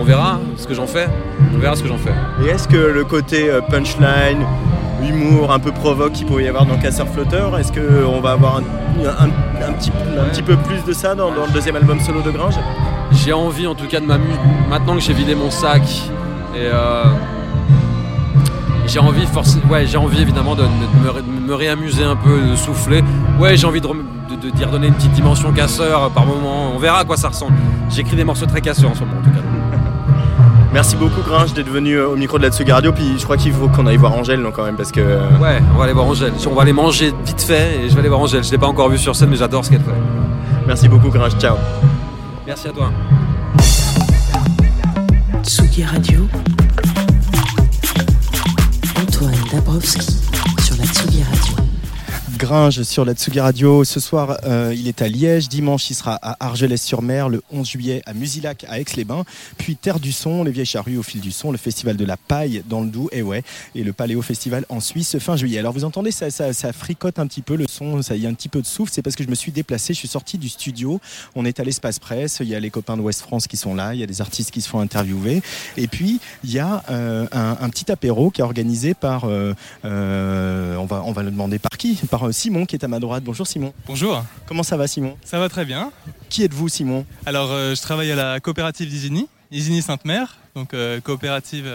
On 0.00 0.04
verra 0.04 0.38
ce 0.56 0.66
que 0.68 0.74
j'en 0.74 0.86
fais. 0.86 1.08
On 1.54 1.58
verra 1.58 1.74
ce 1.74 1.82
que 1.82 1.88
j'en 1.88 1.98
fais. 1.98 2.12
Et 2.44 2.48
est-ce 2.50 2.68
que 2.68 2.76
le 2.76 3.04
côté 3.04 3.50
euh, 3.50 3.60
punchline, 3.60 4.46
humour 5.02 5.52
un 5.52 5.58
peu 5.58 5.72
provoque 5.72 6.12
qu'il 6.12 6.26
pourrait 6.26 6.44
y 6.44 6.48
avoir 6.48 6.64
dans 6.64 6.76
Casseur 6.78 7.08
Flotteur, 7.08 7.58
est-ce 7.58 7.72
qu'on 7.72 8.20
va 8.20 8.32
avoir 8.32 8.58
un, 8.58 8.62
un- 9.04 9.68
un 9.68 9.72
petit, 9.72 9.90
un 10.18 10.24
petit 10.30 10.42
peu 10.42 10.56
plus 10.56 10.84
de 10.84 10.92
ça 10.92 11.16
dans, 11.16 11.32
dans 11.32 11.46
le 11.46 11.52
deuxième 11.52 11.74
album 11.76 11.98
solo 12.00 12.20
de 12.22 12.30
Gringe 12.30 12.54
J'ai 13.12 13.32
envie 13.32 13.66
en 13.66 13.74
tout 13.74 13.86
cas 13.88 13.98
de 13.98 14.06
m'amuser. 14.06 14.38
Maintenant 14.70 14.94
que 14.94 15.00
j'ai 15.00 15.12
vidé 15.14 15.34
mon 15.34 15.50
sac 15.50 15.82
et 16.54 16.58
euh, 16.72 17.02
j'ai 18.86 19.00
envie 19.00 19.26
forcément, 19.26 19.64
ouais, 19.70 19.86
j'ai 19.86 19.98
envie 19.98 20.22
évidemment 20.22 20.54
de, 20.54 20.62
me, 20.62 21.20
de 21.42 21.46
me 21.48 21.54
réamuser 21.54 22.04
un 22.04 22.16
peu, 22.16 22.40
de 22.40 22.54
souffler. 22.56 23.02
Ouais, 23.40 23.56
j'ai 23.56 23.66
envie 23.66 23.80
de, 23.80 23.86
rem- 23.86 24.04
de, 24.28 24.36
de- 24.36 24.50
d'y 24.50 24.64
redonner 24.64 24.88
une 24.88 24.94
petite 24.94 25.12
dimension 25.12 25.52
casseur 25.52 26.10
par 26.10 26.26
moment. 26.26 26.72
On 26.74 26.78
verra 26.78 27.00
à 27.00 27.04
quoi 27.04 27.16
ça 27.16 27.28
ressemble. 27.28 27.54
J'écris 27.90 28.16
des 28.16 28.24
morceaux 28.24 28.46
très 28.46 28.60
casseurs 28.60 28.90
en 28.90 28.94
ce 28.94 29.00
moment 29.00 29.18
en 29.18 29.22
tout 29.22 29.30
cas. 29.30 29.36
Merci 30.72 30.96
beaucoup 30.96 31.22
Gringe 31.22 31.54
d'être 31.54 31.70
venu 31.70 31.94
euh, 31.94 32.08
au 32.10 32.16
micro 32.16 32.36
de 32.38 32.42
la 32.44 32.50
Tsugi 32.50 32.70
Radio, 32.70 32.92
puis 32.92 33.14
je 33.18 33.24
crois 33.24 33.36
qu'il 33.38 33.52
faut 33.52 33.68
qu'on 33.68 33.86
aille 33.86 33.96
voir 33.96 34.12
Angèle 34.12 34.40
non, 34.42 34.50
quand 34.52 34.64
même, 34.64 34.76
parce 34.76 34.92
que... 34.92 35.00
euh, 35.00 35.20
Ouais, 35.40 35.60
on 35.74 35.78
va 35.78 35.84
aller 35.84 35.94
voir 35.94 36.06
Angèle. 36.06 36.32
On 36.50 36.54
va 36.54 36.62
aller 36.62 36.74
manger 36.74 37.12
vite 37.24 37.40
fait 37.40 37.80
et 37.84 37.88
je 37.88 37.94
vais 37.94 38.00
aller 38.00 38.08
voir 38.10 38.20
Angèle. 38.20 38.44
Je 38.44 38.50
l'ai 38.50 38.58
pas 38.58 38.66
encore 38.66 38.88
vue 38.90 38.98
sur 38.98 39.16
scène, 39.16 39.30
mais 39.30 39.36
j'adore 39.36 39.64
ce 39.64 39.70
qu'elle 39.70 39.80
fait. 39.80 39.90
Merci 40.66 40.88
beaucoup 40.88 41.08
Gringe, 41.08 41.32
ciao. 41.38 41.56
Merci 42.46 42.68
à 42.68 42.72
toi. 42.72 42.90
Tsugi 45.42 45.84
Radio. 45.84 46.28
Antoine 49.00 49.32
Dabrowski 49.52 50.27
Gringe 52.38 52.84
sur 52.84 53.04
la 53.04 53.14
Tsugi 53.14 53.40
Radio. 53.40 53.82
Ce 53.82 53.98
soir, 53.98 54.38
euh, 54.44 54.72
il 54.72 54.86
est 54.86 55.02
à 55.02 55.08
Liège. 55.08 55.48
Dimanche, 55.48 55.90
il 55.90 55.94
sera 55.94 56.14
à 56.22 56.36
Argelès-sur-Mer. 56.38 57.28
Le 57.28 57.42
11 57.50 57.68
juillet, 57.68 58.00
à 58.06 58.14
Musilac, 58.14 58.64
à 58.68 58.78
Aix-les-Bains. 58.78 59.24
Puis 59.56 59.74
Terre 59.74 59.98
du 59.98 60.12
Son, 60.12 60.44
les 60.44 60.52
Vieilles 60.52 60.64
Charrues 60.64 60.98
au 60.98 61.02
fil 61.02 61.20
du 61.20 61.32
son, 61.32 61.50
le 61.50 61.58
Festival 61.58 61.96
de 61.96 62.04
la 62.04 62.16
Paille 62.16 62.62
dans 62.68 62.80
le 62.80 62.86
Doubs, 62.86 63.08
et 63.10 63.22
ouais, 63.22 63.42
et 63.74 63.82
le 63.82 63.92
Paléo 63.92 64.22
Festival 64.22 64.64
en 64.68 64.78
Suisse 64.78 65.18
fin 65.18 65.36
juillet. 65.36 65.58
Alors 65.58 65.72
vous 65.72 65.84
entendez, 65.84 66.12
ça, 66.12 66.30
ça, 66.30 66.72
fricote 66.72 67.18
un 67.18 67.26
petit 67.26 67.42
peu 67.42 67.56
le 67.56 67.66
son, 67.68 68.02
ça 68.02 68.14
y 68.14 68.24
a 68.24 68.28
un 68.28 68.34
petit 68.34 68.48
peu 68.48 68.62
de 68.62 68.66
souffle. 68.66 68.92
C'est 68.94 69.02
parce 69.02 69.16
que 69.16 69.24
je 69.24 69.28
me 69.28 69.34
suis 69.34 69.50
déplacé, 69.50 69.92
je 69.92 69.98
suis 69.98 70.08
sorti 70.08 70.38
du 70.38 70.48
studio. 70.48 71.00
On 71.34 71.44
est 71.44 71.58
à 71.58 71.64
l'espace 71.64 71.98
presse. 71.98 72.38
Il 72.40 72.48
y 72.48 72.54
a 72.54 72.60
les 72.60 72.70
copains 72.70 72.96
de 72.96 73.02
West 73.02 73.22
France 73.22 73.48
qui 73.48 73.56
sont 73.56 73.74
là. 73.74 73.94
Il 73.94 74.00
y 74.00 74.04
a 74.04 74.06
des 74.06 74.20
artistes 74.20 74.52
qui 74.52 74.60
se 74.60 74.68
font 74.68 74.78
interviewer. 74.78 75.42
Et 75.76 75.88
puis 75.88 76.20
il 76.44 76.52
y 76.52 76.60
a 76.60 76.84
euh, 76.88 77.26
un, 77.32 77.68
petit 77.68 77.90
apéro 77.90 78.30
qui 78.30 78.42
est 78.42 78.44
organisé 78.44 78.94
par, 78.94 79.24
euh, 79.24 79.54
on 79.82 80.86
va, 80.86 81.02
on 81.04 81.10
va 81.10 81.22
le 81.24 81.32
demander 81.32 81.58
par 81.58 81.76
qui? 81.76 81.94
Par 82.08 82.27
euh, 82.28 82.32
Simon 82.32 82.66
qui 82.66 82.76
est 82.76 82.84
à 82.84 82.88
ma 82.88 83.00
droite. 83.00 83.24
Bonjour 83.24 83.46
Simon. 83.46 83.72
Bonjour, 83.86 84.24
Comment 84.46 84.62
ça 84.62 84.76
va 84.76 84.86
Simon? 84.86 85.16
Ça 85.24 85.38
va 85.38 85.48
très 85.48 85.64
bien. 85.64 85.90
Qui 86.28 86.44
êtes-vous 86.44 86.68
Simon? 86.68 87.04
Alors, 87.26 87.50
euh, 87.50 87.74
je 87.74 87.82
travaille 87.82 88.10
à 88.12 88.16
la 88.16 88.40
coopérative 88.40 88.88
d'Isigny, 88.88 89.28
Isigny 89.50 89.82
Sainte-Mère, 89.82 90.36
donc 90.54 90.74
euh, 90.74 91.00
coopérative 91.00 91.70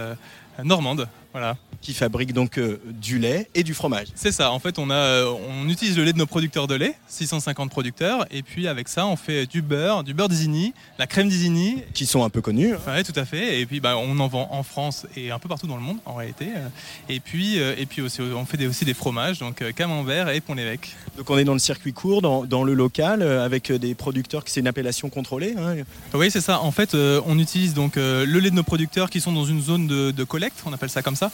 normande. 0.63 1.07
Voilà. 1.31 1.57
Qui 1.83 1.93
fabrique 1.93 2.31
donc 2.31 2.57
euh, 2.59 2.79
du 3.01 3.19
lait 3.19 3.49
et 3.55 3.61
du 3.63 3.73
fromage. 3.73 4.07
C'est 4.15 4.31
ça. 4.31 4.51
En 4.53 4.59
fait, 4.59 4.79
on, 4.79 4.89
a, 4.89 4.93
euh, 4.95 5.33
on 5.49 5.67
utilise 5.67 5.97
le 5.97 6.05
lait 6.05 6.13
de 6.13 6.17
nos 6.17 6.25
producteurs 6.25 6.65
de 6.65 6.75
lait, 6.75 6.95
650 7.09 7.69
producteurs, 7.69 8.25
et 8.31 8.41
puis 8.41 8.69
avec 8.69 8.87
ça, 8.87 9.05
on 9.05 9.17
fait 9.17 9.45
du 9.47 9.61
beurre, 9.61 10.05
du 10.05 10.13
beurre 10.13 10.29
d'Isigny, 10.29 10.73
la 10.97 11.07
crème 11.07 11.27
d'Isigny. 11.27 11.83
Qui 11.93 12.05
sont 12.05 12.23
un 12.23 12.29
peu 12.29 12.39
connus. 12.41 12.73
hein. 12.75 12.93
Oui, 12.95 13.03
tout 13.03 13.19
à 13.19 13.25
fait. 13.25 13.59
Et 13.59 13.65
puis, 13.65 13.81
bah, 13.81 13.97
on 13.97 14.17
en 14.19 14.27
vend 14.29 14.47
en 14.51 14.63
France 14.63 15.05
et 15.17 15.29
un 15.31 15.39
peu 15.39 15.49
partout 15.49 15.67
dans 15.67 15.75
le 15.75 15.81
monde, 15.81 15.97
en 16.05 16.15
réalité. 16.15 16.47
Euh, 16.55 16.67
Et 17.09 17.19
puis, 17.19 17.57
et 17.57 17.85
puis 17.85 18.01
aussi, 18.01 18.21
on 18.21 18.45
fait 18.45 18.55
des- 18.57 18.67
aussi 18.67 18.85
des 18.85 18.93
fromages, 18.93 19.39
donc 19.39 19.61
camembert 19.73 20.29
et 20.29 20.39
pont-l'évêque. 20.39 20.95
Donc 21.17 21.29
on 21.29 21.37
est 21.37 21.43
dans 21.43 21.53
le 21.53 21.59
circuit 21.59 21.91
court, 21.91 22.21
dans, 22.21 22.45
dans 22.45 22.63
le 22.63 22.73
local, 22.73 23.21
avec 23.21 23.71
des 23.73 23.93
producteurs 23.93 24.45
qui 24.45 24.51
c'est 24.53 24.61
une 24.61 24.67
appellation 24.67 25.09
contrôlée. 25.09 25.53
hein. 25.57 25.75
Oui, 26.13 26.31
c'est 26.31 26.39
ça. 26.41 26.61
En 26.61 26.71
fait, 26.71 26.95
on 26.95 27.37
utilise 27.39 27.73
donc 27.73 27.97
le 27.97 28.23
lait 28.25 28.49
de 28.51 28.55
nos 28.55 28.63
producteurs 28.63 29.09
qui 29.09 29.19
sont 29.19 29.33
dans 29.33 29.43
une 29.45 29.61
zone 29.61 29.85
de, 29.87 30.11
de 30.11 30.23
collecte, 30.23 30.63
on 30.65 30.71
appelle 30.73 30.89
ça 30.89 31.01
comme 31.01 31.15
ça, 31.17 31.29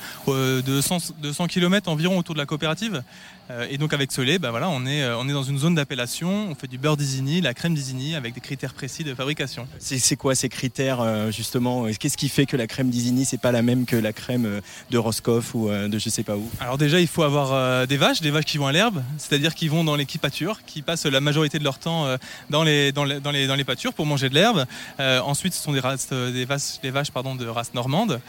de 0.62 0.82
100, 0.82 1.14
de 1.22 1.32
100 1.32 1.48
km 1.48 1.90
environ 1.90 2.18
autour 2.18 2.36
de 2.36 2.40
la 2.40 2.46
coopérative. 2.46 3.04
Euh, 3.50 3.66
et 3.70 3.78
donc 3.78 3.94
avec 3.94 4.12
ce 4.12 4.22
lait, 4.22 4.40
bah, 4.40 4.52
voilà, 4.52 4.70
on, 4.70 4.86
est, 4.86 5.02
euh, 5.02 5.18
on 5.18 5.28
est 5.28 5.34
dans 5.34 5.44
une 5.44 5.58
zone 5.58 5.76
d'appellation, 5.76 6.50
on 6.50 6.56
fait 6.56 6.68
du 6.68 6.78
beurre 6.78 6.98
d'Isigny, 6.98 7.42
la 7.42 7.54
crème 7.54 7.74
d'Isigny 7.74 8.16
avec 8.16 8.34
des 8.34 8.42
critères 8.42 8.74
précis 8.74 9.04
de 9.04 9.14
fabrication. 9.16 9.68
C'est 9.80 10.16
quoi 10.16 10.36
ces 10.36 10.50
critères 10.50 11.02
euh, 11.02 11.32
justement? 11.32 11.86
Qu'est-ce 12.00 12.18
qui 12.18 12.30
fait 12.30 12.46
que 12.46 12.58
la 12.58 12.68
crème 12.68 12.90
d'Isigny 12.90 13.26
c'est 13.26 13.40
pas 13.40 13.52
la 13.52 13.62
même 13.62 13.86
que 13.86 13.96
la 13.96 14.14
crème 14.14 14.62
de 14.92 14.98
Roscoff 14.98 15.56
ou 15.56 15.70
de 15.70 15.98
je 15.98 16.10
sais 16.10 16.24
pas 16.24 16.36
où? 16.36 16.50
Alors 16.60 16.78
déjà, 16.78 17.00
il 17.00 17.08
faut 17.08 17.24
avoir 17.24 17.88
des 17.88 17.98
vaches, 17.98 18.22
des 18.22 18.32
vaches 18.32 18.46
qui 18.46 18.58
vont 18.58 18.68
à 18.68 18.72
l'herbe, 18.72 19.02
c'est-à-dire 19.18 19.56
qui 19.56 19.68
vont 19.68 19.84
dans 19.84 19.96
les 19.96 20.06
pâtures, 20.06 20.60
qui 20.66 20.82
passent 20.82 21.06
la 21.06 21.22
majorité 21.22 21.60
de 21.60 21.64
leur 21.64 21.80
temps 21.80 22.08
dans, 22.50 22.64
les, 22.64 22.92
dans, 22.92 23.06
les, 23.06 23.20
dans, 23.20 23.32
les, 23.32 23.48
dans 23.48 23.56
les 23.56 23.64
pâtures 23.64 23.94
pour 23.94 24.06
manger 24.06 24.30
de 24.30 24.36
l'herbe. 24.36 24.66
Euh, 25.00 25.20
ensuite, 25.22 25.54
ce 25.54 25.62
sont 25.62 25.72
des, 25.72 25.80
races, 25.80 26.10
des 26.10 26.46
vaches, 26.46 26.80
des 26.82 26.92
vaches 26.92 27.12
pardon, 27.12 27.36
de 27.36 27.48
race 27.48 27.74
normande. 27.74 28.20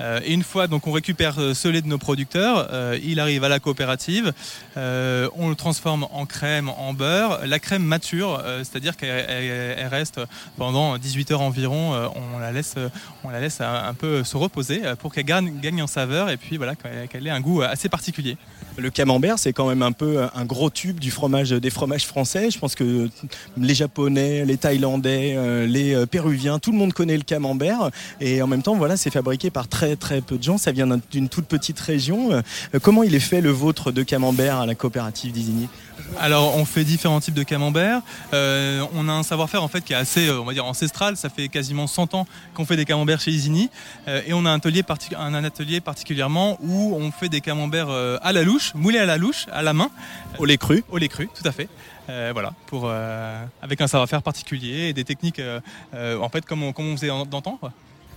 Euh, 0.00 0.20
et 0.24 0.32
une 0.32 0.44
fois 0.44 0.66
donc 0.66 0.86
on 0.86 0.92
récupère 0.92 1.34
ce 1.54 1.68
lait 1.68 1.82
de 1.82 1.86
nos 1.86 1.98
producteurs, 1.98 2.68
euh, 2.72 2.98
il 3.02 3.20
arrive 3.20 3.44
à 3.44 3.48
la 3.48 3.58
coopérative, 3.58 4.32
euh, 4.76 5.28
on 5.36 5.48
le 5.48 5.54
transforme 5.54 6.06
en 6.12 6.26
crème, 6.26 6.68
en 6.68 6.92
beurre. 6.92 7.40
La 7.46 7.58
crème 7.58 7.82
mature, 7.82 8.40
euh, 8.44 8.58
c'est-à-dire 8.60 8.96
qu'elle 8.96 9.24
elle- 9.28 9.76
elle 9.78 9.86
reste 9.88 10.20
pendant 10.56 10.96
18 10.98 11.30
heures 11.32 11.40
environ, 11.40 11.94
euh, 11.94 12.06
on 12.34 12.38
la 12.38 12.52
laisse, 12.52 12.74
on 13.24 13.30
la 13.30 13.40
laisse 13.40 13.60
un, 13.60 13.94
peu 13.94 14.22
se 14.24 14.36
reposer 14.36 14.82
pour 15.00 15.12
qu'elle 15.12 15.24
gagne, 15.24 15.58
gagne 15.60 15.82
en 15.82 15.86
saveur 15.86 16.30
et 16.30 16.36
puis 16.36 16.56
voilà 16.56 16.74
qu'elle 16.76 17.26
ait 17.26 17.30
un 17.30 17.40
goût 17.40 17.62
assez 17.62 17.88
particulier. 17.88 18.36
Le 18.76 18.90
camembert 18.90 19.38
c'est 19.38 19.52
quand 19.52 19.68
même 19.68 19.82
un 19.82 19.92
peu 19.92 20.26
un 20.34 20.44
gros 20.44 20.70
tube 20.70 21.00
du 21.00 21.10
fromage 21.10 21.50
des 21.50 21.70
fromages 21.70 22.06
français. 22.06 22.50
Je 22.50 22.58
pense 22.58 22.74
que 22.74 23.10
les 23.56 23.74
Japonais, 23.74 24.44
les 24.44 24.56
Thaïlandais, 24.56 25.66
les 25.66 26.06
Péruviens, 26.06 26.58
tout 26.58 26.70
le 26.72 26.78
monde 26.78 26.92
connaît 26.92 27.16
le 27.16 27.22
camembert. 27.24 27.90
Et 28.20 28.40
en 28.42 28.46
même 28.46 28.62
temps 28.62 28.76
voilà 28.76 28.96
c'est 28.96 29.10
fabriqué 29.10 29.50
par 29.50 29.68
très 29.68 29.96
très 29.96 30.20
peu 30.20 30.38
de 30.38 30.42
gens. 30.42 30.56
Ça 30.58 30.72
vient 30.72 30.86
d'un- 30.86 31.00
d'une 31.10 31.28
toute 31.28 31.46
petite 31.46 31.80
région. 31.80 32.42
Comment 32.82 33.02
il 33.02 33.14
est 33.14 33.20
fait 33.20 33.40
le 33.40 33.50
vôtre 33.50 33.90
de 33.92 34.02
camembert 34.02 34.59
à 34.60 34.66
la 34.66 34.74
coopérative 34.74 35.32
d'Isigny 35.32 35.68
Alors, 36.18 36.56
on 36.56 36.64
fait 36.64 36.84
différents 36.84 37.20
types 37.20 37.34
de 37.34 37.42
camembert. 37.42 38.02
Euh, 38.32 38.84
on 38.94 39.08
a 39.08 39.12
un 39.12 39.22
savoir-faire 39.22 39.62
en 39.62 39.68
fait 39.68 39.82
qui 39.82 39.92
est 39.92 39.96
assez, 39.96 40.28
euh, 40.28 40.40
on 40.40 40.44
va 40.44 40.52
dire, 40.52 40.64
ancestral. 40.64 41.16
Ça 41.16 41.28
fait 41.28 41.48
quasiment 41.48 41.86
100 41.86 42.14
ans 42.14 42.26
qu'on 42.54 42.64
fait 42.64 42.76
des 42.76 42.84
camemberts 42.84 43.20
chez 43.20 43.30
Isigny. 43.30 43.70
Euh, 44.08 44.22
et 44.26 44.32
on 44.32 44.44
a 44.44 44.50
un 44.50 44.56
atelier, 44.56 44.84
un, 45.16 45.80
particulièrement 45.80 46.58
où 46.60 46.94
on 46.94 47.10
fait 47.10 47.28
des 47.28 47.40
camemberts 47.40 47.90
à 47.90 48.32
la 48.32 48.42
louche, 48.42 48.74
moulés 48.74 48.98
à 48.98 49.06
la 49.06 49.16
louche, 49.16 49.46
à 49.52 49.62
la 49.62 49.72
main. 49.72 49.90
Au 50.38 50.44
lait 50.44 50.58
cru 50.58 50.84
Au 50.90 50.98
lait 50.98 51.08
cru, 51.08 51.28
tout 51.28 51.46
à 51.46 51.52
fait. 51.52 51.68
Euh, 52.08 52.30
voilà, 52.32 52.52
pour, 52.66 52.90
avec 53.62 53.80
un 53.80 53.86
savoir-faire 53.86 54.22
particulier 54.22 54.88
et 54.88 54.92
des 54.92 55.04
techniques, 55.04 55.40
en 55.94 56.28
fait, 56.28 56.44
comme 56.44 56.62
on, 56.62 56.72
comme 56.72 56.86
on 56.86 56.96
faisait 56.96 57.08
d'antan. 57.08 57.58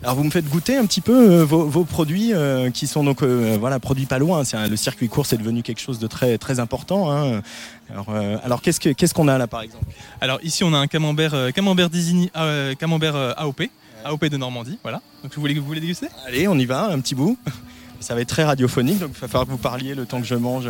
Alors 0.04 0.16
vous 0.18 0.24
me 0.26 0.30
faites 0.32 0.50
goûter 0.50 0.76
un 0.76 0.86
petit 0.86 1.00
peu 1.00 1.32
euh, 1.32 1.46
vos, 1.46 1.64
vos 1.66 1.86
produits 1.86 2.34
euh, 2.34 2.70
qui 2.72 2.88
sont 2.88 3.04
donc 3.06 3.24
euh, 3.24 3.56
voilà 3.60 3.80
produits 3.80 4.06
pas 4.06 4.20
loin. 4.20 4.44
Un- 4.54 4.68
le 4.68 4.76
circuit 4.76 5.08
court 5.08 5.26
c'est 5.26 5.38
devenu 5.38 5.64
quelque 5.64 5.80
chose 5.80 5.98
de 6.00 6.08
très 6.08 6.38
très 6.38 6.60
important. 6.60 7.10
hein. 7.12 7.42
Alors, 7.90 8.08
alors 8.44 8.62
qu'est-ce 8.62 8.80
que 8.80 8.90
qu'est-ce 8.90 9.14
qu'on 9.14 9.28
a 9.30 9.38
là 9.38 9.48
par 9.48 9.62
exemple? 9.62 9.86
Alors 10.20 10.40
ici, 10.44 10.64
on 10.64 10.74
a 10.74 10.78
un 10.78 10.88
camembert, 10.88 11.54
camembert 11.54 11.90
camembert 12.78 13.16
AOP, 13.38 13.62
AOP 14.04 14.26
de 14.26 14.38
Normandie. 14.38 14.78
Voilà. 14.84 15.02
Donc 15.24 15.34
vous 15.36 15.42
voulez, 15.42 15.54
vous 15.54 15.66
voulez 15.66 15.80
déguster? 15.82 16.08
Allez 16.28 16.48
on 16.48 16.56
y 16.58 16.66
va 16.66 16.88
un 16.88 17.00
petit 17.00 17.16
bout. 17.16 17.38
Ça 18.02 18.14
va 18.16 18.20
être 18.22 18.28
très 18.30 18.44
radiophonique 18.44 19.00
donc 19.00 19.12
il 19.16 19.22
va 19.22 19.28
falloir 19.30 19.46
que 19.46 19.52
vous 19.52 19.58
parliez 19.58 19.96
le 19.96 20.06
temps 20.06 20.20
que 20.20 20.28
je 20.28 20.36
mange. 20.36 20.68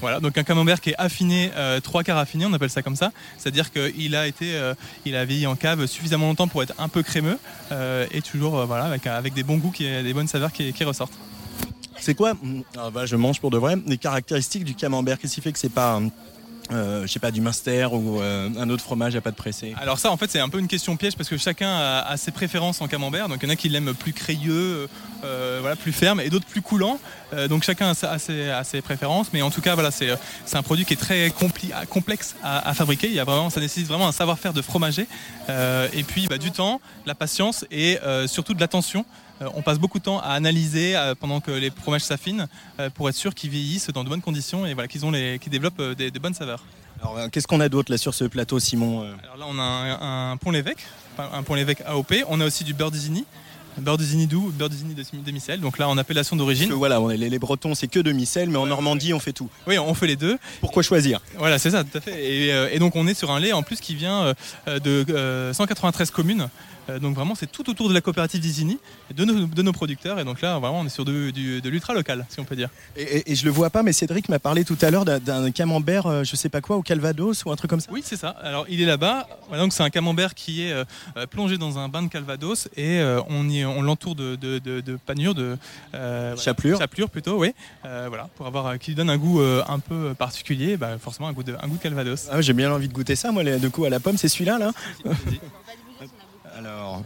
Voilà, 0.00 0.20
donc 0.20 0.38
un 0.38 0.44
camembert 0.44 0.80
qui 0.80 0.90
est 0.90 0.94
affiné, 0.98 1.50
euh, 1.56 1.80
trois 1.80 2.04
quarts 2.04 2.18
affiné, 2.18 2.46
on 2.46 2.52
appelle 2.52 2.70
ça 2.70 2.82
comme 2.82 2.94
ça. 2.94 3.12
C'est-à-dire 3.36 3.72
qu'il 3.72 4.14
a 4.14 4.26
été, 4.28 4.54
euh, 4.54 4.74
il 5.04 5.16
a 5.16 5.24
vieilli 5.24 5.46
en 5.46 5.56
cave 5.56 5.86
suffisamment 5.86 6.28
longtemps 6.28 6.46
pour 6.46 6.62
être 6.62 6.74
un 6.78 6.88
peu 6.88 7.02
crémeux 7.02 7.38
euh, 7.72 8.06
et 8.12 8.22
toujours 8.22 8.64
voilà 8.66 8.84
avec, 8.84 9.34
des 9.34 9.42
bons 9.42 9.56
goûts, 9.56 9.72
qui, 9.72 9.84
des 9.84 10.14
bonnes 10.14 10.28
saveurs 10.28 10.52
qui, 10.52 10.84
ressortent. 10.84 11.18
C'est 11.98 12.14
quoi 12.14 12.32
hum, 12.42 12.62
ah, 12.76 12.90
bah, 12.90 13.06
Je 13.06 13.16
mange 13.16 13.40
pour 13.40 13.50
de 13.50 13.58
vrai. 13.58 13.74
Les 13.86 13.98
caractéristiques 13.98 14.64
du 14.64 14.74
camembert? 14.74 15.18
Qu'est-ce 15.18 15.34
qui 15.34 15.40
fait 15.40 15.52
que 15.52 15.58
c'est 15.58 15.68
pas 15.68 16.00
euh, 16.72 17.06
je 17.06 17.12
sais 17.12 17.18
pas, 17.18 17.30
du 17.30 17.40
Munster 17.40 17.86
ou 17.92 18.20
euh, 18.20 18.48
un 18.58 18.68
autre 18.70 18.82
fromage 18.82 19.16
à 19.16 19.20
pâte 19.20 19.34
pressée 19.36 19.74
Alors 19.80 19.98
ça, 19.98 20.10
en 20.10 20.16
fait, 20.16 20.30
c'est 20.30 20.40
un 20.40 20.48
peu 20.48 20.58
une 20.58 20.68
question 20.68 20.96
piège 20.96 21.16
parce 21.16 21.28
que 21.28 21.36
chacun 21.38 21.68
a, 21.70 22.00
a 22.00 22.16
ses 22.16 22.30
préférences 22.30 22.80
en 22.80 22.88
camembert. 22.88 23.28
Donc 23.28 23.38
il 23.42 23.46
y 23.46 23.48
en 23.50 23.52
a 23.52 23.56
qui 23.56 23.68
l'aiment 23.68 23.94
plus 23.94 24.12
crayeux, 24.12 24.88
euh, 25.24 25.58
voilà, 25.60 25.76
plus 25.76 25.92
ferme, 25.92 26.20
et 26.20 26.28
d'autres 26.30 26.46
plus 26.46 26.62
coulant. 26.62 26.98
Euh, 27.32 27.48
donc 27.48 27.62
chacun 27.62 27.92
a, 28.02 28.18
ses, 28.18 28.50
a 28.50 28.64
ses 28.64 28.82
préférences. 28.82 29.28
Mais 29.32 29.42
en 29.42 29.50
tout 29.50 29.60
cas, 29.60 29.74
voilà, 29.74 29.90
c'est 29.90 30.10
euh, 30.10 30.16
un 30.52 30.62
produit 30.62 30.84
qui 30.84 30.92
est 30.94 30.96
très 30.96 31.32
à- 31.74 31.86
complexe 31.86 32.34
à, 32.42 32.68
à 32.68 32.74
fabriquer. 32.74 33.06
Il 33.08 33.14
y 33.14 33.20
a 33.20 33.24
vraiment, 33.24 33.50
ça 33.50 33.60
nécessite 33.60 33.86
vraiment 33.88 34.08
un 34.08 34.12
savoir-faire 34.12 34.52
de 34.52 34.62
fromager. 34.62 35.06
Euh, 35.48 35.88
et 35.94 36.02
puis 36.02 36.26
bah, 36.28 36.38
du 36.38 36.50
temps, 36.50 36.80
de 37.04 37.08
la 37.08 37.14
patience 37.14 37.64
et 37.70 37.98
surtout 38.26 38.54
de 38.54 38.60
l'attention. 38.60 39.04
Euh, 39.42 39.48
on 39.54 39.62
passe 39.62 39.78
beaucoup 39.78 39.98
de 39.98 40.04
temps 40.04 40.18
à 40.20 40.28
analyser 40.30 40.96
euh, 40.96 41.14
pendant 41.14 41.40
que 41.40 41.50
les 41.50 41.70
fromages 41.70 42.02
s'affinent 42.02 42.48
euh, 42.80 42.90
pour 42.90 43.08
être 43.08 43.14
sûr 43.14 43.34
qu'ils 43.34 43.50
vieillissent 43.50 43.90
dans 43.90 44.04
de 44.04 44.08
bonnes 44.08 44.20
conditions 44.22 44.66
et 44.66 44.74
voilà, 44.74 44.88
qu'ils 44.88 45.06
ont 45.06 45.10
les, 45.10 45.38
qu'ils 45.38 45.52
développent 45.52 45.80
des, 45.96 46.10
des 46.10 46.18
bonnes 46.18 46.34
saveurs. 46.34 46.64
Alors, 47.00 47.30
qu'est-ce 47.30 47.46
qu'on 47.46 47.60
a 47.60 47.68
d'autre 47.68 47.92
là 47.92 47.98
sur 47.98 48.12
ce 48.14 48.24
plateau, 48.24 48.58
Simon 48.58 49.02
Alors 49.22 49.36
là, 49.38 49.44
on 49.48 49.58
a 49.58 49.62
un, 49.62 50.32
un 50.32 50.36
pont 50.36 50.50
l'évêque, 50.50 50.84
un 51.18 51.42
pont 51.44 51.54
l'évêque 51.54 51.82
AOP. 51.86 52.12
On 52.28 52.40
a 52.40 52.44
aussi 52.46 52.64
du 52.64 52.74
beurre 52.74 52.90
d'Isigny, 52.90 53.24
beurre 53.78 53.98
d'Isigny 53.98 54.26
doux, 54.26 54.50
beurre 54.52 54.68
d'Isigny 54.68 54.94
de 54.94 55.04
demi-sel. 55.24 55.60
Donc 55.60 55.78
là, 55.78 55.88
en 55.88 55.96
appellation 55.96 56.34
d'origine. 56.34 56.72
voilà, 56.72 57.00
on 57.00 57.08
est- 57.08 57.16
les, 57.16 57.30
les 57.30 57.38
Bretons, 57.38 57.76
c'est 57.76 57.86
que 57.86 58.00
demi-sel, 58.00 58.50
mais 58.50 58.56
en 58.58 58.66
Normandie, 58.66 59.14
on 59.14 59.20
fait 59.20 59.32
tout. 59.32 59.48
Oui, 59.68 59.78
on 59.78 59.94
fait 59.94 60.08
les 60.08 60.16
deux. 60.16 60.38
Pourquoi 60.60 60.82
choisir? 60.82 61.20
Voilà, 61.36 61.60
c'est 61.60 61.70
ça, 61.70 61.84
tout 61.84 61.96
à 61.96 62.00
fait. 62.00 62.20
Et, 62.20 62.74
et 62.74 62.78
donc, 62.80 62.96
on 62.96 63.06
est 63.06 63.14
sur 63.14 63.30
un 63.30 63.38
lait 63.38 63.52
en 63.52 63.62
plus 63.62 63.78
qui 63.80 63.94
vient 63.94 64.34
de 64.66 65.04
euh, 65.10 65.52
193 65.52 66.10
communes. 66.10 66.48
Euh, 66.88 66.98
donc 66.98 67.14
vraiment, 67.14 67.34
c'est 67.34 67.50
tout 67.50 67.68
autour 67.70 67.88
de 67.88 67.94
la 67.94 68.00
coopérative 68.00 68.40
d'Isigny, 68.40 68.78
de 69.14 69.24
nos, 69.24 69.46
de 69.46 69.62
nos 69.62 69.72
producteurs. 69.72 70.18
Et 70.18 70.24
donc 70.24 70.40
là, 70.40 70.58
vraiment, 70.58 70.80
on 70.80 70.86
est 70.86 70.90
sur 70.90 71.04
de, 71.04 71.30
du- 71.30 71.60
de 71.60 71.68
l'ultra 71.68 71.94
local, 71.94 72.26
si 72.28 72.40
on 72.40 72.44
peut 72.44 72.56
dire. 72.56 72.68
Et, 72.96 73.02
et- 73.02 73.32
et 73.32 73.34
je 73.34 73.44
le 73.44 73.50
vois 73.50 73.70
pas, 73.70 73.82
mais 73.82 73.92
Cédric 73.92 74.28
m'a 74.28 74.38
parlé 74.38 74.64
tout 74.64 74.76
à 74.82 74.90
l'heure 74.90 75.04
d'un- 75.04 75.50
camembert, 75.50 76.06
euh, 76.06 76.24
je 76.24 76.36
sais 76.36 76.48
pas 76.48 76.60
quoi, 76.60 76.76
au 76.76 76.82
Calvados 76.82 77.44
ou 77.44 77.50
un 77.50 77.56
truc 77.56 77.70
comme 77.70 77.80
ça. 77.80 77.90
Oui, 77.92 78.02
c'est 78.04 78.16
ça. 78.16 78.30
Alors, 78.42 78.66
il 78.68 78.80
est 78.80 78.86
là-bas. 78.86 79.26
Voilà, 79.48 79.62
donc, 79.62 79.72
c'est 79.72 79.82
un 79.82 79.90
camembert 79.90 80.34
qui 80.34 80.62
est 80.62 80.72
euh, 80.72 80.84
plongé 81.30 81.58
dans 81.58 81.78
un 81.78 81.88
bain 81.88 82.02
de 82.02 82.08
Calvados 82.08 82.68
et 82.76 83.00
euh, 83.00 83.20
on, 83.28 83.48
y- 83.48 83.64
on 83.64 83.82
l'entoure 83.82 84.14
de, 84.14 84.36
de, 84.36 84.58
de, 84.58 84.80
de 84.80 84.96
panures, 84.96 85.34
de 85.34 85.56
euh, 85.94 86.28
voilà, 86.34 86.42
Chapelure. 86.42 86.78
chapelure 86.78 87.10
plutôt, 87.10 87.38
oui. 87.38 87.52
Euh, 87.84 88.06
voilà, 88.08 88.28
pour 88.36 88.46
avoir, 88.46 88.66
euh, 88.66 88.76
qui 88.76 88.90
lui 88.92 88.96
donne 88.96 89.10
un 89.10 89.18
goût 89.18 89.40
euh, 89.40 89.62
un 89.68 89.78
peu 89.78 90.14
particulier, 90.14 90.76
bah, 90.76 90.96
forcément 90.98 91.28
un 91.28 91.32
goût 91.32 91.42
de, 91.42 91.54
un 91.62 91.68
goût 91.68 91.76
de 91.76 91.82
Calvados. 91.82 92.28
Ah, 92.30 92.40
J'ai 92.40 92.52
bien 92.52 92.72
envie 92.72 92.88
de 92.88 92.92
goûter 92.94 93.16
ça, 93.16 93.30
moi, 93.32 93.42
les- 93.42 93.58
de 93.58 93.68
coup, 93.68 93.84
à 93.84 93.90
la 93.90 94.00
pomme, 94.00 94.16
c'est 94.16 94.28
celui-là, 94.28 94.58
là 94.58 94.72
Alors, 96.58 97.04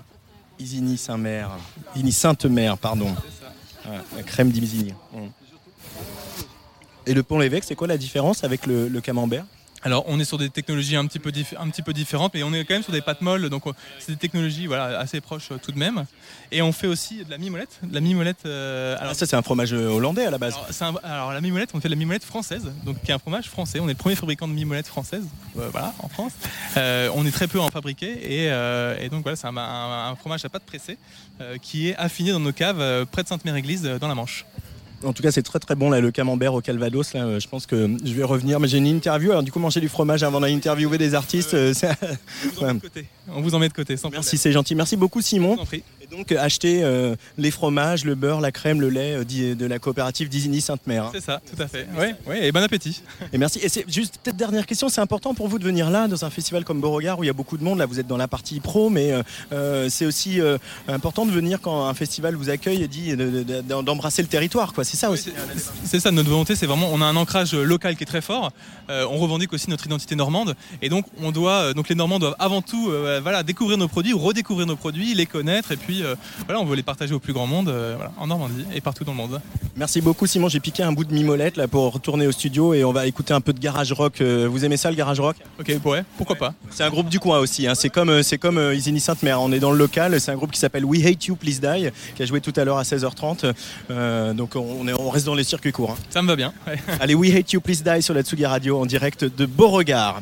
Isigny 0.59 0.97
Saint-Mère. 0.97 1.51
Isigny 1.95 2.13
Sainte-Mère, 2.13 2.79
pardon. 2.79 3.15
Ouais, 3.85 3.99
la 4.17 4.23
crème 4.23 4.51
d'Isigny. 4.51 4.95
Mm. 5.13 5.27
Et 7.05 7.13
le 7.13 7.23
pont 7.23 7.39
l'évêque, 7.39 7.65
c'est 7.65 7.75
quoi 7.75 7.87
la 7.87 7.99
différence 7.99 8.45
avec 8.45 8.65
le 8.65 9.01
camembert? 9.03 9.45
Alors, 9.85 10.05
on 10.07 10.21
est 10.21 10.25
sur 10.25 10.39
des 10.39 10.49
technologies 10.49 10.95
un 10.95 11.07
petit 11.07 11.19
peu, 11.19 11.31
dif- 11.31 11.57
un 11.59 11.69
petit 11.69 11.83
peu 11.83 11.93
différentes, 11.93 12.35
mais 12.35 12.43
on 12.45 12.53
est 12.53 12.65
quand 12.65 12.75
même 12.75 12.85
sur 12.85 12.93
des 12.93 13.01
pâtes 13.01 13.21
molles, 13.21 13.49
donc 13.51 13.65
c'est 13.99 14.13
des 14.13 14.19
technologies 14.19 14.67
voilà, 14.67 14.99
assez 15.01 15.21
proches 15.21 15.51
euh, 15.51 15.59
tout 15.61 15.73
de 15.73 15.79
même. 15.79 16.05
Et 16.53 16.63
on 16.63 16.71
fait 16.73 16.87
aussi 16.87 17.25
de 17.25 17.31
la 17.31 17.37
mimolette. 17.39 17.81
De 17.83 17.93
la 17.95 18.01
mimolette. 18.01 18.47
euh, 18.47 18.97
Alors, 19.01 19.15
ça, 19.17 19.27
c'est 19.27 19.35
un 19.35 19.43
fromage 19.43 19.73
euh, 19.75 19.89
hollandais 19.89 20.25
à 20.25 20.31
la 20.31 20.39
base. 20.39 20.55
Alors, 20.55 20.67
c'est 20.71 20.85
un- 20.85 20.95
alors, 21.03 21.33
la 21.33 21.41
mimolette, 21.41 21.71
on 21.75 21.81
fait 21.81 21.89
de 21.89 21.95
la 21.95 21.99
mimolette 21.99 22.25
française, 22.25 22.71
donc 22.85 23.03
qui 23.03 23.11
est 23.11 23.15
un 23.15 23.19
fromage 23.19 23.49
français. 23.49 23.81
On 23.81 23.87
est 23.87 23.93
le 23.93 23.97
premier 23.99 24.15
fabricant 24.15 24.47
de 24.47 24.53
mimolette 24.53 24.87
française, 24.87 25.25
euh, 25.59 25.69
voilà, 25.73 25.93
en 25.99 26.09
France. 26.09 26.33
Euh, 26.77 27.11
on 27.15 27.27
est 27.27 27.33
très 27.33 27.49
peu 27.49 27.59
à 27.59 27.63
en 27.63 27.71
fabriquer 27.71 28.13
et, 28.45 28.51
euh, 28.53 28.97
et 29.01 29.09
donc 29.09 29.23
voilà, 29.25 29.35
c'est 29.37 29.47
un, 29.49 29.57
un- 29.57 30.11
un 30.13 30.17
fromage 30.17 30.45
à 30.45 30.49
pâte 30.49 30.63
pressée 30.65 30.97
euh, 31.41 31.57
qui 31.61 31.89
est 31.89 31.97
affiné 31.97 32.31
dans 32.31 32.41
nos 32.41 32.53
caves 32.53 32.81
euh, 32.81 33.05
près 33.05 33.25
de 33.25 33.29
Sainte-Mère-Église 33.29 33.83
dans 33.83 34.09
la 34.09 34.15
Manche. 34.15 34.47
En 35.05 35.13
tout 35.13 35.23
cas, 35.23 35.31
c'est 35.33 35.43
très 35.43 35.59
très 35.59 35.75
bon 35.75 35.91
là, 35.91 36.01
le 36.01 36.11
camembert 36.11 36.55
au 36.55 36.61
Calvados. 36.61 37.13
Là, 37.15 37.25
euh, 37.25 37.41
je 37.41 37.49
pense 37.49 37.67
que 37.67 37.91
je 38.05 38.13
vais 38.13 38.23
revenir. 38.25 38.61
Mais 38.61 38.69
j'ai 38.69 38.79
une 38.79 38.87
interview. 38.87 39.31
Alors, 39.31 39.43
du 39.43 39.51
coup, 39.53 39.59
manger 39.59 39.81
du 39.81 39.89
fromage 39.89 40.23
avant 40.23 40.41
d'interviewer 40.41 40.99
des 40.99 41.15
artistes. 41.15 41.55
euh, 41.55 41.73
c'est- 41.75 41.89
On 41.91 42.61
vous 42.61 42.63
en 42.65 42.67
met 42.69 42.75
de 42.75 42.81
côté. 42.81 43.07
On 43.35 43.41
vous 43.41 43.55
en 43.55 43.59
met 43.59 43.69
de 43.69 43.73
côté, 43.75 43.97
sans 43.97 44.11
Merci, 44.11 44.37
c'est 44.39 44.53
gentil. 44.53 44.75
Merci 44.75 44.97
beaucoup, 44.97 45.21
Simon. 45.21 45.57
Et 46.03 46.07
donc, 46.17 46.33
acheter 46.33 46.83
euh, 46.83 47.15
les 47.39 47.53
fromages, 47.53 48.05
le 48.05 48.17
beurre, 48.17 48.41
la 48.41 48.51
crème, 48.51 48.81
le 48.81 48.89
lait 48.89 49.15
euh, 49.15 49.55
de 49.55 49.67
la 49.67 49.79
coopérative 49.79 50.29
d'Isigny 50.29 50.61
Sainte-Mère. 50.61 51.11
C'est 51.15 51.23
ça, 51.23 51.41
tout 51.55 51.63
à 51.63 51.69
fait. 51.69 51.87
Oui, 51.97 52.07
ouais, 52.27 52.47
et 52.49 52.51
bon 52.51 52.61
appétit. 52.63 53.03
Et 53.33 53.39
merci. 53.39 53.61
Et 53.63 53.69
c'est 53.69 53.85
juste 53.89 54.19
peut-être 54.23 54.37
dernière 54.37 54.67
question. 54.67 54.89
C'est 54.89 55.01
important 55.01 55.33
pour 55.33 55.47
vous 55.47 55.61
de 55.61 55.65
venir 55.65 55.91
là 55.91 56.09
dans 56.09 56.25
un 56.25 56.31
festival 56.31 56.65
comme 56.65 56.81
Beauregard 56.81 57.21
où 57.21 57.25
il 57.25 57.29
y 57.29 57.31
a 57.31 57.35
beaucoup 57.35 57.57
de 57.57 57.63
monde. 57.63 57.79
Là, 57.79 57.87
vous 57.87 58.01
êtes 58.01 58.09
dans 58.09 58.17
la 58.17 58.27
partie 58.27 58.59
pro, 58.59 58.91
mais 58.91 59.13
euh, 59.53 59.89
c'est 59.91 60.05
aussi 60.07 60.41
euh, 60.41 60.59
important 60.89 61.25
de 61.25 61.31
venir 61.31 61.61
quand 61.61 61.87
un 61.87 61.95
festival 61.95 62.35
vous 62.35 62.51
accueille 62.51 62.83
et 62.83 62.89
dit 62.89 63.11
de- 63.17 63.31
de- 63.31 63.43
de- 63.63 63.83
d'embrasser 63.83 64.23
le 64.23 64.29
territoire. 64.29 64.73
Quoi. 64.73 64.83
C'est 64.85 64.97
ça 64.97 65.09
aussi. 65.09 65.31
C'est 65.85 66.01
ça 66.01 66.11
notre 66.11 66.29
volonté, 66.31 66.57
c'est 66.57 66.67
vraiment 66.67 66.89
on 66.93 67.01
a 67.01 67.05
un 67.07 67.17
ancrage 67.17 67.55
local 67.55 67.95
qui 67.97 68.03
est 68.03 68.07
très 68.07 68.23
fort. 68.23 68.51
On 68.89 69.19
revendique 69.19 69.53
aussi 69.53 69.71
notre 69.71 69.87
identité 69.87 70.17
normande 70.17 70.55
et 70.83 70.89
donc 70.89 71.07
on 71.23 71.31
doit 71.31 71.73
donc 71.75 71.89
les 71.89 71.95
Normands 71.95 72.19
doivent 72.19 72.37
avant 72.39 72.61
tout 72.61 72.91
voilà 73.23 73.43
découvrir 73.45 73.79
nos 73.79 73.89
produits, 73.89 74.13
redécouvrir 74.13 74.67
nos 74.67 74.77
produits, 74.77 75.15
les 75.15 75.27
connaître 75.27 75.73
et 75.73 75.77
puis 75.77 76.02
euh, 76.03 76.15
voilà 76.47 76.61
on 76.61 76.65
veut 76.65 76.77
les 76.77 76.83
partager 76.83 77.15
au 77.15 77.19
plus 77.19 77.33
grand 77.33 77.47
monde 77.47 77.69
euh, 77.69 77.95
voilà, 77.97 78.13
en 78.19 78.27
Normandie 78.27 78.65
et 78.75 78.81
partout 78.81 79.05
dans 79.05 79.13
le 79.13 79.17
monde. 79.19 79.41
Merci 79.77 80.01
beaucoup, 80.01 80.27
Simon. 80.27 80.49
J'ai 80.49 80.61
piqué 80.61 80.83
un 80.83 80.93
bout 80.93 81.05
de 81.05 81.13
mimolette 81.15 81.57
là 81.57 81.67
pour 81.69 81.93
retourner 81.93 82.27
au 82.27 82.33
studio 82.33 82.75
et 82.75 82.85
on 82.85 82.93
va 82.93 83.07
écouter 83.07 83.33
un 83.35 83.41
peu 83.41 83.53
de 83.53 83.59
garage 83.61 83.93
rock. 83.93 84.21
Euh, 84.21 84.47
Vous 84.51 84.65
aimez 84.65 84.77
ça, 84.77 84.91
le 84.91 84.97
garage 84.97 85.21
rock? 85.21 85.37
Ok, 85.59 85.75
ouais, 85.85 86.05
pourquoi 86.19 86.37
pas. 86.37 86.55
C'est 86.71 86.85
un 86.85 86.91
groupe 86.91 87.09
du 87.09 87.19
coin 87.21 87.39
aussi. 87.39 87.67
hein. 87.67 87.75
C'est 87.75 87.89
comme 87.89 88.23
c'est 88.23 88.39
comme 88.39 88.61
Isigny 88.75 89.01
Sainte-Mère. 89.01 89.41
On 89.41 89.51
est 89.53 89.61
dans 89.61 89.71
le 89.73 89.79
local. 89.79 90.21
C'est 90.21 90.31
un 90.31 90.37
groupe 90.37 90.51
qui 90.53 90.61
s'appelle 90.61 90.85
We 90.85 91.05
Hate 91.07 91.25
You 91.27 91.37
Please 91.37 91.61
Die, 91.61 91.91
qui 92.15 92.23
a 92.23 92.27
joué 92.27 92.41
tout 92.41 92.53
à 92.57 92.65
l'heure 92.65 92.79
à 92.79 92.83
16h30. 92.83 93.53
Euh, 93.91 94.33
donc 94.35 94.57
on, 94.57 94.87
est- 94.89 94.93
on 94.93 95.09
reste 95.11 95.27
dans 95.27 95.35
les 95.35 95.45
circuits 95.45 95.73
courts. 95.73 95.93
hein. 95.93 96.03
Ça 96.11 96.21
me 96.23 96.29
va 96.29 96.37
bien. 96.37 96.53
ouais. 96.67 96.79
Allez, 97.01 97.15
We 97.15 97.35
Hate 97.35 97.53
You 97.53 97.61
Please 97.61 97.83
Die 97.83 98.03
sur 98.03 98.15
la 98.15 98.23
Tsugi 98.23 98.45
Radio 98.47 98.79
en 98.81 98.87
direct 98.87 99.25
de 99.25 99.47
Beauregard. 99.47 100.21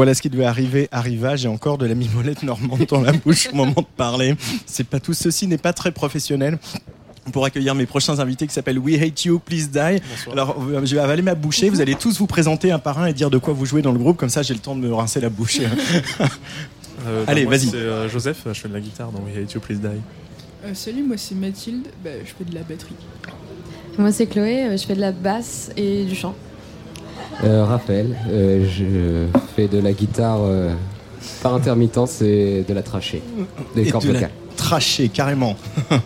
Voilà 0.00 0.14
ce 0.14 0.22
qui 0.22 0.30
devait 0.30 0.46
arriver, 0.46 0.88
arriva. 0.92 1.36
J'ai 1.36 1.48
encore 1.48 1.76
de 1.76 1.84
la 1.84 1.94
mimolette 1.94 2.42
normande 2.42 2.86
dans 2.88 3.02
la 3.02 3.12
bouche 3.12 3.50
au 3.52 3.54
moment 3.54 3.82
de 3.82 3.96
parler. 3.98 4.34
C'est 4.64 4.86
pas 4.86 4.98
tout 4.98 5.12
ceci 5.12 5.46
n'est 5.46 5.58
pas 5.58 5.74
très 5.74 5.92
professionnel. 5.92 6.58
Pour 7.34 7.44
accueillir 7.44 7.74
mes 7.74 7.84
prochains 7.84 8.18
invités 8.18 8.46
qui 8.46 8.54
s'appellent 8.54 8.78
We 8.78 8.98
Hate 8.98 9.26
You, 9.26 9.40
Please 9.40 9.68
Die. 9.68 10.00
Alors, 10.32 10.56
euh, 10.58 10.86
je 10.86 10.94
vais 10.94 11.02
avaler 11.02 11.20
ma 11.20 11.34
bouchée. 11.34 11.68
Vous 11.68 11.82
allez 11.82 11.96
tous 11.96 12.18
vous 12.18 12.26
présenter 12.26 12.72
un 12.72 12.78
par 12.78 12.98
un 12.98 13.08
et 13.08 13.12
dire 13.12 13.28
de 13.28 13.36
quoi 13.36 13.52
vous 13.52 13.66
jouez 13.66 13.82
dans 13.82 13.92
le 13.92 13.98
groupe. 13.98 14.16
Comme 14.16 14.30
ça, 14.30 14.40
j'ai 14.40 14.54
le 14.54 14.60
temps 14.60 14.74
de 14.74 14.80
me 14.80 14.90
rincer 14.90 15.20
la 15.20 15.28
bouche. 15.28 15.60
Euh, 15.60 15.68
bah, 16.18 17.24
Allez, 17.26 17.44
moi, 17.44 17.58
vas-y. 17.58 17.66
C'est 17.66 17.76
euh, 17.76 18.08
Joseph, 18.08 18.44
je 18.46 18.54
fais 18.54 18.68
de 18.68 18.72
la 18.72 18.80
guitare 18.80 19.12
dans 19.12 19.20
We 19.20 19.36
Hate 19.36 19.52
You 19.52 19.60
Please 19.60 19.80
Die. 19.80 20.00
Euh, 20.64 20.72
salut, 20.72 21.02
moi 21.02 21.18
c'est 21.18 21.34
Mathilde, 21.34 21.88
bah, 22.02 22.08
je 22.24 22.30
fais 22.38 22.44
de 22.50 22.54
la 22.54 22.62
batterie. 22.62 22.96
Moi 23.98 24.12
c'est 24.12 24.26
Chloé, 24.26 24.78
je 24.78 24.86
fais 24.86 24.94
de 24.94 25.00
la 25.00 25.12
basse 25.12 25.70
et 25.76 26.06
du 26.06 26.14
chant. 26.14 26.34
Euh, 27.42 27.64
Raphaël, 27.64 28.16
euh, 28.28 28.66
je 28.68 29.26
fais 29.56 29.66
de 29.66 29.78
la 29.78 29.92
guitare 29.92 30.40
euh, 30.42 30.72
par 31.42 31.54
intermittence 31.54 32.20
et 32.20 32.64
de 32.68 32.74
la 32.74 32.82
trachée, 32.82 33.22
des 33.74 33.88
Et 33.88 33.90
cordes 33.90 34.04
de 34.06 34.12
la 34.12 34.18
vocales. 34.18 34.30
tracher 34.56 35.08
carrément. 35.08 35.56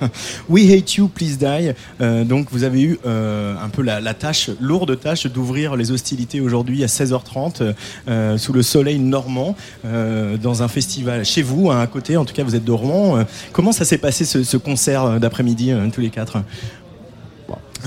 We 0.49 0.71
Hate 0.73 0.95
You, 0.95 1.09
Please 1.09 1.37
Die. 1.39 1.73
Euh, 2.01 2.23
donc 2.25 2.47
vous 2.53 2.63
avez 2.63 2.83
eu 2.83 3.01
euh, 3.05 3.57
un 3.61 3.69
peu 3.69 3.83
la, 3.83 4.01
la 4.01 4.15
tâche, 4.15 4.51
lourde 4.61 4.97
tâche 5.01 5.27
d'ouvrir 5.27 5.75
les 5.75 5.91
hostilités 5.91 6.41
aujourd'hui 6.41 6.85
à 6.85 6.87
16h30 6.87 7.75
euh, 8.07 8.39
sous 8.39 8.53
le 8.53 8.63
soleil 8.63 9.01
normand 9.01 9.57
dans 9.83 10.63
un 10.63 10.69
festival 10.69 11.25
chez 11.25 11.43
vous, 11.43 11.73
hein, 11.73 11.81
à 11.81 11.89
côté. 11.89 12.17
En 12.17 12.25
tout 12.25 12.35
cas, 12.35 12.45
vous 12.45 12.55
êtes 12.55 12.65
de 12.65 12.73
Rouen. 12.73 13.25
Comment 13.53 13.73
ça 13.73 13.85
s'est 13.85 13.99
passé 13.99 14.25
ce, 14.25 14.45
ce 14.45 14.57
concert 14.57 15.19
d'après-midi 15.19 15.73
tous 15.93 16.01
les 16.01 16.11
quatre? 16.11 16.39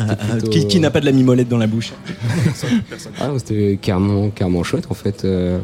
Plutôt- 0.06 0.48
qui 0.49 0.68
qui 0.68 0.80
n'a 0.80 0.91
pas 0.91 0.99
de 0.99 1.06
la 1.06 1.11
mimolette 1.11 1.48
dans 1.49 1.57
la 1.57 1.68
bouche 1.68 1.94
Ah, 3.19 3.30
C'était 3.38 3.78
carrément, 3.82 4.30
carrément 4.30 4.64
chouette 4.64 4.88
en 4.90 4.94
fait. 4.94 5.26
Euh, 5.26 5.60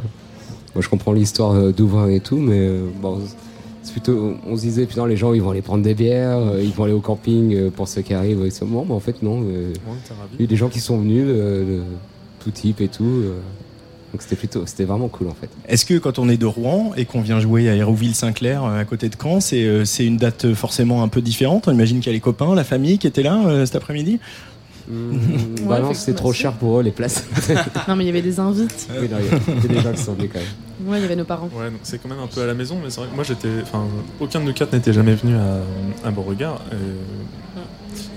moi 0.76 0.82
je 0.82 0.90
comprends 0.90 1.14
l'histoire 1.14 1.54
euh, 1.54 1.72
d'ouvrir 1.72 2.08
et 2.16 2.20
tout, 2.20 2.38
mais 2.38 2.58
euh, 2.60 2.88
bon, 3.02 3.20
c'est 3.84 3.92
plutôt, 3.92 4.36
on 4.48 4.56
se 4.56 4.62
disait 4.62 4.86
putain 4.86 5.06
les 5.08 5.18
gens 5.18 5.34
ils 5.34 5.42
vont 5.42 5.52
aller 5.52 5.62
prendre 5.62 5.84
des 5.84 5.94
bières, 5.94 6.38
euh, 6.40 6.62
ils 6.64 6.72
vont 6.72 6.86
aller 6.86 6.94
au 6.94 7.00
camping 7.02 7.54
euh, 7.56 7.70
pour 7.70 7.88
ceux 7.88 8.02
qui 8.02 8.14
arrivent. 8.14 8.44
Et 8.46 8.50
ça. 8.50 8.66
Bon, 8.66 8.86
mais 8.88 8.94
en 8.94 9.00
fait 9.00 9.22
non. 9.22 9.44
euh, 9.44 9.74
il 10.40 10.42
y 10.42 10.44
a 10.46 10.48
des 10.48 10.56
gens 10.56 10.70
qui 10.70 10.80
sont 10.80 10.98
venus, 10.98 11.26
euh, 11.28 11.80
de 11.80 11.84
tout 12.44 12.52
type 12.52 12.82
et 12.82 12.88
tout. 12.88 13.24
Donc 14.14 14.22
c'était 14.22 14.36
plutôt, 14.36 14.64
c'était 14.66 14.86
vraiment 14.86 15.08
cool 15.10 15.28
en 15.28 15.34
fait. 15.34 15.50
Est-ce 15.68 15.86
que 15.86 15.98
quand 15.98 16.20
on 16.20 16.30
est 16.30 16.38
de 16.38 16.46
Rouen 16.46 16.92
et 16.96 17.06
qu'on 17.06 17.22
vient 17.22 17.40
jouer 17.40 17.68
à 17.70 17.74
Hérouville-Saint-Clair 17.76 18.64
euh, 18.64 18.80
à 18.80 18.86
côté 18.86 19.10
de 19.10 19.16
Caen, 19.22 19.40
c'est 19.42 19.64
euh, 19.66 19.84
c'est 19.86 20.06
une 20.06 20.18
date 20.18 20.54
forcément 20.54 21.02
un 21.04 21.08
peu 21.08 21.20
différente? 21.22 21.68
On 21.68 21.74
imagine 21.74 21.98
qu'il 22.00 22.08
y 22.08 22.10
a 22.10 22.14
les 22.14 22.20
copains, 22.20 22.54
la 22.56 22.64
famille 22.64 23.00
qui 23.00 23.08
étaient 23.08 23.24
là 23.24 23.42
euh, 23.48 23.66
cet 23.66 23.76
après-midi? 23.76 24.20
Bah 25.66 25.80
non, 25.80 25.94
c'était 25.94 26.14
trop 26.14 26.34
cher 26.34 26.52
pour 26.54 26.80
eux 26.80 26.84
les 26.84 26.92
places. 26.92 27.24
Non 27.88 27.96
mais 27.96 28.04
il 28.04 28.08
y 28.08 28.10
avait 28.10 28.22
des 28.22 28.40
invites. 28.40 28.88
Oui, 29.00 29.08
non, 29.10 29.18
il 29.20 29.26
y 29.26 29.30
a- 29.30 29.40
il 29.48 29.64
y 29.64 29.66
a 29.66 29.76
des 29.76 29.82
gens 29.82 29.94
qui 29.94 30.02
sont 30.02 30.14
venus 30.14 30.30
quand 30.34 30.40
même. 30.40 30.92
Ouais, 30.92 30.98
il 31.00 31.02
y 31.04 31.06
avait 31.06 31.16
nos 31.16 31.24
parents. 31.24 31.50
Ouais, 31.58 31.70
donc 31.72 31.80
c'est 31.84 32.02
quand 32.02 32.10
même 32.10 32.20
un 32.20 32.28
peu 32.28 32.42
à 32.42 32.46
la 32.46 32.54
maison, 32.54 32.78
mais 32.84 32.90
c'est 32.90 33.00
vrai 33.00 33.10
que 33.10 33.16
moi 33.16 33.24
j'étais. 33.24 33.48
Enfin, 33.62 33.86
aucun 34.20 34.42
de 34.42 34.46
nous 34.46 34.54
quatre 34.54 34.74
n'était 34.74 34.92
jamais 34.92 35.16
venu 35.16 35.36
à, 35.38 36.08
à 36.08 36.12
Beauregard. 36.12 36.62
Et, 36.74 36.76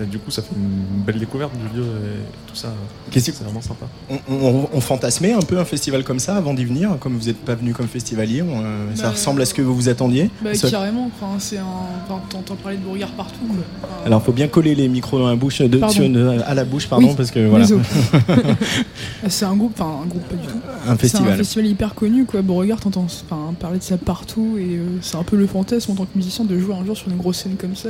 et 0.02 0.06
du 0.06 0.18
coup, 0.18 0.30
ça 0.30 0.42
fait 0.42 0.54
une 0.54 1.02
belle 1.04 1.18
découverte 1.18 1.52
du 1.56 1.76
lieu 1.78 1.84
et 1.84 2.48
tout 2.48 2.54
ça. 2.56 2.68
Qu'est-ce 3.10 3.32
C'est 3.32 3.42
vraiment 3.44 3.60
sympa. 3.62 3.86
on, 4.10 4.18
on- 4.30 4.68
on 4.72 4.80
fantasmait 4.80 5.32
un 5.32 5.40
peu 5.40 5.58
un 5.58 5.64
festival 5.64 6.04
comme 6.04 6.18
ça 6.18 6.36
avant 6.36 6.54
d'y 6.54 6.64
venir, 6.64 6.96
comme 7.00 7.16
vous 7.16 7.26
n'êtes 7.26 7.38
pas 7.44 7.54
venu 7.54 7.72
comme 7.72 7.86
festivalier, 7.88 8.42
on, 8.42 8.60
euh, 8.62 8.86
ça 8.94 9.04
Bah, 9.04 9.10
ressemble 9.10 9.42
à 9.42 9.46
ce 9.46 9.54
que 9.54 9.62
vous 9.62 9.74
vous 9.74 9.88
attendiez 9.88 10.30
Bah, 10.42 10.54
Ça- 10.54 10.70
carrément, 10.70 11.10
enfin, 11.14 11.38
c'est 11.38 11.58
un. 11.58 11.64
Enfin, 12.08 12.20
t'entends 12.28 12.56
parler 12.56 12.78
de 12.78 12.82
Beauregard 12.84 13.10
partout, 13.12 13.38
quoi. 13.46 13.56
Enfin, 13.82 13.92
Alors, 14.06 14.22
faut 14.22 14.32
bien 14.32 14.48
coller 14.48 14.74
les 14.74 14.88
micros 14.88 15.18
dans 15.18 15.28
la 15.28 15.36
bouche, 15.36 15.60
de, 15.62 15.78
sur- 15.88 16.04
à 16.46 16.54
la 16.54 16.64
bouche, 16.64 16.88
pardon, 16.88 17.08
Oui, 17.08 17.14
parce 17.16 17.30
que 17.30 17.46
voilà. 17.46 17.64
désolé. 17.64 17.82
c'est 19.28 19.44
un 19.44 19.56
groupe, 19.56 19.72
enfin, 19.78 20.02
un 20.02 20.06
groupe 20.06 20.24
pas 20.28 20.34
du 20.36 20.46
tout. 20.46 20.54
Un 20.88 20.96
festival. 20.96 21.26
C'est 21.28 21.32
un 21.34 21.36
festival 21.36 21.66
hyper 21.66 21.94
connu, 21.94 22.24
quoi. 22.24 22.42
Beauregard, 22.42 22.80
t'entends 22.80 23.06
enfin, 23.06 23.54
parler 23.58 23.78
de 23.78 23.82
ça 23.84 23.96
partout, 23.96 24.56
et 24.58 24.76
euh, 24.76 24.84
c'est 25.00 25.16
un 25.16 25.22
peu 25.22 25.36
le 25.36 25.46
fantasme 25.46 25.92
en 25.92 25.94
tant 25.94 26.04
que 26.04 26.16
musicien 26.16 26.44
de 26.44 26.58
jouer 26.58 26.74
un 26.74 26.84
jour 26.84 26.96
sur 26.96 27.08
une 27.08 27.16
grosse 27.16 27.38
scène 27.38 27.56
comme 27.56 27.74
ça, 27.76 27.88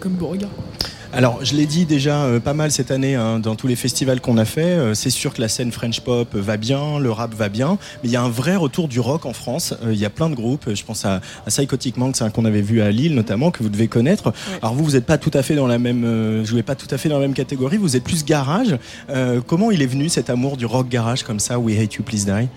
comme 0.00 0.12
Beauregard. 0.12 0.50
Alors, 1.16 1.44
je 1.44 1.54
l'ai 1.54 1.66
dit 1.66 1.84
déjà 1.84 2.24
euh, 2.24 2.40
pas 2.40 2.54
mal 2.54 2.72
cette 2.72 2.90
année 2.90 3.14
hein, 3.14 3.38
dans 3.38 3.54
tous 3.54 3.68
les 3.68 3.76
festivals 3.76 4.20
qu'on 4.20 4.36
a 4.36 4.44
fait. 4.44 4.62
euh, 4.64 4.94
c'est 4.94 5.10
sûr 5.10 5.32
que 5.32 5.40
la 5.40 5.46
scène 5.46 5.70
French 5.70 6.00
pop 6.00 6.34
va 6.34 6.56
bien, 6.56 6.98
le 6.98 7.08
rap 7.12 7.32
va 7.34 7.48
bien, 7.48 7.78
mais 8.02 8.08
il 8.08 8.10
y 8.10 8.16
a 8.16 8.22
un 8.22 8.28
vrai 8.28 8.56
retour 8.56 8.88
du 8.88 8.98
rock 8.98 9.24
en 9.24 9.32
France. 9.32 9.74
Euh, 9.84 9.92
Il 9.92 9.98
y 10.00 10.04
a 10.04 10.10
plein 10.10 10.28
de 10.28 10.34
groupes. 10.34 10.74
Je 10.74 10.84
pense 10.84 11.04
à, 11.04 11.20
à 11.46 11.50
Psychotic 11.50 11.98
Monks 11.98 12.20
hein, 12.20 12.30
qu'on 12.30 12.44
avait 12.44 12.62
vu 12.62 12.80
à 12.82 12.90
Lille 12.90 13.14
notamment, 13.14 13.52
que 13.52 13.62
vous 13.62 13.68
devez 13.68 13.86
connaître. 13.86 14.32
Alors 14.60 14.74
vous, 14.74 14.84
vous 14.84 14.92
n'êtes 14.92 15.06
pas 15.06 15.16
tout 15.16 15.30
à 15.34 15.42
fait 15.42 15.54
dans 15.54 15.68
la 15.68 15.78
même, 15.78 16.04
euh, 16.04 16.44
jouez 16.44 16.64
pas 16.64 16.74
tout 16.74 16.88
à 16.90 16.98
fait 16.98 17.08
dans 17.08 17.20
la 17.20 17.26
même 17.28 17.34
catégorie. 17.34 17.76
Vous 17.76 17.94
êtes 17.94 18.02
plus 18.02 18.24
garage. 18.24 18.76
Euh, 19.10 19.40
comment 19.46 19.70
il 19.70 19.82
est 19.82 19.86
venu 19.86 20.08
cet 20.08 20.30
amour 20.30 20.56
du 20.56 20.66
rock 20.66 20.88
garage 20.88 21.22
comme 21.22 21.38
ça 21.38 21.60
We 21.60 21.78
Hate 21.78 21.94
You 21.94 22.02
Please 22.02 22.24
Die? 22.24 22.48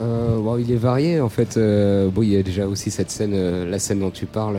Euh, 0.00 0.38
bon, 0.38 0.56
il 0.56 0.72
est 0.72 0.76
varié 0.76 1.20
en 1.20 1.28
fait. 1.28 1.58
Euh, 1.58 2.08
bon, 2.08 2.22
il 2.22 2.30
y 2.30 2.36
a 2.38 2.42
déjà 2.42 2.66
aussi 2.66 2.90
cette 2.90 3.10
scène, 3.10 3.32
euh, 3.34 3.68
la 3.68 3.78
scène 3.78 4.00
dont 4.00 4.10
tu 4.10 4.24
parles. 4.24 4.56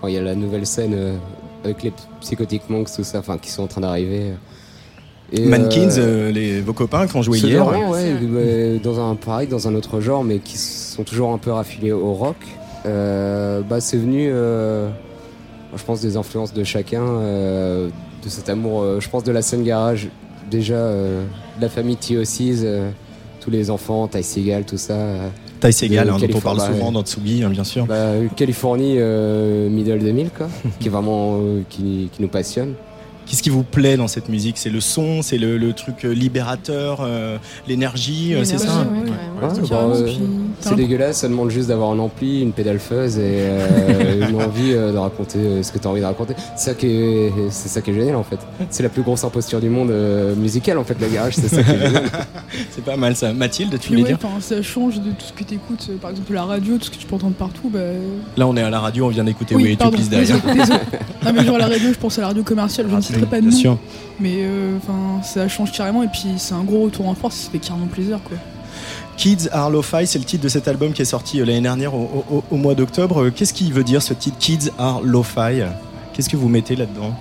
bon, 0.00 0.06
il 0.06 0.14
y 0.14 0.18
a 0.18 0.22
la 0.22 0.36
nouvelle 0.36 0.66
scène 0.66 0.94
euh, 0.94 1.16
avec 1.64 1.82
les 1.82 1.92
Psychotic 2.20 2.68
Monks, 2.68 2.88
tout 2.94 3.04
ça, 3.04 3.18
enfin, 3.18 3.38
qui 3.38 3.50
sont 3.50 3.62
en 3.62 3.66
train 3.66 3.80
d'arriver. 3.80 4.32
Et, 5.32 5.46
Mankins, 5.46 5.96
euh, 5.98 6.28
euh, 6.28 6.30
les, 6.30 6.60
vos 6.60 6.74
copains 6.74 7.06
qui 7.06 7.16
ont 7.16 7.22
joué 7.22 7.38
hier. 7.38 7.66
ouais, 7.66 7.84
ouais, 7.86 8.80
dans 8.82 9.00
un 9.00 9.14
pareil, 9.14 9.48
dans 9.48 9.66
un 9.66 9.74
autre 9.74 10.00
genre, 10.00 10.24
mais 10.24 10.38
qui 10.38 10.58
sont 10.58 11.04
toujours 11.04 11.32
un 11.32 11.38
peu 11.38 11.50
raffilés 11.50 11.92
au 11.92 12.12
rock. 12.12 12.36
Euh, 12.84 13.62
bah, 13.62 13.80
c'est 13.80 13.96
venu, 13.96 14.28
euh, 14.30 14.90
je 15.74 15.82
pense, 15.84 16.00
des 16.00 16.16
influences 16.16 16.52
de 16.52 16.64
chacun, 16.64 17.02
euh, 17.02 17.88
de 18.22 18.28
cet 18.28 18.48
amour, 18.48 18.82
euh, 18.82 19.00
je 19.00 19.08
pense, 19.08 19.24
de 19.24 19.32
la 19.32 19.42
scène 19.42 19.64
garage. 19.64 20.08
Déjà, 20.50 20.74
euh, 20.74 21.24
de 21.56 21.62
la 21.62 21.68
famille 21.68 21.96
T.O.C.s, 21.96 22.60
euh, 22.64 22.90
tous 23.40 23.50
les 23.50 23.70
enfants, 23.70 24.08
Ty 24.08 24.22
Seagal, 24.22 24.64
tout 24.64 24.76
ça. 24.76 24.96
Ty 25.62 25.72
Seagal, 25.72 26.06
de 26.06 26.10
hein, 26.10 26.16
dont 26.18 26.38
on 26.38 26.40
parle 26.40 26.60
souvent 26.60 26.88
ouais. 26.88 26.92
dans 26.92 27.02
Tsugi, 27.02 27.44
hein, 27.44 27.50
bien 27.50 27.62
sûr. 27.62 27.86
Bah, 27.86 28.14
Californie, 28.34 28.96
euh, 28.98 29.68
middle 29.68 30.00
2000, 30.00 30.30
quoi, 30.30 30.48
qui 30.80 30.88
est 30.88 30.90
vraiment, 30.90 31.38
euh, 31.40 31.62
qui, 31.68 32.10
qui 32.12 32.20
nous 32.20 32.28
passionne. 32.28 32.74
Qu'est-ce 33.26 33.42
qui 33.42 33.50
vous 33.50 33.62
plaît 33.62 33.96
dans 33.96 34.08
cette 34.08 34.28
musique? 34.28 34.58
C'est 34.58 34.70
le 34.70 34.80
son, 34.80 35.22
c'est 35.22 35.38
le, 35.38 35.56
le 35.56 35.72
truc 35.72 36.04
euh, 36.04 36.10
libérateur, 36.12 36.98
euh, 37.02 37.38
l'énergie, 37.68 38.34
euh, 38.34 38.44
c'est 38.44 38.58
ça? 38.58 38.80
Ouais, 38.80 39.10
bah, 39.40 39.52
euh, 39.72 40.08
c'est 40.60 40.74
dégueulasse, 40.76 41.18
ça 41.18 41.28
demande 41.28 41.50
juste 41.50 41.68
d'avoir 41.68 41.90
un 41.90 41.98
ampli, 41.98 42.42
une 42.42 42.52
pédale 42.52 42.78
fuzz 42.78 43.18
et 43.18 43.20
euh, 43.24 44.28
une 44.28 44.36
envie 44.40 44.72
euh, 44.72 44.92
de 44.92 44.98
raconter 44.98 45.38
euh, 45.38 45.62
ce 45.62 45.72
que 45.72 45.78
tu 45.78 45.86
as 45.86 45.90
envie 45.90 46.00
de 46.00 46.06
raconter. 46.06 46.34
C'est 46.56 46.70
ça 46.70 46.74
qui 46.74 46.86
est, 46.86 47.32
c'est 47.50 47.68
ça 47.68 47.80
qui 47.80 47.90
est 47.90 47.94
génial 47.94 48.16
en 48.16 48.22
fait. 48.22 48.38
C'est 48.70 48.82
la 48.82 48.88
plus 48.88 49.02
grosse 49.02 49.24
imposture 49.24 49.60
du 49.60 49.68
monde 49.70 49.90
euh, 49.90 50.34
musical 50.36 50.78
en 50.78 50.84
fait, 50.84 50.96
la 51.00 51.08
garage, 51.08 51.34
c'est 51.36 51.48
ça 51.48 51.62
qui 51.62 51.70
est 51.70 51.78
génial. 51.86 52.04
C'est 52.70 52.84
pas 52.84 52.96
mal 52.96 53.16
ça. 53.16 53.32
Mathilde, 53.32 53.78
tu 53.80 53.90
voulais 53.90 54.02
dire? 54.04 54.18
ça 54.40 54.60
change 54.62 54.96
de 55.00 55.10
tout 55.10 55.24
ce 55.26 55.32
que 55.32 55.42
t'écoutes, 55.42 55.86
euh, 55.90 55.96
par 55.96 56.10
exemple 56.10 56.32
la 56.34 56.44
radio, 56.44 56.76
tout 56.76 56.84
ce 56.84 56.90
que 56.90 56.96
tu 56.96 57.06
peux 57.06 57.14
entendre 57.14 57.34
partout. 57.34 57.70
Bah... 57.72 57.78
Là, 58.36 58.46
on 58.46 58.56
est 58.56 58.62
à 58.62 58.68
la 58.70 58.80
radio, 58.80 59.06
on 59.06 59.08
vient 59.08 59.24
d'écouter 59.24 59.54
Oui, 59.54 59.76
Die. 59.76 60.08
désolé, 60.08 60.40
désolé. 60.54 60.78
Non 61.24 61.32
mais 61.34 61.44
genre 61.44 61.58
la 61.58 61.66
radio, 61.66 61.88
je 61.92 61.98
pense 61.98 62.18
à 62.18 62.22
la 62.22 62.26
radio 62.28 62.42
commerciale, 62.42 62.86
je 62.90 62.94
ne 62.96 63.11
pas 63.20 63.40
de 63.40 63.50
sûr. 63.50 63.78
Mais 64.20 64.36
euh, 64.40 64.76
enfin, 64.76 65.22
ça 65.22 65.48
change 65.48 65.72
carrément 65.72 66.02
et 66.02 66.08
puis 66.08 66.26
c'est 66.38 66.54
un 66.54 66.62
gros 66.64 66.82
retour 66.84 67.08
en 67.08 67.14
force, 67.14 67.36
ça 67.36 67.50
fait 67.50 67.58
carrément 67.58 67.86
plaisir 67.86 68.18
quoi. 68.24 68.36
Kids 69.16 69.48
Are 69.52 69.70
Lo-Fi, 69.70 70.06
c'est 70.06 70.18
le 70.18 70.24
titre 70.24 70.42
de 70.42 70.48
cet 70.48 70.66
album 70.68 70.92
qui 70.92 71.02
est 71.02 71.06
sorti 71.06 71.40
euh, 71.40 71.44
l'année 71.44 71.60
dernière 71.60 71.94
au, 71.94 72.24
au- 72.30 72.44
au 72.50 72.56
mois 72.56 72.74
d'octobre. 72.74 73.24
Euh, 73.24 73.30
Qu'est-ce 73.30 73.52
qui 73.52 73.70
veut 73.70 73.84
dire 73.84 74.00
ce 74.02 74.14
titre 74.14 74.38
Kids 74.38 74.70
Are 74.78 75.02
Lo-Fi? 75.02 75.62
Qu'est-ce 76.14 76.28
que 76.30 76.36
vous 76.36 76.48
mettez 76.48 76.76
là-dedans? 76.76 77.12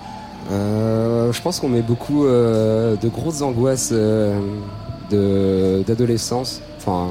Euh, 0.51 1.31
je 1.33 1.41
pense 1.41 1.59
qu'on 1.59 1.69
met 1.69 1.81
beaucoup 1.81 2.25
euh, 2.25 2.95
de 2.95 3.07
grosses 3.09 3.41
angoisses 3.41 3.89
euh, 3.91 4.39
d'adolescence, 5.85 6.61
enfin 6.77 7.09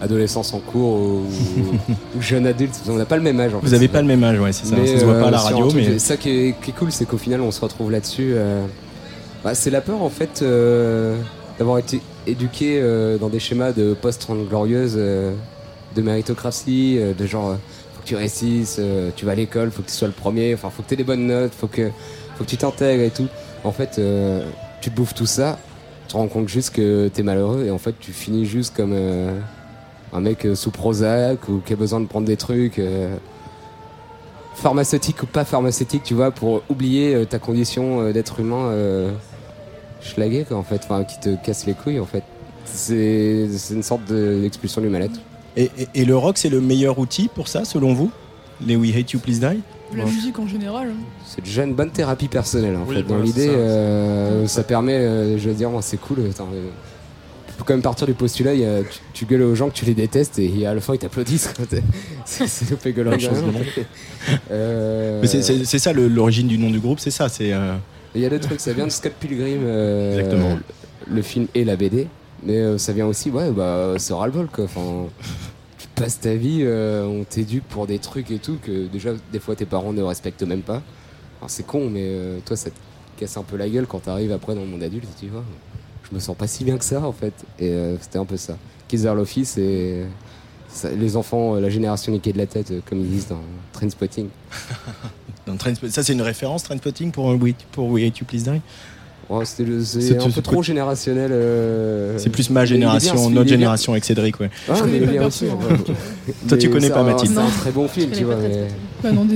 adolescence 0.00 0.52
en 0.54 0.60
cours 0.60 0.94
ou, 1.00 1.22
ou 2.16 2.20
jeune 2.22 2.46
adulte. 2.46 2.74
On 2.88 2.94
n'a 2.94 3.04
pas 3.06 3.16
le 3.16 3.22
même 3.22 3.38
âge. 3.40 3.54
En 3.54 3.58
Vous 3.60 3.68
fait. 3.68 3.74
avez 3.76 3.88
pas 3.88 4.00
le 4.00 4.06
même 4.08 4.22
âge, 4.24 4.38
ouais, 4.38 4.52
c'est 4.52 4.66
ça. 4.66 4.76
Mais, 4.76 4.86
ça 4.86 5.00
se 5.00 5.04
voit 5.04 5.18
pas 5.20 5.28
à 5.28 5.30
la 5.30 5.38
euh, 5.38 5.42
radio, 5.42 5.68
truc- 5.68 5.84
mais 5.88 5.98
ça 5.98 6.16
qui 6.16 6.30
est, 6.30 6.54
qui 6.62 6.70
est 6.70 6.74
cool, 6.74 6.92
c'est 6.92 7.04
qu'au 7.06 7.18
final, 7.18 7.40
on 7.40 7.50
se 7.50 7.60
retrouve 7.60 7.90
là-dessus. 7.90 8.32
euh, 8.34 8.64
bah, 9.44 9.54
c'est 9.54 9.70
la 9.70 9.80
peur, 9.80 10.02
en 10.02 10.10
fait, 10.10 10.40
euh, 10.42 11.16
d'avoir 11.58 11.78
été 11.78 12.00
éduqué 12.26 12.78
euh, 12.80 13.18
dans 13.18 13.28
des 13.28 13.38
schémas 13.40 13.72
de 13.72 13.94
post-30 13.94 14.48
glorieuse, 14.48 14.94
euh, 14.96 15.32
de 15.96 16.02
méritocratie, 16.02 16.96
euh, 16.98 17.14
de 17.14 17.26
genre, 17.26 17.56
faut 17.94 18.02
que 18.02 18.06
tu 18.06 18.16
réussisses, 18.16 18.76
euh, 18.78 19.10
tu 19.16 19.24
vas 19.24 19.32
à 19.32 19.34
l'école, 19.34 19.70
faut 19.70 19.82
que 19.82 19.88
tu 19.88 19.94
sois 19.94 20.08
le 20.08 20.14
premier, 20.14 20.54
enfin, 20.54 20.70
faut 20.70 20.82
que 20.82 20.88
tu 20.88 20.94
aies 20.94 20.98
des 20.98 21.04
bonnes 21.04 21.26
notes, 21.26 21.52
faut 21.58 21.66
que, 21.66 21.88
faut 22.36 22.44
que 22.44 22.48
tu 22.48 22.56
t'intègres 22.56 23.02
et 23.04 23.10
tout. 23.10 23.26
En 23.64 23.72
fait, 23.72 23.96
euh, 23.98 24.44
tu 24.80 24.90
te 24.90 24.96
bouffes 24.96 25.14
tout 25.14 25.26
ça, 25.26 25.58
tu 26.06 26.12
te 26.12 26.16
rends 26.18 26.28
compte 26.28 26.48
juste 26.48 26.70
que 26.74 27.08
t'es 27.08 27.22
malheureux 27.22 27.64
et 27.66 27.70
en 27.70 27.78
fait, 27.78 27.94
tu 27.98 28.12
finis 28.12 28.44
juste 28.46 28.76
comme 28.76 28.92
euh, 28.94 29.32
un 30.12 30.20
mec 30.20 30.44
euh, 30.46 30.54
sous 30.54 30.70
Prozac 30.70 31.48
ou 31.48 31.60
qui 31.64 31.72
a 31.72 31.76
besoin 31.76 32.00
de 32.00 32.06
prendre 32.06 32.26
des 32.26 32.36
trucs. 32.36 32.78
euh, 32.78 33.16
pharmaceutique 34.54 35.22
ou 35.22 35.26
pas 35.26 35.44
pharmaceutique, 35.44 36.02
tu 36.02 36.14
vois, 36.14 36.32
pour 36.32 36.62
oublier 36.68 37.14
euh, 37.14 37.24
ta 37.24 37.38
condition 37.38 38.00
euh, 38.00 38.12
d'être 38.12 38.40
humain 38.40 38.72
schlagué, 40.00 40.44
quoi, 40.46 40.56
en 40.56 40.62
fait, 40.62 40.80
enfin, 40.84 41.04
qui 41.04 41.18
te 41.20 41.36
casse 41.44 41.66
les 41.66 41.74
couilles, 41.74 42.00
en 42.00 42.06
fait. 42.06 42.22
C'est 42.64 43.48
une 43.70 43.82
sorte 43.82 44.04
de- 44.06 44.40
d'expulsion 44.42 44.80
du 44.80 44.88
mal-être. 44.88 45.20
et, 45.56 45.70
et- 45.78 45.88
et 45.94 46.04
le 46.04 46.16
rock, 46.16 46.38
c'est 46.38 46.48
le 46.48 46.60
meilleur 46.60 46.98
outil 46.98 47.28
pour 47.32 47.48
ça, 47.48 47.64
selon 47.64 47.94
vous? 47.94 48.10
Les 48.64 48.74
We 48.76 48.94
Hate 48.96 49.12
You 49.12 49.20
Please 49.20 49.38
Die? 49.40 49.60
La 49.96 50.04
musique 50.04 50.38
en 50.38 50.46
général. 50.46 50.88
hein. 50.88 51.00
C'est 51.24 51.42
déjà 51.42 51.62
une 51.64 51.74
bonne 51.74 51.90
thérapie 51.90 52.28
personnelle, 52.28 52.76
en 52.76 52.84
Oui, 52.88 52.96
fait. 52.96 53.02
Dans 53.04 53.18
l'idée, 53.18 53.46
ça, 53.46 53.52
euh, 53.52 54.46
ça 54.48 54.62
permet, 54.64 54.94
euh, 54.96 55.38
je 55.38 55.48
veux 55.48 55.54
dire, 55.54 55.70
moi, 55.70 55.82
c'est 55.82 55.96
cool. 55.96 56.18
attends, 56.30 56.48
euh, 56.52 56.68
faut 57.58 57.64
quand 57.64 57.74
même 57.74 57.82
partir 57.82 58.06
du 58.06 58.14
postulat, 58.14 58.54
il 58.54 58.60
y 58.60 58.64
a- 58.64 58.82
tu, 58.82 59.00
tu 59.12 59.26
gueules 59.26 59.42
aux 59.42 59.54
gens 59.54 59.68
que 59.68 59.74
tu 59.74 59.84
les 59.84 59.94
détestes 59.94 60.38
et 60.38 60.64
à 60.66 60.72
la 60.74 60.80
fin 60.80 60.94
ils 60.94 60.98
t'applaudissent. 60.98 61.52
C'est 62.24 62.70
loupé 62.70 62.94
chose, 63.18 63.42
Euh, 64.50 65.18
Mais 65.20 65.26
c'est- 65.28 65.42
ça 65.78 65.92
l'origine 65.92 66.46
du 66.48 66.58
nom 66.58 66.70
du 66.70 66.78
groupe, 66.80 67.00
c'est 67.00 67.10
ça. 67.10 67.28
C'est 67.28 67.52
euh, 67.52 67.74
Il 68.14 68.20
y 68.22 68.26
a 68.26 68.28
des 68.30 68.40
trucs, 68.40 68.60
ça 68.60 68.72
vient 68.72 68.86
de 68.86 68.90
Scott 68.92 69.12
Pilgrim, 69.18 69.60
euh, 69.64 70.18
Exactement. 70.18 70.56
le, 71.08 71.16
le 71.16 71.22
film 71.22 71.46
et 71.54 71.64
la 71.64 71.76
BD, 71.76 72.06
mais 72.42 72.56
euh, 72.56 72.78
ça 72.78 72.92
vient 72.92 73.06
aussi, 73.06 73.30
ouais, 73.30 73.50
bah, 73.50 73.94
c'est 73.98 74.12
ras-le-bol 74.14 74.48
quoi. 74.52 74.64
Enfin, 74.64 75.06
tu 75.78 75.86
passes 75.94 76.20
ta 76.20 76.34
vie, 76.34 76.60
euh, 76.62 77.04
on 77.06 77.24
t'éduque 77.24 77.64
pour 77.64 77.86
des 77.86 77.98
trucs 77.98 78.30
et 78.30 78.38
tout 78.38 78.56
que 78.62 78.86
déjà 78.86 79.10
des 79.32 79.38
fois 79.40 79.56
tes 79.56 79.66
parents 79.66 79.92
ne 79.92 80.02
respectent 80.02 80.42
même 80.44 80.62
pas. 80.62 80.82
Alors 81.40 81.50
c'est 81.50 81.66
con, 81.66 81.88
mais 81.90 82.02
euh, 82.04 82.38
toi 82.44 82.56
ça 82.56 82.70
te 82.70 82.76
casse 83.18 83.36
un 83.36 83.42
peu 83.42 83.56
la 83.56 83.68
gueule 83.68 83.86
quand 83.86 84.00
t'arrives 84.00 84.32
après 84.32 84.54
dans 84.54 84.60
le 84.62 84.66
monde 84.68 84.82
adulte, 84.82 85.08
tu 85.18 85.26
vois. 85.26 85.44
Je 86.10 86.14
me 86.14 86.20
sens 86.20 86.36
pas 86.36 86.46
si 86.46 86.64
bien 86.64 86.78
que 86.78 86.84
ça 86.84 87.00
en 87.04 87.12
fait, 87.12 87.34
et 87.58 87.68
euh, 87.70 87.96
c'était 88.00 88.18
un 88.18 88.24
peu 88.24 88.36
ça. 88.36 88.56
Kids 88.88 89.06
Are 89.06 89.16
c'est 89.44 90.04
ça- 90.70 90.90
les 90.90 91.16
enfants, 91.16 91.56
euh, 91.56 91.60
la 91.60 91.68
génération 91.68 92.12
niquée 92.12 92.32
de 92.32 92.38
la 92.38 92.46
tête, 92.46 92.70
euh, 92.70 92.80
comme 92.88 93.00
ils 93.00 93.10
disent 93.10 93.28
dans 93.28 93.40
Trainspotting. 93.72 94.28
dans 95.46 95.56
ça, 95.90 96.02
c'est 96.02 96.12
une 96.12 96.22
référence 96.22 96.62
Trainspotting 96.62 97.10
pour 97.10 97.26
We, 97.26 97.54
pour 97.72 97.88
We 97.90 98.04
You 98.04 98.24
Please 98.26 98.42
Die? 98.44 98.60
Oh, 99.30 99.42
C'est- 99.44 100.16
un 100.18 100.30
peu 100.30 100.40
trop 100.40 100.62
générationnel. 100.62 101.30
euh, 101.32 102.16
C'est 102.18 102.30
plus 102.30 102.48
ma 102.48 102.60
bien, 102.60 102.64
génération, 102.64 103.28
notre 103.28 103.50
génération 103.50 103.92
avec 103.92 104.06
Cédric, 104.06 104.40
ouais. 104.40 104.48
Ah, 104.70 104.74
mais 104.90 105.00
bien 105.00 105.26
aussi. 105.26 105.44
ouais. 105.44 105.94
Toi, 106.48 106.56
tu 106.56 106.70
connais 106.70 106.88
pas, 106.88 107.02
Mathilde. 107.02 107.32
C'est 107.34 107.38
un 107.38 107.44
Non. 107.44 107.50
très 107.50 107.70
bon 107.70 107.86
film, 107.88 108.10
tu 108.10 108.24
vois. 108.24 108.36
pas 108.36 108.40
Mais, 108.40 108.68
Bah 109.02 109.12
non, 109.12 109.26
mais 109.26 109.34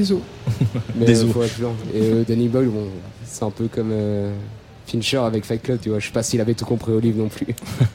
Des 1.07 1.21
euh, 1.23 1.27
os. 1.27 1.33
faut 1.33 1.43
être 1.43 1.61
lent. 1.61 1.75
Et 1.95 2.01
euh, 2.01 2.25
Danny 2.27 2.49
Boyle, 2.49 2.69
bon, 2.69 2.87
c'est 3.27 3.45
un 3.45 3.51
peu 3.51 3.69
comme 3.69 3.91
euh, 3.93 4.33
Fincher 4.87 5.19
avec 5.19 5.45
Fight 5.45 5.63
Club, 5.63 5.79
tu 5.81 5.89
vois. 5.91 5.99
Je 5.99 6.07
sais 6.07 6.13
pas 6.13 6.23
s'il 6.23 6.41
avait 6.41 6.55
tout 6.55 6.65
compris 6.65 6.93
au 6.93 7.01
livre 7.01 7.19
non 7.19 7.29
plus. 7.29 7.47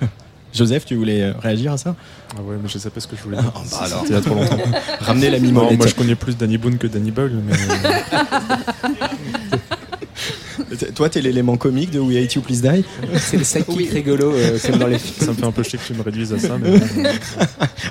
Joseph, 0.54 0.86
tu 0.86 0.96
voulais 0.96 1.22
euh, 1.22 1.34
réagir 1.40 1.74
à 1.74 1.78
ça? 1.78 1.96
Ah 2.36 2.42
ouais, 2.42 2.56
mais 2.62 2.68
je 2.68 2.78
sais 2.80 2.90
pas 2.90 3.00
ce 3.00 3.08
que 3.08 3.16
je 3.16 3.22
voulais 3.22 3.38
dire. 3.38 3.52
Ah, 3.56 3.60
bah 3.70 3.78
alors. 3.84 4.02
C'était 4.02 4.14
il 4.14 4.16
y 4.16 4.20
a 4.20 4.22
trop 4.22 4.36
longtemps. 4.36 4.58
Ramener 5.02 5.30
la 5.30 5.40
mimolette. 5.40 5.78
moi 5.78 5.88
je 5.88 5.96
connais 5.96 6.16
plus 6.16 6.36
Danny 6.36 6.58
Boone 6.58 6.78
que 6.78 6.88
Danny 6.88 7.12
Boyle, 7.12 7.42
mais 7.46 7.54
Toi, 10.96 11.10
t'es 11.10 11.22
l'élément 11.22 11.58
comique 11.58 11.92
de 11.92 12.00
We 12.00 12.18
Hate 12.18 12.34
You 12.36 12.42
Please 12.42 12.62
Die 12.62 12.84
c'est 13.18 13.38
le 13.38 13.44
sidekick 13.44 13.92
rigolo, 13.92 14.32
euh, 14.34 14.58
comme 14.66 14.80
dans 14.80 14.88
les 14.88 14.98
films. 15.00 15.26
ça 15.26 15.32
me 15.32 15.38
fait 15.38 15.46
un 15.46 15.52
peu 15.52 15.64
chier 15.64 15.78
que 15.80 15.86
tu 15.86 15.94
me 15.94 16.02
réduises 16.02 16.34
à 16.34 16.40
ça. 16.40 16.58
Mais 16.58 16.72
Moi, 16.72 16.80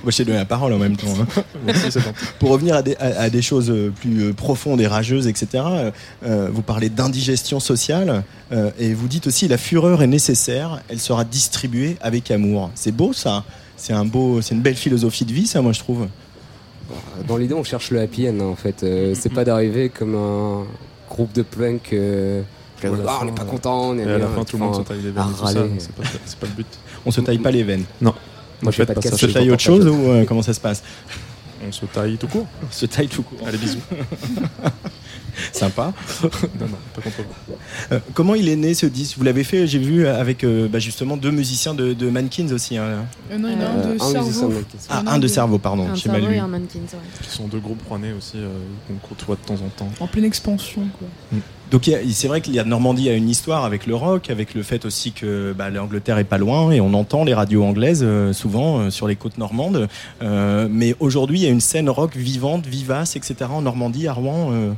je 0.09 0.17
t'ai 0.17 0.25
donné 0.25 0.39
la 0.39 0.45
parole 0.45 0.73
en 0.73 0.79
même 0.79 0.97
temps. 0.97 1.15
hein. 1.21 1.43
merci. 1.67 1.99
Pour 2.39 2.51
revenir 2.51 2.75
à 2.77 2.83
des, 2.83 2.97
à- 2.97 3.21
à 3.23 3.31
des 3.31 3.43
choses 3.43 3.71
euh, 3.71 3.91
plus 4.01 4.23
euh, 4.25 4.33
profondes 4.33 4.81
et 4.81 4.87
rageuses, 4.87 5.27
etc., 5.29 5.47
euh, 5.67 5.91
euh, 6.25 6.49
vous 6.53 6.63
parlez 6.63 6.89
d'indigestion 6.89 7.61
sociale 7.61 8.25
euh, 8.53 8.71
et 8.79 8.93
vous 8.95 9.09
dites 9.09 9.27
aussi 9.27 9.49
la 9.49 9.59
fureur 9.59 10.03
est 10.03 10.07
nécessaire, 10.07 10.83
elle 10.89 11.01
sera 11.01 11.25
distribuée 11.25 11.97
avec 12.01 12.31
amour. 12.31 12.71
C'est 12.75 12.93
beau 12.93 13.13
ça 13.13 13.45
c'est 13.79 13.93
un 13.93 14.07
beau, 14.07 14.41
c'est 14.41 14.55
une 14.55 14.63
belle 14.63 14.75
philosophie 14.75 15.27
de 15.27 15.33
vie, 15.35 15.47
ça, 15.47 15.61
moi 15.61 15.73
je 15.73 15.81
trouve. 15.81 16.07
Dans 17.29 17.37
l'idée, 17.37 17.53
on 17.53 17.63
cherche 17.63 17.91
le 17.91 18.01
happy 18.01 18.27
end, 18.27 18.41
hein, 18.41 18.45
en 18.45 18.57
fait. 18.57 18.83
Euh, 18.83 19.15
c'est 19.15 19.29
pas 19.33 19.45
d'arriver 19.45 19.91
comme 19.91 20.15
un 20.15 20.65
groupe 21.09 21.33
de 21.33 21.43
punk. 21.43 21.93
euh, 21.93 22.43
Ah, 22.85 23.19
on 23.23 23.25
n'est 23.25 23.33
pas 23.33 23.45
content. 23.45 23.97
Et 23.97 24.03
à 24.03 24.19
la 24.19 24.27
fin, 24.29 24.45
tout 24.45 24.57
le 24.59 24.65
monde 24.65 24.77
se 24.77 24.81
taille 24.83 25.01
les 25.03 25.11
veines 25.11 25.25
c'est 25.79 26.37
pas, 26.39 26.47
le 26.47 26.53
but. 26.53 26.67
On 27.05 27.11
se 27.11 27.21
taille 27.21 27.39
pas 27.39 27.51
les 27.51 27.63
veines. 27.63 27.85
Non. 28.01 28.15
Moi, 28.63 28.73
je 28.73 28.77
fais 28.77 28.87
pas 28.87 28.95
de 28.95 29.01
ça 29.03 29.09
On 29.09 29.11
casse- 29.13 29.21
se 29.21 29.27
taille 29.27 29.51
autre 29.51 29.63
chose 29.63 29.87
ou 29.87 30.11
euh, 30.11 30.25
comment 30.27 30.43
ça 30.43 30.53
se 30.55 30.61
passe? 30.61 30.83
On 31.67 31.73
se 31.73 31.87
taille 31.87 32.17
tout 32.19 32.29
court. 32.29 32.47
On 32.63 32.71
se 32.73 32.87
taille 32.87 33.09
tout 33.09 33.23
court. 33.23 33.39
Allez, 33.47 33.59
bisous. 33.59 33.79
Sympa. 35.53 35.93
non, 36.23 36.31
non, 36.67 36.79
pas 36.95 37.03
contre 37.03 37.17
vous. 37.19 37.55
Euh, 37.93 38.01
comment 38.15 38.35
il 38.35 38.49
est 38.49 38.57
né 38.57 38.73
ce 38.75 38.87
disque? 38.87 39.19
Vous 39.19 39.25
l'avez 39.25 39.45
fait, 39.45 39.67
j'ai 39.67 39.79
vu, 39.79 40.07
avec 40.07 40.45
euh, 40.45 40.67
bah, 40.69 40.79
justement 40.79 41.17
deux 41.19 41.31
musiciens 41.31 41.75
de, 41.75 41.93
de 41.93 42.09
Mankins 42.09 42.51
aussi. 42.53 42.79
hein. 42.79 43.05
Euh, 43.31 43.37
non, 43.39 43.49
il 43.51 43.55
y 43.55 43.57
en 43.57 43.67
a 43.67 43.71
un 43.71 43.93
de 43.93 43.99
cerveau. 44.31 44.49
Mankins. 44.49 44.65
Ah, 44.89 45.03
un 45.07 45.19
de 45.19 45.27
cerveau, 45.27 45.59
pardon. 45.59 45.89
Un 45.89 45.95
J'ai 45.95 46.09
mal 46.09 46.21
cerveau 46.23 46.29
lu. 46.31 46.37
et 46.37 46.39
un 46.41 46.51
c'est 46.71 46.97
vrai. 46.97 47.05
Qui 47.23 47.31
sont 47.31 47.49
deux 47.49 47.59
groupes 47.61 47.83
rouennais 47.87 48.13
aussi 48.13 48.37
euh, 48.37 48.49
qu'on 48.89 48.95
côtoie 49.09 49.37
de 49.37 49.47
temps 49.47 49.63
en 49.63 49.69
temps. 49.69 49.91
En 50.01 50.07
pleine 50.07 50.25
expansion, 50.25 50.83
quoi. 50.99 51.39
Donc 51.71 51.91
c'est 52.13 52.29
vrai 52.29 52.41
qu'il 52.41 52.55
y 52.55 52.59
a 52.61 52.65
Normandie 52.65 53.09
a 53.09 53.15
une 53.15 53.29
histoire 53.29 53.65
avec 53.65 53.87
le 53.87 53.95
rock, 53.97 54.31
avec 54.31 54.55
le 54.55 54.63
fait 54.63 54.85
aussi 54.85 55.11
que 55.13 55.53
bah, 55.53 55.69
l'Angleterre 55.69 56.19
est 56.19 56.25
pas 56.25 56.39
loin 56.39 56.71
et 56.71 56.81
on 56.81 56.95
entend 56.95 57.25
les 57.25 57.35
radios 57.35 57.65
anglaises 57.65 58.03
euh, 58.05 58.33
souvent 58.33 58.79
euh, 58.79 58.91
sur 58.91 59.09
les 59.09 59.17
côtes 59.17 59.37
normandes. 59.39 59.89
Euh, 60.23 60.69
mais 60.71 60.95
aujourd'hui 61.01 61.41
il 61.41 61.43
y 61.43 61.47
a 61.47 61.51
une 61.51 61.61
scène 61.61 61.91
rock 61.91 62.15
vivante, 62.17 62.67
vivace, 62.67 63.17
etc. 63.17 63.35
en 63.51 63.63
Normandie, 63.63 64.07
à 64.07 64.13
Rouen. 64.13 64.51
euh, 64.53 64.73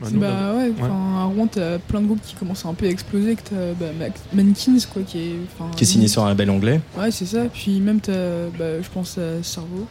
Bah, 0.00 0.08
nous, 0.12 0.20
Bah 0.20 0.54
ouais, 0.56 0.70
enfin, 0.78 1.18
à 1.18 1.24
Rouen, 1.24 1.46
t'as 1.46 1.78
plein 1.78 2.00
de 2.02 2.06
groupes 2.06 2.20
qui 2.22 2.34
commencent 2.34 2.66
un 2.66 2.74
peu 2.74 2.86
à 2.86 2.90
exploser, 2.90 3.36
que 3.36 3.42
t'as 3.48 3.72
bah, 3.78 3.86
Mac- 3.98 4.12
Mankins, 4.34 4.76
quoi, 4.92 5.02
qui 5.02 5.18
est... 5.18 5.76
qui 5.76 5.84
est 5.84 5.86
signé 5.86 6.08
sur 6.08 6.24
un 6.24 6.28
label 6.28 6.50
anglais. 6.50 6.80
Ouais, 6.98 7.10
c'est 7.10 7.26
ça. 7.26 7.44
Puis 7.52 7.80
même, 7.80 8.00
t'as, 8.00 8.48
bah, 8.58 8.82
je 8.82 8.88
pense 8.92 9.16
à 9.18 9.42
Cerveau, 9.42 9.86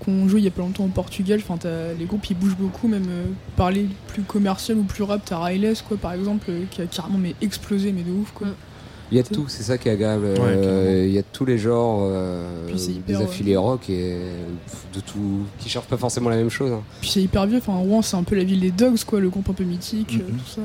qu'on 0.00 0.28
joue 0.28 0.38
il 0.38 0.44
y 0.44 0.48
a 0.48 0.50
pas 0.50 0.62
longtemps 0.62 0.84
au 0.84 0.88
Portugal. 0.88 1.40
Enfin, 1.42 1.56
t'as, 1.58 1.92
les 1.98 2.04
groupes, 2.04 2.26
ils 2.30 2.36
bougent 2.36 2.56
beaucoup, 2.56 2.88
même 2.88 3.06
euh, 3.08 3.24
parler 3.56 3.86
plus 4.08 4.22
commercial 4.22 4.78
ou 4.78 4.82
plus 4.84 5.02
rap. 5.04 5.22
T'as 5.24 5.42
Riles, 5.42 5.74
quoi, 5.88 5.96
par 5.96 6.12
exemple, 6.12 6.46
euh, 6.50 6.64
qui 6.70 6.82
a 6.82 6.86
carrément 6.86 7.18
mais 7.18 7.34
explosé, 7.42 7.92
mais 7.92 8.02
de 8.02 8.10
ouf, 8.12 8.32
quoi. 8.32 8.48
Mm. 8.48 8.54
Il 9.12 9.16
y 9.18 9.20
a 9.20 9.22
de 9.22 9.28
tout, 9.28 9.44
c'est 9.48 9.62
ça 9.62 9.76
qui 9.78 9.88
est 9.88 9.92
agréable. 9.92 10.24
Euh, 10.26 11.04
Il 11.06 11.12
y 11.12 11.18
a 11.18 11.20
de 11.22 11.26
tous 11.30 11.44
les 11.44 11.58
genres, 11.58 12.00
euh, 12.10 12.66
Puis 12.68 12.78
c'est 12.78 13.06
des 13.06 13.14
affiliés 13.16 13.56
rock 13.56 13.88
et 13.90 14.16
de 14.94 15.00
tout, 15.00 15.42
qui 15.58 15.68
cherchent 15.68 15.86
pas 15.86 15.98
forcément 15.98 16.30
la 16.30 16.36
même 16.36 16.48
chose. 16.50 16.72
hein. 16.72 16.82
Puis 17.00 17.10
c'est 17.10 17.22
hyper 17.22 17.46
vieux. 17.46 17.58
Enfin, 17.58 17.74
Rouen, 17.74 18.00
c'est 18.02 18.16
un 18.16 18.22
peu 18.24 18.34
la 18.34 18.44
ville 18.44 18.60
des 18.60 18.70
Dogs, 18.70 19.04
quoi, 19.06 19.20
le 19.20 19.28
groupe 19.28 19.48
un 19.50 19.52
peu 19.52 19.62
mythique, 19.64 20.14
euh, 20.18 20.32
Mhm. 20.32 20.38
tout 20.38 20.46
ça. 20.48 20.62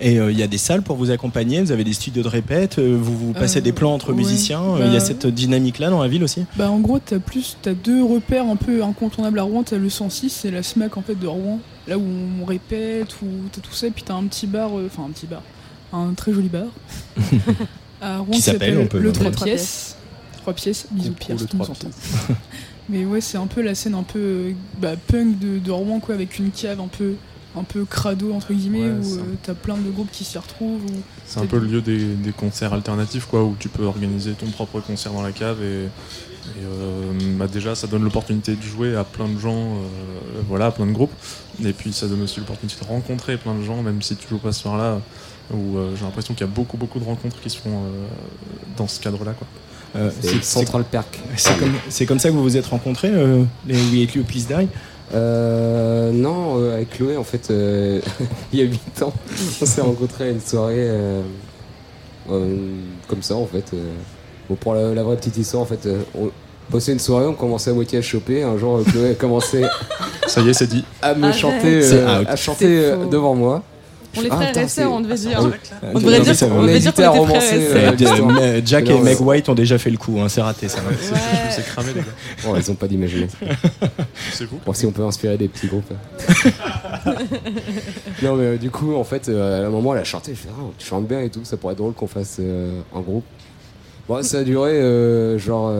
Et 0.00 0.18
euh, 0.18 0.30
il 0.30 0.38
y 0.38 0.42
a 0.42 0.46
des 0.46 0.58
salles 0.58 0.82
pour 0.82 0.96
vous 0.96 1.10
accompagner, 1.10 1.60
vous 1.60 1.72
avez 1.72 1.82
des 1.84 1.92
studios 1.92 2.22
de 2.22 2.28
répète, 2.28 2.78
euh, 2.78 2.96
vous, 3.00 3.16
vous 3.16 3.32
passez 3.32 3.58
Euh, 3.58 3.62
des 3.62 3.72
plans 3.72 3.92
entre 3.94 4.10
ouais. 4.10 4.16
musiciens. 4.16 4.62
euh, 4.62 4.82
Il 4.86 4.92
y 4.92 4.96
a 4.96 5.00
Bah, 5.00 5.04
cette 5.04 5.26
dynamique-là 5.26 5.90
dans 5.90 6.00
la 6.02 6.08
ville 6.08 6.22
aussi 6.22 6.44
Bah 6.56 6.70
en 6.70 6.78
gros 6.78 6.98
t'as 7.00 7.18
plus 7.18 7.56
t'as 7.62 7.74
deux 7.74 8.02
repères 8.04 8.46
un 8.46 8.54
peu 8.56 8.82
incontournables 8.84 9.38
à 9.38 9.42
Rouen, 9.42 9.64
t'as 9.64 9.76
le 9.78 9.88
106 9.90 10.30
c'est 10.30 10.50
la 10.52 10.62
SMAC 10.62 10.96
en 10.96 11.02
fait 11.02 11.16
de 11.16 11.26
Rouen, 11.26 11.58
là 11.88 11.98
où 11.98 12.04
on 12.40 12.44
répète, 12.44 13.16
où 13.22 13.26
t'as 13.50 13.60
tout 13.60 13.72
ça, 13.74 13.88
et 13.88 13.90
puis 13.90 14.04
t'as 14.04 14.14
un 14.14 14.24
petit 14.24 14.46
bar, 14.46 14.78
euh, 14.78 14.86
enfin 14.86 15.04
un 15.08 15.10
petit 15.10 15.26
bar, 15.26 15.42
un 15.92 16.12
très 16.14 16.32
joli 16.32 16.48
bar. 16.48 16.66
à 18.00 18.18
Rouen 18.18 18.32
Qui 18.32 18.40
s'appelle, 18.42 18.88
le 18.92 19.00
le 19.00 19.12
3 19.12 19.24
nommer. 19.24 19.36
pièces. 19.44 19.96
3 20.42 20.52
pièces, 20.54 20.86
bisous 20.92 21.12
Pierre, 21.14 21.36
tu. 21.38 21.56
Mais 22.88 23.04
ouais 23.04 23.20
c'est 23.20 23.36
un 23.36 23.46
peu 23.48 23.60
la 23.62 23.74
scène 23.74 23.94
un 23.94 24.02
peu 24.04 24.52
bah, 24.80 24.92
punk 25.08 25.38
de, 25.38 25.58
de 25.58 25.70
Rouen 25.70 26.00
quoi, 26.00 26.14
avec 26.14 26.38
une 26.38 26.50
cave 26.50 26.80
un 26.80 26.86
peu 26.88 27.14
un 27.58 27.64
peu 27.64 27.84
crado 27.84 28.32
entre 28.32 28.52
guillemets 28.52 28.90
Ouais, 28.90 29.06
où 29.06 29.14
euh, 29.16 29.22
t'as 29.42 29.54
plein 29.54 29.76
de 29.76 29.90
groupes 29.90 30.10
qui 30.10 30.24
s'y 30.24 30.38
retrouvent. 30.38 30.80
C'est 31.26 31.40
un 31.40 31.46
peu 31.46 31.58
le 31.58 31.66
lieu 31.66 31.80
des, 31.80 31.98
des 32.14 32.32
concerts 32.32 32.72
alternatifs, 32.72 33.26
quoi, 33.26 33.42
où 33.44 33.56
tu 33.58 33.68
peux 33.68 33.84
organiser 33.84 34.32
ton 34.32 34.46
propre 34.46 34.80
concert 34.80 35.12
dans 35.12 35.22
la 35.22 35.32
cave 35.32 35.62
et, 35.62 35.84
et, 35.84 36.64
euh, 36.64 37.12
bah, 37.38 37.46
déjà 37.46 37.74
ça 37.74 37.86
donne 37.86 38.04
l'opportunité 38.04 38.54
de 38.54 38.62
jouer 38.62 38.96
à 38.96 39.04
plein 39.04 39.28
de 39.28 39.38
gens, 39.38 39.74
euh, 39.74 40.40
voilà, 40.48 40.66
à 40.66 40.70
plein 40.70 40.86
de 40.86 40.92
groupes. 40.92 41.12
Et 41.64 41.72
puis 41.72 41.92
ça 41.92 42.06
donne 42.06 42.22
aussi 42.22 42.40
l'opportunité 42.40 42.80
de 42.82 42.88
rencontrer 42.88 43.36
plein 43.36 43.54
de 43.54 43.62
gens, 43.64 43.82
même 43.82 44.00
si 44.02 44.16
tu 44.16 44.28
joues 44.28 44.38
pas 44.38 44.52
ce 44.52 44.62
soir-là. 44.62 45.00
Où 45.50 45.78
euh, 45.78 45.96
j'ai 45.96 46.04
l'impression 46.04 46.34
qu'il 46.34 46.46
y 46.46 46.50
a 46.50 46.52
beaucoup 46.52 46.76
beaucoup 46.76 46.98
de 46.98 47.04
rencontres 47.06 47.40
qui 47.40 47.48
se 47.48 47.56
font 47.56 47.70
euh, 47.70 48.06
dans 48.76 48.86
ce 48.86 49.00
cadre-là, 49.00 49.32
quoi. 49.32 49.46
Euh, 49.96 50.10
C'est 50.20 50.44
Central 50.44 50.84
Perk. 50.84 51.18
C'est 51.36 51.58
comme, 51.58 51.72
c'est 51.88 52.04
comme 52.04 52.18
ça 52.18 52.28
que 52.28 52.34
vous 52.34 52.42
vous 52.42 52.56
êtes 52.58 52.66
rencontrés, 52.66 53.10
euh, 53.10 53.42
les 53.66 53.74
We 53.90 54.02
Hate 54.06 54.14
You 54.16 54.24
Please 54.24 54.44
Die? 54.46 54.68
Euh, 55.14 56.10
non, 56.12 56.58
euh, 56.60 56.74
avec 56.74 56.90
Chloé, 56.90 57.16
en 57.16 57.24
fait, 57.24 57.50
euh, 57.50 58.00
il 58.52 58.58
y 58.58 58.62
a 58.62 58.66
8 58.66 59.02
ans, 59.02 59.12
on 59.62 59.66
s'est 59.66 59.80
rencontrés 59.80 60.24
à 60.24 60.30
une 60.30 60.40
soirée 60.40 60.74
euh, 60.76 61.22
euh, 62.30 62.56
comme 63.08 63.22
ça, 63.22 63.34
en 63.34 63.46
fait. 63.46 63.64
euh. 63.74 63.92
Bon, 64.48 64.56
pour 64.56 64.74
la, 64.74 64.94
la 64.94 65.02
vraie 65.02 65.16
petite 65.16 65.36
histoire, 65.36 65.62
en 65.62 65.66
fait, 65.66 65.86
euh, 65.86 66.00
on 66.18 66.30
passait 66.70 66.92
une 66.92 66.98
soirée, 66.98 67.26
on 67.26 67.34
commençait 67.34 67.70
à 67.70 67.74
moitié 67.74 67.98
à 67.98 68.02
choper. 68.02 68.42
Un 68.42 68.58
jour, 68.58 68.80
Chloé 68.90 69.10
a 69.10 69.14
commencé 69.14 69.64
Ça 70.26 70.40
y 70.42 70.48
est, 70.50 70.54
c'est 70.54 70.66
dit. 70.66 70.84
à 71.00 71.14
me 71.14 71.24
Arrête. 71.24 71.36
chanter, 71.36 71.80
euh, 71.94 72.24
à 72.26 72.36
chanter 72.36 72.92
devant 73.10 73.34
moi. 73.34 73.62
On 74.16 74.22
est 74.22 74.28
Ah, 74.30 74.36
frères 74.36 74.50
et 74.50 74.54
sœurs, 74.54 74.68
c'est- 74.68 74.84
on 74.84 75.00
devait 75.00 75.14
dire. 75.16 75.38
Ah, 75.40 75.86
On 75.94 75.98
devrait 75.98 76.20
dire 76.20 76.38
qu'on 76.38 76.66
était 76.66 76.92
frères 76.92 77.14
et 77.14 77.54
euh, 77.54 77.96
sœurs. 78.06 78.26
Mais 78.26 78.62
Jack 78.64 78.88
et 78.88 78.98
Meg 79.00 79.20
White 79.20 79.48
ont 79.48 79.54
déjà 79.54 79.78
fait 79.78 79.90
le 79.90 79.98
coup, 79.98 80.18
hein, 80.20 80.28
c'est 80.28 80.40
raté 80.40 80.68
ça. 80.68 80.78
Je 80.90 81.10
me 81.14 81.50
suis 81.52 81.62
cramé, 81.62 81.88
les 81.94 82.00
gars. 82.00 82.06
Bon, 82.44 82.56
ils 82.56 82.70
ont 82.70 82.74
pas 82.74 82.88
d'imagination. 82.88 83.38
C'est 84.32 84.46
Bon, 84.64 84.72
si 84.72 84.86
on 84.86 84.90
peut 84.92 85.04
inspirer 85.04 85.36
des 85.36 85.48
petits 85.48 85.66
groupes. 85.68 85.92
non, 88.22 88.34
mais 88.36 88.44
euh, 88.44 88.56
du 88.56 88.70
coup, 88.70 88.94
en 88.94 89.04
fait, 89.04 89.28
euh, 89.28 89.64
à 89.64 89.66
un 89.66 89.70
moment, 89.70 89.94
elle 89.94 90.00
a 90.00 90.04
chanté. 90.04 90.32
Je 90.34 90.40
fais, 90.40 90.48
ah, 90.56 90.62
tu 90.78 90.86
chantes 90.86 91.06
bien 91.06 91.20
et 91.20 91.30
tout, 91.30 91.40
ça 91.44 91.56
pourrait 91.56 91.72
être 91.72 91.78
drôle 91.78 91.92
qu'on 91.94 92.06
fasse 92.08 92.36
euh, 92.40 92.80
un 92.94 93.00
groupe. 93.00 93.24
Bon, 94.08 94.22
ça 94.22 94.38
a 94.38 94.42
duré 94.42 94.72
euh, 94.72 95.38
genre 95.38 95.72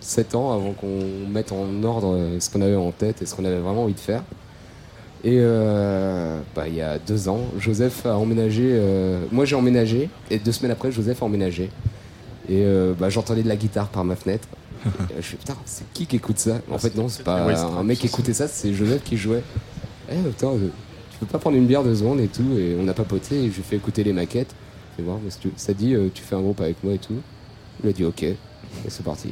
7 0.00 0.34
ans 0.34 0.52
avant 0.54 0.72
qu'on 0.72 1.28
mette 1.30 1.52
en 1.52 1.82
ordre 1.84 2.14
euh, 2.16 2.40
ce 2.40 2.48
qu'on 2.50 2.62
avait 2.62 2.76
en 2.76 2.90
tête 2.92 3.20
et 3.22 3.26
ce 3.26 3.34
qu'on 3.34 3.44
avait 3.44 3.58
vraiment 3.58 3.84
envie 3.84 3.94
de 3.94 4.00
faire. 4.00 4.22
Et 5.22 5.36
euh, 5.38 6.40
bah, 6.54 6.66
il 6.68 6.74
y 6.74 6.80
a 6.80 6.98
deux 6.98 7.28
ans, 7.28 7.40
Joseph 7.58 8.06
a 8.06 8.16
emménagé. 8.16 8.62
euh, 8.72 9.20
moi, 9.30 9.44
j'ai 9.44 9.54
emménagé, 9.56 10.08
et 10.30 10.38
deux 10.38 10.52
semaines 10.52 10.72
après, 10.72 10.90
Joseph 10.90 11.22
a 11.22 11.26
emménagé. 11.26 11.64
Et 12.48 12.64
euh, 12.64 12.94
bah, 12.98 13.10
j'entendais 13.10 13.42
de 13.42 13.48
la 13.48 13.56
guitare 13.56 13.88
par 13.88 14.04
ma 14.04 14.16
fenêtre. 14.16 14.48
Et 15.10 15.16
je 15.20 15.26
fais 15.26 15.36
putain, 15.36 15.54
c'est 15.66 15.84
qui 15.92 16.06
qui 16.06 16.16
écoute 16.16 16.38
ça? 16.38 16.60
En 16.70 16.78
fait, 16.78 16.96
non, 16.96 17.08
c'est 17.08 17.22
pas 17.22 17.44
un 17.78 17.82
mec 17.84 17.98
qui 17.98 18.06
écoutait 18.06 18.32
ça, 18.32 18.48
c'est 18.48 18.72
Joseph 18.72 19.02
qui 19.04 19.16
jouait. 19.18 19.42
Eh, 20.10 20.16
putain, 20.30 20.48
euh, 20.48 20.68
tu 21.12 21.18
peux 21.20 21.26
pas 21.26 21.38
prendre 21.38 21.56
une 21.58 21.66
bière 21.66 21.84
deux 21.84 21.94
secondes 21.96 22.18
et 22.20 22.28
tout 22.28 22.56
Et 22.56 22.76
on 22.80 22.88
a 22.88 22.94
papoté 22.94 23.34
et 23.36 23.48
je 23.50 23.54
lui 23.56 23.60
ai 23.60 23.62
fait 23.62 23.76
écouter 23.76 24.02
les 24.04 24.14
maquettes. 24.14 24.54
Et 24.98 25.02
voir, 25.02 25.18
mais 25.22 25.30
si 25.30 25.38
tu- 25.38 25.52
ça 25.56 25.74
dit, 25.74 25.94
euh, 25.94 26.08
tu 26.14 26.22
fais 26.22 26.34
un 26.34 26.40
groupe 26.40 26.62
avec 26.62 26.82
moi 26.82 26.94
et 26.94 26.98
tout. 26.98 27.14
Il 27.84 27.90
a 27.90 27.92
dit 27.92 28.04
ok, 28.06 28.22
et 28.22 28.36
c'est 28.88 29.04
parti. 29.04 29.28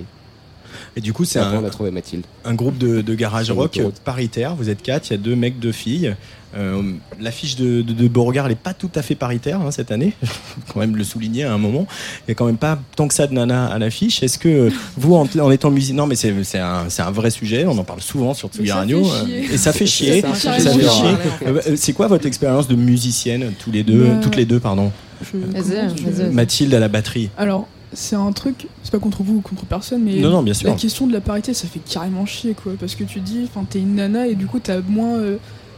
Et 0.97 1.01
du 1.01 1.13
coup, 1.13 1.25
c'est 1.25 1.39
un, 1.39 2.55
groupe 2.55 2.79
de, 2.79 3.01
de 3.01 3.15
garage 3.15 3.51
rock 3.51 3.81
paritaire. 4.05 4.55
Vous 4.57 4.71
êtes 4.71 4.83
quatre, 4.83 5.09
il 5.09 5.13
y 5.13 5.15
a 5.15 5.19
deux 5.19 5.37
mecs, 5.37 5.59
deux 5.59 5.73
filles. 5.73 6.15
Euh, 6.57 6.81
L'affiche 7.21 7.57
de, 7.57 7.83
de, 7.83 7.93
de 7.93 8.09
Beauregard, 8.09 8.49
n'est 8.49 8.55
pas 8.55 8.73
tout 8.73 8.91
à 8.95 9.03
fait 9.03 9.15
paritaire 9.15 9.61
hein, 9.61 9.71
cette 9.71 9.93
année. 9.93 10.15
Quand 10.73 10.81
même 10.81 10.97
le 10.97 11.05
souligner 11.05 11.45
à 11.45 11.53
un 11.53 11.59
moment. 11.59 11.87
Il 12.21 12.25
n'y 12.29 12.33
a 12.33 12.35
quand 12.35 12.47
même 12.47 12.57
pas 12.57 12.79
tant 12.97 13.07
que 13.07 13.13
ça 13.15 13.27
de 13.27 13.35
nana 13.35 13.67
à 13.67 13.79
l'affiche. 13.79 14.23
Est-ce 14.23 14.39
que 14.39 14.71
vous, 14.97 15.15
en, 15.15 15.29
en 15.41 15.51
étant 15.51 15.71
musicien, 15.71 15.97
non, 15.97 16.07
mais 16.07 16.15
c'est 16.15 16.59
un, 16.59 17.11
vrai 17.11 17.31
sujet. 17.31 17.67
On 17.67 17.77
en 17.77 17.85
parle 17.85 18.01
souvent 18.01 18.33
sur 18.35 18.49
Tsugi 18.49 18.69
ça 18.69 18.77
Radio. 18.77 19.05
fait 19.05 19.11
euh, 19.11 19.27
chier. 19.27 19.55
Et 19.55 19.59
ça 19.59 19.73
fait 19.73 19.87
chier. 19.87 20.25
C'est 20.35 20.69
hein. 20.69 21.19
Euh, 21.47 21.61
C'est 21.77 21.93
quoi 21.93 22.07
votre 22.07 22.27
expérience 22.27 22.67
de 22.67 22.77
musicienne, 22.77 23.53
tous 23.59 23.71
les 23.71 23.83
deux, 23.83 24.05
Bah, 24.05 24.21
toutes 24.23 24.37
les 24.37 24.47
deux, 24.47 24.61
pardon? 24.61 24.91
Je-. 25.23 26.31
Mathilde 26.31 26.73
à 26.75 26.79
la 26.81 26.89
batterie. 26.89 27.31
Alors, 27.37 27.69
c'est 27.93 28.17
un 28.17 28.33
truc, 28.33 28.67
c'est 28.83 28.93
pas 28.93 28.99
contre 28.99 29.23
vous 29.23 29.37
ou 29.37 29.41
contre 29.41 29.65
personne, 29.67 30.03
mais 30.03 30.17
Non, 30.21 30.31
non, 30.31 30.43
bien 30.43 30.55
sûr. 30.55 30.69
la 30.69 30.75
question 30.75 31.07
de 31.07 31.13
la 31.13 31.21
parité, 31.21 31.55
ça 31.55 31.67
fait 31.69 31.81
carrément 31.81 32.27
chier, 32.27 32.55
quoi. 32.55 32.73
Parce 32.79 32.95
que 32.95 33.05
tu 33.05 33.21
dis, 33.21 33.45
enfin, 33.49 33.65
t'es 33.69 33.79
une 33.81 33.95
nana 33.95 34.27
et 34.27 34.35
du 34.35 34.47
coup, 34.47 34.59
t'as 34.61 34.81
moins. 34.81 35.15
euh, 35.17 35.37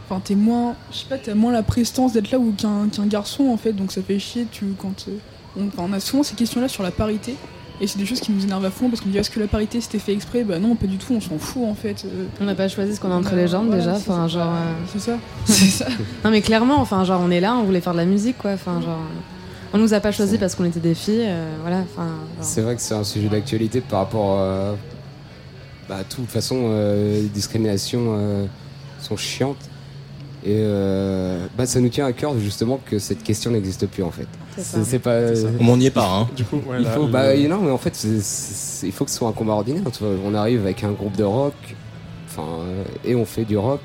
Enfin, 0.09 0.21
t'es 0.23 0.35
moins. 0.35 0.75
Je 0.91 0.97
sais 0.97 1.05
pas, 1.07 1.17
t'as 1.17 1.35
moins 1.35 1.53
la 1.53 1.63
prestance 1.63 2.11
d'être 2.11 2.31
là 2.31 2.37
ou 2.39 2.51
qu'un 2.51 2.89
qu'un 2.91 3.05
garçon, 3.05 3.45
en 3.49 3.55
fait, 3.55 3.71
donc 3.71 3.93
ça 3.93 4.01
fait 4.01 4.19
chier, 4.19 4.45
tu. 4.51 4.65
Quand. 4.77 5.05
euh, 5.07 5.67
on, 5.77 5.93
a 5.93 5.99
souvent 6.01 6.23
ces 6.23 6.35
questions-là 6.35 6.67
sur 6.67 6.83
la 6.83 6.91
parité. 6.91 7.35
Et 7.79 7.87
c'est 7.87 7.97
des 7.97 8.05
choses 8.05 8.19
qui 8.19 8.31
nous 8.31 8.43
énervent 8.43 8.63
à 8.65 8.69
fond 8.71 8.89
parce 8.89 9.01
qu'on 9.01 9.09
dit 9.09 9.17
est-ce 9.17 9.29
que 9.31 9.39
la 9.39 9.47
parité 9.47 9.81
c'était 9.81 9.97
fait 9.97 10.13
exprès? 10.13 10.43
Bah 10.43 10.59
non, 10.59 10.75
pas 10.75 10.85
du 10.85 10.97
tout, 10.97 11.13
on 11.13 11.19
s'en 11.21 11.39
fout 11.39 11.63
en 11.65 11.73
fait. 11.73 12.05
euh. 12.05 12.25
On 12.39 12.45
n'a 12.45 12.53
pas 12.55 12.67
choisi 12.67 12.95
ce 12.95 12.99
qu'on 12.99 13.09
a 13.11 13.15
entre 13.15 13.33
les 13.35 13.47
jambes 13.47 13.67
Voilà, 13.67 13.83
déjà. 13.83 13.95
c'est 13.95 14.11
Enfin, 14.11 14.21
ça. 14.23 14.27
genre. 14.27 14.49
euh, 14.53 14.73
C'est 14.93 14.99
ça. 14.99 15.17
C'est 15.45 15.65
ça. 15.65 15.87
Non 16.23 16.29
mais 16.29 16.41
clairement, 16.41 16.75
enfin 16.79 17.03
genre 17.05 17.21
on 17.25 17.31
est 17.31 17.39
là, 17.39 17.55
on 17.55 17.63
voulait 17.63 17.81
faire 17.81 17.93
de 17.93 17.97
la 17.97 18.05
musique 18.05 18.37
quoi. 18.37 18.51
Enfin 18.51 18.81
genre, 18.81 18.99
on 19.73 19.77
nous 19.77 19.93
a 19.93 19.99
pas 19.99 20.11
choisi 20.11 20.37
parce 20.37 20.55
qu'on 20.55 20.65
était 20.65 20.79
des 20.79 20.95
filles. 20.95 21.23
euh, 21.25 21.55
voilà. 21.61 21.79
Enfin. 21.79 22.07
C'est 22.41 22.61
vrai 22.61 22.75
que 22.75 22.81
c'est 22.81 22.93
un 22.95 23.03
sujet 23.03 23.27
d'actualité 23.29 23.81
par 23.81 23.99
rapport 23.99 24.37
euh, 24.39 24.73
bah, 25.89 25.97
à 26.01 26.03
toute 26.03 26.29
façon, 26.29 26.57
euh, 26.65 27.21
les 27.21 27.27
discriminations 27.29 28.15
euh, 28.17 28.45
sont 28.99 29.17
chiantes. 29.17 29.57
Et 30.43 30.55
euh, 30.57 31.45
bah, 31.55 31.65
ça 31.67 31.79
nous 31.79 31.89
tient 31.89 32.05
à 32.07 32.13
cœur 32.13 32.37
justement 32.39 32.79
que 32.83 32.97
cette 32.97 33.21
question 33.21 33.51
n'existe 33.51 33.85
plus 33.85 34.01
en 34.03 34.09
fait. 34.11 34.27
C'est 34.57 34.99
pas. 34.99 35.17
On 35.59 35.77
n'y 35.77 35.85
est 35.85 35.91
pas, 35.91 36.09
hein. 36.09 36.27
Du 36.35 36.43
coup, 36.43 36.57
ouais, 36.67 36.77
il 36.79 36.83
là, 36.83 36.91
faut, 36.91 37.05
le- 37.05 37.11
bah, 37.11 37.37
non, 37.37 37.61
mais 37.61 37.71
en 37.71 37.77
fait, 37.77 38.03
il 38.83 38.91
faut 38.91 39.05
que 39.05 39.11
ce 39.11 39.17
soit 39.17 39.29
un 39.29 39.33
combat 39.33 39.53
ordinaire. 39.53 39.83
On 40.25 40.33
arrive 40.33 40.61
avec 40.61 40.83
un 40.83 40.91
groupe 40.91 41.15
de 41.15 41.23
rock, 41.23 41.53
enfin, 42.27 42.43
euh, 42.61 42.83
et 43.05 43.15
on 43.15 43.23
fait 43.25 43.45
du 43.45 43.57
rock. 43.57 43.81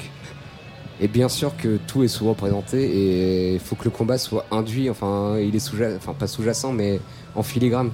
Et 1.01 1.09
bien 1.09 1.29
sûr 1.29 1.57
que 1.57 1.79
tout 1.87 2.03
est 2.05 2.09
sous-représenté 2.09 2.83
et 2.83 3.55
il 3.55 3.61
faut 3.61 3.77
que 3.77 3.85
le 3.85 3.91
combat 3.91 4.17
soit 4.17 4.47
induit, 4.51 4.89
enfin, 4.89 5.37
il 5.39 5.55
est 5.55 5.61
sous 5.61 5.77
enfin 5.97 6.15
pas 6.15 6.27
sous-jacent, 6.27 6.73
mais 6.73 7.01
en 7.35 7.43
filigrane. 7.43 7.91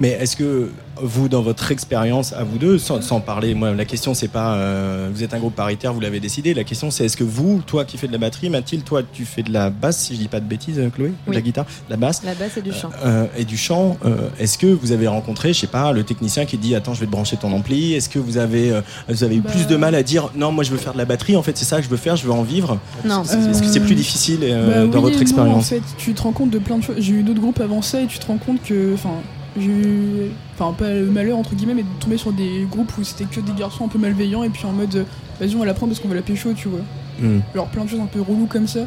Mais 0.00 0.10
est-ce 0.10 0.34
que 0.36 0.70
vous, 1.02 1.28
dans 1.28 1.42
votre 1.42 1.70
expérience, 1.72 2.32
à 2.32 2.42
vous 2.42 2.56
deux, 2.58 2.78
sans, 2.78 3.00
sans 3.02 3.20
parler, 3.20 3.54
moi, 3.54 3.72
la 3.74 3.84
question 3.84 4.14
c'est 4.14 4.28
pas, 4.28 4.54
euh, 4.54 5.10
vous 5.12 5.22
êtes 5.22 5.34
un 5.34 5.38
groupe 5.38 5.54
paritaire, 5.54 5.92
vous 5.92 6.00
l'avez 6.00 6.20
décidé. 6.20 6.54
La 6.54 6.64
question 6.64 6.90
c'est, 6.90 7.04
est-ce 7.04 7.16
que 7.16 7.24
vous, 7.24 7.62
toi 7.66 7.84
qui 7.84 7.98
fais 7.98 8.06
de 8.06 8.12
la 8.12 8.18
batterie, 8.18 8.48
Mathilde, 8.50 8.84
toi 8.84 9.02
tu 9.12 9.24
fais 9.24 9.42
de 9.42 9.52
la 9.52 9.68
basse, 9.70 9.98
si 9.98 10.14
je 10.14 10.20
dis 10.20 10.28
pas 10.28 10.40
de 10.40 10.46
bêtises, 10.46 10.78
euh, 10.78 10.88
Chloé, 10.88 11.12
de 11.28 11.32
la 11.32 11.40
guitare, 11.40 11.64
de 11.64 11.90
la 11.90 11.96
basse. 11.96 12.22
La 12.24 12.34
basse 12.34 12.56
et 12.56 12.62
du 12.62 12.72
chant. 12.72 12.90
Euh, 13.04 13.26
et 13.36 13.44
du 13.44 13.56
chant, 13.56 13.98
euh, 14.04 14.28
est-ce 14.38 14.56
que 14.58 14.66
vous 14.66 14.92
avez 14.92 15.06
rencontré, 15.06 15.52
je 15.52 15.60
sais 15.60 15.66
pas, 15.66 15.92
le 15.92 16.02
technicien 16.02 16.44
qui 16.46 16.56
dit 16.56 16.74
attends 16.74 16.94
je 16.94 17.00
vais 17.00 17.06
te 17.06 17.10
brancher 17.12 17.36
ton 17.36 17.52
ampli 17.52 17.92
Est-ce 17.94 18.08
que 18.08 18.18
vous 18.18 18.38
avez, 18.38 18.72
euh, 18.72 18.80
vous 19.08 19.22
avez 19.22 19.36
eu 19.36 19.40
Bah. 19.40 19.50
plus 19.50 19.66
de 19.66 19.76
mal 19.76 19.94
à 19.94 20.02
dire 20.02 20.30
non 20.34 20.50
moi 20.52 20.64
je 20.64 20.70
veux 20.70 20.78
faire 20.78 20.92
de 20.94 20.98
la 20.98 21.04
batterie 21.04 21.36
en 21.36 21.42
fait 21.42 21.56
c'est 21.58 21.64
ça 21.66 21.76
que 21.76 21.84
je 21.84 21.88
veux 21.88 21.96
faire, 21.98 22.16
je 22.16 22.24
veux 22.24 22.32
en 22.32 22.42
vivre? 22.42 22.78
Non. 23.04 23.22
Est-ce 23.22 23.36
est-ce 23.36 23.60
que 23.62 23.68
c'est 23.68 23.80
plus 23.80 23.94
difficile 23.94 24.40
euh, 24.42 24.86
Bah 24.86 24.92
dans 24.92 24.98
oui 24.98 25.02
votre 25.04 25.16
non, 25.16 25.22
expérience 25.22 25.64
En 25.66 25.68
fait, 25.68 25.82
tu 25.98 26.14
te 26.14 26.22
rends 26.22 26.32
compte 26.32 26.50
de 26.50 26.58
plein 26.58 26.78
de 26.78 26.84
choses. 26.84 26.96
J'ai 26.98 27.12
eu 27.12 27.22
d'autres 27.22 27.40
groupes 27.40 27.60
avant 27.60 27.82
ça 27.82 28.00
et 28.00 28.06
tu 28.06 28.18
te 28.18 28.26
rends 28.26 28.38
compte 28.38 28.62
que, 28.62 28.94
enfin, 28.94 29.10
j'ai 29.58 29.66
eu, 29.66 30.30
enfin, 30.54 30.72
pas 30.72 30.92
le 30.92 31.06
malheur 31.06 31.36
entre 31.38 31.54
guillemets, 31.54 31.74
mais 31.74 31.82
de 31.82 31.88
tomber 32.00 32.16
sur 32.16 32.32
des 32.32 32.66
groupes 32.70 32.92
où 32.98 33.04
c'était 33.04 33.24
que 33.24 33.40
des 33.40 33.52
garçons 33.52 33.84
un 33.84 33.88
peu 33.88 33.98
malveillants 33.98 34.42
et 34.44 34.48
puis 34.50 34.64
en 34.64 34.72
mode, 34.72 35.04
vas-y, 35.40 35.54
on 35.56 35.60
va 35.60 35.66
la 35.66 35.74
prendre 35.74 35.92
parce 35.92 36.00
qu'on 36.00 36.08
va 36.08 36.14
la 36.14 36.22
pécho, 36.22 36.52
tu 36.52 36.68
vois. 36.68 36.80
Hmm. 37.20 37.40
Genre 37.54 37.66
plein 37.68 37.84
de 37.84 37.90
choses 37.90 38.00
un 38.00 38.06
peu 38.06 38.20
relou 38.20 38.46
comme 38.46 38.66
ça. 38.66 38.80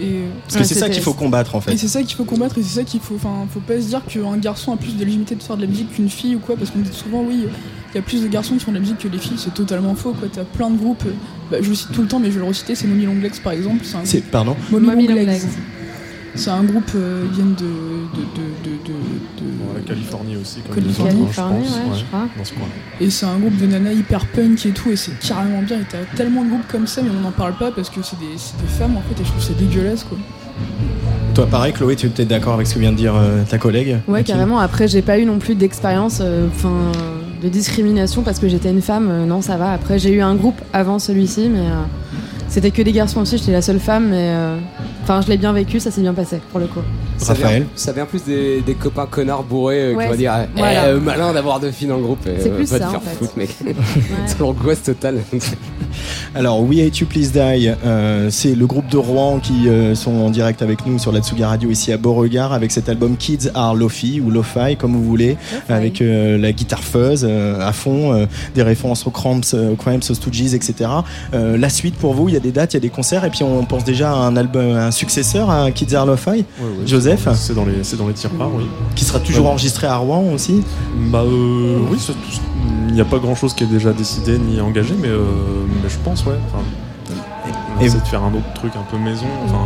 Et, 0.00 0.22
Parce 0.44 0.54
que 0.54 0.58
Ouais, 0.60 0.64
c'est 0.64 0.74
ça 0.74 0.88
qu'il 0.88 1.02
faut 1.02 1.12
combattre 1.12 1.54
en 1.54 1.60
fait. 1.60 1.74
et 1.74 1.76
c'est 1.76 1.88
ça 1.88 2.02
qu'il 2.02 2.16
faut 2.16 2.24
combattre 2.24 2.56
et 2.56 2.62
c'est 2.62 2.76
ça 2.80 2.82
qu'il 2.84 3.00
faut, 3.00 3.16
enfin, 3.16 3.46
faut 3.50 3.60
pas 3.60 3.78
se 3.78 3.88
dire 3.88 4.00
qu'un 4.06 4.38
garçon 4.38 4.72
a 4.72 4.76
plus 4.78 4.96
de 4.96 5.00
légitimité 5.04 5.34
de 5.34 5.42
faire 5.42 5.56
de 5.58 5.62
la 5.62 5.68
musique 5.68 5.92
qu'une 5.92 6.08
fille 6.08 6.34
ou 6.34 6.38
quoi, 6.38 6.56
parce 6.56 6.70
qu'on 6.70 6.78
dit 6.78 6.88
souvent, 6.92 7.22
oui, 7.22 7.44
il 7.92 7.94
y 7.94 7.98
a 7.98 8.02
plus 8.02 8.22
de 8.22 8.28
garçons 8.28 8.54
qui 8.54 8.60
font 8.64 8.70
de 8.70 8.76
la 8.76 8.80
musique 8.80 8.96
que 8.96 9.08
les 9.08 9.18
filles, 9.18 9.36
c'est 9.36 9.52
totalement 9.52 9.94
faux, 9.94 10.12
quoi. 10.12 10.28
T'as 10.32 10.44
plein 10.44 10.70
de 10.70 10.78
groupes, 10.78 11.04
bah, 11.50 11.58
je 11.60 11.68
le 11.68 11.74
cite 11.74 11.92
tout 11.92 12.00
le 12.00 12.08
temps, 12.08 12.18
mais 12.20 12.28
je 12.28 12.34
vais 12.36 12.40
le 12.40 12.46
reciter, 12.46 12.74
c'est 12.74 12.86
Mommy 12.86 13.04
Longlegs 13.04 13.38
par 13.44 13.52
exemple. 13.52 13.84
C'est 13.84 13.96
un 13.96 14.04
C'est 14.04 14.22
pardon. 14.22 14.56
Mommy 14.70 14.86
Mommy 14.86 15.08
Long 15.08 15.14
Legs. 15.14 15.26
Long 15.26 15.32
Legs. 15.32 15.42
C'est 16.36 16.50
un 16.50 16.64
groupe, 16.64 16.90
euh, 16.94 17.24
ils 17.28 17.34
viennent 17.34 17.54
de. 17.54 17.64
de, 17.64 18.70
de, 18.88 18.94
Californie 19.86 20.36
aussi, 20.36 20.60
comme 20.60 20.76
les 20.76 20.82
Californie, 20.82 21.22
autres, 21.22 21.40
hein, 21.40 21.52
je 21.62 21.64
pense. 21.64 21.76
ouais, 21.76 21.98
je 21.98 22.04
crois. 22.04 22.28
dans 22.36 22.44
ce 22.44 22.52
coin. 22.52 22.68
Et 23.00 23.10
c'est 23.10 23.26
un 23.26 23.38
groupe 23.38 23.56
de 23.56 23.66
nanas 23.66 23.92
hyper 23.92 24.26
punk 24.26 24.66
et 24.66 24.70
tout, 24.70 24.90
et 24.90 24.96
c'est 24.96 25.18
carrément 25.18 25.62
bien. 25.62 25.80
Et 25.80 25.84
t'as 25.88 26.16
tellement 26.16 26.44
de 26.44 26.50
groupes 26.50 26.68
comme 26.70 26.86
ça, 26.86 27.02
mais 27.02 27.10
on 27.10 27.20
n'en 27.20 27.32
parle 27.32 27.54
pas 27.56 27.70
parce 27.72 27.90
que 27.90 28.02
c'est 28.02 28.18
des, 28.18 28.36
femmes 28.66 28.96
en 28.96 29.02
fait, 29.02 29.20
et 29.20 29.24
je 29.24 29.30
trouve 29.30 29.42
c'est 29.42 29.56
dégueulasse 29.56 30.04
quoi. 30.04 30.18
Toi 31.34 31.46
pareil 31.46 31.72
Chloé, 31.72 31.96
tu 31.96 32.06
es 32.06 32.08
peut-être 32.10 32.28
d'accord 32.28 32.54
avec 32.54 32.66
ce 32.66 32.74
que 32.74 32.78
vient 32.78 32.92
de 32.92 32.96
dire 32.96 33.14
euh, 33.16 33.42
ta 33.48 33.58
collègue 33.58 33.98
Ouais, 34.06 34.22
carrément. 34.22 34.58
Après, 34.58 34.86
j'ai 34.86 35.02
pas 35.02 35.18
eu 35.18 35.24
non 35.24 35.38
plus 35.38 35.54
d'expérience, 35.54 36.18
euh, 36.20 36.46
enfin, 36.48 36.92
de 37.42 37.48
discrimination 37.48 38.22
parce 38.22 38.38
que 38.38 38.48
j'étais 38.48 38.70
une 38.70 38.82
femme. 38.82 39.08
euh, 39.10 39.26
non, 39.26 39.42
ça 39.42 39.56
va. 39.56 39.72
Après, 39.72 39.98
j'ai 39.98 40.10
eu 40.10 40.20
un 40.20 40.34
groupe 40.34 40.60
avant 40.72 40.98
celui-ci, 40.98 41.48
mais 41.48 41.60
euh, 41.60 41.82
c'était 42.48 42.70
que 42.70 42.82
des 42.82 42.92
garçons 42.92 43.20
aussi. 43.20 43.38
J'étais 43.38 43.52
la 43.52 43.62
seule 43.62 43.80
femme, 43.80 44.10
mais 44.10 44.28
euh, 44.30 44.56
enfin, 45.02 45.20
je 45.22 45.28
l'ai 45.28 45.36
bien 45.36 45.52
vécu. 45.52 45.80
Ça 45.80 45.90
s'est 45.90 46.00
bien 46.00 46.14
passé 46.14 46.40
pour 46.50 46.60
le 46.60 46.66
coup. 46.66 46.80
Ça 47.18 47.34
Raphaël 47.34 47.62
vient, 47.62 47.70
ça 47.76 47.92
vient 47.92 48.06
plus 48.06 48.24
des, 48.24 48.60
des 48.60 48.74
copains 48.74 49.06
connards 49.06 49.44
bourrés 49.44 49.92
euh, 49.92 49.94
Ouais, 49.94 50.04
qui 50.04 50.10
vont 50.10 50.16
dire 50.16 50.32
eh, 50.44 50.58
voilà. 50.58 50.84
euh, 50.86 51.00
malin 51.00 51.32
d'avoir 51.32 51.60
deux 51.60 51.70
filles 51.70 51.88
dans 51.88 51.96
le 51.96 52.02
groupe. 52.02 52.20
euh, 52.26 52.36
C'est 52.40 52.50
plus 52.50 52.70
va 52.70 52.78
te 52.78 52.82
ça, 52.84 52.90
faire 52.90 52.98
en 52.98 53.02
fait. 53.02 53.16
foutre, 53.16 53.36
mec. 53.38 53.50
c'est 54.26 54.38
l'angoisse 54.40 54.82
totale. 54.82 55.20
Alors, 56.34 56.62
We 56.62 56.80
Hate 56.80 56.98
You 57.00 57.06
Please 57.06 57.30
Die, 57.32 57.70
euh, 57.84 58.30
c'est 58.30 58.54
le 58.54 58.66
groupe 58.66 58.88
de 58.88 58.96
Rouen 58.96 59.38
qui 59.40 59.68
euh, 59.68 59.94
sont 59.94 60.12
en 60.12 60.30
direct 60.30 60.62
avec 60.62 60.86
nous 60.86 60.98
sur 60.98 61.12
la 61.12 61.20
Tsuga 61.20 61.48
Radio 61.48 61.70
ici 61.70 61.92
à 61.92 61.98
Beauregard 61.98 62.54
avec 62.54 62.70
cet 62.72 62.88
album 62.88 63.16
Kids 63.18 63.50
Are 63.54 63.74
Lofi 63.74 64.20
ou 64.20 64.30
Lo-Fi 64.30 64.76
comme 64.78 64.92
vous 64.94 65.04
voulez, 65.04 65.36
avec 65.68 66.00
euh, 66.00 66.38
la 66.38 66.52
guitare 66.52 66.82
fuzz 66.82 67.26
euh, 67.28 67.60
à 67.60 67.72
fond, 67.72 68.14
euh, 68.14 68.24
des 68.54 68.62
références 68.62 69.06
aux 69.06 69.10
Cramps, 69.10 69.40
euh, 69.52 69.72
aux 69.72 69.76
Cramps, 69.76 69.98
aux 70.10 70.14
Stooges, 70.14 70.54
etc. 70.54 70.88
Euh, 71.34 71.58
la 71.58 71.68
suite 71.68 71.96
pour 71.96 72.14
vous, 72.14 72.28
il 72.28 72.34
y 72.34 72.38
a 72.38 72.40
des 72.40 72.52
dates, 72.52 72.72
il 72.72 72.76
y 72.76 72.78
a 72.78 72.80
des 72.80 72.88
concerts 72.88 73.24
et 73.26 73.30
puis 73.30 73.42
on 73.42 73.64
pense 73.66 73.84
déjà 73.84 74.10
à 74.12 74.14
un 74.16 74.36
album, 74.36 74.74
un 74.74 74.90
successeur 74.92 75.50
à 75.50 75.70
Kids 75.70 75.94
Are 75.94 76.06
Lo-Fi, 76.06 76.30
Ouais, 76.30 76.36
ouais, 76.60 76.86
Joseph, 76.86 77.26
C'est 77.34 77.54
dans 77.54 77.64
les, 77.64 77.82
c'est 77.82 77.96
dans 77.96 78.06
les 78.08 78.14
tirs-parts, 78.14 78.50
oui. 78.54 78.64
qui 78.94 79.04
sera 79.04 79.18
toujours 79.18 79.46
Ouais. 79.46 79.50
enregistré 79.52 79.86
à 79.86 79.96
Rouen 79.96 80.32
aussi. 80.32 80.62
Bah 81.10 81.22
euh, 81.24 81.78
oui, 81.90 81.98
il 82.88 82.94
n'y 82.94 83.00
a 83.00 83.04
pas 83.04 83.18
grand 83.18 83.34
chose 83.34 83.54
qui 83.54 83.64
est 83.64 83.68
déjà 83.68 83.92
décidé 83.92 84.38
ni 84.38 84.60
engagé, 84.60 84.94
mais, 85.00 85.08
euh, 85.08 85.24
mais 85.82 85.88
je 85.88 85.96
pense, 86.04 86.24
ouais. 86.26 86.34
Enfin, 86.48 86.62
on 87.78 87.82
Et 87.82 87.86
essaie 87.86 87.96
vous- 87.96 88.04
de 88.04 88.08
faire 88.08 88.22
un 88.22 88.32
autre 88.34 88.52
truc 88.54 88.72
un 88.76 88.84
peu 88.90 88.98
maison, 88.98 89.26
enfin, 89.46 89.64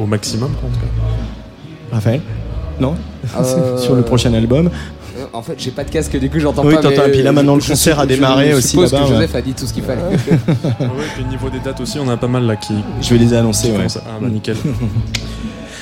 au 0.00 0.04
maximum, 0.06 0.50
quoi, 0.60 0.68
en 0.68 0.72
tout 0.72 0.80
cas. 0.80 1.94
Raphaël? 1.94 2.20
Non? 2.80 2.94
Euh, 3.36 3.78
Sur 3.78 3.94
le 3.94 4.02
prochain 4.02 4.32
album. 4.34 4.70
Euh, 5.18 5.24
En 5.32 5.42
fait, 5.42 5.54
j'ai 5.58 5.70
pas 5.70 5.84
de 5.84 5.90
casque, 5.90 6.16
du 6.18 6.30
coup, 6.30 6.38
j'entends 6.38 6.64
Oui, 6.64 6.74
pas. 6.74 6.82
t'entends, 6.82 7.02
mais 7.02 7.08
et 7.08 7.12
puis 7.12 7.22
là, 7.22 7.30
je- 7.30 7.34
maintenant, 7.34 7.54
le 7.56 7.60
je 7.60 7.68
concert 7.68 7.98
a 8.00 8.06
démarré 8.06 8.50
je 8.52 8.56
aussi 8.56 8.68
suppose 8.68 8.92
là-bas, 8.92 9.04
que 9.06 9.10
ouais. 9.10 9.16
Joseph 9.16 9.34
a 9.34 9.40
dit 9.42 9.52
tout 9.52 9.66
ce 9.66 9.72
qu'il 9.74 9.82
fallait. 9.82 10.00
Ouais, 10.80 10.86
et 10.86 11.10
puis 11.14 11.24
niveau 11.24 11.50
des 11.50 11.58
dates 11.60 11.80
aussi, 11.80 11.98
on 11.98 12.08
a 12.08 12.16
pas 12.16 12.28
mal 12.28 12.44
là 12.44 12.56
qui. 12.56 12.74
Je 13.02 13.10
vais 13.14 13.18
les 13.18 13.34
annoncer, 13.34 13.70
ouais. 13.70 13.86
Ah 13.96 14.18
bah 14.20 14.28
nickel. 14.28 14.56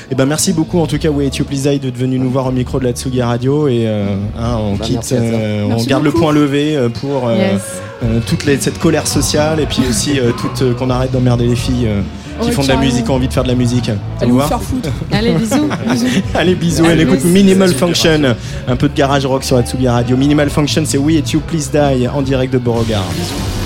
Eh 0.08 0.14
ben 0.14 0.24
merci 0.24 0.52
beaucoup 0.52 0.78
en 0.78 0.86
tout 0.86 0.98
cas 0.98 1.08
Way 1.10 1.30
Please 1.30 1.64
d'être 1.80 1.96
venu 1.96 2.16
nous 2.20 2.30
voir 2.30 2.46
au 2.46 2.52
micro 2.52 2.78
de 2.78 2.84
la 2.84 2.92
Tsugi 2.92 3.20
Radio 3.22 3.66
et 3.66 3.88
euh, 3.88 4.06
hein, 4.38 4.56
on 4.60 4.76
Bah, 4.76 4.84
quitte, 4.84 5.10
euh, 5.12 5.64
on 5.64 5.68
Merci 5.70 5.86
garde 5.88 6.04
le 6.04 6.12
point 6.12 6.32
levé 6.32 6.78
pour 7.00 7.26
euh, 7.26 7.36
Yes. 7.36 7.60
euh, 8.04 8.20
toute 8.24 8.44
les- 8.46 8.60
cette 8.60 8.78
colère 8.78 9.08
sociale 9.08 9.58
et 9.58 9.66
puis 9.66 9.80
aussi 9.90 10.20
euh, 10.20 10.30
toute 10.30 10.62
euh, 10.62 10.74
qu'on 10.74 10.90
arrête 10.90 11.10
d'emmerder 11.10 11.48
les 11.48 11.56
filles 11.56 11.86
euh, 11.88 12.02
qui 12.40 12.50
font 12.52 12.62
de 12.62 12.68
la 12.68 12.76
musique, 12.76 13.04
qui 13.04 13.10
ont 13.10 13.14
envie 13.14 13.28
de 13.28 13.32
faire 13.32 13.42
de 13.42 13.48
la 13.48 13.54
musique. 13.54 13.90
Allez. 14.20 14.32
Allez, 15.12 15.34
bisous. 15.34 15.68
Allez 16.34 16.54
bisous, 16.54 16.84
elle 16.86 17.00
écoute. 17.00 17.24
Minimal 17.24 17.72
Function, 17.72 18.36
un 18.68 18.76
peu 18.76 18.88
de 18.88 18.94
garage 18.94 19.26
rock 19.26 19.44
sur 19.44 19.56
la 19.56 19.62
Tsugi 19.62 19.88
Radio. 19.88 20.16
Minimal 20.16 20.50
Function, 20.50 20.82
c'est 20.84 20.98
We 20.98 21.16
et 21.16 21.24
You 21.32 21.40
Please 21.40 21.70
Die 21.72 22.08
en 22.08 22.22
direct 22.22 22.52
de 22.52 22.58
Beauregard. 22.58 23.04
Still 23.12 23.65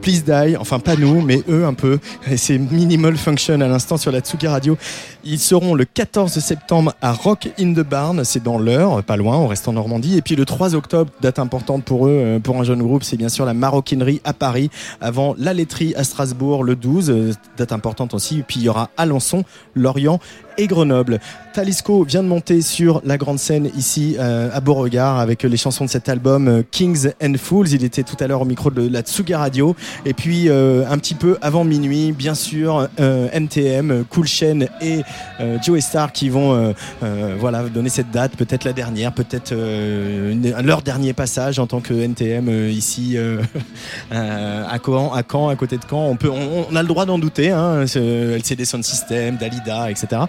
please 0.00 0.22
die. 0.24 0.56
Enfin, 0.56 0.78
pas 0.78 0.96
nous, 0.96 1.20
mais 1.20 1.42
eux 1.48 1.64
un 1.64 1.74
peu. 1.74 1.98
C'est 2.36 2.58
Minimal 2.58 3.16
Function 3.16 3.60
à 3.60 3.68
l'instant 3.68 3.96
sur 3.96 4.10
la 4.12 4.20
Tsugi 4.20 4.46
Radio. 4.46 4.76
Ils 5.24 5.38
seront 5.38 5.74
le 5.74 5.84
14 5.84 6.32
septembre 6.38 6.94
à 7.02 7.12
Rock 7.12 7.48
in 7.58 7.72
the 7.72 7.86
Barn. 7.86 8.24
C'est 8.24 8.42
dans 8.42 8.58
l'heure, 8.58 9.02
pas 9.02 9.16
loin, 9.16 9.36
on 9.36 9.46
reste 9.46 9.68
en 9.68 9.72
Normandie. 9.72 10.16
Et 10.16 10.22
puis 10.22 10.36
le 10.36 10.44
3 10.44 10.74
octobre, 10.74 11.10
date 11.20 11.38
importante 11.38 11.84
pour 11.84 12.06
eux, 12.06 12.10
euh, 12.12 12.38
pour 12.38 12.58
un 12.58 12.64
jeune 12.64 12.82
groupe, 12.82 13.04
c'est 13.04 13.16
bien 13.16 13.28
sûr 13.28 13.44
la 13.44 13.54
maroquinerie 13.54 14.20
à 14.24 14.32
Paris. 14.32 14.70
Avant 15.00 15.34
la 15.38 15.52
laiterie 15.52 15.94
à 15.96 16.04
Strasbourg 16.04 16.64
le 16.64 16.76
12, 16.76 17.10
euh, 17.10 17.32
date 17.56 17.72
importante 17.72 18.14
aussi. 18.14 18.40
Et 18.40 18.42
puis 18.42 18.60
il 18.60 18.64
y 18.64 18.68
aura 18.68 18.90
Alençon, 18.96 19.44
Lorient 19.74 20.20
et 20.60 20.66
Grenoble. 20.66 21.20
Talisco 21.54 22.04
vient 22.04 22.22
de 22.22 22.28
monter 22.28 22.60
sur 22.60 23.00
la 23.04 23.16
grande 23.16 23.38
scène 23.38 23.70
ici 23.76 24.16
euh, 24.18 24.50
à 24.52 24.60
Beauregard 24.60 25.18
avec 25.18 25.42
les 25.42 25.56
chansons 25.56 25.86
de 25.86 25.90
cet 25.90 26.08
album 26.08 26.48
euh, 26.48 26.62
Kings 26.70 27.08
and 27.22 27.32
Fools. 27.38 27.68
Il 27.72 27.82
était 27.82 28.02
tout 28.02 28.16
à 28.20 28.26
l'heure 28.26 28.42
au 28.42 28.44
micro 28.44 28.70
de 28.70 28.86
la 28.86 29.00
Tsuga 29.00 29.38
Radio. 29.38 29.74
Et 30.04 30.12
puis 30.12 30.48
euh, 30.48 30.84
un 30.88 30.98
petit 30.98 31.14
peu 31.14 31.38
avant 31.40 31.64
minuit, 31.64 32.12
bien 32.12 32.34
sûr, 32.34 32.88
euh, 33.00 33.28
NTM, 33.32 34.04
Cool 34.10 34.26
Chain 34.26 34.60
et 34.82 35.00
euh, 35.40 35.56
Joe 35.64 35.80
Star 35.80 36.12
qui 36.12 36.28
vont 36.28 36.52
euh, 36.52 36.72
euh, 37.02 37.36
voilà 37.38 37.62
donner 37.62 37.88
cette 37.88 38.10
date, 38.10 38.36
peut-être 38.36 38.64
la 38.64 38.74
dernière, 38.74 39.12
peut-être 39.12 39.52
euh, 39.52 40.34
leur 40.62 40.82
dernier 40.82 41.14
passage 41.14 41.58
en 41.58 41.66
tant 41.66 41.80
que 41.80 41.94
NTM 41.94 42.48
euh, 42.48 42.70
ici 42.70 43.16
euh, 43.16 43.40
euh, 44.12 44.64
à 44.68 44.78
Caen, 44.84 45.12
à 45.14 45.22
Caen, 45.22 45.48
à 45.48 45.56
côté 45.56 45.78
de 45.78 45.84
Caen. 45.88 46.06
On 46.06 46.16
peut, 46.16 46.30
on, 46.30 46.66
on 46.70 46.76
a 46.76 46.82
le 46.82 46.88
droit 46.88 47.06
d'en 47.06 47.18
douter. 47.18 47.50
Hein, 47.50 47.86
LCD 47.86 48.66
Sound 48.66 48.84
System, 48.84 49.36
Dalida, 49.36 49.90
etc. 49.90 50.22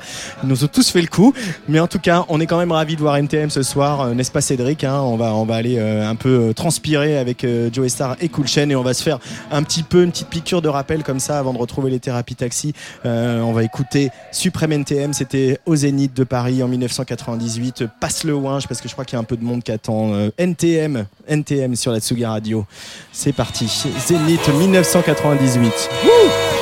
Ils 0.43 0.49
nous 0.49 0.63
ont 0.63 0.67
tous 0.67 0.89
fait 0.89 1.01
le 1.01 1.07
coup, 1.07 1.33
mais 1.67 1.79
en 1.79 1.87
tout 1.87 1.99
cas, 1.99 2.25
on 2.29 2.39
est 2.39 2.45
quand 2.45 2.57
même 2.57 2.71
ravis 2.71 2.95
de 2.95 3.01
voir 3.01 3.17
NTM 3.17 3.49
ce 3.49 3.63
soir, 3.63 4.01
euh, 4.01 4.13
n'est-ce 4.13 4.31
pas 4.31 4.41
Cédric 4.41 4.83
hein 4.83 4.99
On 5.01 5.15
va, 5.15 5.55
aller 5.55 5.77
euh, 5.77 6.07
un 6.07 6.15
peu 6.15 6.29
euh, 6.49 6.53
transpirer 6.53 7.17
avec 7.17 7.45
Joe 7.71 7.87
Star 7.87 8.15
et 8.21 8.29
Cool 8.29 8.47
Chain 8.47 8.69
et 8.69 8.75
on 8.75 8.83
va 8.83 8.93
se 8.93 9.03
faire 9.03 9.19
un 9.51 9.63
petit 9.63 9.83
peu 9.83 10.03
une 10.03 10.11
petite 10.11 10.29
piqûre 10.29 10.61
de 10.61 10.69
rappel 10.69 11.03
comme 11.03 11.19
ça 11.19 11.39
avant 11.39 11.53
de 11.53 11.57
retrouver 11.57 11.91
les 11.91 11.99
thérapies 11.99 12.35
taxi. 12.35 12.73
On 13.03 13.51
va 13.53 13.63
écouter 13.63 14.09
Supreme 14.31 14.71
NTM, 14.71 15.13
c'était 15.13 15.59
au 15.65 15.75
Zénith 15.75 16.13
de 16.13 16.23
Paris 16.23 16.63
en 16.63 16.67
1998. 16.67 17.85
Passe 17.99 18.23
le 18.23 18.33
ouinge 18.33 18.67
parce 18.67 18.81
que 18.81 18.87
je 18.87 18.93
crois 18.93 19.05
qu'il 19.05 19.15
y 19.15 19.17
a 19.17 19.19
un 19.19 19.25
peu 19.25 19.37
de 19.37 19.43
monde 19.43 19.63
qui 19.63 19.71
attend. 19.71 20.11
NTM, 20.37 21.05
NTM 21.27 21.75
sur 21.75 21.91
la 21.91 21.99
Tsuga 21.99 22.29
Radio. 22.29 22.65
C'est 23.11 23.33
parti. 23.33 23.67
Zénith 24.07 24.47
1998. 24.47 25.89
Perdez 26.01 26.60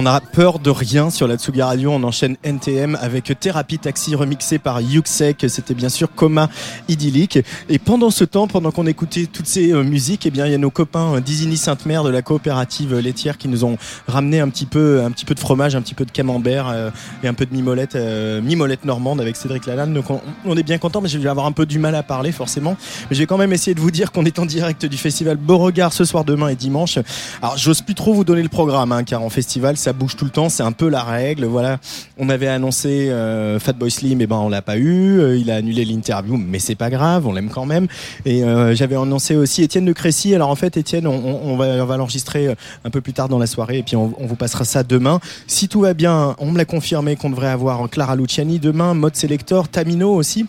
On 0.00 0.06
a 0.06 0.29
de 0.40 0.70
rien 0.70 1.10
sur 1.10 1.28
la 1.28 1.36
Tsugi 1.36 1.60
Radio. 1.60 1.90
On 1.90 2.02
enchaîne 2.02 2.38
NTM 2.42 2.96
avec 3.02 3.38
Thérapie 3.38 3.78
Taxi 3.78 4.14
remixé 4.14 4.58
par 4.58 4.80
Yuxek. 4.80 5.44
C'était 5.48 5.74
bien 5.74 5.90
sûr 5.90 6.08
Coma 6.14 6.48
Idyllique. 6.88 7.38
Et 7.68 7.78
pendant 7.78 8.10
ce 8.10 8.24
temps, 8.24 8.46
pendant 8.46 8.70
qu'on 8.70 8.86
écoutait 8.86 9.26
toutes 9.26 9.46
ces 9.46 9.70
euh, 9.70 9.82
musiques, 9.82 10.24
eh 10.24 10.30
bien, 10.30 10.46
il 10.46 10.52
y 10.52 10.54
a 10.54 10.58
nos 10.58 10.70
copains 10.70 11.14
euh, 11.14 11.56
Sainte-Mère 11.56 12.04
de 12.04 12.08
la 12.08 12.22
coopérative 12.22 12.96
laitière 12.96 13.36
qui 13.36 13.48
nous 13.48 13.66
ont 13.66 13.76
ramené 14.08 14.40
un 14.40 14.48
petit 14.48 14.64
peu, 14.64 15.02
un 15.04 15.10
petit 15.10 15.26
peu 15.26 15.34
de 15.34 15.40
fromage, 15.40 15.76
un 15.76 15.82
petit 15.82 15.94
peu 15.94 16.06
de 16.06 16.10
camembert 16.10 16.68
euh, 16.68 16.90
et 17.22 17.28
un 17.28 17.34
peu 17.34 17.44
de 17.44 17.52
mimolette, 17.52 17.94
euh, 17.96 18.40
mimolette 18.40 18.86
normande 18.86 19.20
avec 19.20 19.36
Cédric 19.36 19.66
Lalanne. 19.66 19.92
Donc 19.92 20.08
on, 20.08 20.22
on 20.46 20.56
est 20.56 20.62
bien 20.62 20.78
content, 20.78 21.02
mais 21.02 21.10
je 21.10 21.18
vais 21.18 21.28
avoir 21.28 21.44
un 21.44 21.52
peu 21.52 21.66
du 21.66 21.78
mal 21.78 21.94
à 21.94 22.02
parler 22.02 22.32
forcément. 22.32 22.78
Mais 23.10 23.16
je 23.16 23.20
vais 23.20 23.26
quand 23.26 23.36
même 23.36 23.52
essayer 23.52 23.74
de 23.74 23.80
vous 23.80 23.90
dire 23.90 24.10
qu'on 24.10 24.24
est 24.24 24.38
en 24.38 24.46
direct 24.46 24.86
du 24.86 24.96
festival 24.96 25.36
Beauregard 25.36 25.92
ce 25.92 26.06
soir, 26.06 26.24
demain 26.24 26.48
et 26.48 26.56
dimanche. 26.56 26.98
Alors 27.42 27.58
j'ose 27.58 27.82
plus 27.82 27.94
trop 27.94 28.14
vous 28.14 28.24
donner 28.24 28.42
le 28.42 28.48
programme, 28.48 28.92
hein, 28.92 29.04
car 29.04 29.22
en 29.22 29.28
festival 29.28 29.76
ça 29.76 29.92
bouge 29.92 30.16
tout 30.16 30.24
le 30.24 30.29
temps, 30.30 30.48
c'est 30.48 30.62
un 30.62 30.72
peu 30.72 30.88
la 30.88 31.02
règle. 31.02 31.44
Voilà, 31.44 31.78
on 32.18 32.28
avait 32.28 32.48
annoncé 32.48 33.10
euh, 33.10 33.58
Fatboy 33.58 33.90
Slim, 33.90 34.20
et 34.20 34.26
ben 34.26 34.36
on 34.36 34.48
l'a 34.48 34.62
pas 34.62 34.76
eu. 34.76 35.20
Euh, 35.20 35.36
il 35.36 35.50
a 35.50 35.56
annulé 35.56 35.84
l'interview, 35.84 36.36
mais 36.36 36.58
c'est 36.58 36.74
pas 36.74 36.90
grave, 36.90 37.26
on 37.26 37.32
l'aime 37.32 37.50
quand 37.50 37.66
même. 37.66 37.86
Et 38.24 38.44
euh, 38.44 38.74
j'avais 38.74 38.96
annoncé 38.96 39.36
aussi 39.36 39.62
Étienne 39.62 39.84
de 39.84 39.92
Crécy. 39.92 40.34
Alors 40.34 40.50
en 40.50 40.56
fait, 40.56 40.76
Étienne, 40.76 41.06
on, 41.06 41.56
va, 41.56 41.84
va 41.84 41.96
l'enregistrer 41.96 42.48
euh, 42.48 42.54
un 42.84 42.90
peu 42.90 43.00
plus 43.00 43.12
tard 43.12 43.28
dans 43.28 43.38
la 43.38 43.46
soirée, 43.46 43.78
et 43.78 43.82
puis 43.82 43.96
on 43.96 44.14
vous 44.18 44.36
passera 44.36 44.64
ça 44.64 44.82
demain. 44.82 45.20
Si 45.46 45.68
tout 45.68 45.80
va 45.80 45.94
bien, 45.94 46.36
on 46.38 46.52
me 46.52 46.58
l'a 46.58 46.64
confirmé 46.64 47.16
qu'on 47.16 47.30
devrait 47.30 47.48
avoir 47.48 47.88
Clara 47.90 48.16
Luciani 48.16 48.58
demain, 48.58 48.94
Mode 48.94 49.16
Selector, 49.16 49.68
Tamino 49.68 50.14
aussi. 50.14 50.46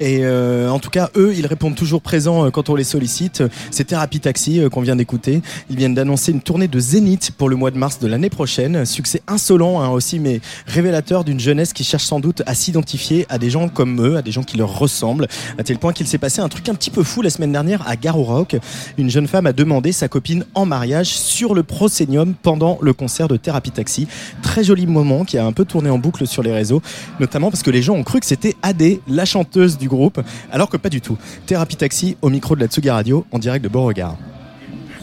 Et 0.00 0.20
euh, 0.22 0.70
en 0.70 0.78
tout 0.78 0.90
cas, 0.90 1.10
eux, 1.16 1.34
ils 1.36 1.46
répondent 1.46 1.74
toujours 1.74 2.02
présents 2.02 2.46
euh, 2.46 2.50
quand 2.50 2.68
on 2.68 2.74
les 2.74 2.84
sollicite. 2.84 3.42
C'est 3.70 3.84
Thérapie 3.84 4.20
Taxi 4.20 4.60
euh, 4.60 4.68
qu'on 4.68 4.80
vient 4.80 4.96
d'écouter. 4.96 5.42
Ils 5.70 5.76
viennent 5.76 5.94
d'annoncer 5.94 6.32
une 6.32 6.40
tournée 6.40 6.68
de 6.68 6.78
Zénith 6.80 7.32
pour 7.36 7.48
le 7.48 7.56
mois 7.56 7.70
de 7.70 7.78
mars 7.78 7.98
de 7.98 8.06
l'année 8.06 8.30
prochaine. 8.30 8.84
Succès 8.84 9.22
insolent 9.26 9.80
hein, 9.80 9.90
aussi, 9.90 10.18
mais 10.18 10.40
révélateur 10.66 11.24
d'une 11.24 11.40
jeunesse 11.40 11.72
qui 11.72 11.84
cherche 11.84 12.04
sans 12.04 12.20
doute 12.20 12.42
à 12.46 12.54
s'identifier 12.54 13.26
à 13.28 13.38
des 13.38 13.50
gens 13.50 13.68
comme 13.68 14.00
eux, 14.04 14.16
à 14.16 14.22
des 14.22 14.32
gens 14.32 14.42
qui 14.42 14.56
leur 14.56 14.78
ressemblent. 14.78 15.28
À 15.58 15.62
tel 15.62 15.78
point 15.78 15.92
qu'il 15.92 16.06
s'est 16.06 16.18
passé 16.18 16.40
un 16.40 16.48
truc 16.48 16.68
un 16.68 16.74
petit 16.74 16.90
peu 16.90 17.02
fou 17.02 17.22
la 17.22 17.30
semaine 17.30 17.52
dernière 17.52 17.86
à 17.88 17.96
Garo 17.96 18.22
Rock. 18.22 18.56
Une 18.98 19.10
jeune 19.10 19.28
femme 19.28 19.46
a 19.46 19.52
demandé 19.52 19.92
sa 19.92 20.08
copine 20.08 20.44
en 20.54 20.66
mariage 20.66 21.08
sur 21.08 21.54
le 21.54 21.62
Proscenium 21.62 22.34
pendant 22.34 22.78
le 22.80 22.92
concert 22.92 23.28
de 23.28 23.36
Thérapie 23.36 23.70
Taxi. 23.70 24.08
Très 24.42 24.64
joli 24.64 24.86
moment 24.86 25.24
qui 25.24 25.38
a 25.38 25.44
un 25.44 25.52
peu 25.52 25.64
tourné 25.64 25.90
en 25.90 25.98
boucle 25.98 26.26
sur 26.26 26.42
les 26.42 26.52
réseaux, 26.52 26.82
notamment 27.18 27.50
parce 27.50 27.62
que 27.62 27.70
les 27.70 27.82
gens 27.82 27.94
ont 27.94 28.02
cru 28.02 28.20
que 28.20 28.26
c'était 28.26 28.54
Adé, 28.62 29.00
la 29.08 29.24
chanteuse 29.24 29.59
du 29.68 29.88
groupe, 29.88 30.20
alors 30.50 30.68
que 30.68 30.76
pas 30.76 30.88
du 30.88 31.00
tout. 31.00 31.18
Thérapie 31.46 31.76
Taxi 31.76 32.16
au 32.22 32.30
micro 32.30 32.56
de 32.56 32.60
la 32.60 32.66
Tsugi 32.66 32.90
Radio 32.90 33.26
en 33.32 33.38
direct 33.38 33.62
de 33.62 33.68
Beauregard. 33.68 34.16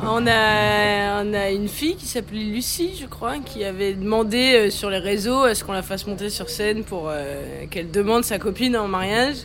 On 0.04 0.28
a, 0.28 1.24
on 1.24 1.34
a 1.34 1.50
une 1.50 1.68
fille 1.68 1.96
qui 1.96 2.06
s'appelait 2.06 2.44
Lucie, 2.44 2.92
je 3.02 3.08
crois, 3.08 3.40
qui 3.40 3.64
avait 3.64 3.94
demandé 3.94 4.54
euh, 4.54 4.70
sur 4.70 4.92
les 4.92 5.00
réseaux 5.00 5.44
à 5.44 5.56
ce 5.56 5.64
qu'on 5.64 5.72
la 5.72 5.82
fasse 5.82 6.06
monter 6.06 6.30
sur 6.30 6.50
scène 6.50 6.84
pour 6.84 7.10
euh, 7.10 7.66
qu'elle 7.72 7.90
demande 7.90 8.24
sa 8.24 8.38
copine 8.38 8.78
en 8.78 8.88
mariage 8.88 9.38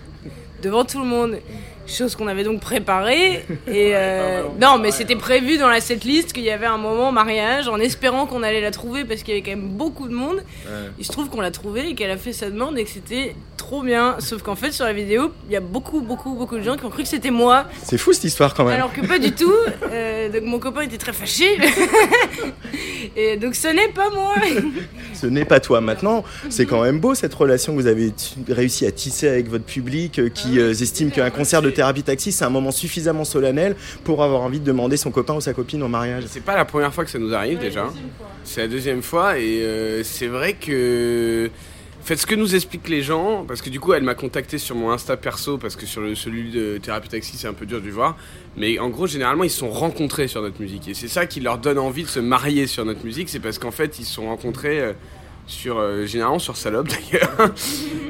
devant 0.63 0.85
tout 0.85 0.99
le 0.99 1.07
monde. 1.07 1.39
Chose 1.93 2.17
qu'on 2.17 2.27
avait 2.27 2.45
donc 2.45 2.61
préparée. 2.61 3.45
Et 3.67 3.93
euh, 3.95 4.45
non, 4.61 4.79
mais 4.79 4.91
c'était 4.91 5.17
prévu 5.17 5.59
dans 5.59 5.69
la 5.69 5.81
setlist 5.81 6.33
qu'il 6.33 6.45
y 6.45 6.51
avait 6.51 6.67
un 6.67 6.79
moment 6.79 7.13
mariage 7.13 7.69
en 7.69 7.79
espérant 7.79 8.27
qu'on 8.27 8.43
allait 8.43 8.61
la 8.61 8.71
trouver 8.71 9.05
parce 9.05 9.23
qu'il 9.23 9.35
y 9.35 9.37
avait 9.37 9.43
quand 9.43 9.57
même 9.57 9.69
beaucoup 9.69 10.09
de 10.09 10.15
monde. 10.15 10.43
Il 10.99 11.05
se 11.05 11.13
trouve 11.13 11.29
qu'on 11.29 11.41
l'a 11.41 11.51
trouvée 11.51 11.91
et 11.91 11.95
qu'elle 11.95 12.11
a 12.11 12.17
fait 12.17 12.33
sa 12.33 12.51
demande 12.51 12.79
et 12.79 12.85
que 12.85 12.91
c'était 12.91 13.35
trop 13.57 13.83
bien. 13.83 14.17
Sauf 14.19 14.43
qu'en 14.43 14.57
fait, 14.57 14.73
sur 14.73 14.85
la 14.85 14.93
vidéo, 14.93 15.33
il 15.49 15.53
y 15.53 15.57
a 15.57 15.61
beaucoup, 15.61 16.01
beaucoup, 16.01 16.35
beaucoup 16.35 16.57
de 16.57 16.63
gens 16.63 16.77
qui 16.77 16.85
ont 16.85 16.91
cru 16.91 17.03
que 17.03 17.09
c'était 17.09 17.31
moi. 17.31 17.67
C'est 17.83 17.99
fou 17.99 18.13
cette 18.13 18.25
histoire 18.25 18.55
quand 18.55 18.65
même. 18.65 18.75
Alors 18.75 18.93
que 18.93 19.07
pas 19.07 19.19
du 19.19 19.33
tout. 19.33 19.53
Euh, 19.93 20.31
donc 20.31 20.45
mon 20.45 20.59
copain 20.59 20.83
était 20.83 20.97
très 20.97 21.13
fâché. 21.13 21.45
et 23.17 23.37
donc 23.37 23.55
ce 23.55 23.69
n'est 23.69 23.89
pas 23.89 24.09
moi. 24.11 24.35
Ce 25.13 25.27
n'est 25.27 25.45
pas 25.45 25.61
toi. 25.61 25.83
Maintenant, 25.83 26.25
c'est 26.49 26.65
quand 26.65 26.83
même 26.83 26.99
beau 26.99 27.15
cette 27.15 27.35
relation 27.35 27.75
que 27.75 27.81
vous 27.81 27.87
avez 27.87 28.13
réussi 28.49 28.87
à 28.87 28.91
tisser 28.91 29.29
avec 29.29 29.49
votre 29.49 29.65
public 29.65 30.19
euh, 30.19 30.31
qui 30.31 30.59
euh, 30.59 30.71
estime 30.71 31.11
qu'un 31.11 31.29
concert 31.31 31.61
de 31.61 31.69
thérapie 31.83 32.05
taxi, 32.05 32.31
c'est 32.31 32.45
un 32.45 32.51
moment 32.51 32.71
suffisamment 32.71 33.25
solennel 33.25 33.75
pour 34.05 34.23
avoir 34.23 34.43
envie 34.43 34.61
de 34.61 34.65
demander 34.65 34.97
son 34.97 35.11
copain 35.11 35.35
ou 35.35 35.41
sa 35.41 35.53
copine 35.53 35.83
en 35.83 35.89
mariage. 35.89 36.23
C'est 36.29 36.45
pas 36.45 36.55
la 36.55 36.65
première 36.65 36.95
fois 36.95 37.05
que 37.05 37.11
ça 37.11 37.19
nous 37.19 37.35
arrive 37.35 37.59
déjà. 37.59 37.87
C'est 38.45 38.61
la 38.61 38.69
deuxième 38.69 39.03
fois 39.03 39.37
et 39.37 39.63
euh, 39.63 40.05
c'est 40.05 40.29
vrai 40.29 40.53
que 40.53 41.51
faites 42.05 42.21
ce 42.21 42.27
que 42.27 42.37
nous 42.37 42.55
expliquent 42.55 42.89
les 42.89 43.03
gens 43.03 43.45
parce 43.49 43.63
que 43.63 43.69
du 43.71 43.81
coup 43.81 43.95
elle 43.95 44.05
m'a 44.05 44.15
contacté 44.15 44.59
sur 44.59 44.77
mon 44.77 44.93
Insta 44.93 45.17
perso 45.17 45.59
parce 45.59 45.75
que 45.75 45.87
sur 45.87 46.01
le, 46.03 46.15
celui 46.15 46.53
de 46.53 46.79
Thérapie 46.79 47.09
Taxi 47.09 47.37
c'est 47.37 47.49
un 47.49 47.53
peu 47.53 47.67
dur 47.67 47.81
de 47.81 47.87
le 47.87 47.93
voir 47.93 48.17
mais 48.57 48.79
en 48.81 48.89
gros 48.89 49.07
généralement 49.07 49.45
ils 49.45 49.51
se 49.51 49.59
sont 49.59 49.71
rencontrés 49.71 50.27
sur 50.27 50.43
notre 50.43 50.61
musique 50.61 50.89
et 50.89 50.95
c'est 50.95 51.07
ça 51.07 51.27
qui 51.27 51.39
leur 51.39 51.59
donne 51.59 51.79
envie 51.79 52.03
de 52.03 52.09
se 52.09 52.19
marier 52.19 52.67
sur 52.67 52.85
notre 52.85 53.05
musique 53.05 53.29
c'est 53.29 53.39
parce 53.39 53.61
qu'en 53.61 53.71
fait 53.71 54.01
ils 54.01 54.05
se 54.05 54.15
sont 54.15 54.27
rencontrés 54.27 54.81
euh, 54.81 54.93
sur 55.47 55.79
euh, 55.79 56.05
généralement 56.05 56.41
sur 56.41 56.57
Salope 56.57 56.89
d'ailleurs 57.13 57.53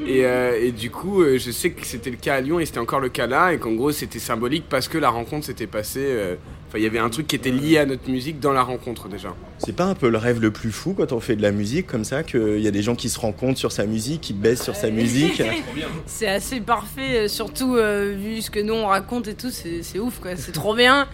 et, 0.07 0.25
euh, 0.25 0.61
et 0.61 0.73
du 0.73 0.91
coup 0.91 1.23
euh, 1.23 1.39
je 1.39 1.51
sais 1.51 1.71
que 1.71 1.87
c'était 1.87 2.11
le 2.11 2.17
cas 2.17 2.37
à 2.37 2.41
Lyon 2.41 2.61
et 2.61 2.67
c'était 2.67 2.79
encore 2.79 3.01
le 3.01 3.09
cas 3.09 3.27
là 3.27 3.53
et 3.53 3.59
qu'en 3.59 3.73
gros 3.73 3.93
c'était 3.93 4.19
symbolique 4.19 4.65
parce 4.69 4.89
que 4.89 4.99
la 4.99 5.11
rencontre 5.11 5.47
s'était 5.47 5.67
passée 5.67 6.01
euh, 6.05 6.35
enfin 6.69 6.79
il 6.79 6.85
y 6.85 6.87
avait 6.87 6.99
un 6.99 7.11
truc 7.11 7.27
qui 7.27 7.37
était 7.37 7.51
lié 7.51 7.79
à 7.79 7.87
notre 7.87 8.09
musique 8.11 8.41
dans 8.41 8.53
la 8.53 8.63
rencontre 8.63 9.09
déjà. 9.09 9.35
C'est 9.59 9.77
pas 9.77 9.85
un 9.85 9.95
peu 9.95 10.09
le 10.09 10.19
rêve 10.19 10.41
le 10.41 10.51
plus 10.51 10.73
fou 10.73 10.95
quand 10.97 11.13
on 11.13 11.21
fait 11.21 11.37
de 11.37 11.43
la 11.43 11.53
musique 11.53 11.87
comme 11.87 12.05
ça, 12.05 12.23
qu'il 12.23 12.61
y 12.61 12.67
a 12.67 12.71
des 12.71 12.83
gens 12.83 12.95
qui 12.95 13.11
se 13.11 13.21
rencontrent 13.21 13.59
sur 13.59 13.73
sa 13.73 13.85
musique, 13.85 14.23
qui 14.23 14.33
baissent 14.33 14.63
sur 14.63 14.75
sa 14.75 14.91
musique? 14.91 15.43
C'est 16.07 16.29
assez 16.29 16.61
parfait, 16.61 17.29
surtout 17.29 17.77
euh, 17.77 18.15
vu 18.17 18.41
ce 18.41 18.51
que 18.51 18.61
nous 18.61 18.75
on 18.75 18.87
raconte 18.87 19.29
et 19.29 19.35
tout, 19.35 19.51
c'est 19.51 19.83
c'est 19.83 19.99
ouf 19.99 20.19
quoi, 20.19 20.37
c'est 20.37 20.53
trop 20.53 20.75
bien. 20.75 21.07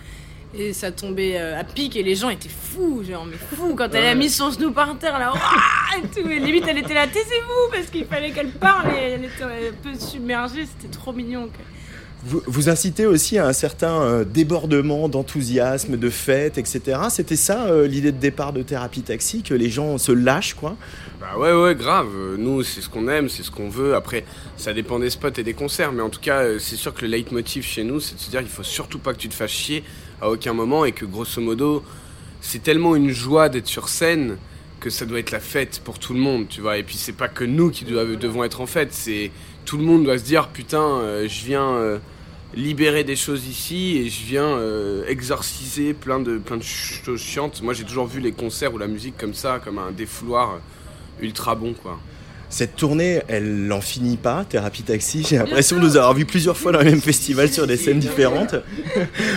Et 0.54 0.72
ça 0.72 0.90
tombait 0.90 1.38
euh, 1.38 1.60
à 1.60 1.64
pic 1.64 1.94
et 1.94 2.02
les 2.02 2.14
gens 2.14 2.30
étaient 2.30 2.48
fous, 2.48 3.02
genre 3.08 3.26
mais 3.26 3.36
fous 3.36 3.74
quand 3.76 3.94
elle 3.94 4.06
a 4.06 4.14
mis 4.14 4.30
son 4.30 4.50
genou 4.50 4.72
par 4.72 4.96
terre 4.98 5.18
là, 5.18 5.32
Ouah 5.32 5.98
et 5.98 6.08
tout. 6.08 6.26
Et 6.26 6.38
limite 6.38 6.64
elle 6.66 6.78
était 6.78 6.94
là, 6.94 7.06
taisez-vous 7.06 7.70
parce 7.70 7.86
qu'il 7.88 8.06
fallait 8.06 8.30
qu'elle 8.30 8.52
parle 8.52 8.94
et 8.96 9.10
elle 9.10 9.24
était 9.26 9.42
un 9.44 9.72
peu 9.82 9.94
submergée, 9.98 10.64
c'était 10.64 10.90
trop 10.90 11.12
mignon. 11.12 11.42
quoi. 11.48 11.64
Vous, 12.24 12.42
vous 12.46 12.68
incitez 12.68 13.06
aussi 13.06 13.38
à 13.38 13.46
un 13.46 13.52
certain 13.52 14.02
euh, 14.02 14.24
débordement 14.24 15.08
d'enthousiasme, 15.08 15.96
de 15.96 16.10
fête, 16.10 16.58
etc. 16.58 16.98
C'était 17.10 17.36
ça 17.36 17.66
euh, 17.66 17.86
l'idée 17.86 18.10
de 18.10 18.18
départ 18.18 18.52
de 18.52 18.62
Thérapie 18.62 19.02
Taxi, 19.02 19.42
que 19.42 19.54
les 19.54 19.70
gens 19.70 19.98
se 19.98 20.10
lâchent 20.10 20.54
quoi? 20.54 20.76
Bah 21.20 21.38
ouais, 21.38 21.52
ouais, 21.52 21.76
grave. 21.76 22.08
Nous, 22.36 22.64
c'est 22.64 22.80
ce 22.80 22.88
qu'on 22.88 23.06
aime, 23.06 23.28
c'est 23.28 23.44
ce 23.44 23.50
qu'on 23.52 23.68
veut. 23.68 23.94
Après, 23.94 24.24
ça 24.56 24.72
dépend 24.72 24.98
des 24.98 25.10
spots 25.10 25.28
et 25.36 25.44
des 25.44 25.54
concerts. 25.54 25.92
Mais 25.92 26.02
en 26.02 26.08
tout 26.08 26.20
cas, 26.20 26.58
c'est 26.58 26.76
sûr 26.76 26.92
que 26.92 27.02
le 27.02 27.08
leitmotiv 27.08 27.64
chez 27.64 27.84
nous, 27.84 28.00
c'est 28.00 28.16
de 28.16 28.20
se 28.20 28.30
dire 28.30 28.40
qu'il 28.40 28.48
faut 28.48 28.64
surtout 28.64 28.98
pas 28.98 29.12
que 29.12 29.18
tu 29.18 29.28
te 29.28 29.34
fasses 29.34 29.52
chier 29.52 29.84
à 30.20 30.30
aucun 30.30 30.52
moment 30.52 30.84
et 30.84 30.92
que 30.92 31.04
grosso 31.04 31.40
modo, 31.40 31.82
c'est 32.40 32.62
tellement 32.62 32.96
une 32.96 33.10
joie 33.10 33.48
d'être 33.48 33.66
sur 33.66 33.88
scène 33.88 34.36
que 34.80 34.90
ça 34.90 35.06
doit 35.06 35.18
être 35.18 35.32
la 35.32 35.40
fête 35.40 35.80
pour 35.84 35.98
tout 35.98 36.14
le 36.14 36.20
monde, 36.20 36.46
tu 36.48 36.60
vois. 36.60 36.78
Et 36.78 36.82
puis, 36.84 36.96
c'est 36.96 37.12
pas 37.12 37.28
que 37.28 37.44
nous 37.44 37.70
qui 37.70 37.84
devons 37.84 38.44
être 38.44 38.60
en 38.60 38.66
fête, 38.66 38.92
c'est 38.92 39.30
tout 39.64 39.76
le 39.76 39.84
monde 39.84 40.04
doit 40.04 40.18
se 40.18 40.24
dire 40.24 40.48
putain, 40.48 40.82
euh, 40.82 41.28
je 41.28 41.44
viens. 41.44 41.68
euh, 41.70 41.98
libérer 42.54 43.04
des 43.04 43.14
choses 43.14 43.46
ici 43.46 43.98
et 43.98 44.08
je 44.08 44.24
viens 44.24 44.46
euh, 44.56 45.04
exorciser 45.06 45.92
plein 45.92 46.18
de, 46.18 46.38
plein 46.38 46.56
de 46.56 46.62
ch- 46.62 47.02
choses 47.04 47.20
chiantes. 47.20 47.60
Moi 47.62 47.74
j'ai 47.74 47.84
toujours 47.84 48.06
vu 48.06 48.20
les 48.20 48.32
concerts 48.32 48.72
ou 48.72 48.78
la 48.78 48.86
musique 48.86 49.18
comme 49.18 49.34
ça, 49.34 49.60
comme 49.62 49.78
un 49.78 49.90
défouloir 49.92 50.58
ultra 51.20 51.54
bon 51.54 51.74
quoi. 51.74 52.00
Cette 52.50 52.76
tournée, 52.76 53.20
elle 53.28 53.66
n'en 53.66 53.80
finit 53.82 54.16
pas, 54.16 54.44
Thérapie 54.48 54.82
Taxi. 54.82 55.22
J'ai 55.28 55.36
l'impression 55.36 55.76
de 55.76 55.82
nous 55.82 55.96
avoir 55.98 56.14
vu 56.14 56.24
plusieurs 56.24 56.56
fois 56.56 56.72
dans 56.72 56.78
le 56.78 56.86
même 56.86 57.00
festival 57.00 57.50
sur 57.52 57.66
des 57.66 57.76
scènes 57.76 57.98
différentes. 58.00 58.54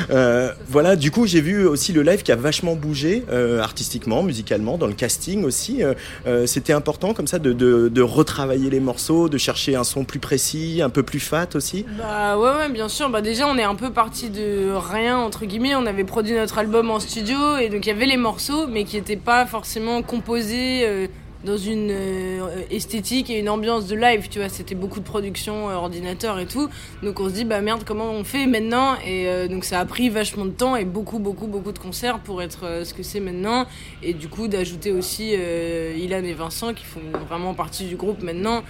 Euh, 0.09 0.51
voilà, 0.67 0.95
du 0.95 1.09
coup, 1.11 1.25
j'ai 1.25 1.39
vu 1.41 1.65
aussi 1.65 1.93
le 1.93 2.01
live 2.01 2.23
qui 2.23 2.31
a 2.31 2.35
vachement 2.35 2.75
bougé, 2.75 3.23
euh, 3.31 3.61
artistiquement, 3.61 4.23
musicalement, 4.23 4.77
dans 4.77 4.87
le 4.87 4.93
casting 4.93 5.43
aussi. 5.45 5.83
Euh, 5.83 6.45
C'était 6.47 6.73
important, 6.73 7.13
comme 7.13 7.27
ça, 7.27 7.39
de, 7.39 7.53
de- 7.53 7.87
de 7.87 8.01
retravailler 8.01 8.69
les 8.69 8.79
morceaux, 8.79 9.29
de 9.29 9.37
chercher 9.37 9.75
un 9.75 9.83
son 9.83 10.03
plus 10.03 10.19
précis, 10.19 10.81
un 10.83 10.89
peu 10.89 11.03
plus 11.03 11.19
fat 11.19 11.47
aussi. 11.55 11.85
Bah 11.97 12.37
ouais, 12.37 12.49
ouais, 12.49 12.69
bien 12.69 12.89
sûr. 12.89 13.09
Bah 13.09 13.21
déjà, 13.21 13.47
on 13.47 13.57
est 13.57 13.63
un 13.63 13.75
peu 13.75 13.91
parti 13.91 14.29
de 14.29 14.71
rien, 14.73 15.17
entre 15.17 15.45
guillemets. 15.45 15.75
On 15.75 15.85
avait 15.85 16.03
produit 16.03 16.33
notre 16.33 16.57
album 16.57 16.89
en 16.91 16.99
studio 16.99 17.57
et 17.57 17.69
donc 17.69 17.85
il 17.85 17.89
y 17.89 17.93
avait 17.93 18.05
les 18.07 18.17
morceaux, 18.17 18.67
mais 18.67 18.83
qui 18.83 18.97
n'étaient 18.97 19.15
pas 19.15 19.45
forcément 19.45 20.01
composés 20.01 21.07
dans 21.43 21.57
une 21.57 21.89
euh, 21.91 22.61
esthétique 22.69 23.29
et 23.29 23.39
une 23.39 23.49
ambiance 23.49 23.87
de 23.87 23.95
live, 23.95 24.27
tu 24.29 24.39
vois. 24.39 24.49
C'était 24.49 24.75
beaucoup 24.75 24.99
de 24.99 25.05
production, 25.05 25.69
euh, 25.69 25.73
ordinateur 25.73 26.39
et 26.39 26.45
tout. 26.45 26.69
Donc 27.03 27.19
on 27.19 27.29
se 27.29 27.33
dit, 27.33 27.45
bah 27.45 27.61
merde, 27.61 27.83
comment 27.85 28.11
on 28.11 28.23
fait 28.23 28.45
maintenant? 28.45 28.95
Et 29.05 29.27
euh, 29.27 29.47
donc 29.47 29.65
ça 29.65 29.79
a 29.79 29.85
pris 29.85 30.09
vachement 30.09 30.45
de 30.45 30.51
temps 30.51 30.75
et 30.75 30.85
beaucoup, 30.85 31.19
beaucoup, 31.19 31.47
beaucoup 31.47 31.71
de 31.71 31.79
concerts 31.79 32.19
pour 32.19 32.41
être 32.41 32.65
euh, 32.65 32.85
ce 32.85 32.93
que 32.93 33.03
c'est 33.03 33.19
maintenant. 33.19 33.65
Et 34.03 34.13
du 34.13 34.27
coup, 34.27 34.47
d'ajouter 34.47 34.91
aussi 34.91 35.31
Ilan 35.31 36.23
et 36.23 36.33
Vincent 36.33 36.73
qui 36.73 36.85
font 36.85 36.99
vraiment 37.27 37.53
partie 37.53 37.85
du 37.85 37.95
groupe 37.95 38.21
maintenant 38.21 38.63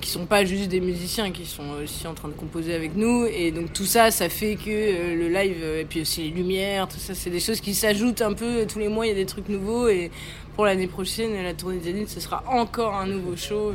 qui 0.00 0.10
sont 0.10 0.26
pas 0.26 0.44
juste 0.44 0.68
des 0.68 0.80
musiciens, 0.80 1.30
qui 1.30 1.46
sont 1.46 1.64
aussi 1.82 2.06
en 2.06 2.14
train 2.14 2.28
de 2.28 2.34
composer 2.34 2.74
avec 2.74 2.96
nous. 2.96 3.24
Et 3.26 3.50
donc 3.50 3.72
tout 3.72 3.86
ça, 3.86 4.10
ça 4.10 4.28
fait 4.28 4.56
que 4.56 5.14
le 5.14 5.28
live, 5.28 5.64
et 5.80 5.84
puis 5.84 6.02
aussi 6.02 6.22
les 6.22 6.30
lumières, 6.30 6.86
tout 6.86 6.98
ça, 6.98 7.14
c'est 7.14 7.30
des 7.30 7.40
choses 7.40 7.60
qui 7.60 7.74
s'ajoutent 7.74 8.20
un 8.20 8.34
peu. 8.34 8.66
Tous 8.66 8.78
les 8.78 8.88
mois, 8.88 9.06
il 9.06 9.08
y 9.08 9.12
a 9.12 9.14
des 9.16 9.24
trucs 9.24 9.48
nouveaux. 9.48 9.88
Et 9.88 10.10
pour 10.56 10.64
l'année 10.64 10.86
prochaine, 10.88 11.30
la 11.42 11.52
tournée 11.54 11.76
des 11.78 11.84
Zénith, 11.92 12.08
ce 12.08 12.18
sera 12.18 12.42
encore 12.48 12.94
un 12.94 13.06
nouveau 13.06 13.36
show 13.36 13.70
euh, 13.70 13.74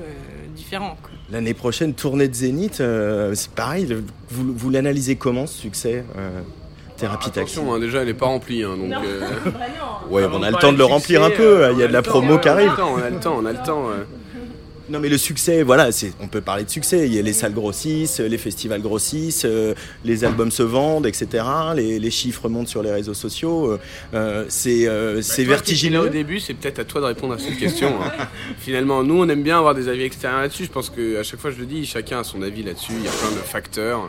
différent. 0.56 0.98
L'année 1.32 1.54
prochaine, 1.54 1.94
tournée 1.94 2.28
de 2.28 2.34
Zénith, 2.34 2.82
euh, 2.82 3.34
c'est 3.36 3.52
pareil. 3.52 3.86
le- 3.86 4.04
Vous, 4.30 4.54
vous 4.54 4.70
l'analysez 4.70 5.16
comment 5.16 5.46
ce 5.48 5.58
succès 5.60 6.04
euh, 6.18 6.42
Thérapie 6.98 7.32
Taxi 7.32 7.58
Attention, 7.58 7.74
hein, 7.74 7.80
déjà 7.80 8.02
elle 8.02 8.10
est 8.10 8.14
pas 8.14 8.26
remplie, 8.26 8.64
hein, 8.64 8.76
donc. 8.78 8.92
euh, 9.06 9.22
Ouais, 10.10 10.24
on 10.26 10.42
a 10.44 10.48
de 10.50 10.56
le 10.56 10.60
temps 10.60 10.74
de 10.74 10.78
le 10.78 10.84
remplir 10.84 11.24
un 11.24 11.30
peu. 11.30 11.72
Il 11.72 11.78
y 11.80 11.84
a 11.84 11.88
de 11.88 11.94
la 11.94 12.02
promo 12.02 12.38
qui 12.40 12.50
arrive. 12.50 12.72
On 12.78 12.98
a 13.02 13.10
le 13.10 13.18
temps, 13.20 13.36
on 13.40 13.46
a 13.46 13.52
le 13.54 13.58
temps, 13.58 13.82
on 13.84 13.90
a 13.90 13.98
le 13.98 13.98
temps. 14.00 14.06
Non 14.92 15.00
mais 15.00 15.08
le 15.08 15.18
succès, 15.18 15.64
voilà, 15.64 15.92
c'est, 15.94 16.12
on 16.20 16.28
peut 16.28 16.42
parler 16.42 16.66
de 16.66 16.70
succès. 16.70 17.08
Il 17.08 17.14
y 17.14 17.20
a 17.20 17.22
les 17.22 17.32
salles 17.32 17.54
grossissent, 17.54 18.20
les 18.20 18.38
festivals 18.38 18.82
grossissent, 18.82 19.44
euh, 19.46 19.74
les 20.04 20.26
albums 20.26 20.52
se 20.52 20.64
vendent, 20.64 21.06
etc. 21.08 21.46
Les, 21.78 21.98
les 21.98 22.12
chiffres 22.12 22.50
montent 22.50 22.68
sur 22.68 22.84
les 22.84 22.92
réseaux 22.92 23.14
sociaux. 23.14 23.72
euh, 23.72 23.78
euh, 24.14 24.46
c'est, 24.50 24.88
euh, 24.88 25.16
Bah, 25.16 25.20
étais 25.22 25.44
là 25.44 25.48
vertigineux. 25.48 26.00
Au 26.02 26.10
début, 26.10 26.42
c'est 26.42 26.54
peut-être 26.56 26.80
à 26.80 26.84
toi 26.84 27.00
de 27.00 27.06
répondre 27.06 27.34
à 27.36 27.40
cette 27.40 27.58
question. 27.58 27.88
hein. 28.04 28.12
Finalement, 28.60 29.02
nous, 29.02 29.18
on 29.18 29.30
aime 29.30 29.44
bien 29.44 29.58
avoir 29.58 29.76
des 29.76 29.88
avis 29.88 30.04
extérieurs 30.04 30.42
là-dessus. 30.42 30.66
Je 30.66 30.72
pense 30.72 30.90
que 30.90 31.18
à 31.20 31.24
chaque 31.24 31.40
fois, 31.40 31.52
je 31.52 31.60
le 31.60 31.66
dis, 31.66 31.86
chacun 31.86 32.20
a 32.20 32.24
son 32.26 32.42
avis 32.42 32.62
là-dessus. 32.64 32.92
Il 32.98 33.06
y 33.06 33.08
a 33.08 33.12
plein 33.12 33.32
de 33.32 33.36
facteurs. 33.46 34.02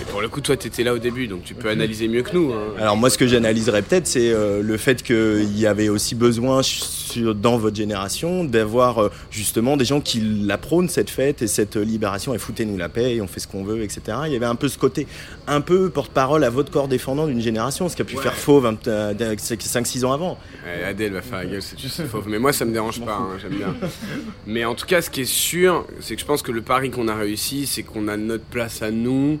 Et 0.00 0.04
pour 0.04 0.20
le 0.20 0.28
coup, 0.28 0.40
toi, 0.40 0.56
t'étais 0.56 0.84
là 0.84 0.94
au 0.94 0.98
début, 0.98 1.26
donc 1.26 1.42
tu 1.44 1.54
peux 1.54 1.68
analyser 1.68 2.06
mieux 2.06 2.22
que 2.22 2.34
nous. 2.34 2.52
hein. 2.52 2.74
Alors 2.78 2.96
moi, 2.96 3.10
ce 3.10 3.18
que 3.18 3.26
j'analyserais 3.26 3.82
peut-être, 3.82 4.06
c'est 4.06 4.32
le 4.32 4.76
fait 4.76 5.02
qu'il 5.02 5.58
y 5.58 5.66
avait 5.66 5.88
aussi 5.88 6.14
besoin 6.14 6.62
sur- 6.62 7.34
dans 7.34 7.58
votre 7.58 7.76
génération 7.76 8.44
d'avoir 8.44 9.10
justement 9.30 9.76
des 9.80 9.84
gens 9.86 10.00
qui 10.00 10.20
la 10.20 10.58
prônent 10.58 10.88
cette 10.88 11.10
fête 11.10 11.42
et 11.42 11.46
cette 11.46 11.76
euh, 11.76 11.84
libération 11.84 12.34
et 12.34 12.38
foutez-nous 12.38 12.76
la 12.76 12.88
paix 12.88 13.16
et 13.16 13.20
on 13.20 13.26
fait 13.26 13.40
ce 13.40 13.48
qu'on 13.48 13.64
veut, 13.64 13.82
etc. 13.82 14.02
Il 14.26 14.32
y 14.32 14.36
avait 14.36 14.46
un 14.46 14.54
peu 14.54 14.68
ce 14.68 14.78
côté 14.78 15.06
un 15.46 15.60
peu 15.60 15.90
porte-parole 15.90 16.44
à 16.44 16.50
votre 16.50 16.70
corps 16.70 16.88
défendant 16.88 17.26
d'une 17.26 17.40
génération, 17.40 17.88
ce 17.88 17.96
qui 17.96 18.02
a 18.02 18.04
pu 18.04 18.16
Ouais. 18.16 18.22
faire 18.22 18.34
fauve 18.36 18.66
5-6 18.66 20.04
ans 20.04 20.12
avant. 20.12 20.38
Ouais, 20.64 20.84
Adèle 20.84 21.12
va 21.12 21.22
faire 21.22 21.38
la 21.38 21.46
gueule, 21.46 21.62
c'est 21.62 21.78
juste 21.78 22.06
fauve. 22.06 22.28
Mais 22.28 22.38
moi, 22.38 22.52
ça 22.52 22.64
me 22.64 22.72
dérange 22.72 23.00
pas, 23.04 23.14
hein, 23.16 23.38
j'aime 23.40 23.56
bien. 23.56 23.74
Mais 24.46 24.64
en 24.64 24.74
tout 24.74 24.86
cas, 24.86 25.02
ce 25.02 25.10
qui 25.10 25.22
est 25.22 25.24
sûr, 25.24 25.86
c'est 26.00 26.14
que 26.14 26.20
je 26.20 26.26
pense 26.26 26.42
que 26.42 26.52
le 26.52 26.62
pari 26.62 26.90
qu'on 26.90 27.08
a 27.08 27.14
réussi, 27.14 27.66
c'est 27.66 27.82
qu'on 27.82 28.08
a 28.08 28.16
notre 28.16 28.44
place 28.44 28.82
à 28.82 28.90
nous. 28.90 29.38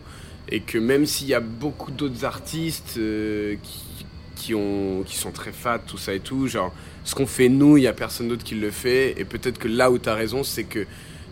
Et 0.52 0.60
que 0.60 0.78
même 0.78 1.06
s'il 1.06 1.28
y 1.28 1.34
a 1.34 1.40
beaucoup 1.40 1.92
d'autres 1.92 2.24
artistes 2.24 2.94
euh, 2.98 3.54
qui, 3.62 4.04
qui, 4.34 4.54
ont, 4.54 5.02
qui 5.06 5.16
sont 5.16 5.30
très 5.30 5.52
fat, 5.52 5.78
tout 5.86 5.98
ça 5.98 6.12
et 6.12 6.18
tout, 6.20 6.48
genre, 6.48 6.72
ce 7.04 7.14
qu'on 7.14 7.26
fait 7.26 7.48
nous, 7.48 7.76
il 7.76 7.84
y 7.84 7.86
a 7.86 7.92
personne 7.92 8.28
d'autre 8.28 8.44
qui 8.44 8.54
le 8.54 8.70
fait. 8.70 9.14
Et 9.18 9.24
peut-être 9.24 9.58
que 9.58 9.68
là 9.68 9.90
où 9.90 9.98
tu 9.98 10.08
as 10.08 10.14
raison, 10.14 10.42
c'est 10.42 10.64
que 10.64 10.86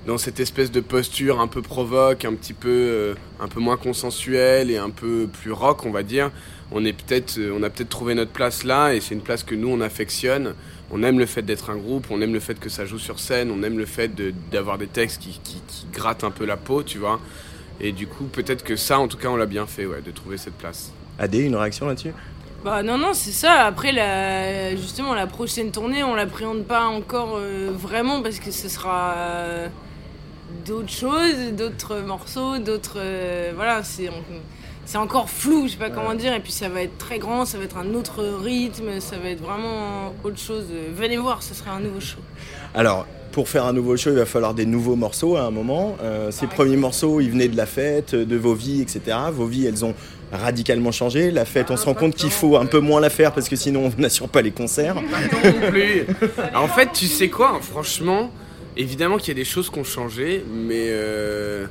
dans 0.07 0.19
cette 0.19 0.40
espèce 0.40 0.70
de 0.70 0.81
posture 0.81 1.40
un 1.40 1.49
peu 1.49 1.61
provoque, 1.61 2.24
un 2.24 2.35
petit 2.35 2.55
peu, 2.55 2.69
euh, 2.69 3.15
un 3.40 3.49
peu 3.49 3.61
moins 3.61 3.77
consensuelle 3.77 4.70
et 4.70 4.78
un 4.78 4.90
peu 4.90 5.28
plus 5.31 5.53
rock, 5.53 5.85
on 5.85 5.90
va 5.90 6.03
dire, 6.03 6.31
on, 6.73 6.85
est 6.85 6.93
peut-être, 6.93 7.39
euh, 7.39 7.55
on 7.55 7.62
a 7.62 7.70
peut-être 7.70 7.90
trouvé 7.90 8.15
notre 8.15 8.31
place 8.31 8.65
là 8.65 8.95
et 8.95 9.01
c'est 9.01 9.15
une 9.15 9.20
place 9.20 9.43
que 9.43 9.55
nous 9.55 9.69
on 9.69 9.81
affectionne. 9.81 10.55
On 10.90 11.03
aime 11.03 11.19
le 11.19 11.27
fait 11.27 11.43
d'être 11.43 11.69
un 11.69 11.77
groupe, 11.77 12.07
on 12.11 12.23
aime 12.23 12.32
le 12.32 12.40
fait 12.40 12.59
que 12.59 12.70
ça 12.70 12.86
joue 12.86 12.99
sur 12.99 13.20
scène, 13.20 13.51
on 13.51 13.62
aime 13.62 13.77
le 13.77 13.85
fait 13.85 14.11
d'avoir 14.51 14.78
des 14.78 14.86
textes 14.86 15.20
qui, 15.20 15.39
qui, 15.45 15.61
qui 15.69 15.86
grattent 15.93 16.24
un 16.24 16.31
peu 16.31 16.47
la 16.47 16.57
peau, 16.57 16.82
tu 16.82 16.97
vois. 16.97 17.20
Et 17.81 17.93
du 17.93 18.07
coup, 18.07 18.24
peut-être 18.24 18.65
que 18.65 18.77
ça, 18.77 18.99
en 18.99 19.07
tout 19.07 19.19
cas, 19.19 19.28
on 19.28 19.36
l'a 19.36 19.47
bien 19.47 19.66
fait, 19.66 19.85
ouais, 19.85 20.01
de 20.01 20.11
trouver 20.11 20.39
cette 20.39 20.55
place. 20.55 20.93
Adé, 21.19 21.40
une 21.40 21.57
réaction 21.57 21.86
là-dessus? 21.86 22.12
Bah 22.69 22.82
non, 22.82 22.99
non, 22.99 23.15
c'est 23.15 23.32
ça. 23.32 23.65
Après, 23.65 23.93
la, 23.93 24.77
justement, 24.77 25.15
la 25.15 25.27
prochaine 25.27 25.70
tournée, 25.70 26.05
on 26.05 26.15
l'appréhende 26.15 26.65
pas 26.65 26.85
encore 26.85 27.39
euh, 27.39 27.70
vraiment 27.73 28.20
parce 28.20 28.40
que 28.40 28.51
ce 28.51 28.69
sera 28.69 29.15
euh, 29.16 29.69
d'autres 30.66 30.93
choses, 30.93 31.53
d'autres 31.57 32.01
morceaux, 32.01 32.59
d'autres. 32.59 32.99
euh, 32.99 33.53
voilà, 33.57 33.82
c'est 33.82 34.11
c'est 34.85 34.99
encore 34.99 35.31
flou, 35.31 35.66
je 35.66 35.73
sais 35.73 35.78
pas 35.78 35.89
comment 35.89 36.15
dire. 36.15 36.35
Et 36.35 36.40
puis 36.40 36.53
ça 36.53 36.69
va 36.69 36.82
être 36.82 36.99
très 36.99 37.19
grand, 37.19 37.47
ça 37.47 37.57
va 37.57 37.65
être 37.65 37.78
un 37.78 37.95
autre 37.95 38.23
rythme, 38.23 39.01
ça 39.01 39.16
va 39.16 39.31
être 39.31 39.43
vraiment 39.43 40.12
autre 40.23 40.39
chose. 40.39 40.66
Venez 40.95 41.16
voir, 41.16 41.43
ce 41.43 41.55
sera 41.55 41.70
un 41.70 41.81
nouveau 41.81 42.01
show. 42.01 42.19
Alors, 42.74 43.07
pour 43.32 43.49
faire 43.49 43.65
un 43.65 43.73
nouveau 43.73 43.97
show, 43.97 44.11
il 44.11 44.16
va 44.16 44.27
falloir 44.27 44.53
des 44.53 44.66
nouveaux 44.66 44.97
morceaux 44.97 45.36
à 45.36 45.43
un 45.43 45.51
moment. 45.51 45.97
Euh, 46.03 46.31
ces 46.31 46.47
premiers 46.47 46.77
morceaux, 46.77 47.20
ils 47.20 47.31
venaient 47.31 47.49
de 47.49 47.57
la 47.57 47.66
fête, 47.66 48.15
de 48.15 48.36
vos 48.36 48.55
vies, 48.55 48.82
etc. 48.82 49.16
Vos 49.32 49.47
vies, 49.47 49.66
elles 49.66 49.85
ont 49.85 49.95
radicalement 50.32 50.92
changé. 50.92 51.30
La 51.30 51.44
fête, 51.44 51.70
on 51.70 51.76
se 51.76 51.84
rend 51.84 51.94
compte 51.94 52.14
qu'il 52.14 52.30
faut 52.30 52.56
un 52.56 52.66
peu 52.66 52.80
moins 52.80 53.00
la 53.00 53.10
faire 53.10 53.32
parce 53.32 53.48
que 53.48 53.56
sinon, 53.56 53.90
on 53.96 54.00
n'assure 54.00 54.28
pas 54.28 54.42
les 54.42 54.50
concerts. 54.50 54.96
non 54.96 55.70
plus. 55.70 56.06
En 56.55 56.68
fait, 56.68 56.92
tu 56.92 57.06
sais 57.06 57.28
quoi, 57.28 57.59
franchement, 57.62 58.30
évidemment 58.76 59.18
qu'il 59.18 59.28
y 59.28 59.30
a 59.32 59.34
des 59.34 59.44
choses 59.44 59.70
qui 59.70 59.78
ont 59.78 59.84
changé, 59.84 60.44
mais 60.50 60.86
euh, 60.88 61.66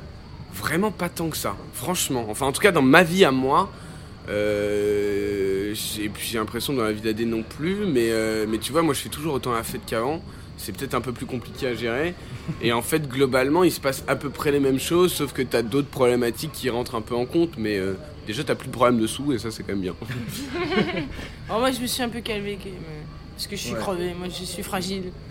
vraiment 0.54 0.90
pas 0.90 1.08
tant 1.08 1.28
que 1.28 1.36
ça. 1.36 1.56
Franchement. 1.72 2.26
Enfin, 2.28 2.46
en 2.46 2.52
tout 2.52 2.60
cas, 2.60 2.72
dans 2.72 2.82
ma 2.82 3.02
vie 3.02 3.24
à 3.24 3.30
moi, 3.30 3.70
euh, 4.28 5.74
et 6.00 6.08
puis 6.08 6.28
j'ai 6.30 6.38
l'impression 6.38 6.72
dans 6.72 6.84
la 6.84 6.92
vie 6.92 7.00
d'Adé 7.00 7.24
non 7.24 7.42
plus, 7.42 7.86
mais, 7.86 8.10
euh, 8.10 8.46
mais 8.48 8.58
tu 8.58 8.72
vois, 8.72 8.82
moi 8.82 8.92
je 8.92 9.00
fais 9.00 9.08
toujours 9.08 9.34
autant 9.34 9.52
la 9.52 9.62
fête 9.62 9.82
qu'avant. 9.86 10.22
C'est 10.60 10.76
peut-être 10.76 10.94
un 10.94 11.00
peu 11.00 11.12
plus 11.12 11.26
compliqué 11.26 11.68
à 11.68 11.74
gérer. 11.74 12.14
Et 12.62 12.72
en 12.72 12.82
fait, 12.82 13.08
globalement, 13.08 13.62
il 13.62 13.70
se 13.70 13.78
passe 13.78 14.02
à 14.08 14.16
peu 14.16 14.28
près 14.28 14.50
les 14.50 14.58
mêmes 14.58 14.80
choses, 14.80 15.12
sauf 15.12 15.32
que 15.32 15.42
tu 15.42 15.56
as 15.56 15.62
d'autres 15.62 15.88
problématiques 15.88 16.50
qui 16.50 16.68
rentrent 16.68 16.96
un 16.96 17.00
peu 17.00 17.14
en 17.14 17.26
compte, 17.26 17.52
mais 17.56 17.80
déjà, 18.28 18.44
tu 18.44 18.54
plus 18.54 18.68
de 18.68 18.72
problème 18.72 19.00
de 19.00 19.06
sous, 19.06 19.32
et 19.32 19.38
ça, 19.38 19.50
c'est 19.50 19.62
quand 19.62 19.72
même 19.72 19.80
bien. 19.80 19.94
Moi, 21.48 21.70
je 21.72 21.80
me 21.80 21.86
suis 21.86 22.02
un 22.02 22.08
peu 22.08 22.20
calmée 22.20 22.58
euh, 22.64 22.70
parce 23.34 23.46
que 23.46 23.56
je 23.56 23.60
suis 23.62 23.72
Ouais. 23.74 23.78
crevée, 23.80 24.14
moi 24.14 24.26
je 24.28 24.44
suis 24.44 24.62
fragile. 24.62 25.12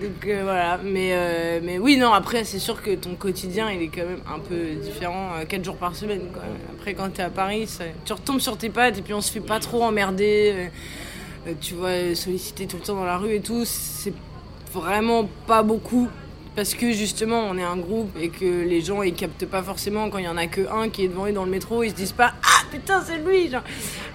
Donc 0.00 0.26
euh, 0.26 0.40
voilà, 0.42 0.80
mais, 0.82 1.10
euh, 1.12 1.60
mais 1.62 1.78
oui, 1.78 1.96
non, 1.96 2.12
après, 2.12 2.44
c'est 2.44 2.58
sûr 2.58 2.82
que 2.82 2.94
ton 2.94 3.14
quotidien, 3.14 3.70
il 3.70 3.82
est 3.82 3.88
quand 3.88 4.06
même 4.06 4.20
un 4.26 4.38
peu 4.38 4.74
différent, 4.82 5.30
4 5.48 5.64
jours 5.64 5.76
par 5.76 5.94
semaine. 5.94 6.22
Quoi. 6.32 6.42
Après, 6.76 6.94
quand 6.94 7.08
t'es 7.10 7.22
à 7.22 7.30
Paris, 7.30 7.66
ça- 7.66 7.84
tu 8.04 8.12
retombes 8.12 8.40
sur 8.40 8.56
tes 8.56 8.70
pattes 8.70 8.98
et 8.98 9.02
puis 9.02 9.14
on 9.14 9.20
se 9.20 9.30
fait 9.30 9.40
pas 9.40 9.60
trop 9.60 9.82
emmerder. 9.84 10.52
euh, 10.54 10.66
euh, 11.46 11.52
tu 11.60 11.74
vois, 11.74 11.88
euh, 11.90 12.14
solliciter 12.14 12.66
tout 12.66 12.76
le 12.78 12.82
temps 12.82 12.94
dans 12.96 13.04
la 13.04 13.18
rue 13.18 13.34
et 13.34 13.40
tout, 13.40 13.64
c'est 13.66 14.14
vraiment 14.72 15.28
pas 15.46 15.62
beaucoup. 15.62 16.08
Parce 16.56 16.74
que 16.74 16.92
justement, 16.92 17.48
on 17.50 17.58
est 17.58 17.64
un 17.64 17.76
groupe 17.76 18.10
et 18.20 18.28
que 18.28 18.44
les 18.44 18.80
gens 18.80 19.02
ils 19.02 19.12
captent 19.12 19.46
pas 19.46 19.62
forcément 19.62 20.08
quand 20.08 20.18
il 20.18 20.24
y 20.24 20.28
en 20.28 20.36
a 20.36 20.46
que 20.46 20.60
un 20.72 20.88
qui 20.88 21.04
est 21.04 21.08
devant 21.08 21.26
eux 21.26 21.32
dans 21.32 21.44
le 21.44 21.50
métro, 21.50 21.82
ils 21.82 21.90
se 21.90 21.94
disent 21.94 22.12
pas 22.12 22.34
Ah 22.44 22.64
putain, 22.70 23.02
c'est 23.04 23.18
lui 23.18 23.50
genre. 23.50 23.62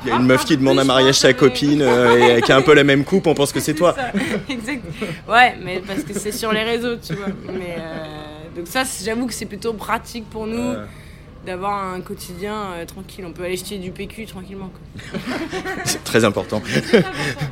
Il 0.03 0.09
y 0.09 0.11
a 0.11 0.15
une 0.15 0.25
meuf 0.25 0.45
qui 0.45 0.55
demande 0.55 0.79
un 0.79 0.85
mariage 0.85 1.15
sa 1.15 1.33
copine 1.33 1.81
euh, 1.81 2.37
et 2.37 2.41
qui 2.41 2.51
a 2.53 2.55
un 2.55 2.61
peu 2.61 2.73
la 2.73 2.85
même 2.85 3.03
coupe, 3.03 3.27
on 3.27 3.33
pense 3.33 3.51
que 3.51 3.59
c'est 3.59 3.73
toi. 3.73 3.93
ça. 3.93 4.11
exact. 4.49 4.85
Ouais, 5.27 5.55
mais 5.61 5.81
parce 5.85 6.03
que 6.03 6.17
c'est 6.17 6.31
sur 6.31 6.53
les 6.53 6.63
réseaux, 6.63 6.95
tu 6.95 7.13
vois. 7.15 7.27
Mais 7.47 7.75
euh, 7.77 8.55
donc 8.55 8.67
ça, 8.67 8.83
j'avoue 9.03 9.27
que 9.27 9.33
c'est 9.33 9.45
plutôt 9.45 9.73
pratique 9.73 10.29
pour 10.29 10.47
nous 10.47 10.75
d'avoir 11.45 11.93
un 11.93 12.01
quotidien 12.01 12.73
euh, 12.73 12.85
tranquille. 12.85 13.25
On 13.25 13.31
peut 13.31 13.43
aller 13.43 13.57
jeter 13.57 13.77
du 13.77 13.91
PQ 13.91 14.25
tranquillement. 14.25 14.71
C'est 15.85 16.03
très 16.03 16.25
important. 16.25 16.61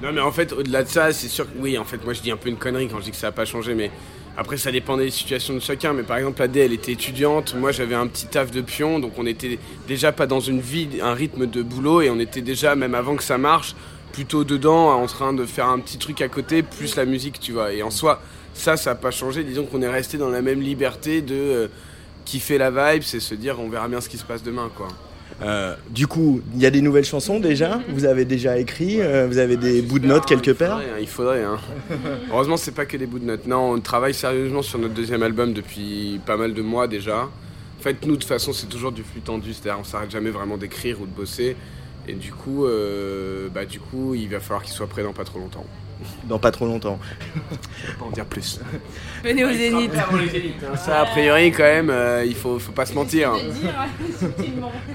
Non 0.03 0.11
mais 0.11 0.21
en 0.21 0.31
fait 0.31 0.51
au-delà 0.53 0.83
de 0.83 0.89
ça 0.89 1.11
c'est 1.13 1.29
sûr 1.29 1.45
que 1.45 1.57
oui 1.57 1.77
en 1.77 1.85
fait 1.85 2.03
moi 2.03 2.13
je 2.13 2.21
dis 2.21 2.31
un 2.31 2.37
peu 2.37 2.49
une 2.49 2.57
connerie 2.57 2.87
quand 2.87 2.99
je 2.99 3.05
dis 3.05 3.11
que 3.11 3.17
ça 3.17 3.27
n'a 3.27 3.31
pas 3.31 3.45
changé 3.45 3.73
mais 3.73 3.89
après 4.37 4.57
ça 4.57 4.71
dépend 4.71 4.97
des 4.97 5.09
situations 5.09 5.55
de 5.55 5.59
chacun 5.59 5.93
mais 5.93 6.03
par 6.03 6.17
exemple 6.17 6.41
Adé 6.41 6.61
elle 6.61 6.73
était 6.73 6.93
étudiante 6.93 7.55
moi 7.55 7.71
j'avais 7.71 7.95
un 7.95 8.07
petit 8.07 8.27
taf 8.27 8.51
de 8.51 8.61
pion 8.61 8.99
donc 8.99 9.13
on 9.17 9.25
était 9.25 9.59
déjà 9.87 10.11
pas 10.11 10.27
dans 10.27 10.39
une 10.39 10.61
vie 10.61 10.87
un 11.01 11.13
rythme 11.13 11.47
de 11.47 11.61
boulot 11.63 12.01
et 12.01 12.09
on 12.09 12.19
était 12.19 12.41
déjà 12.41 12.75
même 12.75 12.95
avant 12.95 13.15
que 13.15 13.23
ça 13.23 13.37
marche 13.37 13.75
plutôt 14.11 14.43
dedans 14.43 14.89
en 14.89 15.05
train 15.05 15.33
de 15.33 15.45
faire 15.45 15.67
un 15.67 15.79
petit 15.79 15.97
truc 15.97 16.21
à 16.21 16.27
côté 16.27 16.63
plus 16.63 16.95
la 16.95 17.05
musique 17.05 17.39
tu 17.39 17.51
vois. 17.51 17.73
Et 17.73 17.83
en 17.83 17.91
soi 17.91 18.21
ça 18.53 18.75
ça 18.75 18.91
n'a 18.91 18.95
pas 18.95 19.11
changé. 19.11 19.43
Disons 19.43 19.65
qu'on 19.65 19.81
est 19.81 19.89
resté 19.89 20.17
dans 20.17 20.29
la 20.29 20.41
même 20.41 20.61
liberté 20.61 21.21
de 21.21 21.35
euh, 21.35 21.67
kiffer 22.25 22.57
la 22.57 22.71
vibe 22.71 23.03
c'est 23.03 23.19
se 23.19 23.35
dire 23.35 23.59
on 23.59 23.69
verra 23.69 23.87
bien 23.87 24.01
ce 24.01 24.09
qui 24.09 24.17
se 24.17 24.25
passe 24.25 24.43
demain 24.43 24.69
quoi 24.75 24.87
Euh, 25.41 25.75
du 25.89 26.07
coup, 26.07 26.41
il 26.55 26.61
y 26.61 26.65
a 26.65 26.71
des 26.71 26.81
nouvelles 26.81 27.05
chansons 27.05 27.39
déjà 27.39 27.79
Vous 27.89 28.05
avez 28.05 28.25
déjà 28.25 28.57
écrit 28.57 29.01
euh, 29.01 29.27
Vous 29.27 29.37
avez 29.37 29.55
des 29.55 29.83
bouts 29.83 29.99
de 29.99 30.07
notes 30.07 30.25
quelque 30.25 30.51
part 30.51 30.79
Ouais, 30.79 31.01
il 31.01 31.07
faudrait. 31.07 31.43
Hein. 31.43 31.57
Heureusement, 32.31 32.57
c'est 32.57 32.73
pas 32.73 32.85
que 32.85 32.97
des 32.97 33.05
bouts 33.05 33.19
de 33.19 33.25
notes. 33.25 33.45
Non, 33.45 33.73
on 33.73 33.79
travaille 33.79 34.13
sérieusement 34.15 34.63
sur 34.63 34.79
notre 34.79 34.95
deuxième 34.95 35.21
album 35.21 35.53
depuis 35.53 36.19
pas 36.25 36.37
mal 36.37 36.53
de 36.53 36.61
mois 36.61 36.87
déjà. 36.87 37.23
En 37.23 37.81
fait, 37.81 38.03
nous, 38.05 38.15
de 38.15 38.21
toute 38.21 38.27
façon, 38.27 38.51
c'est 38.51 38.67
toujours 38.67 38.91
du 38.91 39.03
flux 39.03 39.21
tendu. 39.21 39.53
C'est-à-dire, 39.53 39.79
on 39.79 39.83
s'arrête 39.83 40.09
jamais 40.09 40.31
vraiment 40.31 40.57
d'écrire 40.57 40.99
ou 41.01 41.05
de 41.05 41.11
bosser. 41.11 41.55
Et 42.07 42.13
du 42.13 42.31
coup, 42.31 42.65
euh, 42.65 43.49
bah, 43.53 43.65
du 43.65 43.79
coup, 43.79 44.15
il 44.15 44.29
va 44.29 44.39
falloir 44.39 44.63
qu'il 44.63 44.73
soit 44.73 44.87
prêt 44.87 45.03
dans 45.03 45.13
pas 45.13 45.25
trop 45.25 45.39
longtemps. 45.39 45.65
Dans 46.27 46.39
pas 46.39 46.51
trop 46.51 46.65
longtemps. 46.65 46.99
Je 47.85 47.91
peux 47.91 47.97
pas 47.99 48.05
en 48.05 48.11
dire 48.11 48.25
plus. 48.25 48.59
Venez 49.23 49.43
au 49.45 49.51
Zénith. 49.51 49.91
Ça, 50.77 51.01
a 51.01 51.05
priori, 51.05 51.51
quand 51.51 51.63
même, 51.63 51.89
euh, 51.89 52.23
il 52.25 52.35
faut, 52.35 52.59
faut 52.59 52.71
pas 52.71 52.85
se 52.85 52.93
mentir. 52.93 53.33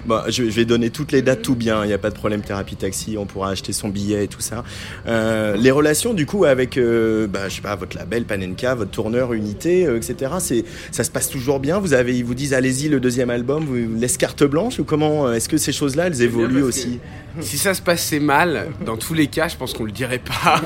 Bon, 0.07 0.21
je, 0.29 0.45
je 0.45 0.51
vais 0.51 0.65
donner 0.65 0.91
toutes 0.91 1.13
les 1.13 1.23
dates 1.23 1.43
tout 1.43 1.57
bien, 1.57 1.85
il 1.85 1.89
n'y 1.89 1.93
a 1.93 1.99
pas 1.99 2.11
de 2.11 2.15
problème, 2.15 2.43
thérapie 2.43 2.77
taxi, 2.77 3.17
on 3.19 3.27
pourra 3.27 3.51
acheter 3.51 3.73
son 3.73 3.89
billet 3.89 4.25
et 4.25 4.29
tout 4.29 4.41
ça. 4.41 4.65
Euh, 5.07 5.57
les 5.57 5.71
relations 5.71 6.15
du 6.15 6.27
coup 6.27 6.45
avec, 6.45 6.77
euh, 6.77 7.27
bah, 7.27 7.49
je 7.49 7.57
sais 7.57 7.63
pas, 7.63 7.75
votre 7.77 7.97
label 7.97 8.25
Panenka, 8.25 8.75
votre 8.75 8.91
tourneur 8.91 9.33
Unité, 9.33 9.87
euh, 9.87 9.97
etc. 9.97 10.33
C'est, 10.39 10.65
ça 10.91 11.05
se 11.05 11.11
passe 11.11 11.29
toujours 11.29 11.61
bien? 11.61 11.79
Vous 11.79 11.95
avez, 11.95 12.17
ils 12.17 12.25
vous 12.25 12.35
disent 12.35 12.55
allez-y 12.55 12.89
le 12.89 13.01
deuxième 13.01 13.31
album, 13.31 13.65
vous 13.65 13.75
vous 13.75 14.01
laissez 14.01 14.19
carte 14.19 14.45
blanche 14.45 14.79
ou 14.79 14.85
comment 14.85 15.33
Est-ce 15.33 15.49
que 15.49 15.57
ces 15.57 15.73
choses-là 15.73 16.07
elles 16.07 16.23
évoluent 16.23 16.63
aussi? 16.63 17.01
Si 17.41 17.57
ça 17.59 17.73
se 17.75 17.81
passait 17.83 18.21
mal, 18.21 18.69
dans 18.85 18.97
tous 18.97 19.15
les 19.15 19.27
cas, 19.27 19.49
je 19.49 19.57
pense 19.57 19.73
qu'on 19.73 19.85
le 19.85 19.93
dirait 19.93 20.19
pas. 20.19 20.61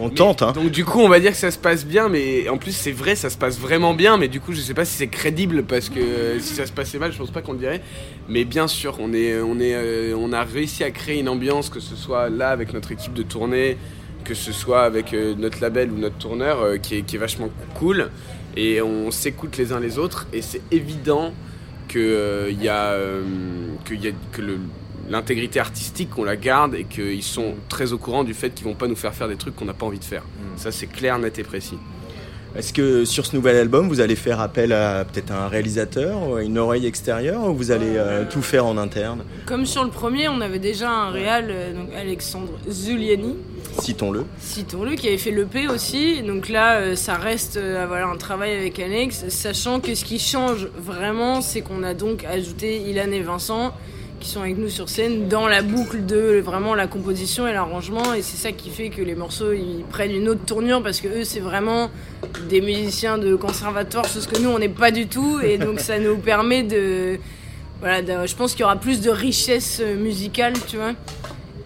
On 0.00 0.10
tente, 0.10 0.42
hein. 0.42 0.52
Donc 0.52 0.70
du 0.70 0.84
coup, 0.84 1.00
on 1.00 1.08
va 1.08 1.18
dire 1.20 1.30
que 1.30 1.36
ça 1.36 1.50
se 1.50 1.58
passe 1.58 1.84
bien, 1.86 2.08
mais 2.08 2.48
en 2.48 2.58
plus 2.58 2.72
c'est 2.72 2.92
vrai, 2.92 3.14
ça 3.16 3.30
se 3.30 3.38
passe 3.38 3.58
vraiment 3.58 3.94
bien, 3.94 4.16
mais 4.18 4.28
du 4.28 4.40
coup, 4.40 4.52
je 4.52 4.60
sais 4.60 4.74
pas 4.74 4.84
si 4.84 4.94
c'est 4.96 5.06
crédible 5.08 5.62
parce 5.64 5.88
que 5.88 5.98
euh, 6.00 6.40
si 6.40 6.54
ça 6.54 6.66
se 6.66 6.72
passait 6.72 6.98
mal, 6.98 7.12
je 7.12 7.18
pense 7.18 7.30
pas 7.30 7.40
qu'on 7.42 7.52
le 7.54 7.58
dirait. 7.58 7.80
Mais 8.28 8.44
bien 8.44 8.68
sûr, 8.68 8.96
on 9.00 9.12
est, 9.12 9.40
on 9.40 9.58
est, 9.60 9.74
euh, 9.74 10.14
on 10.16 10.32
a 10.32 10.42
réussi 10.44 10.84
à 10.84 10.90
créer 10.90 11.20
une 11.20 11.28
ambiance, 11.28 11.70
que 11.70 11.80
ce 11.80 11.96
soit 11.96 12.28
là 12.28 12.50
avec 12.50 12.72
notre 12.74 12.92
équipe 12.92 13.14
de 13.14 13.22
tournée, 13.22 13.78
que 14.24 14.34
ce 14.34 14.52
soit 14.52 14.82
avec 14.82 15.14
euh, 15.14 15.34
notre 15.36 15.60
label 15.60 15.90
ou 15.90 15.96
notre 15.98 16.18
tourneur, 16.18 16.60
euh, 16.60 16.76
qui, 16.76 16.96
est, 16.98 17.02
qui 17.02 17.16
est 17.16 17.18
vachement 17.18 17.48
cool. 17.74 18.10
Et 18.56 18.82
on 18.82 19.10
s'écoute 19.10 19.56
les 19.56 19.72
uns 19.72 19.80
les 19.80 19.98
autres, 19.98 20.26
et 20.34 20.42
c'est 20.42 20.60
évident 20.70 21.32
que 21.88 21.98
euh, 21.98 22.50
il 22.50 22.62
y 22.62 22.68
a, 22.68 22.94
que, 23.86 23.94
y 23.94 24.08
a- 24.08 24.12
que 24.32 24.42
le- 24.42 24.58
l'intégrité 25.12 25.60
artistique 25.60 26.18
on 26.18 26.24
la 26.24 26.36
garde 26.36 26.74
et 26.74 26.84
qu'ils 26.84 27.22
sont 27.22 27.54
très 27.68 27.92
au 27.92 27.98
courant 27.98 28.24
du 28.24 28.34
fait 28.34 28.50
qu'ils 28.50 28.64
vont 28.64 28.74
pas 28.74 28.88
nous 28.88 28.96
faire 28.96 29.14
faire 29.14 29.28
des 29.28 29.36
trucs 29.36 29.54
qu'on 29.54 29.66
n'a 29.66 29.74
pas 29.74 29.86
envie 29.86 29.98
de 29.98 30.04
faire. 30.04 30.24
Ça 30.56 30.72
c'est 30.72 30.86
clair, 30.86 31.18
net 31.18 31.38
et 31.38 31.44
précis. 31.44 31.78
Est-ce 32.54 32.74
que 32.74 33.06
sur 33.06 33.24
ce 33.24 33.34
nouvel 33.34 33.56
album, 33.56 33.88
vous 33.88 34.00
allez 34.00 34.16
faire 34.16 34.38
appel 34.38 34.72
à 34.74 35.06
peut-être 35.06 35.32
un 35.32 35.48
réalisateur, 35.48 36.28
ou 36.28 36.34
à 36.34 36.42
une 36.42 36.58
oreille 36.58 36.84
extérieure, 36.84 37.48
ou 37.48 37.54
vous 37.54 37.70
allez 37.70 37.96
euh, 37.96 38.24
tout 38.30 38.42
faire 38.42 38.66
en 38.66 38.76
interne? 38.76 39.24
Comme 39.46 39.64
sur 39.64 39.84
le 39.84 39.88
premier, 39.88 40.28
on 40.28 40.38
avait 40.42 40.58
déjà 40.58 40.90
un 40.90 41.10
réal, 41.10 41.46
euh, 41.48 41.72
donc 41.72 41.88
Alexandre 41.98 42.52
Zuliani, 42.70 43.36
Citons-le. 43.80 44.24
citons-le, 44.38 44.96
qui 44.96 45.08
avait 45.08 45.16
fait 45.16 45.30
l'EP 45.30 45.66
aussi. 45.68 46.22
Donc 46.22 46.50
là, 46.50 46.76
euh, 46.76 46.94
ça 46.94 47.14
reste 47.14 47.56
euh, 47.56 47.86
voilà, 47.88 48.06
un 48.08 48.16
travail 48.16 48.54
avec 48.54 48.78
Alex, 48.78 49.28
sachant 49.28 49.80
que 49.80 49.94
ce 49.94 50.04
qui 50.04 50.18
change 50.18 50.68
vraiment, 50.76 51.40
c'est 51.40 51.62
qu'on 51.62 51.82
a 51.82 51.94
donc 51.94 52.24
ajouté 52.24 52.76
Ilan 52.82 53.10
et 53.12 53.22
Vincent 53.22 53.72
qui 54.22 54.30
sont 54.30 54.40
avec 54.40 54.56
nous 54.56 54.68
sur 54.68 54.88
scène 54.88 55.28
dans 55.28 55.48
la 55.48 55.62
boucle 55.62 56.06
de 56.06 56.40
vraiment 56.40 56.74
la 56.74 56.86
composition 56.86 57.46
et 57.48 57.52
l'arrangement 57.52 58.14
et 58.14 58.22
c'est 58.22 58.36
ça 58.36 58.52
qui 58.52 58.70
fait 58.70 58.88
que 58.88 59.02
les 59.02 59.16
morceaux 59.16 59.52
ils 59.52 59.84
prennent 59.90 60.12
une 60.12 60.28
autre 60.28 60.44
tournure 60.46 60.80
parce 60.80 61.00
que 61.00 61.08
eux 61.08 61.24
c'est 61.24 61.40
vraiment 61.40 61.90
des 62.48 62.60
musiciens 62.60 63.18
de 63.18 63.34
conservatoire 63.34 64.06
chose 64.06 64.28
que 64.28 64.38
nous 64.38 64.48
on 64.48 64.60
n'est 64.60 64.68
pas 64.68 64.92
du 64.92 65.08
tout 65.08 65.40
et 65.40 65.58
donc 65.58 65.80
ça 65.80 65.98
nous 65.98 66.16
permet 66.18 66.62
de 66.62 67.18
voilà 67.80 68.24
je 68.24 68.36
pense 68.36 68.52
qu'il 68.52 68.60
y 68.60 68.64
aura 68.64 68.76
plus 68.76 69.00
de 69.00 69.10
richesse 69.10 69.80
euh, 69.82 69.96
musicale 69.96 70.52
tu 70.68 70.76
vois 70.76 70.92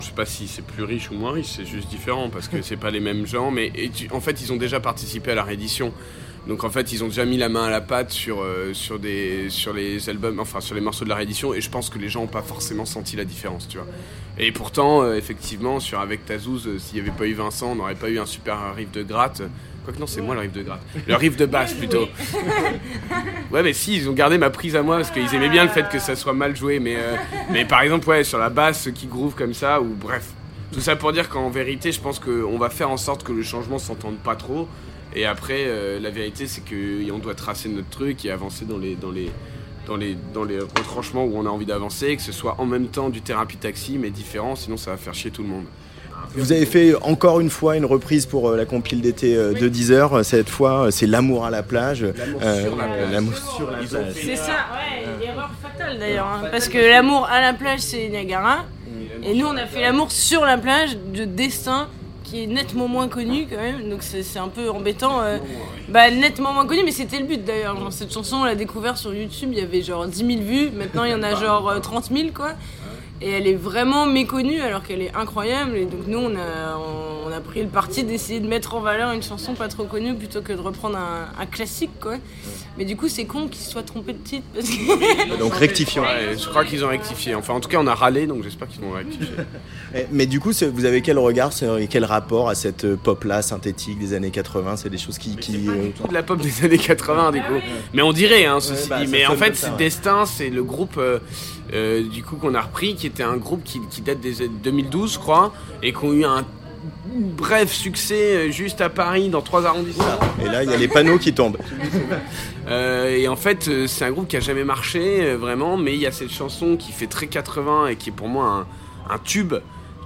Je 0.00 0.06
sais 0.06 0.12
pas 0.12 0.24
si 0.24 0.48
c'est 0.48 0.64
plus 0.64 0.84
riche 0.84 1.10
ou 1.10 1.14
moins 1.14 1.32
riche, 1.32 1.52
c'est 1.56 1.66
juste 1.66 1.88
différent 1.88 2.30
parce 2.30 2.48
que 2.48 2.62
c'est 2.62 2.76
pas 2.78 2.90
les 2.90 3.00
mêmes 3.00 3.26
gens. 3.26 3.50
Mais 3.50 3.72
en 4.12 4.20
fait, 4.20 4.42
ils 4.42 4.52
ont 4.52 4.56
déjà 4.56 4.78
participé 4.78 5.32
à 5.32 5.34
la 5.34 5.42
réédition. 5.42 5.92
Donc 6.46 6.62
en 6.62 6.70
fait, 6.70 6.92
ils 6.92 7.02
ont 7.02 7.08
déjà 7.08 7.24
mis 7.24 7.38
la 7.38 7.48
main 7.48 7.64
à 7.64 7.70
la 7.70 7.80
pâte 7.80 8.12
sur, 8.12 8.40
euh, 8.40 8.72
sur, 8.72 9.00
des, 9.00 9.50
sur 9.50 9.72
les 9.72 10.08
albums, 10.08 10.38
enfin 10.38 10.60
sur 10.60 10.76
les 10.76 10.80
morceaux 10.80 11.04
de 11.04 11.08
la 11.08 11.16
réédition. 11.16 11.52
Et 11.52 11.60
je 11.60 11.68
pense 11.68 11.90
que 11.90 11.98
les 11.98 12.08
gens 12.08 12.20
n'ont 12.20 12.28
pas 12.28 12.42
forcément 12.42 12.84
senti 12.84 13.16
la 13.16 13.24
différence, 13.24 13.66
tu 13.66 13.78
vois. 13.78 13.86
Et 14.38 14.52
pourtant, 14.52 15.02
euh, 15.02 15.16
effectivement, 15.16 15.80
sur 15.80 15.98
Avec 15.98 16.24
Tazouz, 16.24 16.66
euh, 16.66 16.78
s'il 16.78 17.02
n'y 17.02 17.08
avait 17.08 17.16
pas 17.16 17.26
eu 17.26 17.34
Vincent, 17.34 17.72
on 17.72 17.74
n'aurait 17.74 17.96
pas 17.96 18.10
eu 18.10 18.20
un 18.20 18.26
super 18.26 18.74
riff 18.76 18.92
de 18.92 19.02
gratte. 19.02 19.42
Quoique 19.84 19.98
non, 19.98 20.06
c'est 20.06 20.20
moi 20.20 20.34
le 20.34 20.42
riff 20.42 20.52
de 20.52 20.62
gratte. 20.62 20.82
Le 21.06 21.14
riff 21.16 21.36
de 21.36 21.46
basse 21.46 21.74
plutôt. 21.74 22.06
Ouais, 23.52 23.62
mais 23.62 23.72
si, 23.72 23.96
ils 23.96 24.08
ont 24.08 24.12
gardé 24.12 24.38
ma 24.38 24.50
prise 24.50 24.74
à 24.74 24.82
moi 24.82 24.96
parce 24.96 25.12
qu'ils 25.12 25.32
aimaient 25.34 25.48
bien 25.48 25.62
le 25.62 25.70
fait 25.70 25.88
que 25.88 26.00
ça 26.00 26.16
soit 26.16 26.32
mal 26.32 26.56
joué. 26.56 26.80
Mais, 26.80 26.96
mais 27.50 27.64
par 27.64 27.80
exemple, 27.82 28.08
ouais, 28.08 28.24
sur 28.24 28.38
la 28.38 28.50
basse 28.50 28.88
qui 28.92 29.06
groove 29.06 29.34
comme 29.34 29.54
ça, 29.54 29.80
ou 29.80 29.94
bref. 29.94 30.30
Tout 30.72 30.80
ça 30.80 30.96
pour 30.96 31.12
dire 31.12 31.28
qu'en 31.28 31.48
vérité, 31.48 31.92
je 31.92 32.00
pense 32.00 32.18
qu'on 32.18 32.58
va 32.58 32.70
faire 32.70 32.90
en 32.90 32.96
sorte 32.96 33.22
que 33.22 33.32
le 33.32 33.44
changement 33.44 33.78
s'entende 33.78 34.16
pas 34.16 34.34
trop. 34.34 34.68
Et 35.16 35.24
après, 35.24 35.64
euh, 35.66 35.98
la 35.98 36.10
vérité, 36.10 36.46
c'est 36.46 36.60
qu'on 36.62 37.18
doit 37.18 37.34
tracer 37.34 37.68
notre 37.68 37.88
truc 37.88 38.24
et 38.24 38.30
avancer 38.30 38.64
dans 38.66 38.78
les, 38.78 38.94
dans 38.94 39.10
les, 39.10 39.30
dans 39.86 39.96
les, 39.96 40.16
dans 40.34 40.44
les 40.44 40.58
retranchements 40.60 41.24
où 41.24 41.32
on 41.36 41.46
a 41.46 41.48
envie 41.48 41.64
d'avancer, 41.66 42.14
que 42.16 42.22
ce 42.22 42.32
soit 42.32 42.56
en 42.58 42.66
même 42.66 42.88
temps 42.88 43.08
du 43.08 43.22
thérapie 43.22 43.56
taxi, 43.56 43.96
mais 43.98 44.10
différent, 44.10 44.56
sinon 44.56 44.76
ça 44.76 44.90
va 44.90 44.96
faire 44.98 45.14
chier 45.14 45.30
tout 45.30 45.42
le 45.42 45.48
monde. 45.48 45.64
Vous 46.34 46.52
avez 46.52 46.66
fait 46.66 46.94
encore 47.02 47.40
une 47.40 47.48
fois 47.50 47.76
une 47.76 47.84
reprise 47.86 48.26
pour 48.26 48.50
euh, 48.50 48.56
la 48.56 48.66
compile 48.66 49.00
d'été 49.00 49.34
euh, 49.36 49.52
de 49.54 49.68
10 49.68 49.92
heures. 49.92 50.24
Cette 50.24 50.50
fois, 50.50 50.86
euh, 50.86 50.90
c'est 50.90 51.06
L'amour 51.06 51.46
à 51.46 51.50
la 51.50 51.62
plage. 51.62 52.02
Euh, 52.02 52.70
L'amour 53.10 53.34
sur 53.56 53.70
la 53.70 53.78
plage. 53.78 54.12
C'est 54.14 54.36
ça, 54.36 54.66
ouais, 54.74 55.26
erreur 55.26 55.50
fatale 55.62 55.98
d'ailleurs. 55.98 56.26
hein, 56.26 56.48
parce 56.50 56.68
que 56.68 56.78
l'amour 56.78 57.26
à 57.30 57.40
la 57.40 57.54
plage, 57.54 57.80
c'est 57.80 58.08
Niagara. 58.08 58.64
Et 59.22 59.34
nous, 59.34 59.46
on 59.46 59.56
a 59.56 59.66
fait 59.66 59.80
l'amour 59.80 60.10
sur 60.12 60.44
la 60.44 60.58
plage 60.58 60.96
de 61.14 61.24
Destin, 61.24 61.88
qui 62.26 62.42
est 62.42 62.46
nettement 62.46 62.88
moins 62.88 63.08
connu 63.08 63.46
quand 63.48 63.56
même. 63.56 63.88
Donc 63.88 64.02
c'est 64.02 64.38
un 64.38 64.48
peu 64.48 64.68
embêtant. 64.70 65.20
euh, 65.22 65.38
bah, 65.88 66.10
nettement 66.10 66.52
moins 66.52 66.66
connu, 66.66 66.82
mais 66.84 66.90
c'était 66.90 67.18
le 67.18 67.24
but 67.26 67.44
d'ailleurs. 67.44 67.78
Genre, 67.78 67.92
Cette 67.92 68.12
chanson, 68.12 68.36
on 68.38 68.44
l'a 68.44 68.54
découvert 68.56 68.98
sur 68.98 69.14
YouTube, 69.14 69.50
il 69.52 69.58
y 69.58 69.62
avait 69.62 69.82
genre 69.82 70.06
10 70.06 70.16
000 70.18 70.40
vues. 70.42 70.70
Maintenant, 70.70 71.04
il 71.04 71.12
y 71.12 71.14
en 71.14 71.22
a 71.22 71.34
genre 71.36 71.68
euh, 71.68 71.78
30 71.78 72.06
000, 72.12 72.28
quoi. 72.34 72.50
Et 73.22 73.30
elle 73.30 73.46
est 73.46 73.54
vraiment 73.54 74.06
méconnue 74.06 74.60
alors 74.60 74.82
qu'elle 74.82 75.00
est 75.02 75.14
incroyable. 75.14 75.76
Et 75.76 75.86
donc 75.86 76.06
nous, 76.06 76.18
on 76.18 76.36
a, 76.36 76.78
on 77.26 77.32
a 77.32 77.40
pris 77.40 77.62
le 77.62 77.68
parti 77.68 78.04
d'essayer 78.04 78.40
de 78.40 78.46
mettre 78.46 78.74
en 78.74 78.80
valeur 78.80 79.12
une 79.12 79.22
chanson 79.22 79.54
pas 79.54 79.68
trop 79.68 79.84
connue 79.84 80.14
plutôt 80.14 80.42
que 80.42 80.52
de 80.52 80.60
reprendre 80.60 80.98
un, 80.98 81.28
un 81.40 81.46
classique, 81.46 81.98
quoi. 82.00 82.16
Mais 82.76 82.84
du 82.84 82.96
coup, 82.96 83.08
c'est 83.08 83.24
con 83.24 83.48
qu'ils 83.48 83.64
se 83.64 83.70
soient 83.70 83.82
trompés 83.82 84.12
de 84.12 84.18
titre. 84.18 84.44
Parce 84.54 84.68
que... 84.68 85.38
Donc 85.38 85.54
rectifions. 85.54 86.02
Ouais, 86.02 86.36
je 86.38 86.46
crois 86.46 86.64
qu'ils 86.64 86.84
ont 86.84 86.88
rectifié. 86.88 87.34
Enfin, 87.34 87.54
en 87.54 87.60
tout 87.60 87.68
cas, 87.70 87.78
on 87.80 87.86
a 87.86 87.94
râlé, 87.94 88.26
donc 88.26 88.42
j'espère 88.42 88.68
qu'ils 88.68 88.82
vont 88.82 88.92
rectifier. 88.92 89.26
Eh, 89.94 90.06
Mais 90.10 90.26
du 90.26 90.40
coup, 90.40 90.50
vous 90.72 90.84
avez 90.84 91.00
quel 91.00 91.18
regard 91.18 91.52
et 91.78 91.86
quel 91.86 92.04
rapport 92.04 92.48
à 92.48 92.54
cette 92.54 92.84
euh, 92.84 92.96
pop-là 92.96 93.40
synthétique 93.40 93.98
des 93.98 94.14
années 94.14 94.30
80 94.30 94.76
C'est 94.76 94.90
des 94.90 94.98
choses 94.98 95.16
qui. 95.16 95.36
qui 95.36 95.68
euh, 95.68 95.90
de 96.08 96.12
la 96.12 96.22
pop 96.22 96.40
des 96.40 96.64
années 96.64 96.76
80 96.76 97.30
du 97.32 97.40
coup. 97.40 97.54
Mais 97.94 98.02
on 98.02 98.12
dirait, 98.12 98.44
hein, 98.46 98.58
ceci 98.60 98.82
Ouais, 98.82 98.88
bah, 98.88 99.04
dit. 99.04 99.10
Mais 99.10 99.26
en 99.26 99.36
fait, 99.36 99.54
c'est 99.54 99.70
ouais. 99.70 99.76
Destin, 99.78 100.26
c'est 100.26 100.50
le 100.50 100.64
groupe 100.64 100.96
euh, 100.98 101.18
euh, 101.72 102.02
du 102.02 102.22
coup 102.22 102.36
qu'on 102.36 102.54
a 102.54 102.60
repris, 102.60 102.94
qui 102.94 103.06
était 103.06 103.22
un 103.22 103.36
groupe 103.36 103.64
qui, 103.64 103.80
qui 103.90 104.00
date 104.00 104.20
des 104.20 104.42
années 104.42 104.50
2012, 104.62 105.14
je 105.14 105.18
crois, 105.18 105.52
et 105.82 105.92
qui 105.92 106.04
ont 106.04 106.12
eu 106.12 106.24
un 106.24 106.44
bref 107.36 107.72
succès 107.72 108.36
euh, 108.36 108.50
juste 108.50 108.80
à 108.80 108.88
Paris 108.88 109.28
dans 109.28 109.42
trois 109.42 109.66
arrondissements. 109.66 110.04
Et 110.44 110.48
là, 110.48 110.62
il 110.62 110.70
y 110.70 110.74
a 110.74 110.76
les 110.76 110.88
panneaux 110.88 111.18
qui 111.18 111.32
tombent. 111.32 111.58
Euh, 112.68 113.14
et 113.16 113.28
en 113.28 113.36
fait, 113.36 113.86
c'est 113.86 114.04
un 114.04 114.10
groupe 114.10 114.26
qui 114.26 114.36
a 114.36 114.40
jamais 114.40 114.64
marché 114.64 115.36
vraiment, 115.36 115.76
mais 115.76 115.94
il 115.94 116.00
y 116.00 116.06
a 116.06 116.10
cette 116.10 116.32
chanson 116.32 116.76
qui 116.76 116.90
fait 116.90 117.06
très 117.06 117.28
80 117.28 117.86
et 117.86 117.94
qui 117.94 118.08
est 118.08 118.12
pour 118.12 118.26
moi 118.26 118.66
un, 119.08 119.14
un 119.14 119.18
tube, 119.18 119.54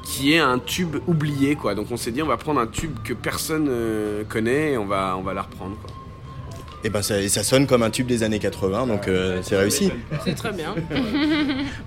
qui 0.04 0.34
est 0.34 0.40
un 0.40 0.58
tube 0.58 0.96
oublié 1.06 1.56
quoi. 1.56 1.74
Donc 1.74 1.86
on 1.90 1.96
s'est 1.96 2.10
dit 2.10 2.22
on 2.22 2.26
va 2.26 2.36
prendre 2.36 2.60
un 2.60 2.66
tube 2.66 2.98
que 3.02 3.14
personne 3.14 3.70
connaît 4.28 4.72
et 4.72 4.76
on 4.76 4.84
va 4.84 5.16
on 5.18 5.22
va 5.22 5.32
la 5.32 5.40
reprendre 5.40 5.76
quoi. 5.82 5.99
Et 6.82 6.88
ben 6.88 7.02
ça, 7.02 7.28
ça 7.28 7.42
sonne 7.42 7.66
comme 7.66 7.82
un 7.82 7.90
tube 7.90 8.06
des 8.06 8.22
années 8.22 8.38
80, 8.38 8.86
donc 8.86 9.06
euh, 9.06 9.40
c'est 9.42 9.56
réussi. 9.56 9.92
C'est 10.24 10.34
très 10.34 10.52
bien. 10.52 10.74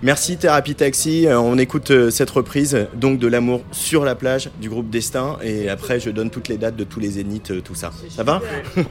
Merci 0.04 0.38
Thérapie 0.38 0.76
Taxi. 0.76 1.26
Euh, 1.26 1.40
on 1.40 1.58
écoute 1.58 1.90
euh, 1.90 2.12
cette 2.12 2.30
reprise 2.30 2.88
donc 2.94 3.18
de 3.18 3.28
l'amour 3.28 3.62
sur 3.72 4.06
la 4.06 4.14
plage 4.14 4.52
du 4.62 4.70
groupe 4.70 4.92
Destin 4.92 5.38
et 5.42 5.68
après 5.68 6.00
je 6.00 6.12
donne 6.12 6.30
toutes 6.30 6.48
les 6.48 6.58
dates 6.58 6.76
de 6.76 6.84
tous 6.84 7.00
les 7.00 7.10
zéniths, 7.10 7.64
tout 7.64 7.74
ça. 7.74 7.92
Ça 8.10 8.24
va 8.24 8.40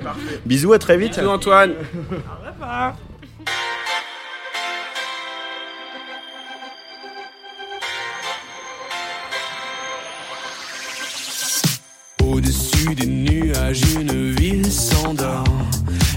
Bisous, 0.47 0.73
à 0.73 0.81
très 0.81 0.97
vite. 0.97 1.19
Bisous 1.20 1.29
Antoine. 1.29 1.74
Au-dessus 12.24 12.95
des 12.95 13.07
nuages, 13.07 13.83
une 13.95 14.33
ville 14.33 14.73
s'endort. 14.73 15.52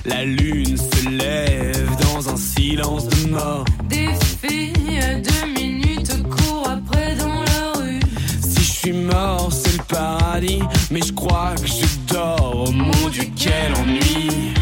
La 0.05 0.23
lune 0.23 0.77
se 0.77 1.09
lève 1.09 1.89
dans 1.99 2.29
un 2.29 2.37
silence 2.37 3.07
de 3.07 3.29
mort. 3.29 3.65
Des 3.89 4.09
filles 4.39 4.99
à 4.99 5.15
deux 5.15 5.47
minutes 5.51 6.13
courent 6.29 6.69
après 6.69 7.15
dans 7.15 7.41
la 7.41 7.79
rue. 7.79 7.99
Si 8.39 8.63
je 8.63 8.71
suis 8.71 8.93
mort, 8.93 9.49
c'est 9.51 9.77
le 9.77 9.83
paradis. 9.83 10.61
Mais 10.91 11.01
je 11.01 11.11
crois 11.11 11.55
que 11.59 11.65
je 11.65 12.13
dors. 12.13 12.65
Oh 12.67 12.71
mon 12.71 13.09
dieu, 13.09 13.23
quel 13.35 13.73
ennui. 13.81 14.53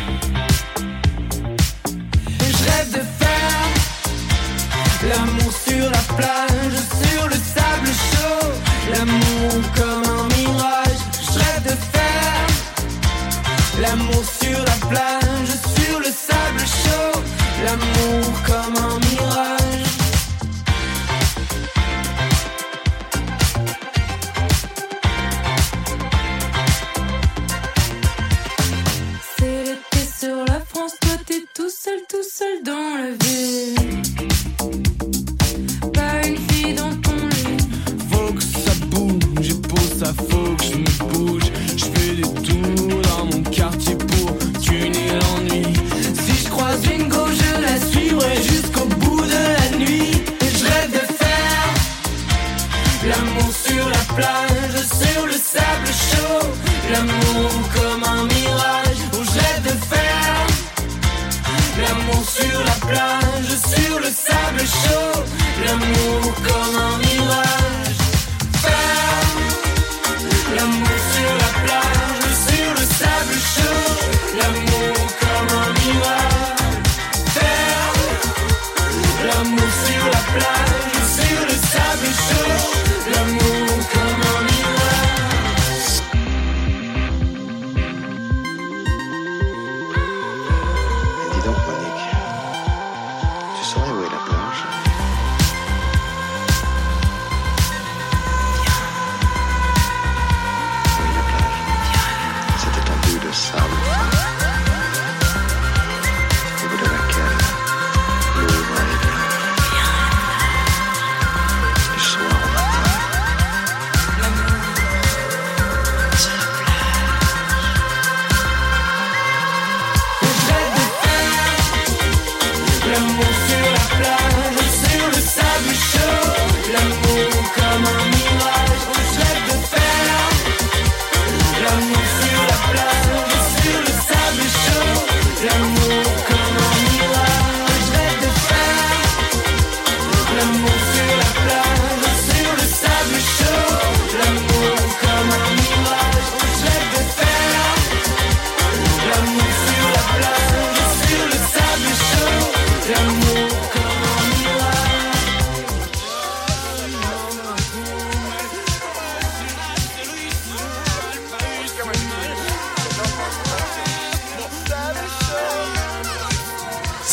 Je 2.39 2.63
rêve 2.71 2.91
de 2.93 3.03
faire 3.19 3.67
l'amour 5.09 5.51
sur 5.51 5.89
la 5.89 6.15
plage, 6.15 6.77
sur 7.01 7.27
le 7.27 7.35
sable 7.35 7.91
chaud. 8.11 8.47
L'amour 8.93 9.61
l'amour 13.83 14.23
sur 14.41 14.59
la 14.59 14.77
plage, 14.87 15.53
sur 15.75 15.99
le 15.99 16.05
sable 16.05 16.65
chaud. 16.81 17.19
L'amour 17.65 18.31
comme 18.47 18.77
un 18.77 18.97
mirage. 19.07 19.91
C'est 29.37 29.63
l'été 29.67 30.01
sur 30.19 30.37
la 30.47 30.59
France, 30.71 30.93
toi 31.01 31.15
t'es 31.25 31.43
tout 31.53 31.69
seul, 31.69 31.99
tout 32.09 32.27
seul 32.37 32.63
dans 32.63 32.89
la 33.03 33.11
ville. 33.23 34.01
Pas 35.93 36.27
une 36.27 36.37
fille 36.49 36.73
dans 36.73 36.95
ton 37.05 37.17
lit. 37.35 37.57
Faut 38.09 38.33
que 38.33 38.43
ça 38.43 38.73
bouge, 38.87 39.49
faut 40.29 40.55
que 40.55 40.63
je 40.63 40.77
me 40.77 40.91
bouge. 41.11 41.49
Je 41.75 41.85
fais 41.85 42.15
des 42.15 42.29
tours 42.47 43.01
dans 43.09 43.25
mon 43.25 43.42
quartier 43.63 43.95
pour 43.95 44.37
tuner 44.59 45.07
l'ennui. 45.19 45.63
Si 46.23 46.33
je 46.43 46.49
croise 46.49 46.81
une 46.93 47.07
go, 47.07 47.23
je 47.41 47.51
la 47.65 47.75
suivrai 47.89 48.35
jusqu'au 48.51 48.87
bout 49.01 49.25
de 49.35 49.43
la 49.57 49.77
nuit. 49.77 50.11
Et 50.43 50.51
je 50.57 50.63
rêve 50.71 50.91
de 50.99 51.05
faire 51.21 51.69
l'amour 53.09 53.51
sur 53.65 53.85
la 53.95 54.03
plage, 54.17 54.77
sur 55.01 55.21
le 55.31 55.37
sable 55.51 55.91
chaud. 56.09 56.45
L'amour 56.91 57.51
comme 57.75 58.03
un 58.15 58.23
mirage. 58.33 59.01
Oh, 59.13 59.23
je 59.29 59.39
rêve 59.45 59.63
de 59.69 59.75
faire 59.93 60.45
l'amour 61.81 62.23
sur 62.37 62.57
la 62.69 62.77
plage, 62.89 63.51
sur 63.73 63.95
le 64.05 64.09
sable 64.27 64.63
chaud. 64.81 65.21
L'amour 65.65 66.33
comme 66.47 66.75
un 66.89 66.97
mirage. 66.97 67.62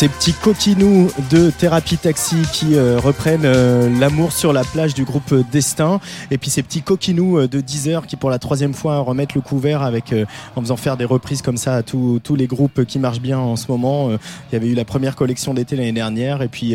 Ces 0.01 0.09
petits 0.09 0.33
coquinous 0.33 1.11
de 1.31 1.51
Thérapie 1.51 1.99
Taxi 1.99 2.37
qui 2.55 2.75
euh, 2.75 2.99
reprennent 2.99 3.45
euh, 3.45 3.87
l'amour 4.01 4.33
sur 4.33 4.55
la 4.55 4.65
plage 4.65 4.95
du 4.95 5.05
groupe 5.05 5.35
Destin. 5.53 6.01
Et 6.31 6.39
puis 6.39 6.49
ces 6.49 6.63
petits 6.63 6.81
coquinous 6.81 7.37
euh, 7.37 7.49
de 7.49 7.61
Deezer 7.61 8.07
qui 8.07 8.17
pour 8.17 8.31
la 8.31 8.39
troisième 8.39 8.73
fois 8.73 9.01
remettent 9.01 9.35
le 9.35 9.43
couvert 9.43 9.83
avec, 9.83 10.15
en 10.57 10.63
faisant 10.63 10.79
faire 10.79 10.97
des 10.97 11.05
reprises 11.05 11.43
comme 11.43 11.59
ça 11.59 11.75
à 11.75 11.83
tous 11.83 12.35
les 12.35 12.47
groupes 12.47 12.87
qui 12.87 12.99
marchent 12.99 13.21
bien 13.21 13.39
en 13.39 13.57
ce 13.57 13.71
moment. 13.71 14.11
Il 14.11 14.55
y 14.55 14.57
avait 14.57 14.69
eu 14.69 14.75
la 14.75 14.87
première 14.87 15.17
collection 15.17 15.53
d'été 15.53 15.77
l'année 15.77 15.93
dernière 15.93 16.41
et 16.41 16.49
puis 16.49 16.75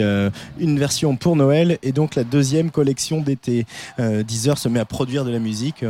une 0.60 0.78
version 0.78 1.16
pour 1.16 1.36
Noël 1.36 1.80
et 1.82 1.94
donc 1.94 2.14
la 2.14 2.24
deuxième 2.24 2.70
collection 2.70 3.22
d'été. 3.22 3.66
Deezer 3.98 4.60
se 4.60 4.70
met 4.70 4.80
à 4.80 4.86
produire 4.86 5.26
de 5.26 5.32
la 5.32 5.40
musique. 5.40 5.84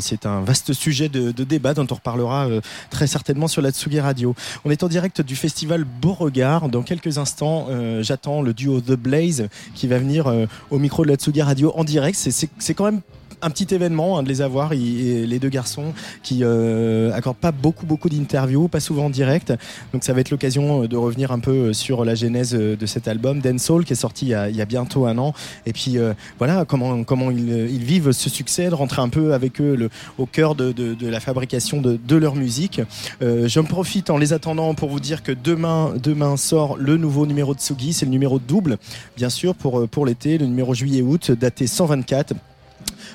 C'est 0.00 0.24
un 0.24 0.40
vaste 0.40 0.72
sujet 0.72 1.10
de, 1.10 1.32
de 1.32 1.44
débat 1.44 1.74
dont 1.74 1.86
on 1.90 1.94
reparlera 1.94 2.48
très 2.88 3.06
certainement 3.06 3.48
sur 3.48 3.60
la 3.60 3.72
Tsugi 3.72 4.00
Radio. 4.00 4.34
On 4.64 4.70
est 4.70 4.82
en 4.82 4.88
direct 4.88 5.20
du 5.20 5.36
festival 5.36 5.84
Beauregard. 6.00 6.70
Dans 6.78 6.84
quelques 6.84 7.18
instants, 7.18 7.66
euh, 7.70 8.04
j'attends 8.04 8.40
le 8.40 8.54
duo 8.54 8.80
The 8.80 8.92
Blaze 8.92 9.48
qui 9.74 9.88
va 9.88 9.98
venir 9.98 10.28
euh, 10.28 10.46
au 10.70 10.78
micro 10.78 11.02
de 11.02 11.08
la 11.08 11.16
Tsugi 11.16 11.42
Radio 11.42 11.72
en 11.74 11.82
direct. 11.82 12.16
C'est- 12.16 12.74
quand 12.74 12.84
même 12.84 13.00
un 13.42 13.50
petit 13.50 13.74
événement 13.74 14.18
hein, 14.18 14.22
de 14.22 14.28
les 14.28 14.42
avoir, 14.42 14.72
les 14.74 15.38
deux 15.38 15.48
garçons 15.48 15.92
qui 16.22 16.40
euh, 16.42 17.12
pas 17.40 17.52
beaucoup 17.52 17.86
beaucoup 17.86 18.08
d'interviews, 18.08 18.68
pas 18.68 18.80
souvent 18.80 19.06
en 19.06 19.10
direct. 19.10 19.52
Donc 19.92 20.04
ça 20.04 20.12
va 20.12 20.20
être 20.20 20.30
l'occasion 20.30 20.82
euh, 20.82 20.88
de 20.88 20.96
revenir 20.96 21.30
un 21.32 21.38
peu 21.38 21.50
euh, 21.50 21.72
sur 21.72 22.04
la 22.04 22.14
genèse 22.14 22.54
euh, 22.54 22.76
de 22.76 22.86
cet 22.86 23.08
album 23.08 23.40
Dan 23.40 23.58
Soul 23.58 23.84
qui 23.84 23.92
est 23.92 23.96
sorti 23.96 24.26
il 24.26 24.56
y 24.56 24.62
a, 24.62 24.64
bientôt 24.64 25.06
un 25.06 25.16
an. 25.18 25.32
Et 25.66 25.72
puis 25.72 25.96
voilà 26.38 26.64
comment 26.66 27.04
comment 27.04 27.30
ils, 27.30 27.78
vivent 27.78 28.12
ce 28.12 28.28
succès, 28.28 28.68
de 28.68 28.74
rentrer 28.74 29.00
un 29.00 29.08
peu 29.08 29.32
avec 29.32 29.60
eux 29.60 29.88
au 30.18 30.26
cœur 30.26 30.54
de, 30.54 30.72
de- 30.72 30.94
de 30.94 31.08
la 31.08 31.20
fabrication 31.20 31.80
de, 31.80 31.98
de 32.06 32.16
leur 32.16 32.34
musique. 32.34 32.80
Euh, 33.22 33.48
J'en 33.48 33.64
profite 33.64 34.10
en 34.10 34.18
les 34.18 34.32
attendant 34.32 34.74
pour 34.74 34.90
vous 34.90 35.00
dire 35.00 35.22
que 35.22 35.32
demain 35.32 36.36
sort 36.36 36.76
le 36.76 36.96
nouveau 36.96 37.26
numéro 37.26 37.54
de 37.54 37.60
Tsugi, 37.60 37.92
c'est 37.92 38.04
le 38.04 38.10
numéro 38.10 38.38
double 38.38 38.78
bien 39.16 39.30
sûr 39.30 39.54
pour 39.54 39.88
pour 39.88 40.04
l'été, 40.04 40.38
le 40.38 40.46
numéro 40.46 40.74
juillet-août 40.74 41.30
daté 41.30 41.66
124. 41.66 42.34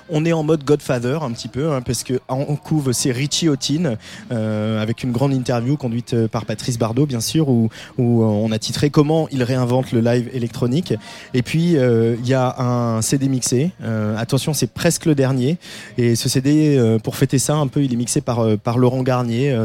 On 0.10 0.26
est 0.26 0.34
en 0.34 0.44
mode 0.44 0.64
Godfather 0.64 1.24
un 1.24 1.32
petit 1.32 1.48
peu, 1.48 1.72
hein, 1.72 1.82
parce 1.82 2.04
que 2.04 2.20
en 2.28 2.56
couve 2.56 2.92
c'est 2.92 3.12
Richie 3.12 3.50
Houghton, 3.50 3.98
euh, 4.32 4.82
avec 4.82 5.04
une 5.04 5.12
grande 5.12 5.34
interview 5.34 5.78
conduite 5.78 6.14
euh, 6.14 6.28
par 6.28 6.46
Patrice 6.46 6.78
Bardot, 6.78 7.06
bien 7.06 7.22
sûr, 7.22 7.50
où, 7.50 7.70
euh, 8.00 8.02
on 8.02 8.52
a 8.52 8.60
titré 8.60 8.90
Comment 8.90 9.28
il 9.32 9.44
réinvente 9.44 9.92
le 9.92 10.02
live 10.02 10.30
électronique. 10.34 10.94
Et 11.34 11.42
puis 11.42 11.74
il 11.74 12.28
y 12.28 12.34
a 12.34 12.60
un 12.60 13.02
CD 13.02 13.28
mixé. 13.28 13.72
Attention, 14.18 14.54
c'est 14.54 14.68
presque 14.68 15.06
le 15.06 15.16
dernier. 15.16 15.58
Et 15.98 16.16
ce 16.16 16.30
CD, 16.30 16.98
pour 17.04 17.16
fêter 17.16 17.40
ça 17.40 17.56
un 17.56 17.68
peu, 17.68 17.84
il 17.84 17.94
est 17.94 17.96
mixé 17.96 18.22
par, 18.22 18.46
par 18.58 18.78
Laurent 18.78 19.04
Garnier. 19.04 19.56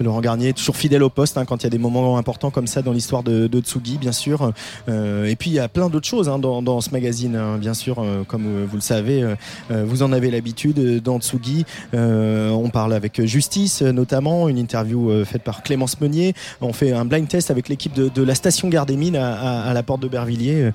Laurent 0.00 0.20
Garnier 0.20 0.48
est 0.48 0.52
toujours 0.52 0.76
fidèle 0.76 1.02
au 1.02 1.10
poste 1.10 1.38
hein, 1.38 1.44
quand 1.44 1.58
il 1.58 1.64
y 1.64 1.66
a 1.66 1.70
des 1.70 1.78
moments 1.78 2.18
importants 2.18 2.50
comme 2.50 2.66
ça 2.66 2.82
dans 2.82 2.92
l'histoire 2.92 3.22
de, 3.22 3.46
de 3.46 3.60
Tsugi, 3.60 3.98
bien 3.98 4.12
sûr. 4.12 4.52
Et 4.88 5.36
puis 5.36 5.50
il 5.50 5.54
y 5.54 5.60
a 5.60 5.68
plein 5.68 5.88
d'autres 5.88 6.08
choses 6.08 6.28
hein, 6.28 6.38
dans, 6.38 6.62
dans 6.62 6.80
ce 6.80 6.90
magazine, 6.90 7.36
hein, 7.36 7.58
bien 7.58 7.74
sûr, 7.74 8.04
comme 8.26 8.64
vous 8.64 8.76
le 8.76 8.82
savez. 8.82 9.24
Euh, 9.70 9.84
vous 9.86 10.02
en 10.02 10.12
avez 10.12 10.30
l'habitude 10.30 10.78
euh, 10.78 11.00
dans 11.00 11.18
Tsugi. 11.20 11.64
Euh, 11.94 12.50
on 12.50 12.70
parle 12.70 12.92
avec 12.94 13.24
Justice, 13.24 13.82
notamment, 13.82 14.48
une 14.48 14.58
interview 14.58 15.24
faite 15.24 15.42
par 15.42 15.62
Clémence 15.62 16.00
Meunier. 16.00 16.34
On 16.60 16.72
fait 16.72 16.92
un 16.92 17.04
blind 17.04 17.26
test 17.28 17.50
avec 17.50 17.68
l'équipe 17.68 17.92
de, 17.92 18.08
de 18.08 18.22
la 18.22 18.34
station 18.34 18.68
Gare 18.68 18.86
des 18.86 18.96
Mines 18.96 19.16
à, 19.16 19.34
à- 19.34 19.70
à 19.70 19.74
la 19.74 19.82
porte 19.82 20.00
de 20.02 20.08
Bervilliers, 20.08 20.70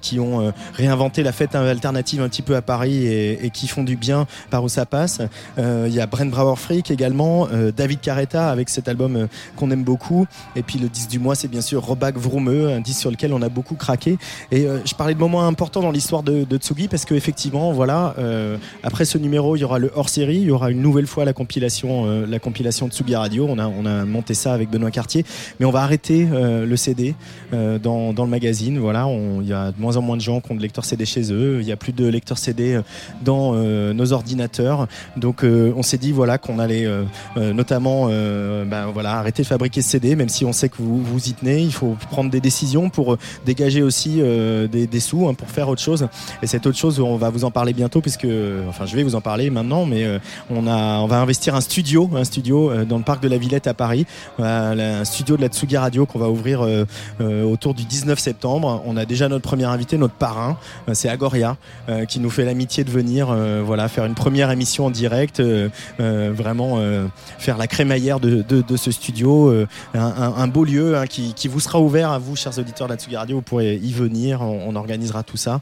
qui 0.00 0.18
ont 0.18 0.52
réinventé 0.74 1.22
la 1.22 1.32
fête 1.32 1.54
alternative 1.54 2.20
un 2.22 2.28
petit 2.28 2.42
peu 2.42 2.56
à 2.56 2.62
Paris 2.62 3.06
et, 3.06 3.46
et 3.46 3.50
qui 3.50 3.68
font 3.68 3.82
du 3.84 3.96
bien 3.96 4.26
par 4.50 4.64
où 4.64 4.68
ça 4.68 4.86
passe. 4.86 5.20
Il 5.58 5.92
y 5.92 6.00
a 6.00 6.06
Brent 6.06 6.30
Brower 6.30 6.56
Freak 6.56 6.90
également, 6.90 7.48
David 7.76 8.00
Carretta 8.00 8.50
avec 8.50 8.68
cet 8.68 8.88
album 8.88 9.28
qu'on 9.56 9.70
aime 9.70 9.84
beaucoup. 9.84 10.26
Et 10.56 10.62
puis 10.62 10.78
le 10.78 10.88
10 10.88 11.08
du 11.08 11.18
mois, 11.18 11.34
c'est 11.34 11.48
bien 11.48 11.60
sûr 11.60 11.84
Robak 11.84 12.16
Vroumeux, 12.16 12.70
un 12.72 12.80
disque 12.80 13.00
sur 13.00 13.10
lequel 13.10 13.32
on 13.32 13.42
a 13.42 13.48
beaucoup 13.48 13.74
craqué. 13.76 14.18
Et 14.50 14.66
je 14.84 14.94
parlais 14.94 15.14
de 15.14 15.18
moments 15.20 15.46
importants 15.46 15.80
dans 15.82 15.90
l'histoire 15.90 16.22
de, 16.22 16.44
de 16.44 16.56
Tsugi 16.56 16.88
parce 16.88 17.04
qu'effectivement, 17.04 17.72
voilà, 17.72 18.13
euh, 18.18 18.56
après 18.82 19.04
ce 19.04 19.18
numéro, 19.18 19.56
il 19.56 19.60
y 19.60 19.64
aura 19.64 19.78
le 19.78 19.90
hors-série, 19.94 20.36
il 20.36 20.44
y 20.44 20.50
aura 20.50 20.70
une 20.70 20.82
nouvelle 20.82 21.06
fois 21.06 21.24
la 21.24 21.32
compilation, 21.32 22.06
euh, 22.06 22.26
la 22.26 22.38
compilation 22.38 22.88
Tsugi 22.88 23.16
Radio. 23.16 23.46
On 23.48 23.58
a, 23.58 23.66
on 23.66 23.86
a 23.86 24.04
monté 24.04 24.34
ça 24.34 24.52
avec 24.52 24.70
Benoît 24.70 24.90
Cartier, 24.90 25.24
mais 25.58 25.66
on 25.66 25.70
va 25.70 25.82
arrêter 25.82 26.28
euh, 26.32 26.66
le 26.66 26.76
CD 26.76 27.14
dans, 27.52 28.12
dans 28.12 28.24
le 28.24 28.30
magazine. 28.30 28.78
Voilà, 28.78 29.06
il 29.40 29.46
y 29.46 29.52
a 29.52 29.70
de 29.70 29.80
moins 29.80 29.96
en 29.96 30.02
moins 30.02 30.16
de 30.16 30.22
gens 30.22 30.40
qui 30.40 30.50
ont 30.50 30.56
de 30.56 30.60
lecteurs 30.60 30.84
CD 30.84 31.04
chez 31.04 31.32
eux. 31.32 31.58
Il 31.60 31.66
y 31.66 31.72
a 31.72 31.76
plus 31.76 31.92
de 31.92 32.06
lecteurs 32.06 32.38
CD 32.38 32.80
dans 33.22 33.54
nos 33.54 34.12
ordinateurs. 34.12 34.88
Donc, 35.16 35.44
on 35.44 35.82
s'est 35.82 35.98
dit 35.98 36.10
voilà 36.10 36.38
qu'on 36.38 36.58
allait 36.58 36.88
notamment 37.36 38.08
ben, 38.08 38.86
voilà 38.92 39.18
arrêter 39.18 39.42
de 39.42 39.46
fabriquer 39.46 39.82
CD, 39.82 40.16
même 40.16 40.28
si 40.28 40.44
on 40.44 40.52
sait 40.52 40.68
que 40.68 40.78
vous 40.78 41.00
vous 41.00 41.28
y 41.28 41.32
tenez. 41.32 41.62
Il 41.62 41.72
faut 41.72 41.96
prendre 42.10 42.30
des 42.30 42.40
décisions 42.40 42.90
pour 42.90 43.18
dégager 43.46 43.82
aussi 43.82 44.20
des, 44.20 44.86
des 44.88 45.00
sous 45.00 45.28
hein, 45.28 45.34
pour 45.34 45.48
faire 45.48 45.68
autre 45.68 45.82
chose. 45.82 46.08
Et 46.42 46.48
cette 46.48 46.66
autre 46.66 46.78
chose, 46.78 46.98
on 46.98 47.16
va 47.16 47.30
vous 47.30 47.44
en 47.44 47.50
parler 47.50 47.72
bientôt, 47.72 48.00
puisque 48.04 48.26
enfin 48.68 48.84
je 48.84 48.94
vais 48.96 49.02
vous 49.02 49.14
en 49.14 49.22
parler 49.22 49.48
maintenant, 49.48 49.86
mais 49.86 50.04
euh, 50.04 50.18
on 50.50 50.66
a 50.66 50.98
on 50.98 51.06
va 51.06 51.20
investir 51.20 51.54
un 51.54 51.62
studio, 51.62 52.10
un 52.14 52.24
studio 52.24 52.70
euh, 52.70 52.84
dans 52.84 52.98
le 52.98 53.02
parc 53.02 53.22
de 53.22 53.28
la 53.28 53.38
Villette 53.38 53.66
à 53.66 53.72
Paris, 53.72 54.04
un 54.38 55.04
studio 55.04 55.38
de 55.38 55.40
la 55.40 55.48
Tsugi 55.48 55.78
Radio 55.78 56.04
qu'on 56.04 56.18
va 56.18 56.28
ouvrir 56.28 56.62
euh, 56.62 56.84
euh, 57.22 57.44
autour 57.44 57.72
du 57.72 57.84
19 57.84 58.18
septembre. 58.18 58.82
On 58.84 58.98
a 58.98 59.06
déjà 59.06 59.30
notre 59.30 59.44
premier 59.44 59.64
invité, 59.64 59.96
notre 59.96 60.12
parrain, 60.14 60.58
euh, 60.88 60.92
c'est 60.92 61.08
Agoria, 61.08 61.56
euh, 61.88 62.04
qui 62.04 62.20
nous 62.20 62.28
fait 62.28 62.44
l'amitié 62.44 62.84
de 62.84 62.90
venir, 62.90 63.30
euh, 63.30 63.62
voilà, 63.64 63.88
faire 63.88 64.04
une 64.04 64.14
première 64.14 64.50
émission 64.50 64.84
en 64.84 64.90
direct, 64.90 65.40
euh, 65.40 65.70
euh, 65.98 66.30
vraiment 66.34 66.74
euh, 66.76 67.06
faire 67.38 67.56
la 67.56 67.66
crémaillère 67.66 68.20
de, 68.20 68.44
ce 68.76 68.90
studio, 68.90 69.48
euh, 69.48 69.66
un, 69.94 70.48
beau 70.48 70.64
lieu 70.64 70.96
hein, 70.96 71.06
qui, 71.06 71.48
vous 71.48 71.60
sera 71.60 71.80
ouvert 71.80 72.10
à 72.10 72.18
vous, 72.18 72.36
chers 72.36 72.58
auditeurs 72.58 72.86
de 72.86 72.92
la 72.92 72.98
Tsugi 72.98 73.16
Radio. 73.16 73.36
Vous 73.36 73.42
pourrez 73.42 73.76
y 73.76 73.92
venir, 73.92 74.42
on 74.42 74.74
organisera 74.76 75.22
tout 75.22 75.36
ça. 75.36 75.60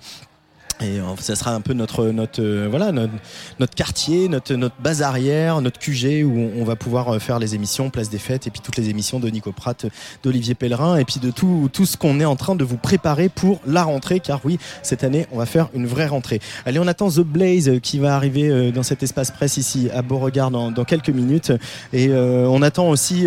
Et 0.83 0.99
euh, 0.99 1.03
ça 1.19 1.37
sera 1.37 1.55
un 1.55 1.61
peu 1.61 1.73
notre 1.75 2.07
notre 2.09 2.43
euh, 2.43 2.67
voilà 2.69 2.93
notre, 2.93 3.75
quartier, 3.75 4.29
notre 4.29 4.55
notre 4.55 4.77
base 4.81 5.03
arrière, 5.03 5.61
notre 5.61 5.79
QG 5.79 6.25
où 6.25 6.51
on, 6.59 6.65
va 6.65 6.77
pouvoir 6.77 7.09
euh, 7.09 7.19
faire 7.19 7.39
les 7.39 7.55
émissions 7.55 7.91
Place 7.91 8.11
des 8.11 8.19
Fêtes 8.19 8.47
et 8.47 8.51
puis 8.51 8.61
toutes 8.61 8.77
les 8.77 8.89
émissions 8.89 9.21
de 9.21 9.29
Nico 9.29 9.53
Pratt, 9.53 9.87
d'Olivier 10.23 10.55
Pellerin 10.55 10.97
et 10.97 11.05
puis 11.05 11.21
de 11.21 11.31
tout 11.31 11.69
tout 11.73 11.87
ce 11.87 11.97
qu'on 11.97 12.21
est 12.21 12.25
en 12.25 12.37
train 12.37 12.55
de 12.55 12.65
vous 12.65 12.77
préparer 12.77 13.29
pour 13.29 13.61
la 13.67 13.85
rentrée. 13.85 14.21
Car 14.21 14.41
oui 14.45 14.59
cette 14.83 15.05
année 15.05 15.27
on 15.33 15.39
va 15.39 15.47
faire 15.47 15.69
une 15.75 15.87
vraie 15.87 16.07
rentrée. 16.07 16.41
Allez 16.67 16.79
on 16.79 16.87
attend 16.87 17.11
The 17.11 17.21
Blaze 17.21 17.81
qui 17.83 17.99
va 17.99 18.15
arriver 18.15 18.73
dans 18.73 18.83
cet 18.83 19.03
espace 19.03 19.31
presse 19.31 19.57
ici 19.57 19.89
à 19.95 20.03
Beauregard 20.03 20.51
dans, 20.51 20.71
dans 20.71 20.85
quelques 20.85 21.11
minutes. 21.11 21.53
Et 21.93 22.11
on 22.13 22.63
attend 22.63 22.89
aussi 22.89 23.27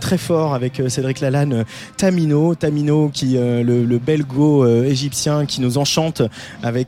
très 0.00 0.18
fort 0.18 0.54
avec 0.54 0.82
Cédric 0.88 1.20
Lalanne 1.20 1.64
Tamino. 1.96 2.54
Tamino 2.54 3.10
qui 3.12 3.36
euh, 3.36 3.62
le, 3.62 3.84
le 3.84 3.98
belgo 3.98 4.66
égyptien 4.84 5.46
qui 5.46 5.60
nous 5.60 5.78
enchante 5.78 6.22
avec 6.62 6.87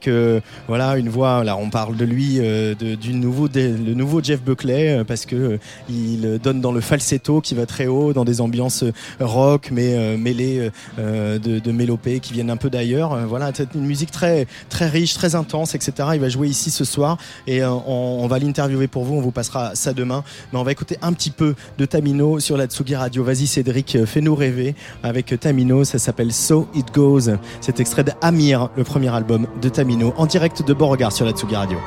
voilà 0.69 0.97
une 0.97 1.09
voix. 1.09 1.45
Là, 1.45 1.57
on 1.57 1.71
parle 1.71 1.97
de 1.97 2.05
lui, 2.05 2.39
euh, 2.39 2.75
de- 2.75 2.95
du 2.95 3.13
nouveau, 3.15 3.49
le 3.55 3.95
nouveau 3.95 4.23
Jeff 4.23 4.43
Buckley, 4.43 4.99
euh, 4.99 5.05
parce 5.05 5.27
que 5.27 5.37
euh, 5.37 5.59
il 5.89 6.39
donne 6.43 6.61
dans 6.61 6.73
le 6.73 6.81
falsetto 6.81 7.41
qui 7.41 7.55
va 7.55 7.67
très 7.67 7.87
haut, 7.87 8.13
dans 8.13 8.25
des 8.25 8.41
ambiances 8.41 8.85
rock, 9.19 9.71
mais 9.73 10.17
mêlées 10.17 10.71
de, 10.99 11.59
de 11.59 11.73
mélopées 11.73 12.21
qui 12.21 12.33
viennent 12.33 12.51
un 12.51 12.57
peu 12.57 12.71
d'ailleurs. 12.71 13.17
Voilà, 13.27 13.53
une 13.75 13.87
musique 13.87 14.11
très 14.11 14.47
très 14.69 14.89
riche, 14.89 15.15
très 15.15 15.35
intense, 15.35 15.75
etc. 15.75 16.11
Il 16.15 16.21
va 16.21 16.29
jouer 16.29 16.49
ici 16.49 16.71
ce 16.71 16.85
soir 16.85 17.19
et 17.47 17.65
on, 17.65 18.27
va 18.27 18.39
l'interviewer 18.39 18.87
pour 18.87 19.05
vous. 19.05 19.17
On 19.17 19.21
vous 19.21 19.31
passera 19.31 19.75
ça 19.75 19.93
demain, 19.93 20.23
mais 20.53 20.59
on 20.59 20.63
va 20.63 20.73
écouter 20.73 20.97
un 21.03 21.13
petit 21.13 21.31
peu 21.31 21.55
de 21.79 21.85
Tamino 21.85 22.41
sur 22.41 22.57
la 22.57 22.67
Tsugi 22.67 22.95
Radio. 22.95 23.25
Vas-y 23.25 23.47
Cédric, 23.47 24.05
fais-nous 24.05 24.35
rêver 24.35 24.75
avec 25.03 25.39
Tamino. 25.41 25.85
Ça 25.85 25.99
s'appelle 25.99 26.33
So 26.33 26.69
It 26.75 26.93
Goes. 26.95 27.37
C'est 27.61 27.81
extrait 27.81 28.05
de 28.05 28.13
Amir, 28.21 28.71
le 28.77 28.85
premier 28.85 29.09
album 29.09 29.47
de 29.61 29.69
Tamino, 29.69 29.80
en 30.17 30.27
direct 30.27 30.63
de 30.63 30.75
Beauregard 30.75 31.13
sur 31.13 31.25
la 31.27 31.33
Tsugi 31.33 31.55
Radio. 31.55 31.79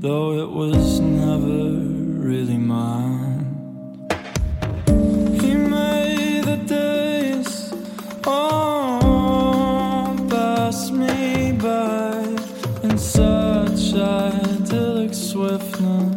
Though 0.00 0.32
it 0.32 0.50
was 0.50 0.98
never 0.98 1.78
really 2.26 2.56
mine. 2.56 3.44
He 5.42 5.54
made 5.54 6.44
the 6.44 6.56
days 6.66 7.74
all 8.24 10.16
pass 10.30 10.90
me 10.90 11.52
by 11.52 12.16
in 12.82 12.96
such 12.96 13.92
idyllic 13.94 15.12
swiftness. 15.12 16.09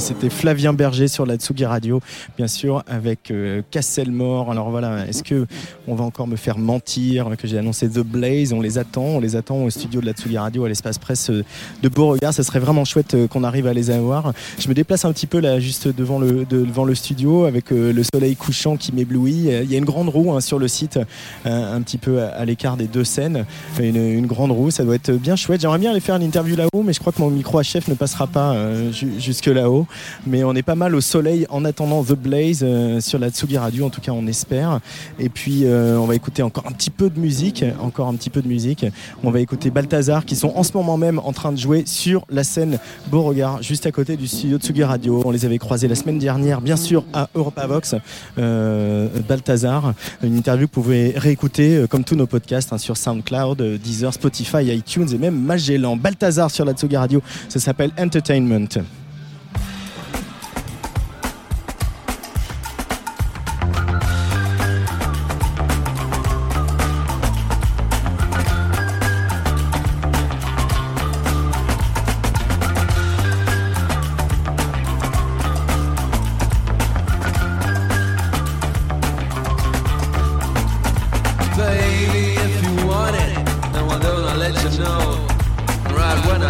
C'était 0.00 0.30
Flavien 0.30 0.72
Berger 0.72 1.08
sur 1.08 1.26
la 1.26 1.36
Tsugi 1.36 1.64
Radio, 1.64 2.00
bien 2.36 2.48
sûr, 2.48 2.82
avec 2.88 3.30
euh. 3.30 3.62
Alors 4.50 4.70
voilà, 4.70 5.06
est-ce 5.06 5.22
que 5.22 5.46
on 5.86 5.94
va 5.94 6.04
encore 6.04 6.26
me 6.26 6.36
faire 6.36 6.58
mentir 6.58 7.28
que 7.38 7.46
j'ai 7.46 7.58
annoncé 7.58 7.88
The 7.88 8.00
Blaze? 8.00 8.52
On 8.52 8.60
les 8.60 8.78
attend, 8.78 9.02
on 9.02 9.20
les 9.20 9.36
attend 9.36 9.62
au 9.62 9.70
studio 9.70 10.00
de 10.00 10.06
la 10.06 10.12
Tsugi 10.12 10.38
Radio, 10.38 10.64
à 10.64 10.68
l'espace 10.68 10.98
presse 10.98 11.30
euh, 11.30 11.44
de 11.82 11.88
Beauregard. 11.88 12.32
Ça 12.32 12.42
serait 12.42 12.58
vraiment 12.58 12.84
chouette 12.84 13.14
euh, 13.14 13.26
qu'on 13.28 13.44
arrive 13.44 13.66
à 13.66 13.74
les 13.74 13.90
avoir. 13.90 14.32
Je 14.58 14.68
me 14.68 14.74
déplace 14.74 15.04
un 15.04 15.12
petit 15.12 15.26
peu 15.26 15.38
là, 15.38 15.60
juste 15.60 15.88
devant 15.88 16.18
le, 16.18 16.44
de- 16.44 16.64
devant 16.64 16.84
le 16.84 16.94
studio, 16.94 17.44
avec 17.44 17.72
euh, 17.72 17.92
le 17.92 18.02
soleil 18.02 18.36
couchant 18.36 18.76
qui 18.76 18.92
m'éblouit. 18.92 19.48
Il 19.62 19.70
y 19.70 19.74
a 19.74 19.78
une 19.78 19.84
grande 19.84 20.08
roue 20.08 20.32
hein, 20.32 20.40
sur 20.40 20.58
le 20.58 20.68
site, 20.68 20.98
un 21.44 21.80
petit 21.82 21.98
peu 21.98 22.22
à, 22.22 22.44
l'écart 22.44 22.76
des 22.76 22.86
deux 22.86 23.04
scènes. 23.04 23.44
Une, 23.78 24.26
grande 24.26 24.50
roue, 24.52 24.70
ça 24.70 24.84
doit 24.84 24.94
être 24.94 25.12
bien 25.12 25.36
chouette. 25.36 25.60
J'aimerais 25.60 25.78
bien 25.78 25.90
aller 25.90 26.00
faire 26.00 26.16
une 26.16 26.22
interview 26.22 26.56
là-haut, 26.56 26.82
mais 26.82 26.92
je 26.92 27.00
crois 27.00 27.12
que 27.12 27.20
mon 27.20 27.30
micro 27.30 27.58
à 27.58 27.62
chef 27.62 27.88
ne 27.88 27.94
passera 27.94 28.26
pas 28.26 28.54
ju- 28.92 29.12
jusque 29.18 29.46
là-haut. 29.46 29.86
Mais 30.26 30.44
on 30.44 30.54
est 30.54 30.62
pas 30.62 30.74
mal 30.74 30.94
au 30.94 31.00
soleil 31.00 31.46
en 31.50 31.64
attendant 31.64 32.02
The 32.04 32.12
Blaze 32.12 32.60
euh, 32.62 33.00
sur 33.00 33.18
la 33.18 33.30
Tsugi 33.30 33.58
Radio, 33.58 33.86
en 33.86 33.90
tout 33.90 34.00
cas 34.00 34.12
on 34.12 34.26
espère. 34.26 34.80
Et 35.18 35.28
puis 35.28 35.64
euh, 35.64 35.96
on 35.98 36.06
va 36.06 36.14
écouter 36.14 36.42
encore 36.42 36.66
un 36.66 36.72
petit 36.72 36.90
peu 36.90 37.10
de 37.10 37.18
musique, 37.18 37.64
encore 37.80 38.08
un 38.08 38.14
petit 38.14 38.30
peu 38.30 38.42
de 38.42 38.48
musique. 38.48 38.86
On 39.22 39.30
va 39.30 39.40
écouter 39.40 39.70
Balthazar 39.70 40.24
qui 40.24 40.36
sont 40.36 40.52
en 40.54 40.62
ce 40.62 40.72
moment 40.72 40.96
même 40.96 41.18
en 41.18 41.32
train 41.32 41.52
de 41.52 41.58
jouer 41.58 41.84
sur 41.86 42.24
la 42.30 42.44
scène 42.44 42.78
Beauregard, 43.10 43.62
juste 43.62 43.86
à 43.86 43.92
côté 43.92 44.16
du 44.16 44.26
studio 44.26 44.58
Tsugi 44.58 44.84
Radio. 44.84 45.22
On 45.24 45.30
les 45.30 45.44
avait 45.44 45.58
croisés 45.58 45.88
la 45.88 45.94
semaine 45.94 46.18
dernière, 46.18 46.60
bien 46.60 46.76
sûr, 46.76 47.04
à 47.12 47.28
Europa 47.34 47.66
Vox. 47.66 47.94
Euh, 48.38 49.08
Balthazar, 49.28 49.94
une 50.22 50.36
interview 50.36 50.66
que 50.66 50.74
vous 50.74 50.82
pouvez 50.82 51.14
réécouter 51.16 51.84
comme 51.88 52.04
tous 52.04 52.16
nos 52.16 52.26
podcasts 52.26 52.72
hein, 52.72 52.78
sur 52.78 52.96
SoundCloud, 52.96 53.78
Deezer, 53.82 54.12
Spotify, 54.12 54.64
iTunes 54.64 55.08
et 55.12 55.18
même 55.18 55.38
Magellan. 55.38 55.96
Balthazar 55.96 56.50
sur 56.50 56.64
la 56.64 56.72
Tsugi 56.72 56.96
Radio, 56.96 57.22
ça 57.48 57.60
s'appelle 57.60 57.90
Entertainment. 57.98 58.68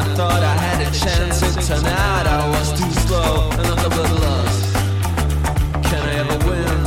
I 0.01 0.03
thought 0.15 0.43
I 0.43 0.55
had 0.55 0.81
a 0.81 0.91
chance, 0.99 1.43
it 1.43 1.71
out 1.85 2.27
I 2.27 2.49
was 2.49 2.73
too 2.73 2.91
slow. 3.05 3.51
Another. 3.51 3.91
Can 5.89 6.03
I 6.09 6.15
ever 6.23 6.39
win? 6.49 6.81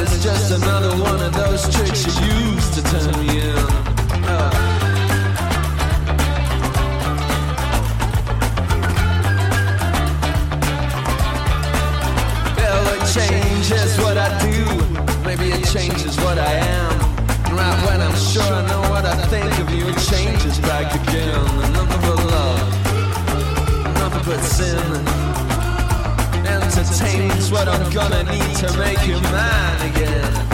It's 0.00 0.22
just 0.24 0.52
another 0.52 0.96
one 1.02 1.20
of 1.20 1.34
those 1.34 1.62
tricks 1.74 2.06
you 2.18 2.26
use 2.48 2.70
to 2.76 2.82
turn 2.82 3.12
me 3.20 3.40
in. 3.42 3.56
Uh. 4.24 4.52
Changes 13.12 13.98
what 13.98 14.16
I 14.16 14.28
do. 14.40 14.64
Maybe 15.24 15.52
it 15.52 15.62
changes 15.66 16.16
what 16.24 16.38
I 16.38 16.54
am. 16.54 16.98
Right 17.54 17.78
when 17.86 18.00
I'm 18.00 18.16
sure 18.16 18.73
think 19.40 19.58
of 19.58 19.70
you, 19.74 19.84
it 19.88 19.98
changes 19.98 20.60
back 20.60 20.94
again. 20.94 21.44
Nothing 21.72 22.00
but 22.06 22.24
love, 22.34 22.70
nothing 24.00 24.24
but 24.30 24.40
sin. 24.40 24.78
Entertainment's 26.46 27.50
what 27.50 27.66
I'm 27.66 27.90
gonna 27.92 28.22
need 28.30 28.56
to 28.62 28.78
make 28.78 29.04
you 29.06 29.20
mine 29.20 29.90
again. 29.90 30.53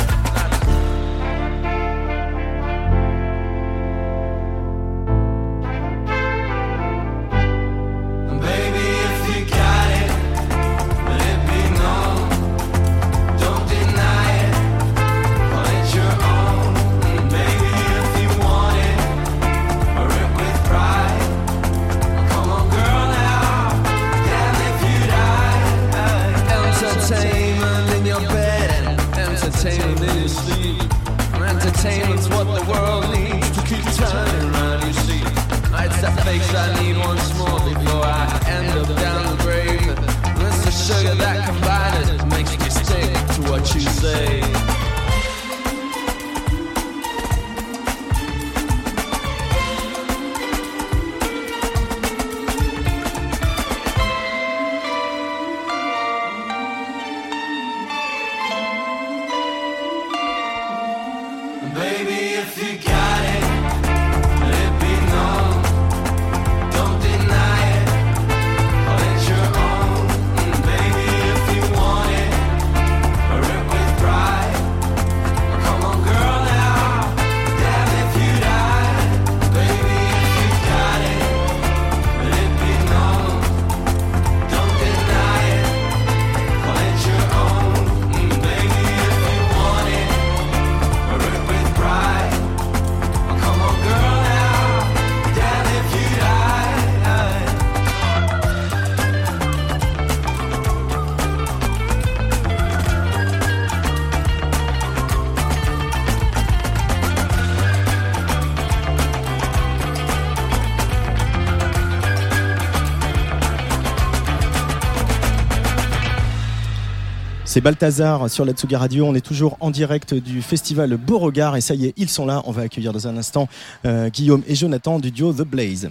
C'est 117.52 117.60
Balthazar 117.60 118.30
sur 118.30 118.44
la 118.44 118.52
Tsuga 118.52 118.78
Radio. 118.78 119.06
On 119.06 119.14
est 119.16 119.26
toujours 119.26 119.56
en 119.58 119.72
direct 119.72 120.14
du 120.14 120.40
festival 120.40 120.96
Beauregard 120.96 121.56
et 121.56 121.60
ça 121.60 121.74
y 121.74 121.86
est, 121.86 121.94
ils 121.96 122.08
sont 122.08 122.24
là. 122.24 122.42
On 122.44 122.52
va 122.52 122.62
accueillir 122.62 122.92
dans 122.92 123.08
un 123.08 123.16
instant 123.16 123.48
euh, 123.84 124.08
Guillaume 124.08 124.44
et 124.46 124.54
Jonathan 124.54 125.00
du 125.00 125.10
duo 125.10 125.32
The 125.32 125.42
Blaze. 125.42 125.90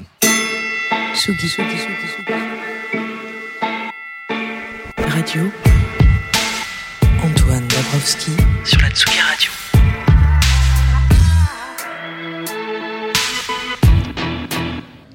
Tsugi, 1.13 1.47
Tsugi, 1.49 1.67
Tsugi, 1.67 1.95
Tsugi. 2.15 2.33
Radio. 5.09 5.51
Antoine 7.21 7.67
Dabrowski 7.67 8.31
sur 8.63 8.79
la 8.81 8.89
Tsugi 8.91 9.19
Radio. 9.19 9.48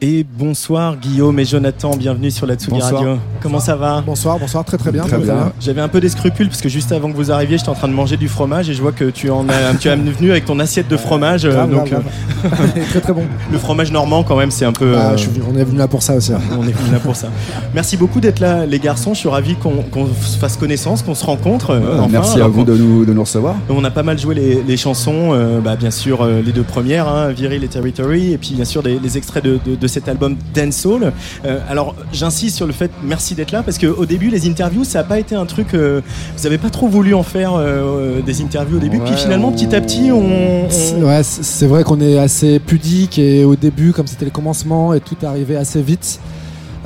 Et 0.07 0.23
bonsoir 0.23 0.99
Guillaume 0.99 1.39
et 1.39 1.47
Jonathan, 1.47 1.97
bienvenue 1.97 2.31
sur 2.31 2.47
la 2.47 2.57
Tsugi 2.57 2.73
Bonsoir. 2.73 2.93
Radio. 3.01 3.17
Comment 3.41 3.59
ça 3.59 3.75
va 3.75 4.03
Bonsoir, 4.05 4.39
bonsoir, 4.39 4.63
très 4.63 4.77
très 4.77 4.93
bien. 4.93 5.03
Très 5.05 5.17
bien. 5.17 5.51
J'avais 5.63 5.81
un 5.81 5.89
peu 5.89 5.99
des 5.99 6.11
scrupules 6.11 6.49
parce 6.49 6.61
que 6.61 6.69
juste 6.69 6.93
avant 6.93 7.11
que 7.11 7.17
vous 7.17 7.33
arriviez, 7.33 7.57
j'étais 7.57 7.71
en 7.71 7.75
train 7.75 7.89
de 7.89 7.95
manger 7.95 8.19
du 8.19 8.29
fromage 8.29 8.69
et 8.69 8.75
je 8.75 8.83
vois 8.83 8.93
que 8.93 9.09
tu 9.09 9.31
en 9.31 9.49
as, 9.49 9.75
tu 9.81 9.89
es 9.89 9.97
venu 9.97 10.31
avec 10.31 10.45
ton 10.45 10.59
assiette 10.61 10.89
de 10.89 10.99
fromage. 10.99 11.47
euh, 11.47 11.53
Grave, 11.53 11.71
donc, 11.71 11.89
grave, 11.89 12.05
euh, 12.07 12.34
très 12.91 13.01
très 13.01 13.13
bon. 13.13 13.25
Le 13.53 13.59
fromage 13.59 13.93
normand 13.93 14.23
quand 14.23 14.37
même, 14.37 14.51
c'est 14.51 14.65
un 14.65 14.73
peu. 14.73 14.95
Ah, 14.97 15.11
euh, 15.11 15.17
je 15.17 15.23
suis 15.23 15.31
venu- 15.31 15.45
on 15.53 15.57
est 15.59 15.65
venu 15.65 15.79
là 15.79 15.89
pour 15.89 16.03
ça 16.03 16.15
aussi. 16.15 16.33
hein. 16.33 16.41
On 16.59 16.63
est 16.67 16.73
venu 16.73 16.93
là 16.93 16.99
pour 16.99 17.17
ça. 17.17 17.29
Merci 17.75 17.97
beaucoup 17.97 18.21
d'être 18.21 18.41
là, 18.41 18.67
les 18.67 18.79
garçons. 18.79 19.15
Je 19.15 19.19
suis 19.21 19.29
ravi 19.29 19.55
qu'on 19.57 19.83
qu'on 19.91 20.07
fasse 20.07 20.57
connaissance, 20.57 21.03
qu'on 21.03 21.15
se 21.15 21.25
rencontre. 21.25 21.71
euh, 21.71 21.81
Ouais, 21.81 21.87
enfin. 22.01 22.09
merci 22.11 22.41
à 22.41 22.49
vous 22.49 22.65
de 22.65 22.75
nous, 22.77 23.05
de 23.05 23.13
nous 23.13 23.23
recevoir. 23.23 23.55
On 23.69 23.83
a 23.85 23.91
pas 23.91 24.03
mal 24.03 24.19
joué 24.19 24.35
les, 24.35 24.63
les 24.63 24.77
chansons, 24.77 25.31
euh, 25.33 25.61
bah, 25.61 25.77
bien 25.77 25.91
sûr 25.91 26.23
euh, 26.23 26.41
les 26.45 26.53
deux 26.53 26.63
premières, 26.63 27.09
hein, 27.09 27.31
Viril 27.31 27.63
et 27.65 27.69
Territory, 27.69 28.33
et 28.33 28.39
puis 28.39 28.53
bien 28.55 28.65
sûr 28.65 28.83
des- 28.83 28.99
les 28.99 29.17
extraits 29.19 29.45
de, 29.45 29.59
de- 29.67 29.75
de 29.77 29.87
cet 29.87 30.09
album 30.09 30.37
Dancehall. 30.55 31.13
Euh, 31.45 31.59
alors 31.69 31.95
j'insiste 32.13 32.57
sur 32.57 32.67
le 32.67 32.73
fait, 32.73 32.91
merci 33.03 33.35
d'être 33.35 33.53
là, 33.53 33.63
parce 33.63 33.79
qu'au 33.79 34.07
début 34.07 34.29
les 34.31 34.49
interviews, 34.49 34.85
ça 34.85 34.99
n'a 34.99 35.05
pas 35.05 35.19
été 35.19 35.35
un 35.35 35.47
truc, 35.47 35.75
euh, 35.75 36.01
vous 36.37 36.47
avez 36.47 36.59
pas 36.59 36.71
trop 36.71 36.89
voulu 36.89 37.15
en 37.15 37.23
faire 37.23 37.53
euh, 37.57 38.21
des 38.25 38.41
interviews 38.43 38.77
au 38.77 38.81
début, 38.81 38.99
puis 39.01 39.15
finalement 39.15 39.49
on- 39.49 39.53
petit 39.53 39.75
à 39.75 39.81
petit 39.81 40.11
on... 40.13 40.69
C'est- 40.71 40.95
on- 40.97 41.05
Ouais, 41.05 41.21
c'est 41.23 41.67
vrai 41.67 41.85
qu'on 41.85 42.01
est 42.01 42.19
assez 42.19 42.34
pudique 42.65 43.19
et 43.19 43.45
au 43.45 43.57
début, 43.57 43.93
comme 43.93 44.07
c'était 44.07 44.25
le 44.25 44.31
commencement 44.31 44.95
et 44.95 45.01
tout 45.01 45.17
arrivait 45.23 45.57
assez 45.57 45.83
vite, 45.83 46.21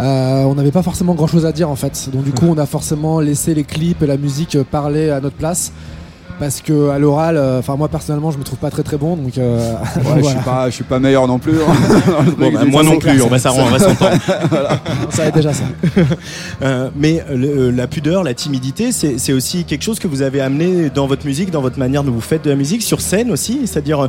euh, 0.01 0.45
on 0.45 0.55
n'avait 0.55 0.71
pas 0.71 0.83
forcément 0.83 1.15
grand 1.15 1.27
chose 1.27 1.47
à 1.47 1.53
dire 1.53 1.71
en 1.71 1.77
fait. 1.77 2.11
Donc 2.13 2.25
du 2.25 2.33
coup, 2.33 2.47
on 2.47 2.59
a 2.59 2.67
forcément 2.67 3.21
laissé 3.21 3.55
les 3.55 3.65
clips 3.65 4.03
et 4.03 4.07
la 4.07 4.17
musique 4.17 4.57
parler 4.71 5.11
à 5.11 5.21
notre 5.21 5.37
place. 5.37 5.73
Parce 6.39 6.61
que 6.61 6.91
à 6.91 7.01
l'oral, 7.01 7.37
euh, 7.37 7.59
enfin 7.59 7.75
moi 7.77 7.89
personnellement, 7.89 8.31
je 8.31 8.39
me 8.39 8.45
trouve 8.45 8.59
pas 8.61 8.71
très 8.71 8.85
très 8.85 8.97
bon, 8.97 9.17
donc 9.17 9.37
euh, 9.39 9.73
Ouais, 9.97 10.23
je, 10.23 10.29
suis 10.29 10.39
pas, 10.39 10.71
je 10.71 10.75
suis 10.77 10.85
pas 10.85 11.01
meilleur 11.01 11.27
non 11.27 11.39
plus. 11.41 11.55
hein. 11.61 12.23
Bon, 12.39 12.53
bah, 12.53 12.65
moi 12.65 12.83
non 12.85 12.99
plus, 12.99 13.21
on 13.23 13.27
va 13.29 13.39
s'arranger, 13.41 13.65
on 13.67 13.71
va 13.71 13.79
s'entendre. 13.81 14.17
Voilà. 14.51 14.81
Ça 15.11 15.25
va 15.25 15.31
déjà 15.33 15.53
ça. 15.53 15.65
Euh, 16.63 16.91
mais 16.97 17.25
le- 17.35 17.71
la 17.73 17.87
pudeur, 17.89 18.23
la 18.23 18.35
timidité, 18.35 18.93
c'est 18.93 19.33
aussi 19.33 19.65
quelque 19.65 19.83
chose 19.83 19.99
que 19.99 20.07
vous 20.07 20.23
avez 20.23 20.41
amené 20.41 20.91
dans 20.91 21.07
votre 21.09 21.27
musique, 21.27 21.51
dans 21.51 21.61
votre 21.61 21.79
manière 21.79 22.05
dont 22.05 22.13
vous 22.13 22.21
faites 22.21 22.45
de 22.45 22.51
la 22.51 22.57
musique, 22.57 22.83
sur 22.83 23.01
scène 23.01 23.31
aussi, 23.33 23.67
c'est-à-dire 23.67 24.01
euh, 24.03 24.09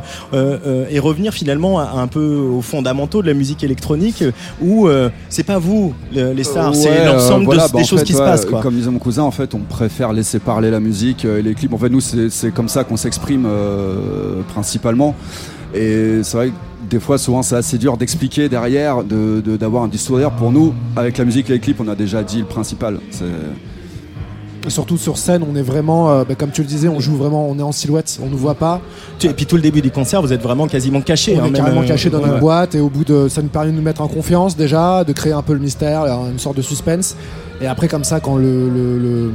euh, 0.64 0.84
et 0.88 0.98
revenir 1.00 1.34
finalement 1.34 1.80
à, 1.80 1.90
un 2.00 2.06
peu 2.06 2.36
aux 2.36 2.62
fondamentaux 2.62 3.22
de 3.22 3.26
la 3.26 3.34
musique 3.34 3.64
électronique, 3.64 4.22
où 4.62 4.86
euh, 4.86 5.10
c'est 5.28 5.42
pas 5.42 5.58
vous 5.58 5.94
le- 6.14 6.32
les 6.32 6.44
stars, 6.44 6.74
c'est 6.76 6.90
Ouais, 6.90 7.06
l'ensemble 7.06 7.42
euh, 7.42 7.46
voilà, 7.46 7.66
de- 7.66 7.72
bah, 7.72 7.78
des 7.78 7.84
en 7.84 7.86
choses 7.86 8.00
fait, 8.00 8.06
qui 8.06 8.12
se 8.12 8.18
passent. 8.18 8.44
Quoi. 8.46 8.60
Comme 8.62 8.74
disait 8.74 8.90
mon 8.90 8.98
cousin, 8.98 9.22
en 9.24 9.30
fait, 9.32 9.52
on 9.54 9.58
préfère 9.60 10.12
laisser 10.12 10.38
parler 10.38 10.70
la 10.70 10.80
musique 10.80 11.24
et 11.24 11.42
les 11.42 11.54
clips. 11.54 11.72
En 11.72 11.78
fait, 11.78 11.88
nous, 11.88 12.00
c'est 12.30 12.52
comme 12.52 12.68
ça 12.68 12.84
qu'on 12.84 12.96
s'exprime 12.96 13.44
euh, 13.46 14.42
principalement. 14.48 15.14
Et 15.74 16.20
c'est 16.22 16.36
vrai 16.36 16.48
que 16.48 16.54
des 16.90 16.98
fois, 17.00 17.18
souvent, 17.18 17.42
c'est 17.42 17.56
assez 17.56 17.78
dur 17.78 17.96
d'expliquer 17.96 18.48
derrière, 18.48 19.04
de- 19.04 19.40
de- 19.40 19.56
d'avoir 19.56 19.84
un 19.84 19.88
discours 19.88 20.16
derrière. 20.16 20.34
Pour 20.36 20.50
nous, 20.50 20.74
avec 20.96 21.18
la 21.18 21.24
musique 21.24 21.48
et 21.50 21.52
les 21.52 21.60
clips, 21.60 21.80
on 21.80 21.88
a 21.88 21.94
déjà 21.94 22.22
dit 22.22 22.38
le 22.40 22.44
principal. 22.46 22.98
Et 24.66 24.68
surtout 24.68 24.98
sur 24.98 25.16
scène, 25.16 25.42
on 25.50 25.56
est 25.56 25.62
vraiment, 25.62 26.10
euh, 26.10 26.24
bah, 26.28 26.34
comme 26.34 26.50
tu 26.50 26.60
le 26.60 26.66
disais, 26.66 26.86
on 26.88 27.00
joue 27.00 27.16
vraiment, 27.16 27.48
on 27.48 27.58
est 27.58 27.62
en 27.62 27.72
silhouette, 27.72 28.18
on 28.22 28.28
nous 28.28 28.36
voit 28.36 28.54
pas. 28.54 28.80
Et 29.22 29.28
puis 29.30 29.46
tout 29.46 29.56
le 29.56 29.62
début 29.62 29.80
du 29.80 29.90
concert, 29.90 30.20
vous 30.20 30.34
êtes 30.34 30.42
vraiment 30.42 30.66
quasiment 30.66 31.00
caché. 31.00 31.34
On 31.36 31.38
hein, 31.38 31.46
est 31.46 31.50
même, 31.50 31.62
carrément 31.62 31.80
euh, 31.80 31.86
caché 31.86 32.10
dans 32.10 32.18
ouais, 32.20 32.28
ouais. 32.28 32.40
boîte 32.40 32.74
et 32.74 32.80
au 32.80 32.90
bout 32.90 33.04
de 33.04 33.28
ça 33.28 33.40
nous 33.40 33.48
permet 33.48 33.70
de 33.70 33.76
nous 33.76 33.82
mettre 33.82 34.02
en 34.02 34.08
confiance 34.08 34.56
déjà, 34.58 35.02
de 35.04 35.12
créer 35.14 35.32
un 35.32 35.40
peu 35.40 35.54
le 35.54 35.60
mystère, 35.60 36.04
une 36.30 36.38
sorte 36.38 36.58
de 36.58 36.62
suspense. 36.62 37.16
Et 37.62 37.66
après 37.66 37.88
comme 37.88 38.04
ça, 38.04 38.20
quand 38.20 38.36
le, 38.36 38.68
le- 38.70 38.98
le- 38.98 39.30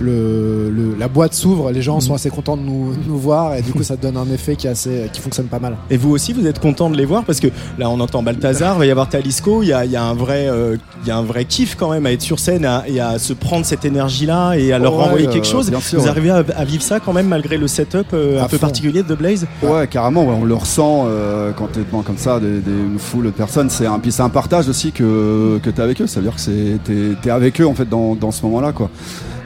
le- 0.00 0.70
le- 0.70 0.94
la 0.98 1.08
boîte 1.08 1.34
s'ouvre, 1.34 1.70
les 1.70 1.82
gens 1.82 2.00
sont 2.00 2.14
assez 2.14 2.30
contents 2.30 2.56
de 2.56 2.62
nous, 2.62 2.92
de 2.94 3.06
nous 3.08 3.18
voir 3.18 3.54
et 3.54 3.62
du 3.62 3.72
coup 3.72 3.82
ça 3.82 3.96
donne 3.96 4.16
un 4.16 4.26
effet 4.32 4.56
qui 4.56 4.66
est 4.66 4.70
assez, 4.70 5.10
qui 5.12 5.20
fonctionne 5.20 5.46
pas 5.46 5.58
mal. 5.58 5.76
Et 5.90 5.96
vous 5.96 6.10
aussi, 6.10 6.32
vous 6.32 6.46
êtes 6.46 6.58
content 6.58 6.88
de 6.90 6.96
les 6.96 7.04
voir 7.04 7.24
parce 7.24 7.40
que 7.40 7.48
là, 7.78 7.90
on 7.90 8.00
entend 8.00 8.22
Balthazar, 8.22 8.76
il 8.76 8.78
va 8.78 8.86
y 8.86 8.90
avoir 8.90 9.08
Talisco, 9.08 9.62
il 9.62 9.68
y 9.68 9.72
a, 9.72 9.84
il 9.84 9.90
y 9.90 9.96
a 9.96 10.02
un 10.02 10.14
vrai, 10.14 10.48
euh, 10.48 10.76
il 11.02 11.08
y 11.08 11.10
a 11.10 11.16
un 11.18 11.22
vrai 11.22 11.44
kiff 11.44 11.74
quand 11.76 11.90
même 11.90 12.06
à 12.06 12.12
être 12.12 12.22
sur 12.22 12.38
scène 12.38 12.64
à- 12.64 12.84
et 12.88 12.98
à 13.00 13.18
se 13.18 13.32
prendre 13.32 13.64
cette 13.66 13.84
énergie-là 13.84 14.54
et 14.54 14.72
à 14.72 14.78
leur 14.78 14.96
Ouais, 14.96 15.04
renvoyer 15.04 15.28
euh, 15.28 15.32
quelque 15.32 15.46
chose. 15.46 15.68
bien 15.70 15.80
sûr, 15.80 15.98
vous 15.98 16.04
ouais. 16.04 16.10
arrivez 16.10 16.30
à, 16.30 16.44
à 16.56 16.64
vivre 16.64 16.82
ça 16.82 16.98
quand 17.00 17.12
même 17.12 17.28
malgré 17.28 17.56
le 17.58 17.68
setup 17.68 18.06
euh, 18.14 18.42
un 18.42 18.48
peu 18.48 18.58
particulier 18.58 19.02
de 19.02 19.14
The 19.14 19.18
Blaze? 19.18 19.46
Ouais, 19.62 19.86
carrément, 19.86 20.24
ouais, 20.24 20.34
on 20.40 20.44
le 20.44 20.54
ressent 20.54 21.04
euh, 21.08 21.52
quand 21.56 21.68
t'es 21.72 21.80
devant 21.80 22.02
comme 22.02 22.18
ça, 22.18 22.40
des, 22.40 22.60
des- 22.60 22.70
une 22.70 22.98
foule 22.98 23.26
de 23.26 23.30
personnes. 23.30 23.68
C'est 23.70 23.86
un, 23.86 23.98
puis 23.98 24.12
c'est 24.12 24.22
un 24.22 24.28
partage 24.30 24.68
aussi 24.68 24.92
que, 24.92 25.58
que 25.62 25.70
t'es 25.70 25.82
avec 25.82 26.00
eux. 26.00 26.06
Ça 26.06 26.20
veut 26.20 26.26
dire 26.26 26.34
que 26.34 26.40
c'est, 26.40 26.78
t'es, 26.84 27.14
t'es 27.20 27.30
avec 27.30 27.60
eux 27.60 27.65
en 27.66 27.74
fait 27.74 27.88
dans, 27.88 28.14
dans 28.14 28.30
ce 28.30 28.44
moment-là, 28.46 28.72
quoi. 28.72 28.90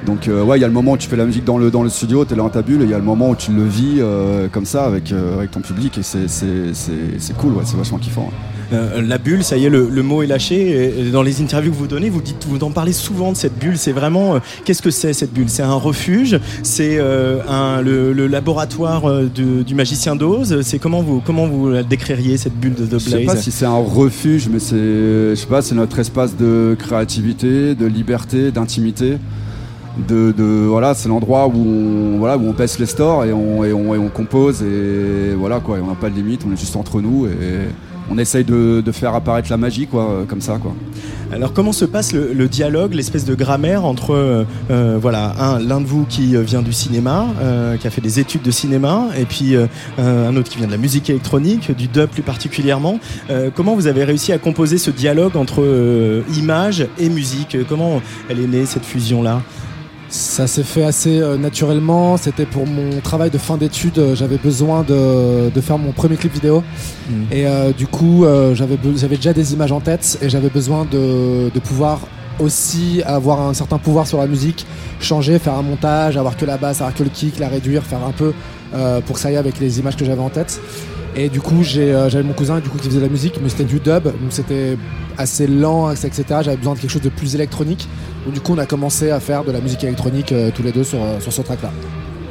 Donc 0.06 0.28
euh, 0.28 0.42
ouais, 0.42 0.58
il 0.58 0.60
y 0.62 0.64
a 0.64 0.68
le 0.68 0.72
moment 0.72 0.92
où 0.92 0.96
tu 0.96 1.08
fais 1.08 1.16
la 1.16 1.26
musique 1.26 1.44
dans 1.44 1.58
le, 1.58 1.70
dans 1.70 1.82
le 1.82 1.90
studio, 1.90 2.24
t'es 2.24 2.34
là 2.34 2.42
dans 2.42 2.48
ta 2.48 2.62
bulle, 2.62 2.82
et 2.82 2.84
il 2.84 2.90
y 2.90 2.94
a 2.94 2.98
le 2.98 3.04
moment 3.04 3.30
où 3.30 3.36
tu 3.36 3.52
le 3.52 3.64
vis 3.64 3.96
euh, 3.98 4.48
comme 4.48 4.64
ça 4.64 4.84
avec, 4.84 5.12
euh, 5.12 5.36
avec 5.36 5.50
ton 5.50 5.60
public, 5.60 5.98
et 5.98 6.02
c'est, 6.02 7.36
cool, 7.36 7.52
ouais, 7.52 7.62
c'est 7.64 7.76
vachement 7.76 7.98
kiffant. 7.98 8.22
ouais. 8.22 8.59
Euh, 8.72 9.02
la 9.02 9.18
bulle, 9.18 9.42
ça 9.42 9.56
y 9.56 9.64
est, 9.64 9.70
le, 9.70 9.88
le 9.90 10.02
mot 10.02 10.22
est 10.22 10.26
lâché. 10.26 11.00
Et 11.00 11.10
dans 11.10 11.22
les 11.22 11.40
interviews 11.42 11.72
que 11.72 11.76
vous 11.76 11.86
donnez, 11.86 12.08
vous 12.10 12.20
dites, 12.20 12.46
vous 12.48 12.62
en 12.62 12.70
parlez 12.70 12.92
souvent 12.92 13.32
de 13.32 13.36
cette 13.36 13.58
bulle. 13.58 13.76
C'est 13.76 13.92
vraiment, 13.92 14.36
euh, 14.36 14.38
qu'est-ce 14.64 14.82
que 14.82 14.90
c'est 14.90 15.12
cette 15.12 15.32
bulle? 15.32 15.48
C'est 15.48 15.62
un 15.62 15.74
refuge? 15.74 16.38
C'est 16.62 16.96
euh, 16.98 17.82
le, 17.82 18.12
le 18.12 18.26
laboratoire 18.26 19.02
du 19.24 19.74
magicien 19.74 20.14
d'Oz? 20.16 20.60
C'est 20.62 20.78
comment 20.78 21.02
vous, 21.02 21.20
comment 21.24 21.46
vous 21.46 21.70
la 21.70 21.82
décririez 21.82 22.36
cette 22.36 22.54
bulle 22.54 22.74
de 22.74 22.84
The 22.84 22.90
Blaze 22.90 23.04
Je 23.04 23.10
sais 23.10 23.24
pas 23.24 23.36
si 23.36 23.50
c'est 23.50 23.66
un 23.66 23.76
refuge, 23.82 24.48
mais 24.52 24.58
c'est, 24.60 24.76
je 24.76 25.34
sais 25.34 25.46
pas, 25.46 25.62
c'est 25.62 25.74
notre 25.74 25.98
espace 25.98 26.36
de 26.36 26.76
créativité, 26.78 27.74
de 27.74 27.86
liberté, 27.86 28.50
d'intimité. 28.52 29.18
De, 30.08 30.32
de- 30.32 30.66
voilà, 30.68 30.94
c'est 30.94 31.08
l'endroit 31.08 31.48
où 31.48 31.56
on, 31.56 32.18
voilà, 32.18 32.38
où 32.38 32.42
on 32.48 32.52
baisse 32.52 32.78
les 32.78 32.86
stores 32.86 33.24
et 33.24 33.32
on, 33.32 33.64
et 33.64 33.72
on, 33.72 33.92
et 33.94 33.98
on 33.98 34.08
compose 34.08 34.62
et 34.62 35.34
voilà 35.36 35.58
quoi, 35.58 35.78
et 35.78 35.80
on 35.80 35.88
n'a 35.88 35.94
pas 35.96 36.08
de 36.08 36.14
limite, 36.14 36.42
on 36.48 36.52
est 36.52 36.56
juste 36.56 36.76
entre 36.76 37.00
nous 37.00 37.26
et 37.26 37.30
on 38.10 38.18
essaye 38.18 38.44
de, 38.44 38.82
de 38.84 38.92
faire 38.92 39.14
apparaître 39.14 39.50
la 39.50 39.56
magie, 39.56 39.86
quoi, 39.86 40.10
euh, 40.10 40.24
comme 40.24 40.40
ça, 40.40 40.58
quoi. 40.60 40.74
Alors 41.32 41.52
comment 41.52 41.70
se 41.70 41.84
passe 41.84 42.12
le, 42.12 42.48
dialogue, 42.48 42.92
l'espèce 42.94 43.24
de 43.24 43.36
grammaire 43.36 43.84
entre 43.84 44.14
euh, 44.14 44.44
euh, 44.72 44.98
voilà 45.00 45.32
un 45.38 45.60
l'un 45.60 45.80
de 45.80 45.86
vous 45.86 46.04
qui 46.04 46.34
vient 46.42 46.60
du 46.60 46.72
cinéma, 46.72 47.28
qui 47.80 47.86
a 47.86 47.90
fait 47.90 48.00
des 48.00 48.18
études 48.18 48.42
de 48.42 48.50
cinéma, 48.50 49.06
et 49.16 49.24
puis 49.24 49.54
un 49.98 50.36
autre 50.36 50.48
qui 50.50 50.58
vient 50.58 50.66
de 50.66 50.72
la 50.72 50.78
musique 50.78 51.08
électronique, 51.08 51.70
du 51.76 51.86
dub 51.86 52.08
plus 52.08 52.22
particulièrement. 52.22 52.98
Comment 53.54 53.76
vous 53.76 53.86
avez 53.86 54.02
réussi 54.02 54.32
à 54.32 54.38
composer 54.38 54.78
ce 54.78 54.90
dialogue 54.90 55.36
entre 55.36 55.62
image 56.36 56.86
et 56.98 57.08
musique? 57.08 57.56
Comment 57.68 58.02
elle 58.28 58.40
est 58.40 58.48
née 58.48 58.66
cette 58.66 58.84
fusion 58.84 59.22
là 59.22 59.42
Ça 60.12 60.48
s'est 60.48 60.64
fait 60.64 60.82
assez 60.82 61.20
euh, 61.20 61.36
naturellement. 61.36 62.16
C'était 62.16 62.44
pour 62.46 62.66
mon 62.66 63.00
travail 63.00 63.30
de 63.30 63.38
fin 63.38 63.56
d'études. 63.56 63.98
euh, 63.98 64.16
J'avais 64.16 64.38
besoin 64.38 64.82
de, 64.82 65.50
de 65.50 65.60
faire 65.60 65.78
mon 65.78 65.92
premier 65.92 66.16
clip 66.16 66.32
vidéo. 66.32 66.64
Et 67.30 67.46
euh, 67.46 67.72
du 67.72 67.86
coup, 67.86 68.24
euh, 68.24 68.54
j'avais 68.54 68.76
déjà 69.16 69.32
des 69.32 69.52
images 69.52 69.70
en 69.72 69.80
tête 69.80 70.18
et 70.20 70.28
j'avais 70.28 70.48
besoin 70.48 70.84
de, 70.90 71.48
de 71.54 71.60
pouvoir 71.60 72.00
aussi 72.40 73.02
avoir 73.04 73.40
un 73.40 73.54
certain 73.54 73.78
pouvoir 73.78 74.06
sur 74.06 74.18
la 74.18 74.26
musique, 74.26 74.66
changer, 75.00 75.38
faire 75.38 75.54
un 75.54 75.62
montage, 75.62 76.16
avoir 76.16 76.36
que 76.36 76.44
la 76.46 76.56
basse, 76.56 76.80
avoir 76.80 76.94
que 76.94 77.02
le 77.04 77.10
kick, 77.10 77.38
la 77.38 77.48
réduire, 77.48 77.82
faire 77.84 78.02
un 78.04 78.12
peu 78.12 78.32
euh, 78.74 79.00
pour 79.02 79.16
que 79.16 79.20
ça 79.20 79.28
aille 79.28 79.36
avec 79.36 79.60
les 79.60 79.78
images 79.78 79.96
que 79.96 80.04
j'avais 80.04 80.22
en 80.22 80.30
tête. 80.30 80.60
Et 81.16 81.28
du 81.28 81.40
coup, 81.40 81.62
euh, 81.76 82.08
j'avais 82.08 82.22
mon 82.24 82.32
cousin 82.34 82.60
du 82.60 82.68
coup, 82.68 82.78
qui 82.78 82.86
faisait 82.88 82.98
de 83.00 83.04
la 83.04 83.10
musique, 83.10 83.34
mais 83.42 83.48
c'était 83.48 83.64
du 83.64 83.80
dub, 83.80 84.04
donc 84.04 84.12
c'était 84.30 84.76
assez 85.18 85.46
lent, 85.46 85.90
etc. 85.90 86.22
J'avais 86.42 86.56
besoin 86.56 86.74
de 86.74 86.78
quelque 86.78 86.90
chose 86.90 87.02
de 87.02 87.08
plus 87.08 87.34
électronique. 87.34 87.88
Donc 88.24 88.34
du 88.34 88.40
coup, 88.40 88.52
on 88.54 88.58
a 88.58 88.66
commencé 88.66 89.10
à 89.10 89.18
faire 89.20 89.42
de 89.44 89.50
la 89.52 89.60
musique 89.60 89.82
électronique 89.84 90.30
euh, 90.32 90.50
tous 90.54 90.62
les 90.62 90.72
deux 90.72 90.84
sur, 90.84 91.02
euh, 91.02 91.18
sur 91.20 91.32
ce 91.32 91.42
track-là. 91.42 91.70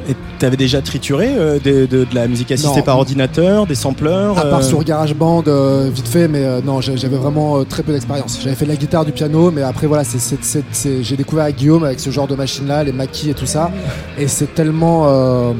Et 0.08 0.14
t'avais 0.38 0.56
déjà 0.56 0.80
trituré 0.80 1.28
euh, 1.36 1.58
de, 1.62 1.84
de- 1.84 2.04
de 2.04 2.14
la 2.14 2.26
musique 2.26 2.50
assistée 2.50 2.78
Non. 2.78 2.82
par 2.84 2.96
ordinateur, 2.98 3.66
des 3.66 3.74
sampleurs 3.74 4.38
À 4.38 4.46
part 4.46 4.60
euh, 4.60 4.62
sur 4.62 4.82
GarageBand, 4.82 5.44
euh, 5.46 5.90
vite 5.92 6.08
fait, 6.08 6.26
mais 6.26 6.42
non, 6.62 6.80
j'avais 6.80 7.16
vraiment 7.18 7.62
très 7.66 7.82
peu 7.82 7.92
d'expérience. 7.92 8.40
J'avais 8.42 8.56
fait 8.56 8.64
de 8.64 8.70
la 8.70 8.76
guitare, 8.76 9.04
du 9.04 9.12
piano, 9.12 9.50
mais 9.50 9.62
après, 9.62 9.86
voilà, 9.86 10.02
j'ai 10.02 11.16
découvert 11.16 11.44
avec 11.44 11.56
Guillaume, 11.56 11.84
avec 11.84 12.00
ce 12.00 12.08
genre 12.10 12.26
de 12.26 12.34
machine-là, 12.34 12.82
les 12.82 12.92
maquis 12.92 13.28
et 13.30 13.34
tout 13.34 13.46
ça. 13.46 13.70
Et 14.18 14.26
c'est 14.26 14.54
tellement. 14.54 15.52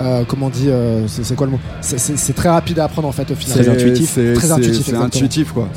Euh, 0.00 0.24
comment 0.26 0.46
on 0.46 0.50
dit 0.50 0.68
euh, 0.68 1.06
c'est, 1.08 1.34
quoi 1.36 1.46
le 1.46 1.52
mot? 1.52 1.60
C'est, 1.80 2.32
très 2.34 2.48
rapide 2.48 2.78
à 2.78 2.84
apprendre 2.84 3.08
en 3.08 3.12
fait 3.12 3.30
au 3.30 3.34
final. 3.34 3.56
C'est- 3.64 3.70
Très 4.34 4.46
c'est- 4.46 4.52
intuitif. 4.52 4.84
C'est 4.86 4.92
intuitif, 5.04 5.52
quoi. 5.52 5.68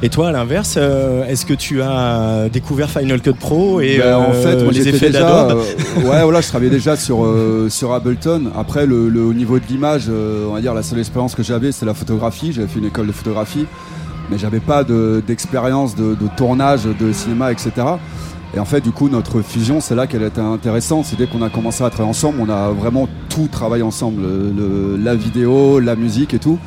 Et 0.00 0.10
toi, 0.10 0.28
à 0.28 0.32
l'inverse, 0.32 0.74
euh, 0.76 1.24
est-ce 1.26 1.44
que 1.44 1.54
tu 1.54 1.82
as 1.82 2.48
découvert 2.52 2.88
Final 2.88 3.20
Cut 3.20 3.32
Pro 3.32 3.80
et 3.80 3.98
Ben, 3.98 4.16
en 4.16 4.32
fait, 4.32 4.62
moi 4.62 4.72
les 4.72 4.86
effets 4.94 5.06
déjà, 5.10 5.20
d'Adobe 5.48 5.58
euh, 5.58 6.08
ouais, 6.08 6.22
voilà, 6.22 6.40
je 6.40 6.46
travaillais 6.46 6.70
déjà 6.70 6.94
sur 6.96 7.24
euh, 7.24 7.66
sur 7.68 7.92
Ableton. 7.92 8.44
Après, 8.56 8.86
le, 8.86 9.08
le- 9.08 9.24
au 9.24 9.34
niveau 9.34 9.58
de 9.58 9.64
l'image, 9.68 10.04
euh, 10.08 10.46
on 10.48 10.54
va 10.54 10.60
dire 10.60 10.72
la 10.72 10.84
seule 10.84 11.00
expérience 11.00 11.34
que 11.34 11.42
j'avais, 11.42 11.72
c'est 11.72 11.84
la 11.84 11.94
photographie. 11.94 12.52
J'avais 12.52 12.68
fait 12.68 12.78
une 12.78 12.84
école 12.84 13.08
de 13.08 13.12
photographie, 13.12 13.66
mais 14.30 14.38
j'avais 14.38 14.60
pas 14.60 14.84
de- 14.84 15.20
d'expérience 15.26 15.96
de, 15.96 16.14
de 16.14 16.28
tournage, 16.36 16.84
de 16.84 17.12
cinéma, 17.12 17.50
etc. 17.50 17.72
Et 18.54 18.58
en 18.58 18.64
fait, 18.64 18.80
du 18.80 18.92
coup, 18.92 19.08
notre 19.08 19.42
fusion, 19.42 19.80
c'est 19.80 19.94
là 19.94 20.06
qu'elle 20.06 20.22
était 20.22 20.40
intéressante. 20.40 21.04
C'est 21.04 21.16
dès 21.16 21.26
qu'on 21.26 21.42
a 21.42 21.50
commencé 21.50 21.84
à 21.84 21.90
travailler 21.90 22.10
ensemble, 22.10 22.38
on 22.40 22.48
a 22.48 22.70
vraiment 22.70 23.06
tout 23.28 23.48
travaillé 23.50 23.82
ensemble, 23.82 24.22
le- 24.22 24.50
le- 24.56 24.96
la 24.96 25.14
vidéo, 25.14 25.80
la 25.80 25.96
musique 25.96 26.32
et 26.34 26.38
tout. 26.38 26.58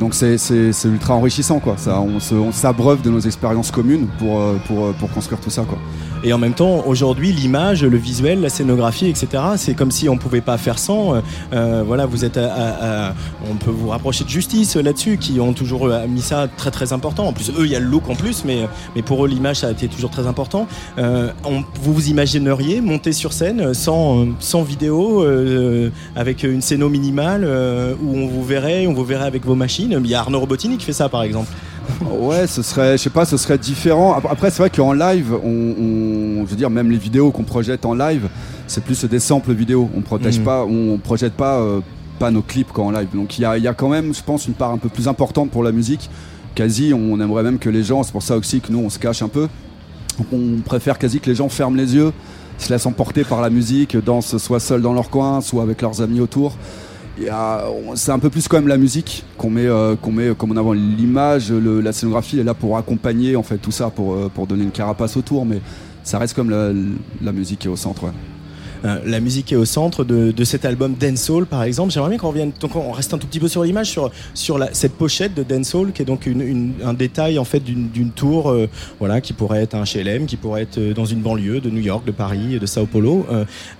Donc 0.00 0.14
c'est 0.14 0.36
ultra 0.84 1.14
enrichissant, 1.14 1.60
quoi. 1.60 1.74
Ça, 1.76 2.00
on 2.00 2.52
s'abreuve 2.52 3.02
de 3.02 3.10
nos 3.10 3.20
expériences 3.20 3.70
communes 3.70 4.06
pour, 4.18 4.40
euh, 4.40 4.54
euh, 4.70 4.92
pour 4.98 5.10
construire 5.12 5.40
tout 5.40 5.50
ça, 5.50 5.62
quoi. 5.62 5.78
Et 6.24 6.32
en 6.32 6.38
même 6.38 6.54
temps, 6.54 6.82
aujourd'hui, 6.86 7.32
l'image, 7.32 7.84
le 7.84 7.96
visuel, 7.98 8.40
la 8.40 8.48
scénographie, 8.48 9.06
etc., 9.08 9.26
c'est 9.56 9.74
comme 9.74 9.90
si 9.90 10.08
on 10.08 10.16
pouvait 10.16 10.40
pas 10.40 10.56
faire 10.56 10.78
sans. 10.78 11.14
Euh, 11.16 11.20
euh, 11.52 11.84
voilà, 11.86 12.06
vous 12.06 12.24
êtes 12.24 12.38
à, 12.38 13.08
à- 13.10 13.14
on 13.50 13.56
peut 13.56 13.70
vous 13.70 13.88
rapprocher 13.90 14.24
de 14.24 14.30
justice 14.30 14.76
euh, 14.76 14.82
là-dessus, 14.82 15.18
qui 15.18 15.38
ont 15.38 15.52
toujours 15.52 15.86
euh, 15.86 16.06
mis 16.08 16.22
ça 16.22 16.48
très 16.56 16.70
très 16.70 16.94
important. 16.94 17.26
En 17.26 17.32
plus, 17.34 17.50
eux, 17.50 17.66
il 17.66 17.72
y 17.72 17.76
a 17.76 17.80
le 17.80 17.86
look 17.86 18.08
en 18.08 18.14
plus, 18.14 18.44
mais, 18.46 18.66
mais 18.96 19.02
pour 19.02 19.24
eux, 19.24 19.28
l'image, 19.28 19.56
ça 19.58 19.68
a 19.68 19.70
été 19.70 19.86
toujours 19.86 20.10
très 20.10 20.26
important. 20.26 20.66
Euh, 20.98 21.30
vous 21.82 21.92
vous 21.92 22.08
imagineriez 22.08 22.80
monter 22.80 23.12
sur 23.12 23.34
scène 23.34 23.60
euh, 23.60 23.74
sans, 23.74 24.20
euh, 24.20 24.26
sans 24.40 24.62
vidéo, 24.62 25.22
euh, 25.22 25.90
avec 26.16 26.42
une 26.42 26.62
scéno 26.62 26.88
minimale, 26.88 27.42
euh, 27.44 27.94
où 28.02 28.16
on 28.16 28.26
vous 28.28 28.44
verrait, 28.44 28.86
on 28.86 28.94
vous 28.94 29.04
verrait 29.04 29.26
avec 29.26 29.44
vos 29.44 29.54
machines? 29.56 30.00
Il 30.02 30.10
y 30.10 30.14
a 30.14 30.20
Arnaud 30.20 30.40
Robotini 30.40 30.78
qui 30.78 30.86
fait 30.86 30.92
ça, 30.94 31.10
par 31.10 31.22
exemple. 31.22 31.50
Ouais, 32.18 32.46
ce 32.46 32.62
serait, 32.62 32.96
je 32.96 33.02
sais 33.02 33.10
pas, 33.10 33.24
ce 33.24 33.36
serait 33.36 33.58
différent. 33.58 34.14
Ap- 34.14 34.26
Après, 34.30 34.50
c'est 34.50 34.58
vrai 34.62 34.70
qu'en 34.70 34.92
live, 34.92 35.32
on, 35.44 35.48
on- 35.48 36.44
je 36.46 36.50
veux 36.50 36.56
dire, 36.56 36.70
même 36.70 36.90
les 36.90 36.96
vidéos 36.98 37.30
qu'on 37.30 37.42
projette 37.44 37.84
en 37.86 37.94
live, 37.94 38.28
c'est 38.66 38.82
plus 38.82 39.04
des 39.04 39.20
samples 39.20 39.52
vidéo. 39.52 39.88
On 39.96 40.00
protège 40.00 40.38
Mhm. 40.38 40.44
pas, 40.44 40.64
on 40.64 40.98
projette 40.98 41.34
pas, 41.34 41.58
euh, 41.60 41.80
pas 42.18 42.30
nos 42.30 42.42
clips 42.42 42.70
quand 42.72 42.86
en 42.86 42.90
live. 42.90 43.08
Donc 43.14 43.38
il 43.38 43.42
y 43.42 43.44
a, 43.44 43.56
il 43.58 43.64
y 43.64 43.68
a 43.68 43.74
quand 43.74 43.88
même, 43.88 44.14
je 44.14 44.22
pense, 44.22 44.46
une 44.46 44.54
part 44.54 44.70
un 44.70 44.78
peu 44.78 44.88
plus 44.88 45.08
importante 45.08 45.50
pour 45.50 45.62
la 45.62 45.72
musique. 45.72 46.08
Quasi, 46.54 46.92
on 46.94 47.20
aimerait 47.20 47.42
même 47.42 47.58
que 47.58 47.68
les 47.70 47.82
gens, 47.82 48.02
c'est 48.02 48.12
pour 48.12 48.22
ça 48.22 48.36
aussi 48.36 48.60
que 48.60 48.70
nous, 48.70 48.78
on 48.78 48.88
se 48.90 48.98
cache 48.98 49.22
un 49.22 49.28
peu. 49.28 49.48
On 50.32 50.60
préfère 50.64 50.98
quasi 50.98 51.18
que 51.20 51.28
les 51.28 51.34
gens 51.34 51.48
ferment 51.48 51.76
les 51.76 51.94
yeux, 51.96 52.12
se 52.58 52.72
laissent 52.72 52.86
emporter 52.86 53.24
par 53.24 53.40
la 53.40 53.50
musique, 53.50 53.96
dansent 53.96 54.36
soit 54.38 54.60
seuls 54.60 54.80
dans 54.80 54.92
leur 54.92 55.10
coin, 55.10 55.40
soit 55.40 55.62
avec 55.64 55.82
leurs 55.82 56.00
amis 56.00 56.20
autour. 56.20 56.56
C'est 57.94 58.10
un 58.12 58.18
peu 58.18 58.30
plus 58.30 58.48
quand 58.48 58.56
même 58.56 58.68
la 58.68 58.76
musique 58.76 59.24
qu'on 59.38 59.50
met, 59.50 59.66
euh, 59.66 59.94
qu'on 59.96 60.12
met 60.12 60.34
comme 60.36 60.52
en 60.52 60.56
avant 60.56 60.72
l'image, 60.72 61.52
la 61.52 61.92
scénographie 61.92 62.40
est 62.40 62.44
là 62.44 62.54
pour 62.54 62.76
accompagner 62.76 63.36
en 63.36 63.42
fait 63.42 63.58
tout 63.58 63.70
ça, 63.70 63.90
pour, 63.90 64.14
euh, 64.14 64.30
pour 64.32 64.46
donner 64.46 64.64
une 64.64 64.70
carapace 64.70 65.16
autour, 65.16 65.46
mais 65.46 65.60
ça 66.02 66.18
reste 66.18 66.34
comme 66.34 66.50
la, 66.50 66.72
la 67.22 67.32
musique 67.32 67.64
est 67.66 67.68
au 67.68 67.76
centre. 67.76 68.12
Euh, 68.84 68.98
la 69.06 69.20
musique 69.20 69.52
est 69.52 69.56
au 69.56 69.64
centre 69.64 70.04
de, 70.04 70.30
de 70.30 70.44
cet 70.44 70.64
album 70.64 70.94
Dancehall 70.94 71.46
par 71.46 71.62
exemple. 71.62 71.92
J'aimerais 71.92 72.10
bien 72.10 72.18
qu'on 72.18 72.28
revienne, 72.28 72.52
donc 72.60 72.76
on 72.76 72.92
reste 72.92 73.14
un 73.14 73.18
tout 73.18 73.26
petit 73.26 73.40
peu 73.40 73.48
sur 73.48 73.62
l'image, 73.62 73.90
sur, 73.90 74.10
sur 74.34 74.58
cette 74.72 74.94
pochette 74.94 75.34
de 75.34 75.42
Dancehall 75.42 75.92
qui 75.92 76.02
est 76.02 76.04
donc 76.04 76.26
une, 76.26 76.74
un 76.84 76.94
détail 76.94 77.38
en 77.38 77.44
fait 77.44 77.60
d'une 77.60 78.10
tour, 78.10 78.50
euh, 78.50 78.68
voilà, 78.98 79.20
qui 79.20 79.32
pourrait 79.32 79.62
être 79.62 79.74
un 79.74 79.84
HLM, 79.84 80.26
qui 80.26 80.36
pourrait 80.36 80.62
être 80.62 80.78
euh, 80.78 80.94
dans 80.94 81.04
une 81.04 81.20
banlieue 81.20 81.60
de 81.60 81.70
New 81.70 81.80
York, 81.80 82.04
de 82.06 82.12
Paris, 82.12 82.58
de 82.60 82.66
Sao 82.66 82.86
Paulo. 82.86 83.26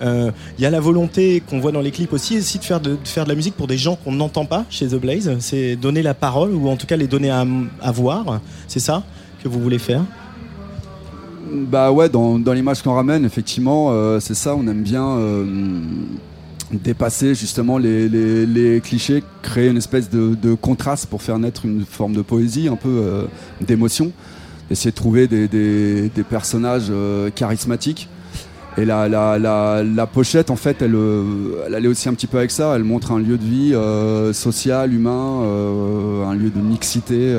Il 0.01 0.31
y 0.59 0.65
a 0.65 0.69
la 0.69 0.79
volonté 0.79 1.41
qu'on 1.47 1.59
voit 1.59 1.71
dans 1.71 1.81
les 1.81 1.91
clips 1.91 2.13
aussi, 2.13 2.37
aussi 2.37 2.59
de 2.59 2.63
faire 2.63 2.79
de, 2.79 2.91
de 2.91 3.07
faire 3.07 3.25
de 3.25 3.29
la 3.29 3.35
musique 3.35 3.55
pour 3.55 3.67
des 3.67 3.77
gens 3.77 3.95
qu'on 3.95 4.13
n'entend 4.13 4.45
pas 4.45 4.65
chez 4.69 4.87
The 4.87 4.95
Blaze. 4.95 5.35
C'est 5.39 5.75
donner 5.75 6.01
la 6.01 6.13
parole 6.13 6.53
ou 6.53 6.69
en 6.69 6.75
tout 6.75 6.87
cas 6.87 6.95
les 6.97 7.07
donner 7.07 7.29
à, 7.29 7.45
à 7.81 7.91
voir. 7.91 8.41
C'est 8.67 8.79
ça 8.79 9.03
que 9.43 9.47
vous 9.47 9.59
voulez 9.59 9.79
faire? 9.79 10.01
Bah 11.51 11.91
ouais, 11.91 12.09
dans, 12.09 12.39
dans 12.39 12.53
l'image 12.53 12.81
qu'on 12.81 12.93
ramène, 12.93 13.23
effectivement, 13.25 13.89
euh, 13.91 14.19
c'est 14.19 14.33
ça, 14.33 14.55
on 14.55 14.67
aime 14.67 14.81
bien 14.81 15.05
euh, 15.05 15.45
dépasser 16.71 17.35
justement 17.35 17.77
les, 17.77 18.09
les- 18.09 18.81
clichés, 18.81 19.23
créer 19.43 19.69
une 19.69 19.77
espèce 19.77 20.09
de, 20.09 20.35
de 20.35 20.53
contraste 20.55 21.05
pour 21.07 21.21
faire 21.21 21.37
naître 21.37 21.65
une 21.65 21.85
forme 21.85 22.13
de 22.13 22.21
poésie, 22.23 22.67
un 22.67 22.75
peu 22.75 22.89
euh, 22.89 23.23
d'émotion, 23.61 24.11
essayer 24.71 24.89
de 24.91 24.95
trouver 24.95 25.27
des, 25.27 25.47
des- 25.47 26.09
personnages 26.23 26.91
charismatiques. 27.35 28.09
Et 28.77 28.83
la, 28.83 29.07
la, 29.07 29.37
la, 29.39 29.83
la 29.83 30.07
pochette, 30.07 30.49
en 30.49 30.57
fait, 30.57 30.81
elle, 30.81 30.97
elle 31.67 31.75
allait 31.75 31.87
aussi 31.87 32.09
un 32.09 32.13
petit 32.13 32.27
peu 32.27 32.39
avec 32.39 32.51
ça. 32.51 32.73
Elle 32.75 32.83
montre 32.83 33.13
un 33.13 33.19
lieu 33.19 33.37
de 33.37 33.43
vie 33.45 34.33
social, 34.33 34.93
humain, 34.93 35.43
un 36.27 36.33
lieu 36.33 36.49
de 36.49 36.59
mixité. 36.59 37.37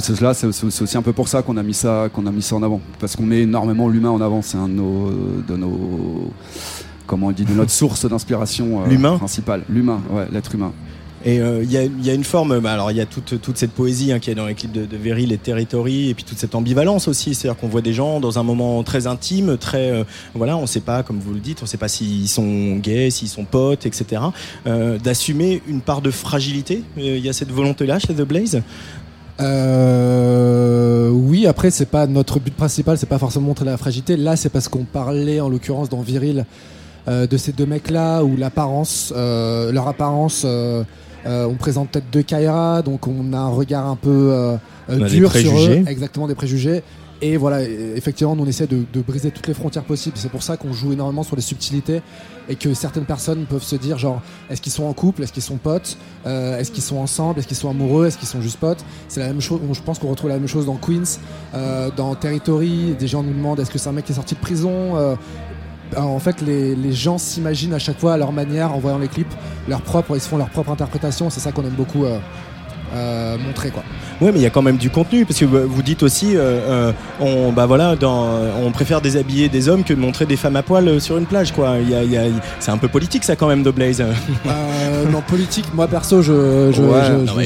Cela, 0.00 0.34
c'est 0.34 0.46
aussi 0.46 0.96
un 0.96 1.02
peu 1.02 1.12
pour 1.12 1.28
ça 1.28 1.42
qu'on 1.42 1.56
a 1.56 1.62
mis 1.62 1.74
ça, 1.74 2.08
qu'on 2.12 2.26
a 2.26 2.32
mis 2.32 2.42
ça 2.42 2.56
en 2.56 2.62
avant, 2.62 2.80
parce 2.98 3.16
qu'on 3.16 3.24
met 3.24 3.42
énormément 3.42 3.88
l'humain 3.88 4.10
en 4.10 4.20
avant. 4.20 4.42
C'est 4.42 4.58
un 4.58 4.68
de 4.68 4.74
nos, 4.74 5.10
de 5.46 5.56
nos, 5.56 6.30
comment 7.06 7.28
on 7.28 7.32
dit, 7.32 7.44
de 7.44 7.54
notre 7.54 7.70
source 7.72 8.06
d'inspiration 8.06 8.82
euh, 8.86 9.16
principale. 9.16 9.62
L'humain, 9.68 10.00
ouais, 10.10 10.26
l'être 10.32 10.54
humain. 10.54 10.72
Et 11.22 11.38
euh, 11.38 11.62
il 11.62 11.70
y, 11.70 11.76
a, 11.76 11.82
il 11.84 12.02
y 12.02 12.08
a 12.08 12.14
une 12.14 12.24
forme, 12.24 12.60
bah, 12.60 12.72
alors 12.72 12.90
il 12.90 12.96
y 12.96 13.00
a 13.00 13.04
toute, 13.04 13.42
toute 13.42 13.58
cette 13.58 13.72
poésie 13.72 14.10
hein, 14.10 14.18
qui 14.18 14.30
est 14.30 14.34
dans 14.34 14.46
les 14.46 14.54
clips 14.54 14.72
de, 14.72 14.86
de 14.86 14.96
Veril 14.96 15.32
et 15.32 15.36
Territory, 15.36 16.08
et 16.08 16.14
puis 16.14 16.24
toute 16.24 16.38
cette 16.38 16.54
ambivalence 16.54 17.08
aussi, 17.08 17.34
c'est-à-dire 17.34 17.60
qu'on 17.60 17.68
voit 17.68 17.82
des 17.82 17.92
gens 17.92 18.20
dans 18.20 18.38
un 18.38 18.42
moment 18.42 18.82
très 18.84 19.06
intime, 19.06 19.58
très, 19.58 19.90
euh, 19.90 20.04
voilà, 20.34 20.56
on 20.56 20.62
ne 20.62 20.66
sait 20.66 20.80
pas, 20.80 21.02
comme 21.02 21.18
vous 21.18 21.34
le 21.34 21.40
dites, 21.40 21.58
on 21.60 21.66
ne 21.66 21.68
sait 21.68 21.76
pas 21.76 21.88
s'ils 21.88 22.26
sont 22.26 22.76
gays, 22.76 23.10
s'ils 23.10 23.28
sont 23.28 23.44
potes, 23.44 23.84
etc. 23.84 24.22
euh, 24.66 24.96
D'assumer 24.96 25.60
une 25.68 25.82
part 25.82 26.00
de 26.00 26.10
fragilité. 26.10 26.84
Il 26.96 27.18
y 27.18 27.28
a 27.28 27.34
cette 27.34 27.52
volonté-là 27.52 27.98
chez 27.98 28.14
The 28.14 28.22
Blaze? 28.22 28.62
Euh, 29.40 31.10
oui, 31.10 31.46
après, 31.46 31.70
c'est 31.70 31.86
pas 31.86 32.06
notre 32.06 32.40
but 32.40 32.54
principal, 32.54 32.98
c'est 32.98 33.08
pas 33.08 33.18
forcément 33.18 33.46
montrer 33.46 33.64
la 33.64 33.76
fragilité. 33.76 34.16
Là, 34.16 34.36
c'est 34.36 34.48
parce 34.50 34.68
qu'on 34.68 34.84
parlait, 34.84 35.40
en 35.40 35.48
l'occurrence, 35.48 35.88
dans 35.88 36.02
Viril, 36.02 36.44
euh, 37.08 37.26
de 37.26 37.36
ces 37.36 37.52
deux 37.52 37.66
mecs-là 37.66 38.22
où 38.22 38.36
l'apparence, 38.36 39.12
euh, 39.16 39.72
leur 39.72 39.88
apparence, 39.88 40.42
euh, 40.44 40.84
on 41.24 41.54
présente 41.54 41.90
peut-être 41.90 42.10
deux 42.12 42.22
Kaira, 42.22 42.82
donc 42.82 43.06
on 43.06 43.32
a 43.32 43.38
un 43.38 43.48
regard 43.48 43.86
un 43.86 43.96
peu 43.96 44.58
dur 45.08 45.32
sur 45.32 45.58
eux, 45.58 45.84
exactement 45.86 46.28
des 46.28 46.34
préjugés. 46.34 46.82
Et 47.22 47.36
voilà, 47.36 47.62
effectivement, 47.62 48.34
nous 48.34 48.44
on 48.44 48.46
essaie 48.46 48.66
de, 48.66 48.84
briser 49.06 49.30
toutes 49.30 49.46
les 49.46 49.54
frontières 49.54 49.84
possibles. 49.84 50.16
C'est 50.16 50.30
pour 50.30 50.42
ça 50.42 50.56
qu'on 50.56 50.72
joue 50.72 50.92
énormément 50.92 51.22
sur 51.22 51.36
les 51.36 51.42
subtilités 51.42 52.00
et 52.48 52.56
que 52.56 52.72
certaines 52.72 53.04
personnes 53.04 53.44
peuvent 53.44 53.62
se 53.62 53.76
dire 53.76 53.98
genre, 53.98 54.22
est-ce 54.48 54.62
qu'ils 54.62 54.72
sont 54.72 54.84
en 54.84 54.94
couple, 54.94 55.22
est-ce 55.22 55.32
qu'ils 55.32 55.42
sont 55.42 55.58
potes, 55.58 55.98
Euh, 56.26 56.58
est-ce 56.58 56.70
qu'ils 56.70 56.82
sont 56.82 56.98
ensemble, 56.98 57.38
est-ce 57.38 57.48
qu'ils 57.48 57.56
sont 57.56 57.70
amoureux, 57.70 58.06
est-ce 58.06 58.18
qu'ils 58.18 58.28
sont 58.28 58.42
juste 58.42 58.58
potes? 58.58 58.84
C'est 59.08 59.20
la 59.20 59.28
même 59.28 59.40
chose. 59.40 59.60
Je 59.72 59.80
pense 59.80 59.98
qu'on 59.98 60.08
retrouve 60.08 60.28
la 60.28 60.38
même 60.38 60.48
chose 60.48 60.66
dans 60.66 60.76
Queens, 60.76 61.18
euh, 61.54 61.90
dans 61.96 62.14
Territory. 62.14 62.94
Des 62.98 63.08
gens 63.08 63.22
nous 63.22 63.32
demandent 63.32 63.58
est-ce 63.60 63.70
que 63.70 63.78
c'est 63.78 63.88
un 63.88 63.92
mec 63.92 64.04
qui 64.04 64.12
est 64.12 64.16
sorti 64.16 64.34
de 64.34 64.40
prison? 64.40 64.96
Euh, 64.96 65.16
en 65.96 66.18
fait, 66.18 66.40
les, 66.42 66.76
les 66.76 66.92
gens 66.92 67.18
s'imaginent 67.18 67.74
à 67.74 67.78
chaque 67.78 67.98
fois 67.98 68.14
à 68.14 68.16
leur 68.16 68.32
manière, 68.32 68.74
en 68.74 68.78
voyant 68.78 68.98
les 68.98 69.08
clips, 69.08 69.34
leur 69.66 69.80
propre, 69.80 70.14
ils 70.14 70.20
se 70.20 70.28
font 70.28 70.36
leur 70.36 70.50
propre 70.50 70.70
interprétation. 70.70 71.30
C'est 71.30 71.40
ça 71.40 71.52
qu'on 71.52 71.64
aime 71.64 71.70
beaucoup. 71.70 72.04
Euh, 72.94 72.96
euh, 73.00 73.36
montrer 73.38 73.70
quoi. 73.70 73.82
Ouais, 74.20 74.32
mais 74.32 74.38
il 74.38 74.42
y 74.42 74.46
a 74.46 74.50
quand 74.50 74.62
même 74.62 74.76
du 74.76 74.90
contenu 74.90 75.24
parce 75.24 75.38
que 75.40 75.44
vous 75.44 75.82
dites 75.82 76.02
aussi, 76.02 76.36
euh, 76.36 76.40
euh, 76.40 76.92
on, 77.20 77.52
bah 77.52 77.66
voilà, 77.66 77.96
dans, 77.96 78.26
on 78.62 78.70
préfère 78.70 79.00
déshabiller 79.00 79.48
des 79.48 79.68
hommes 79.68 79.84
que 79.84 79.94
de 79.94 79.98
montrer 79.98 80.26
des 80.26 80.36
femmes 80.36 80.56
à 80.56 80.62
poil 80.62 80.86
euh, 80.88 81.00
sur 81.00 81.16
une 81.16 81.26
plage, 81.26 81.52
quoi. 81.52 81.76
Il 81.80 81.88
y 81.90 81.94
a- 81.94 82.02
il 82.02 82.12
y 82.12 82.16
a- 82.18 82.24
c'est 82.58 82.70
un 82.70 82.76
peu 82.78 82.88
politique, 82.88 83.24
ça, 83.24 83.36
quand 83.36 83.46
même, 83.48 83.62
de 83.62 83.70
Blaze. 83.70 84.00
Euh, 84.00 84.12
non, 85.12 85.22
politique, 85.26 85.66
moi 85.74 85.86
perso, 85.88 86.20
je. 86.22 86.70
je, 86.72 86.82
Ouais, 86.82 87.00
je- 87.06 87.12
non, 87.12 87.40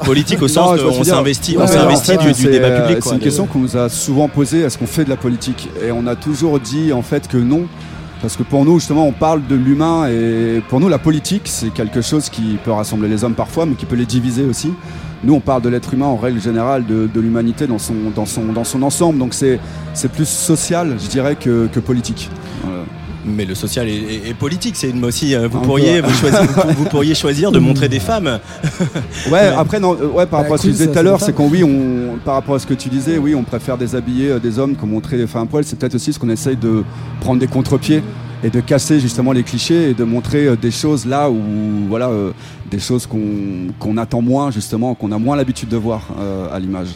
je- 0.00 0.04
politique 0.06 0.38
au 0.42 0.42
Non, 0.48 0.52
sens 0.52 0.78
je 0.78 0.84
de 0.84 0.88
on 0.88 1.04
s'investit, 1.04 1.56
on 1.56 1.60
Ouais, 1.62 1.66
s'investit 1.66 2.12
en 2.12 2.20
fait, 2.20 2.32
du, 2.32 2.46
débat 2.50 2.66
euh, 2.68 2.86
public. 2.86 3.04
C'est 3.04 3.14
une 3.14 3.20
question 3.20 3.46
qu'on 3.46 3.58
nous 3.60 3.76
a 3.76 3.88
souvent 3.88 4.28
posée 4.28 4.60
est-ce 4.60 4.78
qu'on 4.78 4.86
fait 4.86 5.04
de 5.04 5.10
la 5.10 5.16
politique 5.16 5.68
Et 5.86 5.90
on 5.92 6.06
a 6.06 6.16
toujours 6.16 6.58
dit 6.60 6.92
en 6.92 7.02
fait 7.02 7.28
que 7.28 7.36
non. 7.36 7.66
Parce 8.20 8.36
que 8.36 8.42
pour 8.42 8.64
nous, 8.64 8.78
justement, 8.78 9.06
on 9.06 9.12
parle 9.12 9.46
de 9.46 9.54
l'humain 9.54 10.08
et 10.08 10.60
pour 10.68 10.80
nous, 10.80 10.88
la 10.88 10.98
politique, 10.98 11.42
c'est 11.44 11.70
quelque 11.70 12.02
chose 12.02 12.28
qui 12.28 12.58
peut 12.64 12.72
rassembler 12.72 13.08
les 13.08 13.22
hommes 13.22 13.34
parfois, 13.34 13.64
mais 13.64 13.74
qui 13.74 13.86
peut 13.86 13.96
les 13.96 14.06
diviser 14.06 14.44
aussi. 14.44 14.72
Nous, 15.22 15.34
on 15.34 15.40
parle 15.40 15.62
de 15.62 15.68
l'être 15.68 15.94
humain 15.94 16.06
en 16.06 16.16
règle 16.16 16.40
générale, 16.40 16.84
de, 16.86 17.20
l'humanité 17.20 17.66
dans 17.66 17.78
son, 17.78 17.94
dans, 18.14 18.26
son, 18.26 18.46
dans 18.46 18.64
son 18.64 18.82
ensemble. 18.82 19.18
Donc 19.18 19.34
c'est, 19.34 19.60
plus 20.12 20.28
social, 20.28 20.96
je 21.00 21.08
dirais, 21.08 21.36
que, 21.36 21.68
que 21.68 21.80
politique. 21.80 22.28
Mais 23.34 23.44
le 23.44 23.54
social 23.54 23.88
est, 23.88 23.92
est- 23.92 24.28
est 24.30 24.34
politique, 24.34 24.74
c'est 24.76 24.90
une 24.90 25.04
aussi. 25.04 25.34
euh, 25.34 25.48
Vous 25.48 25.60
pourriez, 25.60 26.00
vous, 26.00 26.12
choisir- 26.12 26.42
vous- 26.66 26.72
vous 26.76 26.84
pourriez 26.84 27.14
choisir 27.14 27.52
de 27.52 27.58
montrer 27.58 27.88
des 27.88 28.00
femmes. 28.00 28.38
Ouais, 29.30 29.48
après, 29.56 29.80
non, 29.80 29.94
euh, 30.00 30.06
ouais, 30.06 30.26
par 30.26 30.30
Bah, 30.30 30.36
rapport 30.38 30.54
à 30.54 30.58
ce 30.58 30.62
que 30.62 30.68
tu 30.68 30.72
disais 30.72 30.86
tout 30.92 30.98
à 30.98 31.02
l'heure, 31.02 31.20
c'est 31.20 31.32
qu'on, 31.34 31.48
oui, 31.48 31.62
on, 31.64 32.18
par 32.24 32.34
rapport 32.34 32.54
à 32.54 32.58
ce 32.58 32.66
que 32.66 32.74
tu 32.74 32.88
disais, 32.88 33.18
oui, 33.18 33.34
on 33.34 33.42
préfère 33.42 33.76
déshabiller 33.76 34.30
euh, 34.32 34.38
des 34.38 34.58
hommes 34.58 34.76
que 34.76 34.86
montrer 34.86 35.16
des 35.18 35.26
femmes 35.26 35.42
à 35.42 35.46
poil. 35.46 35.64
C'est 35.64 35.78
peut-être 35.78 35.94
aussi 35.94 36.12
ce 36.12 36.18
qu'on 36.18 36.30
essaye 36.30 36.56
de 36.56 36.84
prendre 37.20 37.40
des 37.40 37.46
contre-pieds 37.46 38.02
et 38.44 38.50
de 38.50 38.60
casser 38.60 39.00
justement 39.00 39.32
les 39.32 39.42
clichés 39.42 39.90
et 39.90 39.94
de 39.94 40.04
montrer 40.04 40.56
des 40.56 40.70
choses 40.70 41.04
là 41.06 41.28
où, 41.30 41.36
voilà, 41.88 42.08
euh, 42.08 42.30
des 42.70 42.78
choses 42.78 43.06
qu'on, 43.06 43.18
qu'on 43.78 43.96
attend 43.96 44.22
moins, 44.22 44.50
justement, 44.50 44.94
qu'on 44.94 45.10
a 45.12 45.18
moins 45.18 45.36
l'habitude 45.36 45.68
de 45.68 45.76
voir 45.76 46.02
euh, 46.18 46.46
à 46.54 46.58
l'image. 46.60 46.88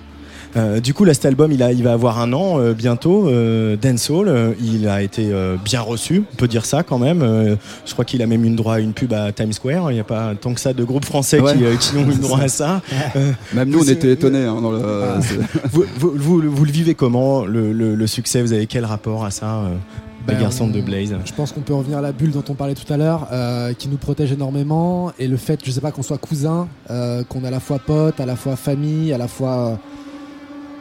Euh, 0.56 0.81
du 0.81 0.92
coup, 0.92 1.05
là, 1.05 1.14
cet 1.14 1.24
album, 1.24 1.50
il, 1.52 1.62
a, 1.62 1.72
il 1.72 1.82
va 1.82 1.92
avoir 1.92 2.20
un 2.20 2.32
an 2.34 2.58
euh, 2.60 2.74
bientôt. 2.74 3.26
Euh, 3.28 3.76
Dancehall, 3.76 4.28
euh, 4.28 4.52
il 4.62 4.86
a 4.86 5.00
été 5.02 5.31
euh, 5.32 5.56
bien 5.64 5.81
reçu, 5.81 6.24
on 6.32 6.36
peut 6.36 6.48
dire 6.48 6.66
ça 6.66 6.82
quand 6.82 6.98
même. 6.98 7.22
Euh, 7.22 7.56
je 7.86 7.92
crois 7.92 8.05
qu'il 8.05 8.20
a 8.22 8.26
même 8.26 8.44
eu 8.44 8.48
une 8.48 8.56
droit 8.56 8.74
à 8.74 8.78
une 8.81 8.92
pub 8.92 9.12
à 9.14 9.32
Times 9.32 9.52
Square. 9.55 9.90
Il 9.90 9.94
n'y 9.94 10.00
a 10.00 10.05
pas 10.05 10.34
tant 10.40 10.52
que 10.52 10.60
ça 10.60 10.72
de 10.74 10.84
groupes 10.84 11.06
français 11.06 11.40
Ouais. 11.40 11.55
qui, 11.56 11.64
euh, 11.64 11.76
qui 11.76 11.97
ont 11.97 12.10
eu 12.10 12.14
droit 12.20 12.40
à 12.40 12.48
ça. 12.48 12.82
Euh, 13.16 13.32
Même 13.55 13.70
nous, 13.70 13.78
on 13.78 13.82
vous- 13.82 13.90
était 13.90 14.12
étonnés. 14.12 14.44
hein, 14.44 14.60
dans 14.60 14.72
le, 14.72 14.81
Ah. 14.84 15.18
c'est- 15.22 15.39
vous, 15.72 15.84
vous- 15.98 16.12
vous- 16.16 16.42
vous 16.50 16.64
le 16.64 16.70
vivez 16.72 16.94
comment, 16.94 17.44
le, 17.47 17.72
le- 17.72 17.94
le 17.94 18.06
succès? 18.06 18.42
Vous 18.42 18.52
avez 18.52 18.66
quel 18.66 18.84
rapport 18.84 19.24
à 19.24 19.31
ça, 19.31 19.47
euh, 19.47 19.74
les 20.28 20.34
Ben, 20.34 20.40
garçons 20.42 20.68
de 20.68 20.81
Blaze? 20.82 21.14
Je 21.24 21.32
pense 21.32 21.52
qu'on 21.52 21.62
peut 21.62 21.74
revenir 21.74 21.97
à 21.98 22.02
la 22.02 22.12
bulle 22.12 22.31
dont 22.32 22.44
on 22.50 22.55
parlait 22.55 22.74
tout 22.74 22.92
à 22.92 22.97
l'heure, 22.98 23.26
euh, 23.32 23.72
qui 23.72 23.89
nous 23.89 23.97
protège 23.97 24.31
énormément. 24.32 25.12
Et 25.18 25.26
le 25.28 25.36
fait, 25.39 25.60
je 25.64 25.70
sais 25.70 25.81
pas, 25.81 25.90
qu'on 25.92 26.02
soit 26.02 26.18
cousins, 26.18 26.68
euh, 26.90 27.24
qu'on 27.26 27.42
est 27.44 27.48
à 27.48 27.50
la 27.50 27.60
fois 27.60 27.78
potes, 27.78 28.20
à 28.20 28.26
la 28.26 28.36
fois 28.36 28.55
famille, 28.56 29.14
à 29.14 29.18
la 29.18 29.28
fois. 29.28 29.78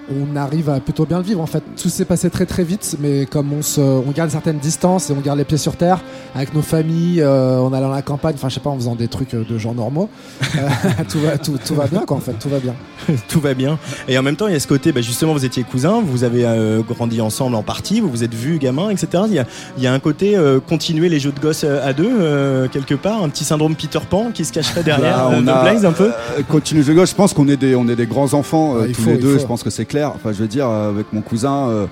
On 0.10 0.36
arrive 0.36 0.70
à 0.70 0.80
plutôt 0.80 1.06
bien 1.06 1.18
le 1.20 1.24
vivre 1.24 1.42
en 1.42 1.46
fait. 1.46 1.64
Tout 1.82 1.90
s'est 1.90 2.06
passé 2.06 2.30
très 2.30 2.46
très 2.46 2.64
vite, 2.64 2.96
mais 3.00 3.26
comme 3.26 3.52
on, 3.54 3.62
se, 3.62 3.80
on 3.82 4.12
garde 4.12 4.30
certaines 4.30 4.58
distances 4.60 5.10
et 5.10 5.14
on 5.14 5.22
garde 5.22 5.38
les 5.38 5.46
pieds 5.46 5.58
sur 5.58 5.76
terre 5.76 6.00
avec 6.36 6.54
nos 6.54 6.62
familles, 6.62 7.22
euh, 7.22 7.60
en 7.60 7.72
allant 7.74 7.92
à 7.92 7.96
la 7.96 8.02
campagne, 8.02 8.34
enfin 8.36 8.50
je 8.50 8.56
sais 8.56 8.60
pas, 8.60 8.70
en 8.70 8.76
faisant 8.76 8.96
des 8.96 9.08
trucs 9.08 9.34
euh, 9.34 9.44
de 9.48 9.58
gens 9.58 9.74
normaux, 9.74 10.10
euh, 10.58 10.68
tout, 11.10 11.20
va, 11.20 11.38
tout, 11.38 11.58
tout 11.66 11.76
va 11.76 11.88
bien 11.88 12.02
quoi 12.06 12.18
en 12.18 12.22
fait, 12.22 12.34
tout 12.34 12.50
va 12.50 12.60
bien. 12.60 12.74
Tout 13.30 13.40
va 13.40 13.56
bien. 13.56 13.80
Et 14.08 14.18
en 14.20 14.22
même 14.22 14.36
temps, 14.36 14.46
il 14.46 14.54
y 14.54 14.56
a 14.56 14.60
ce 14.60 14.68
côté, 14.68 14.92
bah, 14.92 15.02
justement, 15.02 15.34
vous 15.34 15.44
étiez 15.44 15.64
cousins, 15.64 16.02
vous 16.06 16.24
avez 16.24 16.46
euh, 16.46 16.82
grandi 16.88 17.20
ensemble 17.20 17.56
en 17.56 17.64
partie, 17.64 18.00
vous 18.00 18.10
vous 18.10 18.24
êtes 18.24 18.34
vus 18.36 18.60
gamins, 18.60 18.92
etc. 18.92 19.24
Il 19.28 19.34
y 19.34 19.40
a, 19.40 19.46
il 19.78 19.82
y 19.84 19.88
a 19.88 19.94
un 19.94 20.00
côté 20.00 20.38
euh, 20.38 20.60
continuer 20.60 21.10
les 21.10 21.20
jeux 21.20 21.32
de 21.32 21.40
gosses 21.40 21.64
à 21.64 21.94
deux, 21.94 22.08
euh, 22.22 22.68
quelque 22.68 22.94
part, 22.94 23.24
un 23.24 23.30
petit 23.30 23.44
syndrome 23.44 23.76
Peter 23.76 24.00
Pan 24.08 24.30
qui 24.32 24.46
se 24.46 24.54
cacherait 24.54 24.84
derrière 24.84 25.30
Bah, 25.30 25.32
on 25.36 25.42
de 25.42 25.50
a- 25.50 25.62
Blaze 25.64 25.84
un 25.84 25.94
peu? 25.94 26.12
Euh, 26.38 26.44
continue 26.48 26.84
de 26.84 26.94
gauche, 26.94 27.10
je 27.10 27.16
pense 27.16 27.34
qu'on 27.34 27.48
est 27.48 27.58
des, 27.58 27.74
on 27.76 27.88
est 27.88 27.96
des 27.96 28.06
grands 28.06 28.34
enfants 28.36 28.76
euh, 28.76 28.82
Ouais, 28.82 28.88
tous 28.92 29.02
faut, 29.02 29.10
les 29.10 29.18
deux, 29.18 29.40
je 29.40 29.46
pense 29.46 29.64
que 29.64 29.72
c'est 29.72 29.86
Enfin, 30.00 30.32
je 30.32 30.42
veux 30.42 30.48
dire, 30.48 30.68
euh, 30.70 30.90
avec 30.90 31.12
mon 31.14 31.22
cousin, 31.22 31.68
euh, 31.70 31.86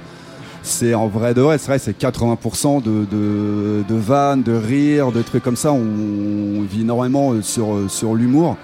c'est 0.64 0.94
en 0.94 1.08
vrai 1.08 1.34
de 1.34 1.42
vrai, 1.42 1.58
c'est 1.58 1.68
vrai, 1.68 1.80
c'est 1.80 1.98
80% 1.98 2.82
de, 2.82 3.06
de, 3.06 3.96
vannes, 3.96 4.44
de 4.44 4.54
rires, 4.54 5.12
de 5.12 5.22
trucs 5.22 5.44
comme 5.44 5.56
ça. 5.56 5.72
On, 5.72 6.62
vit 6.62 6.82
énormément 6.82 7.34
euh, 7.34 7.42
sur, 7.42 7.90
sur 7.90 8.16
l'humour. 8.16 8.58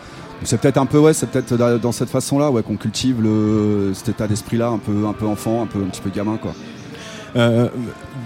C'est 0.43 0.59
peut-être 0.59 0.77
un 0.77 0.85
peu, 0.85 0.99
ouais, 0.99 1.13
c'est 1.13 1.29
peut-être 1.29 1.55
dans- 1.79 1.91
cette 1.91 2.09
façon-là 2.09 2.51
ouais, 2.51 2.61
qu'on 2.61 2.75
cultive 2.75 3.21
le, 3.21 3.91
cet 3.93 4.09
état 4.09 4.27
d'esprit-là, 4.27 4.67
un 4.67 4.77
peu, 4.77 5.07
un 5.07 5.13
peu 5.13 5.25
enfant, 5.25 5.63
un, 5.63 5.65
peu, 5.65 5.79
un 5.79 5.87
petit 5.87 6.01
peu 6.01 6.09
gamin, 6.09 6.37
quoi. 6.37 6.53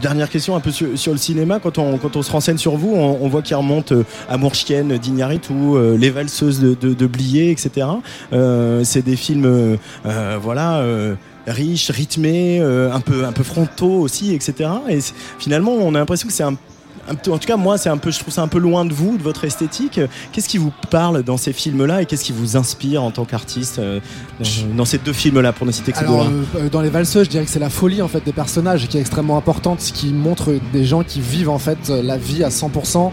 Dernière 0.02 0.30
question 0.30 0.56
un 0.56 0.60
peu 0.60 0.72
sur, 0.72 0.98
sur 0.98 1.12
le 1.12 1.18
cinéma. 1.18 1.60
Quand 1.60 1.78
on, 1.78 1.98
quand 1.98 2.16
on 2.16 2.22
se 2.22 2.32
renseigne 2.32 2.58
sur 2.58 2.76
vous, 2.76 2.94
on, 2.96 3.20
on 3.22 3.28
voit 3.28 3.42
qu'il 3.42 3.56
remonte 3.56 3.92
euh, 3.92 4.04
Amour 4.30 4.56
chienne 4.56 4.98
d'Ignaritu, 4.98 5.54
euh, 5.54 5.98
Les 5.98 6.10
valseuses 6.10 6.60
de, 6.60 6.74
de, 6.74 6.94
de 6.94 7.08
Blier, 7.08 7.52
etc. 7.52 7.88
Euh, 8.34 8.84
c'est 8.84 9.04
des 9.04 9.16
films, 9.16 9.46
euh, 9.46 9.76
euh, 10.06 10.38
voilà. 10.42 10.80
euh, 10.80 11.16
riches, 11.48 11.90
rythmés, 11.90 12.60
euh, 12.62 12.92
un 12.92 13.00
peu 13.00 13.26
un 13.26 13.32
peu 13.32 13.44
frontaux 13.44 14.00
aussi, 14.02 14.36
etc. 14.36 14.70
Et 14.90 15.00
finalement, 15.40 15.72
on 15.72 15.96
a 15.96 16.00
l'impression 16.00 16.28
que 16.28 16.34
c'est 16.34 16.44
un, 16.44 16.56
en 17.10 17.38
tout 17.38 17.48
cas 17.48 17.58
moi, 17.58 17.78
c'est 17.78 17.90
un 17.90 17.98
peu, 17.98 18.12
je 18.12 18.20
trouve 18.20 18.34
ça 18.34 18.42
un 18.42 18.48
peu 18.48 18.60
loin 18.60 18.86
de 18.86 18.94
vous, 18.94 19.18
de 19.18 19.24
votre 19.24 19.44
esthétique. 19.46 20.00
Qu'est-ce 20.32 20.48
qui 20.50 20.58
vous 20.58 20.72
parle 20.90 21.24
dans 21.24 21.38
ces 21.38 21.54
films-là 21.54 22.02
et 22.02 22.06
qu'est-ce 22.06 22.24
qui 22.24 22.32
vous 22.32 22.56
inspire 22.58 23.04
en 23.04 23.12
tant 23.12 23.26
qu'artiste 23.26 23.80
euh, 23.80 24.00
dans, 24.40 24.76
dans 24.78 24.86
ces 24.86 24.98
deux 25.00 25.14
films-là, 25.14 25.52
pour 25.54 25.66
ne 25.66 25.72
citer 25.72 25.92
que 25.92 25.98
ces 25.98 26.04
Alors, 26.06 26.22
euh, 26.28 26.44
euh, 26.58 26.70
dans 26.70 26.82
les 26.82 26.90
valseuses, 26.90 27.26
je 27.26 27.30
dirais 27.32 27.46
que 27.46 27.52
c'est 27.52 27.60
la 27.60 27.70
folie 27.70 28.02
en 28.02 28.08
fait 28.08 28.24
des 28.24 28.34
personnages 28.34 28.88
qui 28.88 28.98
est 28.98 29.02
extrêmement 29.02 29.38
importante, 29.38 29.82
ce 29.82 29.92
qui 29.94 30.08
montre 30.14 30.54
des 30.74 30.86
gens 30.86 31.04
qui 31.04 31.20
vivent 31.22 31.50
en 31.50 31.60
fait 31.60 31.90
la 31.90 32.18
vie 32.18 32.44
à 32.44 32.50
100%. 32.50 33.12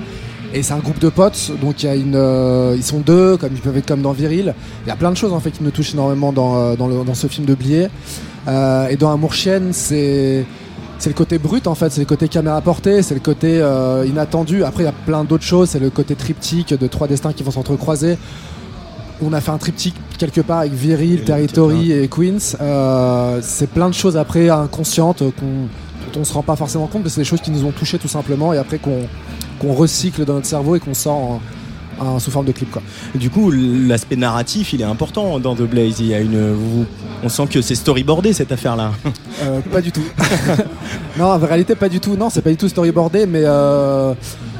Et 0.54 0.62
c'est 0.62 0.72
un 0.74 0.78
groupe 0.78 1.00
de 1.00 1.08
potes, 1.08 1.50
donc 1.60 1.82
il 1.82 1.86
y 1.86 1.88
a 1.88 1.94
une, 1.96 2.14
euh, 2.14 2.74
ils 2.76 2.84
sont 2.84 3.00
deux, 3.00 3.36
comme 3.36 3.52
ils 3.52 3.60
peuvent 3.60 3.76
être 3.76 3.86
comme 3.86 4.00
dans 4.02 4.12
Viril. 4.12 4.54
Il 4.84 4.88
y 4.88 4.92
a 4.92 4.96
plein 4.96 5.10
de 5.10 5.16
choses 5.16 5.32
en 5.32 5.40
fait 5.40 5.50
qui 5.50 5.62
nous 5.64 5.72
touchent 5.72 5.92
énormément 5.92 6.32
dans, 6.32 6.74
dans, 6.76 6.86
le- 6.86 7.04
dans 7.04 7.14
ce 7.14 7.26
film 7.26 7.46
de 7.46 7.54
Blier. 7.54 7.88
Et 8.48 8.96
dans 8.96 9.12
Amour 9.12 9.34
chienne, 9.34 9.70
c'est 9.72 10.44
c'est 10.98 11.10
le 11.10 11.14
côté 11.14 11.38
brut 11.38 11.66
en 11.66 11.74
fait, 11.74 11.90
c'est 11.90 12.00
le 12.00 12.06
côté 12.06 12.28
caméra 12.28 12.60
portée, 12.60 13.02
c'est 13.02 13.14
le 13.14 13.20
côté 13.20 13.60
euh, 13.60 14.06
inattendu. 14.06 14.64
Après, 14.64 14.82
il 14.82 14.86
y 14.86 14.88
a 14.88 14.94
plein 15.04 15.24
d'autres 15.24 15.44
choses, 15.44 15.70
c'est 15.70 15.78
le 15.78 15.90
côté 15.90 16.14
triptyque 16.14 16.74
de 16.74 16.86
trois 16.86 17.06
destins 17.06 17.32
qui 17.32 17.42
vont 17.42 17.50
s'entrecroiser. 17.50 18.18
On 19.22 19.32
a 19.32 19.40
fait 19.40 19.50
un 19.50 19.58
triptyque 19.58 19.94
quelque 20.18 20.40
part 20.40 20.60
avec 20.60 20.72
Viril, 20.72 21.24
Territory 21.24 21.92
et 21.92 22.08
Queens. 22.08 22.56
Euh, 22.60 23.40
c'est 23.42 23.68
plein 23.68 23.88
de 23.88 23.94
choses 23.94 24.16
après 24.16 24.48
inconscientes 24.50 25.22
euh, 25.22 25.30
qu'on 25.38 25.68
dont 26.12 26.20
on 26.20 26.24
se 26.24 26.32
rend 26.32 26.42
pas 26.42 26.56
forcément 26.56 26.86
compte, 26.86 27.02
mais 27.04 27.10
c'est 27.10 27.20
des 27.20 27.24
choses 27.24 27.40
qui 27.40 27.50
nous 27.50 27.64
ont 27.64 27.72
touchés 27.72 27.98
tout 27.98 28.08
simplement 28.08 28.52
et 28.52 28.58
après 28.58 28.78
qu'on 28.78 29.72
recycle 29.72 30.24
dans 30.24 30.34
notre 30.34 30.46
cerveau 30.46 30.76
et 30.76 30.80
qu'on 30.80 30.94
sort 30.94 31.16
en, 31.16 31.40
en- 32.00 32.18
sous 32.18 32.30
forme 32.30 32.46
de 32.46 32.52
clip 32.52 32.70
quoi. 32.70 32.82
Du 33.14 33.30
coup, 33.30 33.50
l'aspect 33.50 34.16
narratif, 34.16 34.72
il 34.72 34.80
est 34.80 34.84
important 34.84 35.38
dans 35.38 35.54
The 35.54 35.62
Blaze. 35.62 36.00
Il 36.00 36.06
y 36.06 36.14
a 36.14 36.20
une, 36.20 36.52
vous- 36.52 36.84
on 37.24 37.28
sent 37.28 37.46
que 37.50 37.60
c'est 37.62 37.74
storyboardé 37.74 38.32
cette 38.32 38.52
affaire-là. 38.52 38.92
Euh, 39.42 39.60
pas 39.72 39.80
du 39.80 39.92
tout. 39.92 40.02
non, 41.18 41.26
en 41.26 41.38
réalité, 41.38 41.74
pas 41.74 41.88
du 41.88 42.00
tout. 42.00 42.16
Non, 42.16 42.30
c'est 42.30 42.42
pas 42.42 42.50
du 42.50 42.56
tout 42.56 42.68
storyboardé, 42.68 43.26
mais 43.26 43.42
euh, 43.44 44.14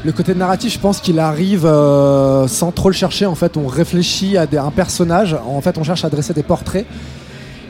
le 0.05 0.13
côté 0.13 0.35
narratif, 0.35 0.73
je 0.73 0.79
pense 0.79 1.01
qu'il 1.01 1.19
arrive 1.19 1.67
euh, 1.67 2.47
sans 2.49 2.73
trop 2.73 2.89
le 2.89 2.95
chercher. 2.95 3.27
En 3.27 3.35
fait, 3.35 3.57
on 3.57 3.67
réfléchit 3.67 4.37
à 4.37 4.47
des- 4.47 4.59
un 4.59 4.71
personnage. 4.71 5.37
En 5.47 5.61
fait, 5.61 5.77
on 5.79 5.85
cherche 5.85 6.05
à 6.05 6.09
dresser 6.11 6.33
des 6.35 6.43
portraits. 6.43 6.87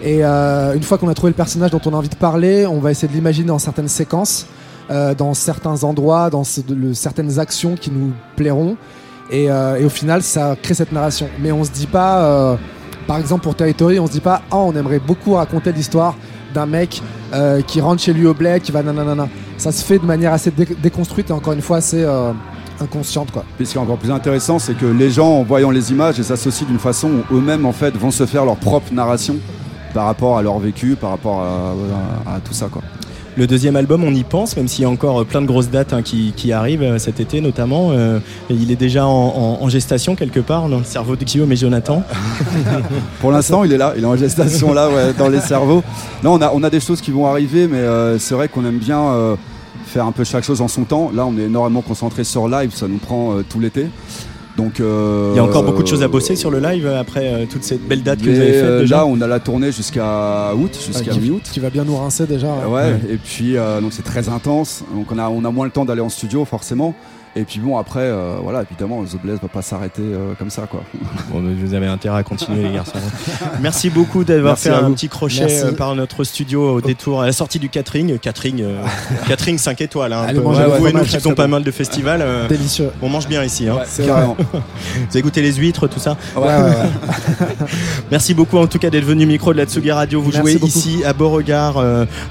Et 0.04 0.22
une 0.22 0.82
fois 0.82 0.98
qu'on 0.98 1.08
a 1.08 1.14
trouvé 1.14 1.30
le 1.30 1.36
personnage 1.36 1.70
dont 1.70 1.80
on 1.86 1.92
a 1.92 1.96
envie 1.96 2.08
de 2.10 2.14
parler, 2.14 2.66
on 2.66 2.78
va 2.78 2.90
essayer 2.92 3.08
de 3.08 3.14
l'imaginer 3.14 3.48
dans 3.48 3.58
certaines 3.58 3.88
séquences, 3.88 4.46
euh, 4.90 5.14
dans 5.14 5.34
certains 5.34 5.82
endroits, 5.82 6.30
dans 6.30 6.44
ce- 6.44 6.60
le- 6.68 6.94
certaines 6.94 7.40
actions 7.40 7.74
qui 7.74 7.90
nous 7.90 8.12
plairont. 8.36 8.76
Et, 9.30 9.50
euh, 9.50 9.76
et 9.80 9.84
au 9.84 9.88
final, 9.88 10.22
ça 10.22 10.56
crée 10.60 10.74
cette 10.74 10.92
narration. 10.92 11.28
Mais 11.40 11.50
on 11.52 11.64
se 11.64 11.70
dit 11.70 11.86
pas, 11.86 12.22
euh, 12.24 12.56
par 13.06 13.18
exemple 13.18 13.42
pour 13.42 13.54
Territory, 13.54 13.98
on 13.98 14.06
se 14.06 14.12
dit 14.12 14.20
pas, 14.20 14.42
ah, 14.50 14.56
on 14.58 14.72
aimerait 14.74 15.00
beaucoup 15.00 15.34
raconter 15.34 15.72
l'histoire 15.72 16.14
d'un 16.54 16.66
mec 16.66 17.02
euh, 17.34 17.60
qui 17.62 17.80
rentre 17.80 18.00
chez 18.02 18.12
lui 18.12 18.26
au 18.26 18.34
bled, 18.34 18.62
qui 18.62 18.72
va 18.72 18.82
nanana. 18.82 19.28
Ça 19.58 19.72
se 19.72 19.84
fait 19.84 19.98
de 19.98 20.06
manière 20.06 20.32
assez 20.32 20.50
dé- 20.50 20.76
déconstruite 20.82 21.30
et 21.30 21.32
encore 21.32 21.52
une 21.54 21.60
fois 21.62 21.78
assez 21.78 22.04
inconsciente 22.80 23.30
quoi. 23.32 23.44
Puis 23.56 23.66
ce 23.66 23.72
qui 23.72 23.78
est 23.78 23.80
encore 23.80 23.96
plus 23.98 24.10
intéressant, 24.10 24.58
c'est 24.58 24.74
que 24.76 24.86
les 24.86 25.10
gens, 25.10 25.28
en 25.28 25.42
voyant 25.42 25.70
les 25.70 25.90
images, 25.92 26.18
les 26.18 26.30
associent 26.30 26.66
d'une 26.66 26.78
façon 26.78 27.08
où 27.30 27.36
eux-mêmes, 27.36 27.64
en 27.66 27.72
fait, 27.72 27.96
vont 27.96 28.10
se 28.10 28.26
faire 28.26 28.44
leur 28.44 28.56
propre 28.56 28.92
narration 28.92 29.36
par 29.94 30.04
rapport 30.06 30.36
à 30.38 30.42
leur 30.42 30.58
vécu, 30.58 30.94
par 30.94 31.10
rapport 31.10 31.40
à, 31.40 32.30
à- 32.30 32.36
à 32.36 32.40
tout 32.40 32.52
ça, 32.52 32.66
quoi. 32.70 32.82
Le 33.38 33.46
deuxième 33.46 33.76
album, 33.76 34.02
on 34.02 34.14
y 34.14 34.24
pense, 34.24 34.56
même 34.56 34.66
s'il 34.66 34.82
y 34.82 34.84
a 34.86 34.88
encore 34.88 35.26
plein 35.26 35.42
de 35.42 35.46
grosses 35.46 35.68
dates 35.68 35.92
hein, 35.92 36.00
qui, 36.00 36.52
arrivent 36.52 36.82
euh, 36.82 36.98
cet 36.98 37.20
été 37.20 37.42
notamment. 37.42 37.90
euh, 37.90 38.18
il 38.48 38.70
est 38.70 38.76
déjà 38.76 39.06
en, 39.06 39.68
gestation 39.68 40.14
quelque 40.14 40.40
part 40.40 40.70
dans 40.70 40.78
le 40.78 40.84
cerveau 40.84 41.16
de 41.16 41.24
Guillaume 41.24 41.52
et 41.52 41.56
Jonathan. 41.56 42.02
Pour 43.20 43.32
l'instant, 43.32 43.64
il 43.64 43.72
est 43.74 43.76
là, 43.76 43.92
il 43.94 44.04
est 44.04 44.06
en 44.06 44.16
gestation 44.16 44.72
là, 44.72 45.12
dans 45.18 45.28
les 45.28 45.40
cerveaux. 45.40 45.82
Non, 46.22 46.38
on 46.40 46.62
a, 46.62 46.70
des 46.70 46.80
choses 46.80 47.02
qui 47.02 47.10
vont 47.10 47.26
arriver, 47.26 47.68
mais 47.68 47.78
euh, 47.78 48.18
c'est 48.18 48.34
vrai 48.34 48.48
qu'on 48.48 48.64
aime 48.64 48.78
bien 48.78 49.36
faire 49.86 50.06
un 50.06 50.12
peu 50.12 50.24
chaque 50.24 50.44
chose 50.44 50.62
en 50.62 50.68
son 50.68 50.84
temps. 50.84 51.10
Là, 51.14 51.26
on 51.26 51.36
est 51.36 51.42
énormément 51.42 51.82
concentré 51.82 52.24
sur 52.24 52.48
live, 52.48 52.72
ça 52.74 52.88
nous 52.88 52.98
prend 52.98 53.34
tout 53.48 53.60
l'été. 53.60 53.86
Donc, 54.56 54.80
euh, 54.80 55.32
Il 55.34 55.36
y 55.36 55.38
a 55.38 55.44
encore 55.44 55.62
beaucoup 55.64 55.82
de 55.82 55.88
choses 55.88 56.02
à 56.02 56.08
bosser 56.08 56.34
sur 56.34 56.50
le 56.50 56.60
live 56.60 56.86
euh, 56.86 56.98
après 57.00 57.26
euh, 57.32 57.44
toutes 57.50 57.62
ces 57.62 57.76
belles 57.76 58.02
dates 58.02 58.20
que 58.20 58.30
vous 58.30 58.40
avez 58.40 58.52
faites 58.52 58.64
euh, 58.64 58.80
déjà. 58.80 58.96
Là, 58.98 59.06
on 59.06 59.20
a 59.20 59.26
la 59.26 59.38
tournée 59.38 59.70
jusqu'à 59.70 60.54
août, 60.54 60.78
jusqu'à 60.86 61.12
mi-août. 61.14 61.42
qui 61.52 61.60
va 61.60 61.68
bien 61.70 61.84
nous 61.84 61.96
rincer 61.96 62.26
déjà. 62.26 62.48
Ouais, 62.68 62.98
et 63.10 63.16
puis 63.18 63.56
euh, 63.56 63.80
donc 63.80 63.92
c'est 63.92 64.04
très 64.04 64.28
intense. 64.28 64.82
Donc 64.94 65.12
on 65.12 65.18
a, 65.18 65.28
on 65.28 65.44
a 65.44 65.50
moins 65.50 65.66
le 65.66 65.72
temps 65.72 65.84
d'aller 65.84 66.00
en 66.00 66.08
studio 66.08 66.44
forcément. 66.44 66.94
Et 67.38 67.44
puis 67.44 67.60
bon, 67.60 67.76
après, 67.76 68.00
euh, 68.00 68.36
voilà, 68.42 68.62
évidemment, 68.62 69.04
The 69.04 69.20
Blaze 69.22 69.38
va 69.42 69.48
pas 69.48 69.60
s'arrêter 69.60 70.00
euh, 70.02 70.32
comme 70.38 70.48
ça, 70.48 70.62
quoi. 70.62 70.80
Bon, 71.30 71.42
vous 71.42 71.74
avez 71.74 71.86
intérêt 71.86 72.18
à 72.18 72.22
continuer, 72.22 72.62
les 72.62 72.72
garçons. 72.72 72.92
Merci 73.60 73.90
beaucoup 73.90 74.24
d'avoir 74.24 74.58
fait 74.58 74.70
un 74.70 74.90
petit 74.92 75.08
crochet 75.10 75.40
Merci. 75.40 75.64
euh, 75.64 75.72
par 75.72 75.94
notre 75.94 76.24
studio 76.24 76.76
au 76.76 76.80
détour, 76.80 77.20
à 77.20 77.26
la 77.26 77.32
sortie 77.32 77.58
du 77.58 77.68
catering. 77.68 78.18
Catering, 78.18 78.62
euh, 78.62 78.80
catering 79.28 79.58
5 79.58 79.80
étoiles. 79.82 80.14
Hein, 80.14 80.24
Allez 80.28 80.40
manger 80.40 80.62
Ouais, 80.64 80.78
vous 80.78 80.86
et 80.86 80.92
nous 80.94 81.00
qui 81.00 81.10
faisons 81.10 81.34
pas 81.34 81.46
mal 81.46 81.62
de 81.62 81.70
festivals. 81.70 82.22
euh, 82.22 82.48
Délicieux. 82.48 82.90
On 83.02 83.10
mange 83.10 83.28
bien 83.28 83.44
ici. 83.44 83.68
Hein. 83.68 83.80
carrément. 84.06 84.36
vous 84.38 84.58
avez 85.12 85.22
goûté 85.22 85.42
les 85.42 85.52
huîtres, 85.52 85.88
tout 85.88 86.00
ça. 86.00 86.16
Merci 88.10 88.32
beaucoup 88.34 88.56
en 88.58 88.66
tout 88.66 88.78
cas 88.78 88.88
d'être 88.88 89.04
venu 89.04 89.26
micro 89.26 89.52
de 89.52 89.58
la 89.58 89.66
Tsugi 89.66 89.90
Radio. 89.90 90.20
Vous 90.22 90.30
Merci 90.32 90.40
jouez 90.40 90.54
beaucoup. 90.54 90.66
ici 90.66 91.04
à 91.04 91.12
Beauregard. 91.12 91.74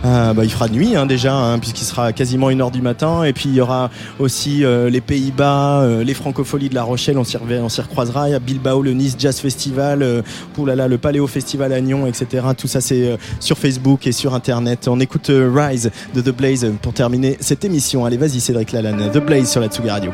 bah, 0.03 0.33
il 0.43 0.49
fera 0.51 0.67
nuit 0.67 0.95
hein, 0.95 1.05
déjà, 1.05 1.55
puisqu'il 1.61 1.85
sera 1.85 2.11
quasiment 2.11 2.49
1h 2.49 2.71
du 2.71 2.81
matin. 2.81 3.23
Et 3.23 3.33
puis 3.33 3.49
il 3.49 3.55
y 3.55 3.61
aura 3.61 3.89
aussi 4.19 4.63
euh, 4.63 4.89
les 4.95 5.01
Pays-Bas, 5.01 5.81
euh, 5.81 6.05
les 6.05 6.13
Francopholies 6.13 6.69
de 6.69 6.75
La 6.75 6.83
Rochelle. 6.83 7.17
On 7.17 7.25
s'y 7.25 7.35
recroisera. 7.35 8.29
Il 8.29 8.31
y 8.31 8.35
a 8.35 8.39
Bilbao, 8.39 8.81
le 8.81 8.93
Nice 8.93 9.17
Jazz 9.19 9.37
Festival, 9.41 10.01
euh, 10.01 10.21
le 10.57 10.95
Paléo 10.95 11.27
Festival 11.27 11.73
à 11.73 11.81
Nyon, 11.81 12.07
etc. 12.07 12.45
Tout 12.57 12.67
ça 12.67 12.79
c'est 12.79 13.11
euh, 13.11 13.17
sur 13.41 13.57
Facebook 13.57 14.07
et 14.07 14.13
sur 14.13 14.33
Internet. 14.33 14.87
On 14.87 15.01
écoute 15.01 15.29
Rise 15.29 15.91
de 16.13 16.21
The 16.21 16.29
Blaze 16.29 16.71
pour 16.81 16.93
terminer 16.93 17.35
cette 17.41 17.65
émission. 17.65 18.05
Allez, 18.05 18.15
vas-y 18.15 18.39
Cédric 18.39 18.71
Lalanne. 18.71 19.11
The 19.11 19.17
Blaze 19.17 19.51
sur 19.51 19.59
la 19.59 19.67
Tsugi 19.67 19.89
Radio. 19.89 20.11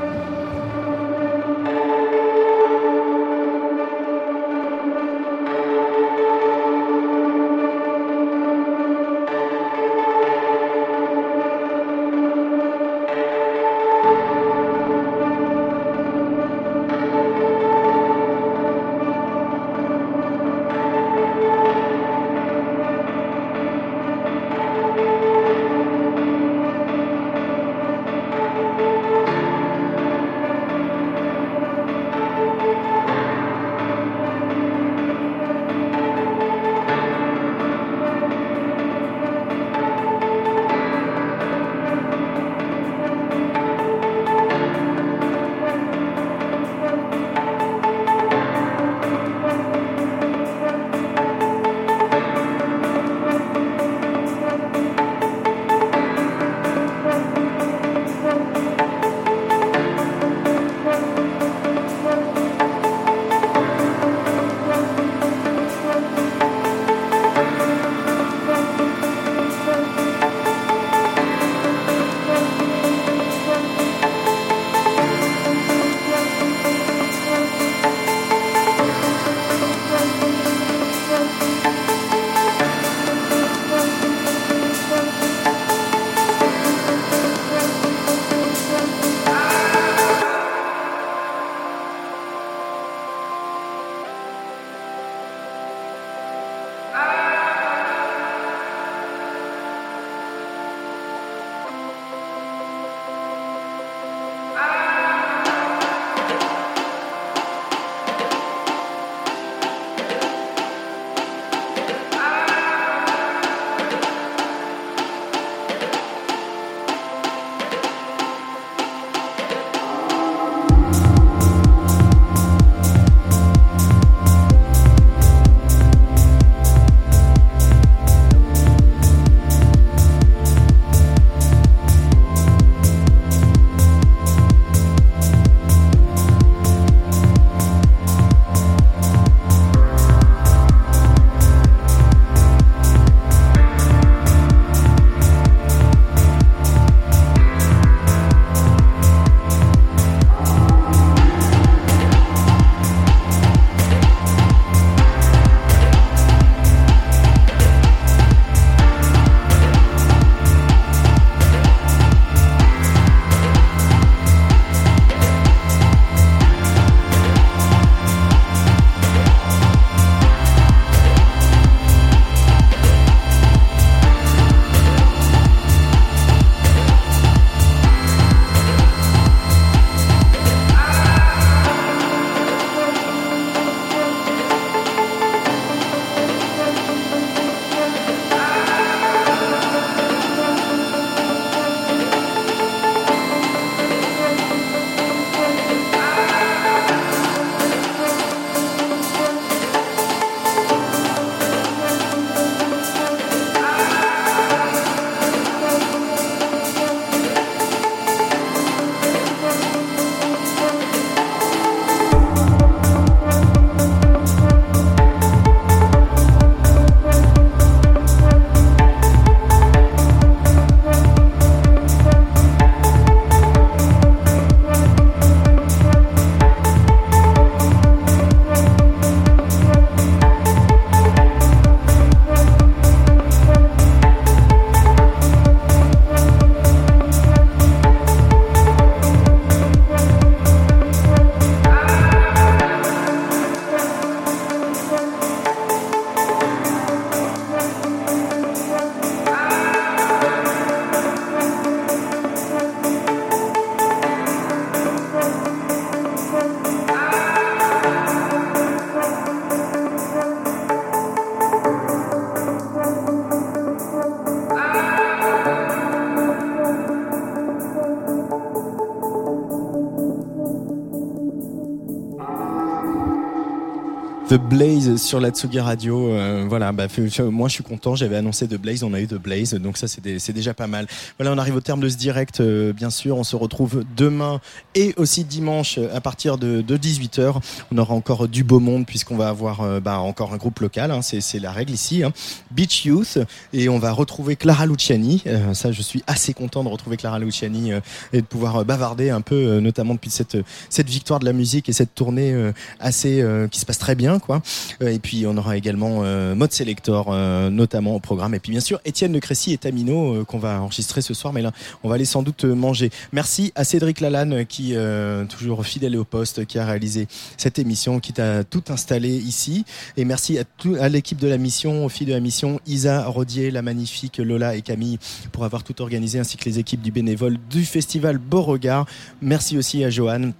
The 274.31 274.35
Blaze 274.35 274.95
sur 274.95 275.19
la 275.19 275.31
Tsugi 275.31 275.59
Radio. 275.59 276.07
Euh, 276.07 276.45
voilà, 276.47 276.71
bah, 276.71 276.87
moi 277.29 277.49
je 277.49 277.53
suis 277.53 277.65
content. 277.65 277.95
J'avais 277.95 278.15
annoncé 278.15 278.47
The 278.47 278.55
Blaze, 278.55 278.81
on 278.81 278.93
a 278.93 279.01
eu 279.01 279.05
The 279.05 279.15
Blaze, 279.15 279.55
donc 279.55 279.75
ça 279.75 279.89
c'est 279.89 280.31
déjà 280.31 280.53
pas 280.53 280.67
mal. 280.67 280.87
Voilà, 281.19 281.33
on 281.33 281.37
arrive 281.37 281.57
au 281.57 281.59
terme 281.59 281.81
de 281.81 281.89
ce 281.89 281.97
direct. 281.97 282.39
euh, 282.39 282.71
bien 282.71 282.91
sûr, 282.91 283.17
on 283.17 283.25
se 283.25 283.35
retrouve 283.35 283.83
demain 283.97 284.39
et 284.73 284.93
aussi 284.95 285.25
dimanche 285.25 285.79
à 285.93 285.99
partir 285.99 286.37
de, 286.37 286.61
18h. 286.61 287.41
On 287.73 287.77
aura 287.77 287.93
encore 287.93 288.29
du 288.29 288.45
beau 288.45 288.61
monde 288.61 288.85
puisqu'on 288.85 289.17
va 289.17 289.27
avoir 289.27 289.59
euh, 289.63 289.81
bah, 289.81 289.99
encore 289.99 290.33
un 290.33 290.37
groupe 290.37 290.61
local. 290.61 290.91
hein, 290.91 291.01
c'est 291.01 291.39
la 291.39 291.51
règle 291.51 291.73
ici. 291.73 292.01
hein. 292.01 292.13
Beach 292.51 292.85
Youth 292.85 293.17
et 293.53 293.69
on 293.69 293.79
va 293.79 293.91
retrouver 293.91 294.35
Clara 294.35 294.65
Luciani. 294.65 295.23
Euh, 295.27 295.53
ça, 295.53 295.71
je 295.71 295.81
suis 295.81 296.03
assez 296.07 296.33
content 296.33 296.63
de 296.63 296.69
retrouver 296.69 296.97
Clara 296.97 297.19
Luciani 297.19 297.71
euh, 297.71 297.79
et 298.13 298.21
de 298.21 298.25
pouvoir 298.25 298.57
euh, 298.57 298.63
bavarder 298.63 299.09
un 299.09 299.21
peu, 299.21 299.35
euh, 299.35 299.59
notamment 299.59 299.93
depuis 299.93 300.09
cette 300.09 300.37
cette 300.69 300.89
victoire 300.89 301.19
de 301.19 301.25
la 301.25 301.33
musique 301.33 301.69
et 301.69 301.73
cette 301.73 301.95
tournée 301.95 302.31
euh, 302.31 302.51
assez 302.79 303.21
euh, 303.21 303.47
qui 303.47 303.59
se 303.59 303.65
passe 303.65 303.77
très 303.77 303.95
bien 303.95 304.19
quoi. 304.19 304.41
Euh, 304.81 304.89
et 304.89 304.99
puis 304.99 305.25
on 305.27 305.37
aura 305.37 305.57
également 305.57 306.01
euh, 306.03 306.35
Mode 306.35 306.51
Selector 306.51 307.07
euh, 307.09 307.49
notamment 307.49 307.95
au 307.95 307.99
programme 307.99 308.33
et 308.33 308.39
puis 308.39 308.51
bien 308.51 308.59
sûr 308.61 308.79
Étienne 308.85 309.13
Le 309.13 309.19
Crécy 309.19 309.53
et 309.53 309.57
Tamino 309.57 310.15
euh, 310.15 310.23
qu'on 310.23 310.39
va 310.39 310.61
enregistrer 310.61 311.01
ce 311.01 311.13
soir 311.13 311.33
mais 311.33 311.41
là 311.41 311.51
on 311.83 311.89
va 311.89 311.95
aller 311.95 312.05
sans 312.05 312.23
doute 312.23 312.45
euh, 312.45 312.53
manger. 312.53 312.89
Merci 313.11 313.51
à 313.55 313.63
Cédric 313.63 313.99
Lalanne 314.01 314.33
euh, 314.33 314.43
qui 314.43 314.75
euh, 314.75 315.25
toujours 315.25 315.65
fidèle 315.65 315.95
au 315.97 316.03
poste 316.03 316.45
qui 316.45 316.59
a 316.59 316.65
réalisé 316.65 317.07
cette 317.37 317.59
émission 317.59 317.99
qui 317.99 318.13
t'a 318.13 318.43
tout 318.43 318.63
installé 318.69 319.09
ici 319.09 319.65
et 319.97 320.05
merci 320.05 320.37
à 320.37 320.43
à 320.79 320.89
l'équipe 320.89 321.19
de 321.19 321.27
la 321.27 321.37
mission, 321.37 321.85
aux 321.85 321.89
filles 321.89 322.07
de 322.07 322.13
la 322.13 322.19
mission 322.19 322.40
Isa 322.67 323.05
Rodier, 323.05 323.51
la 323.51 323.61
magnifique 323.61 324.17
Lola 324.17 324.55
et 324.55 324.61
Camille 324.61 324.99
pour 325.31 325.43
avoir 325.45 325.63
tout 325.63 325.81
organisé 325.81 326.19
ainsi 326.19 326.37
que 326.37 326.45
les 326.45 326.59
équipes 326.59 326.81
du 326.81 326.91
bénévole 326.91 327.37
du 327.49 327.65
festival 327.65 328.17
Beauregard. 328.17 328.85
Merci 329.21 329.57
aussi 329.57 329.83
à 329.83 329.89
Johan 329.89 330.31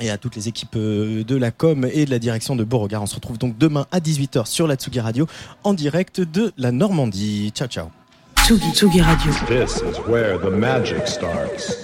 et 0.00 0.10
à 0.10 0.18
toutes 0.18 0.36
les 0.36 0.48
équipes 0.48 0.76
euh, 0.76 1.24
de 1.24 1.36
la 1.36 1.50
com 1.50 1.88
et 1.92 2.04
de 2.04 2.10
la 2.10 2.18
direction 2.18 2.56
de 2.56 2.64
Beauregard. 2.64 3.02
On 3.02 3.06
se 3.06 3.14
retrouve 3.14 3.38
donc 3.38 3.56
demain 3.58 3.86
à 3.92 4.00
18h 4.00 4.46
sur 4.46 4.66
la 4.66 4.76
Tsugi 4.76 5.00
Radio 5.00 5.26
en 5.64 5.74
direct 5.74 6.20
de 6.20 6.52
la 6.56 6.72
Normandie. 6.72 7.52
Ciao 7.54 7.68
ciao. 7.68 7.90
Tsugi, 8.38 8.72
Tsugi 8.72 9.00
Radio. 9.00 9.32
This 9.46 9.76
is 9.76 9.98
where 10.08 10.38
the 10.38 10.50
magic 10.50 11.06
starts. 11.06 11.76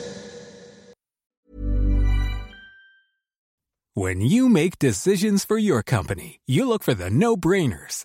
When 3.95 4.21
you 4.21 4.49
make 4.49 4.79
decisions 4.79 5.45
for 5.45 5.59
your 5.59 5.83
company, 5.83 6.39
you 6.47 6.69
look 6.69 6.85
for 6.85 6.95
the 6.95 7.11
no 7.11 7.37
brainers. 7.37 8.05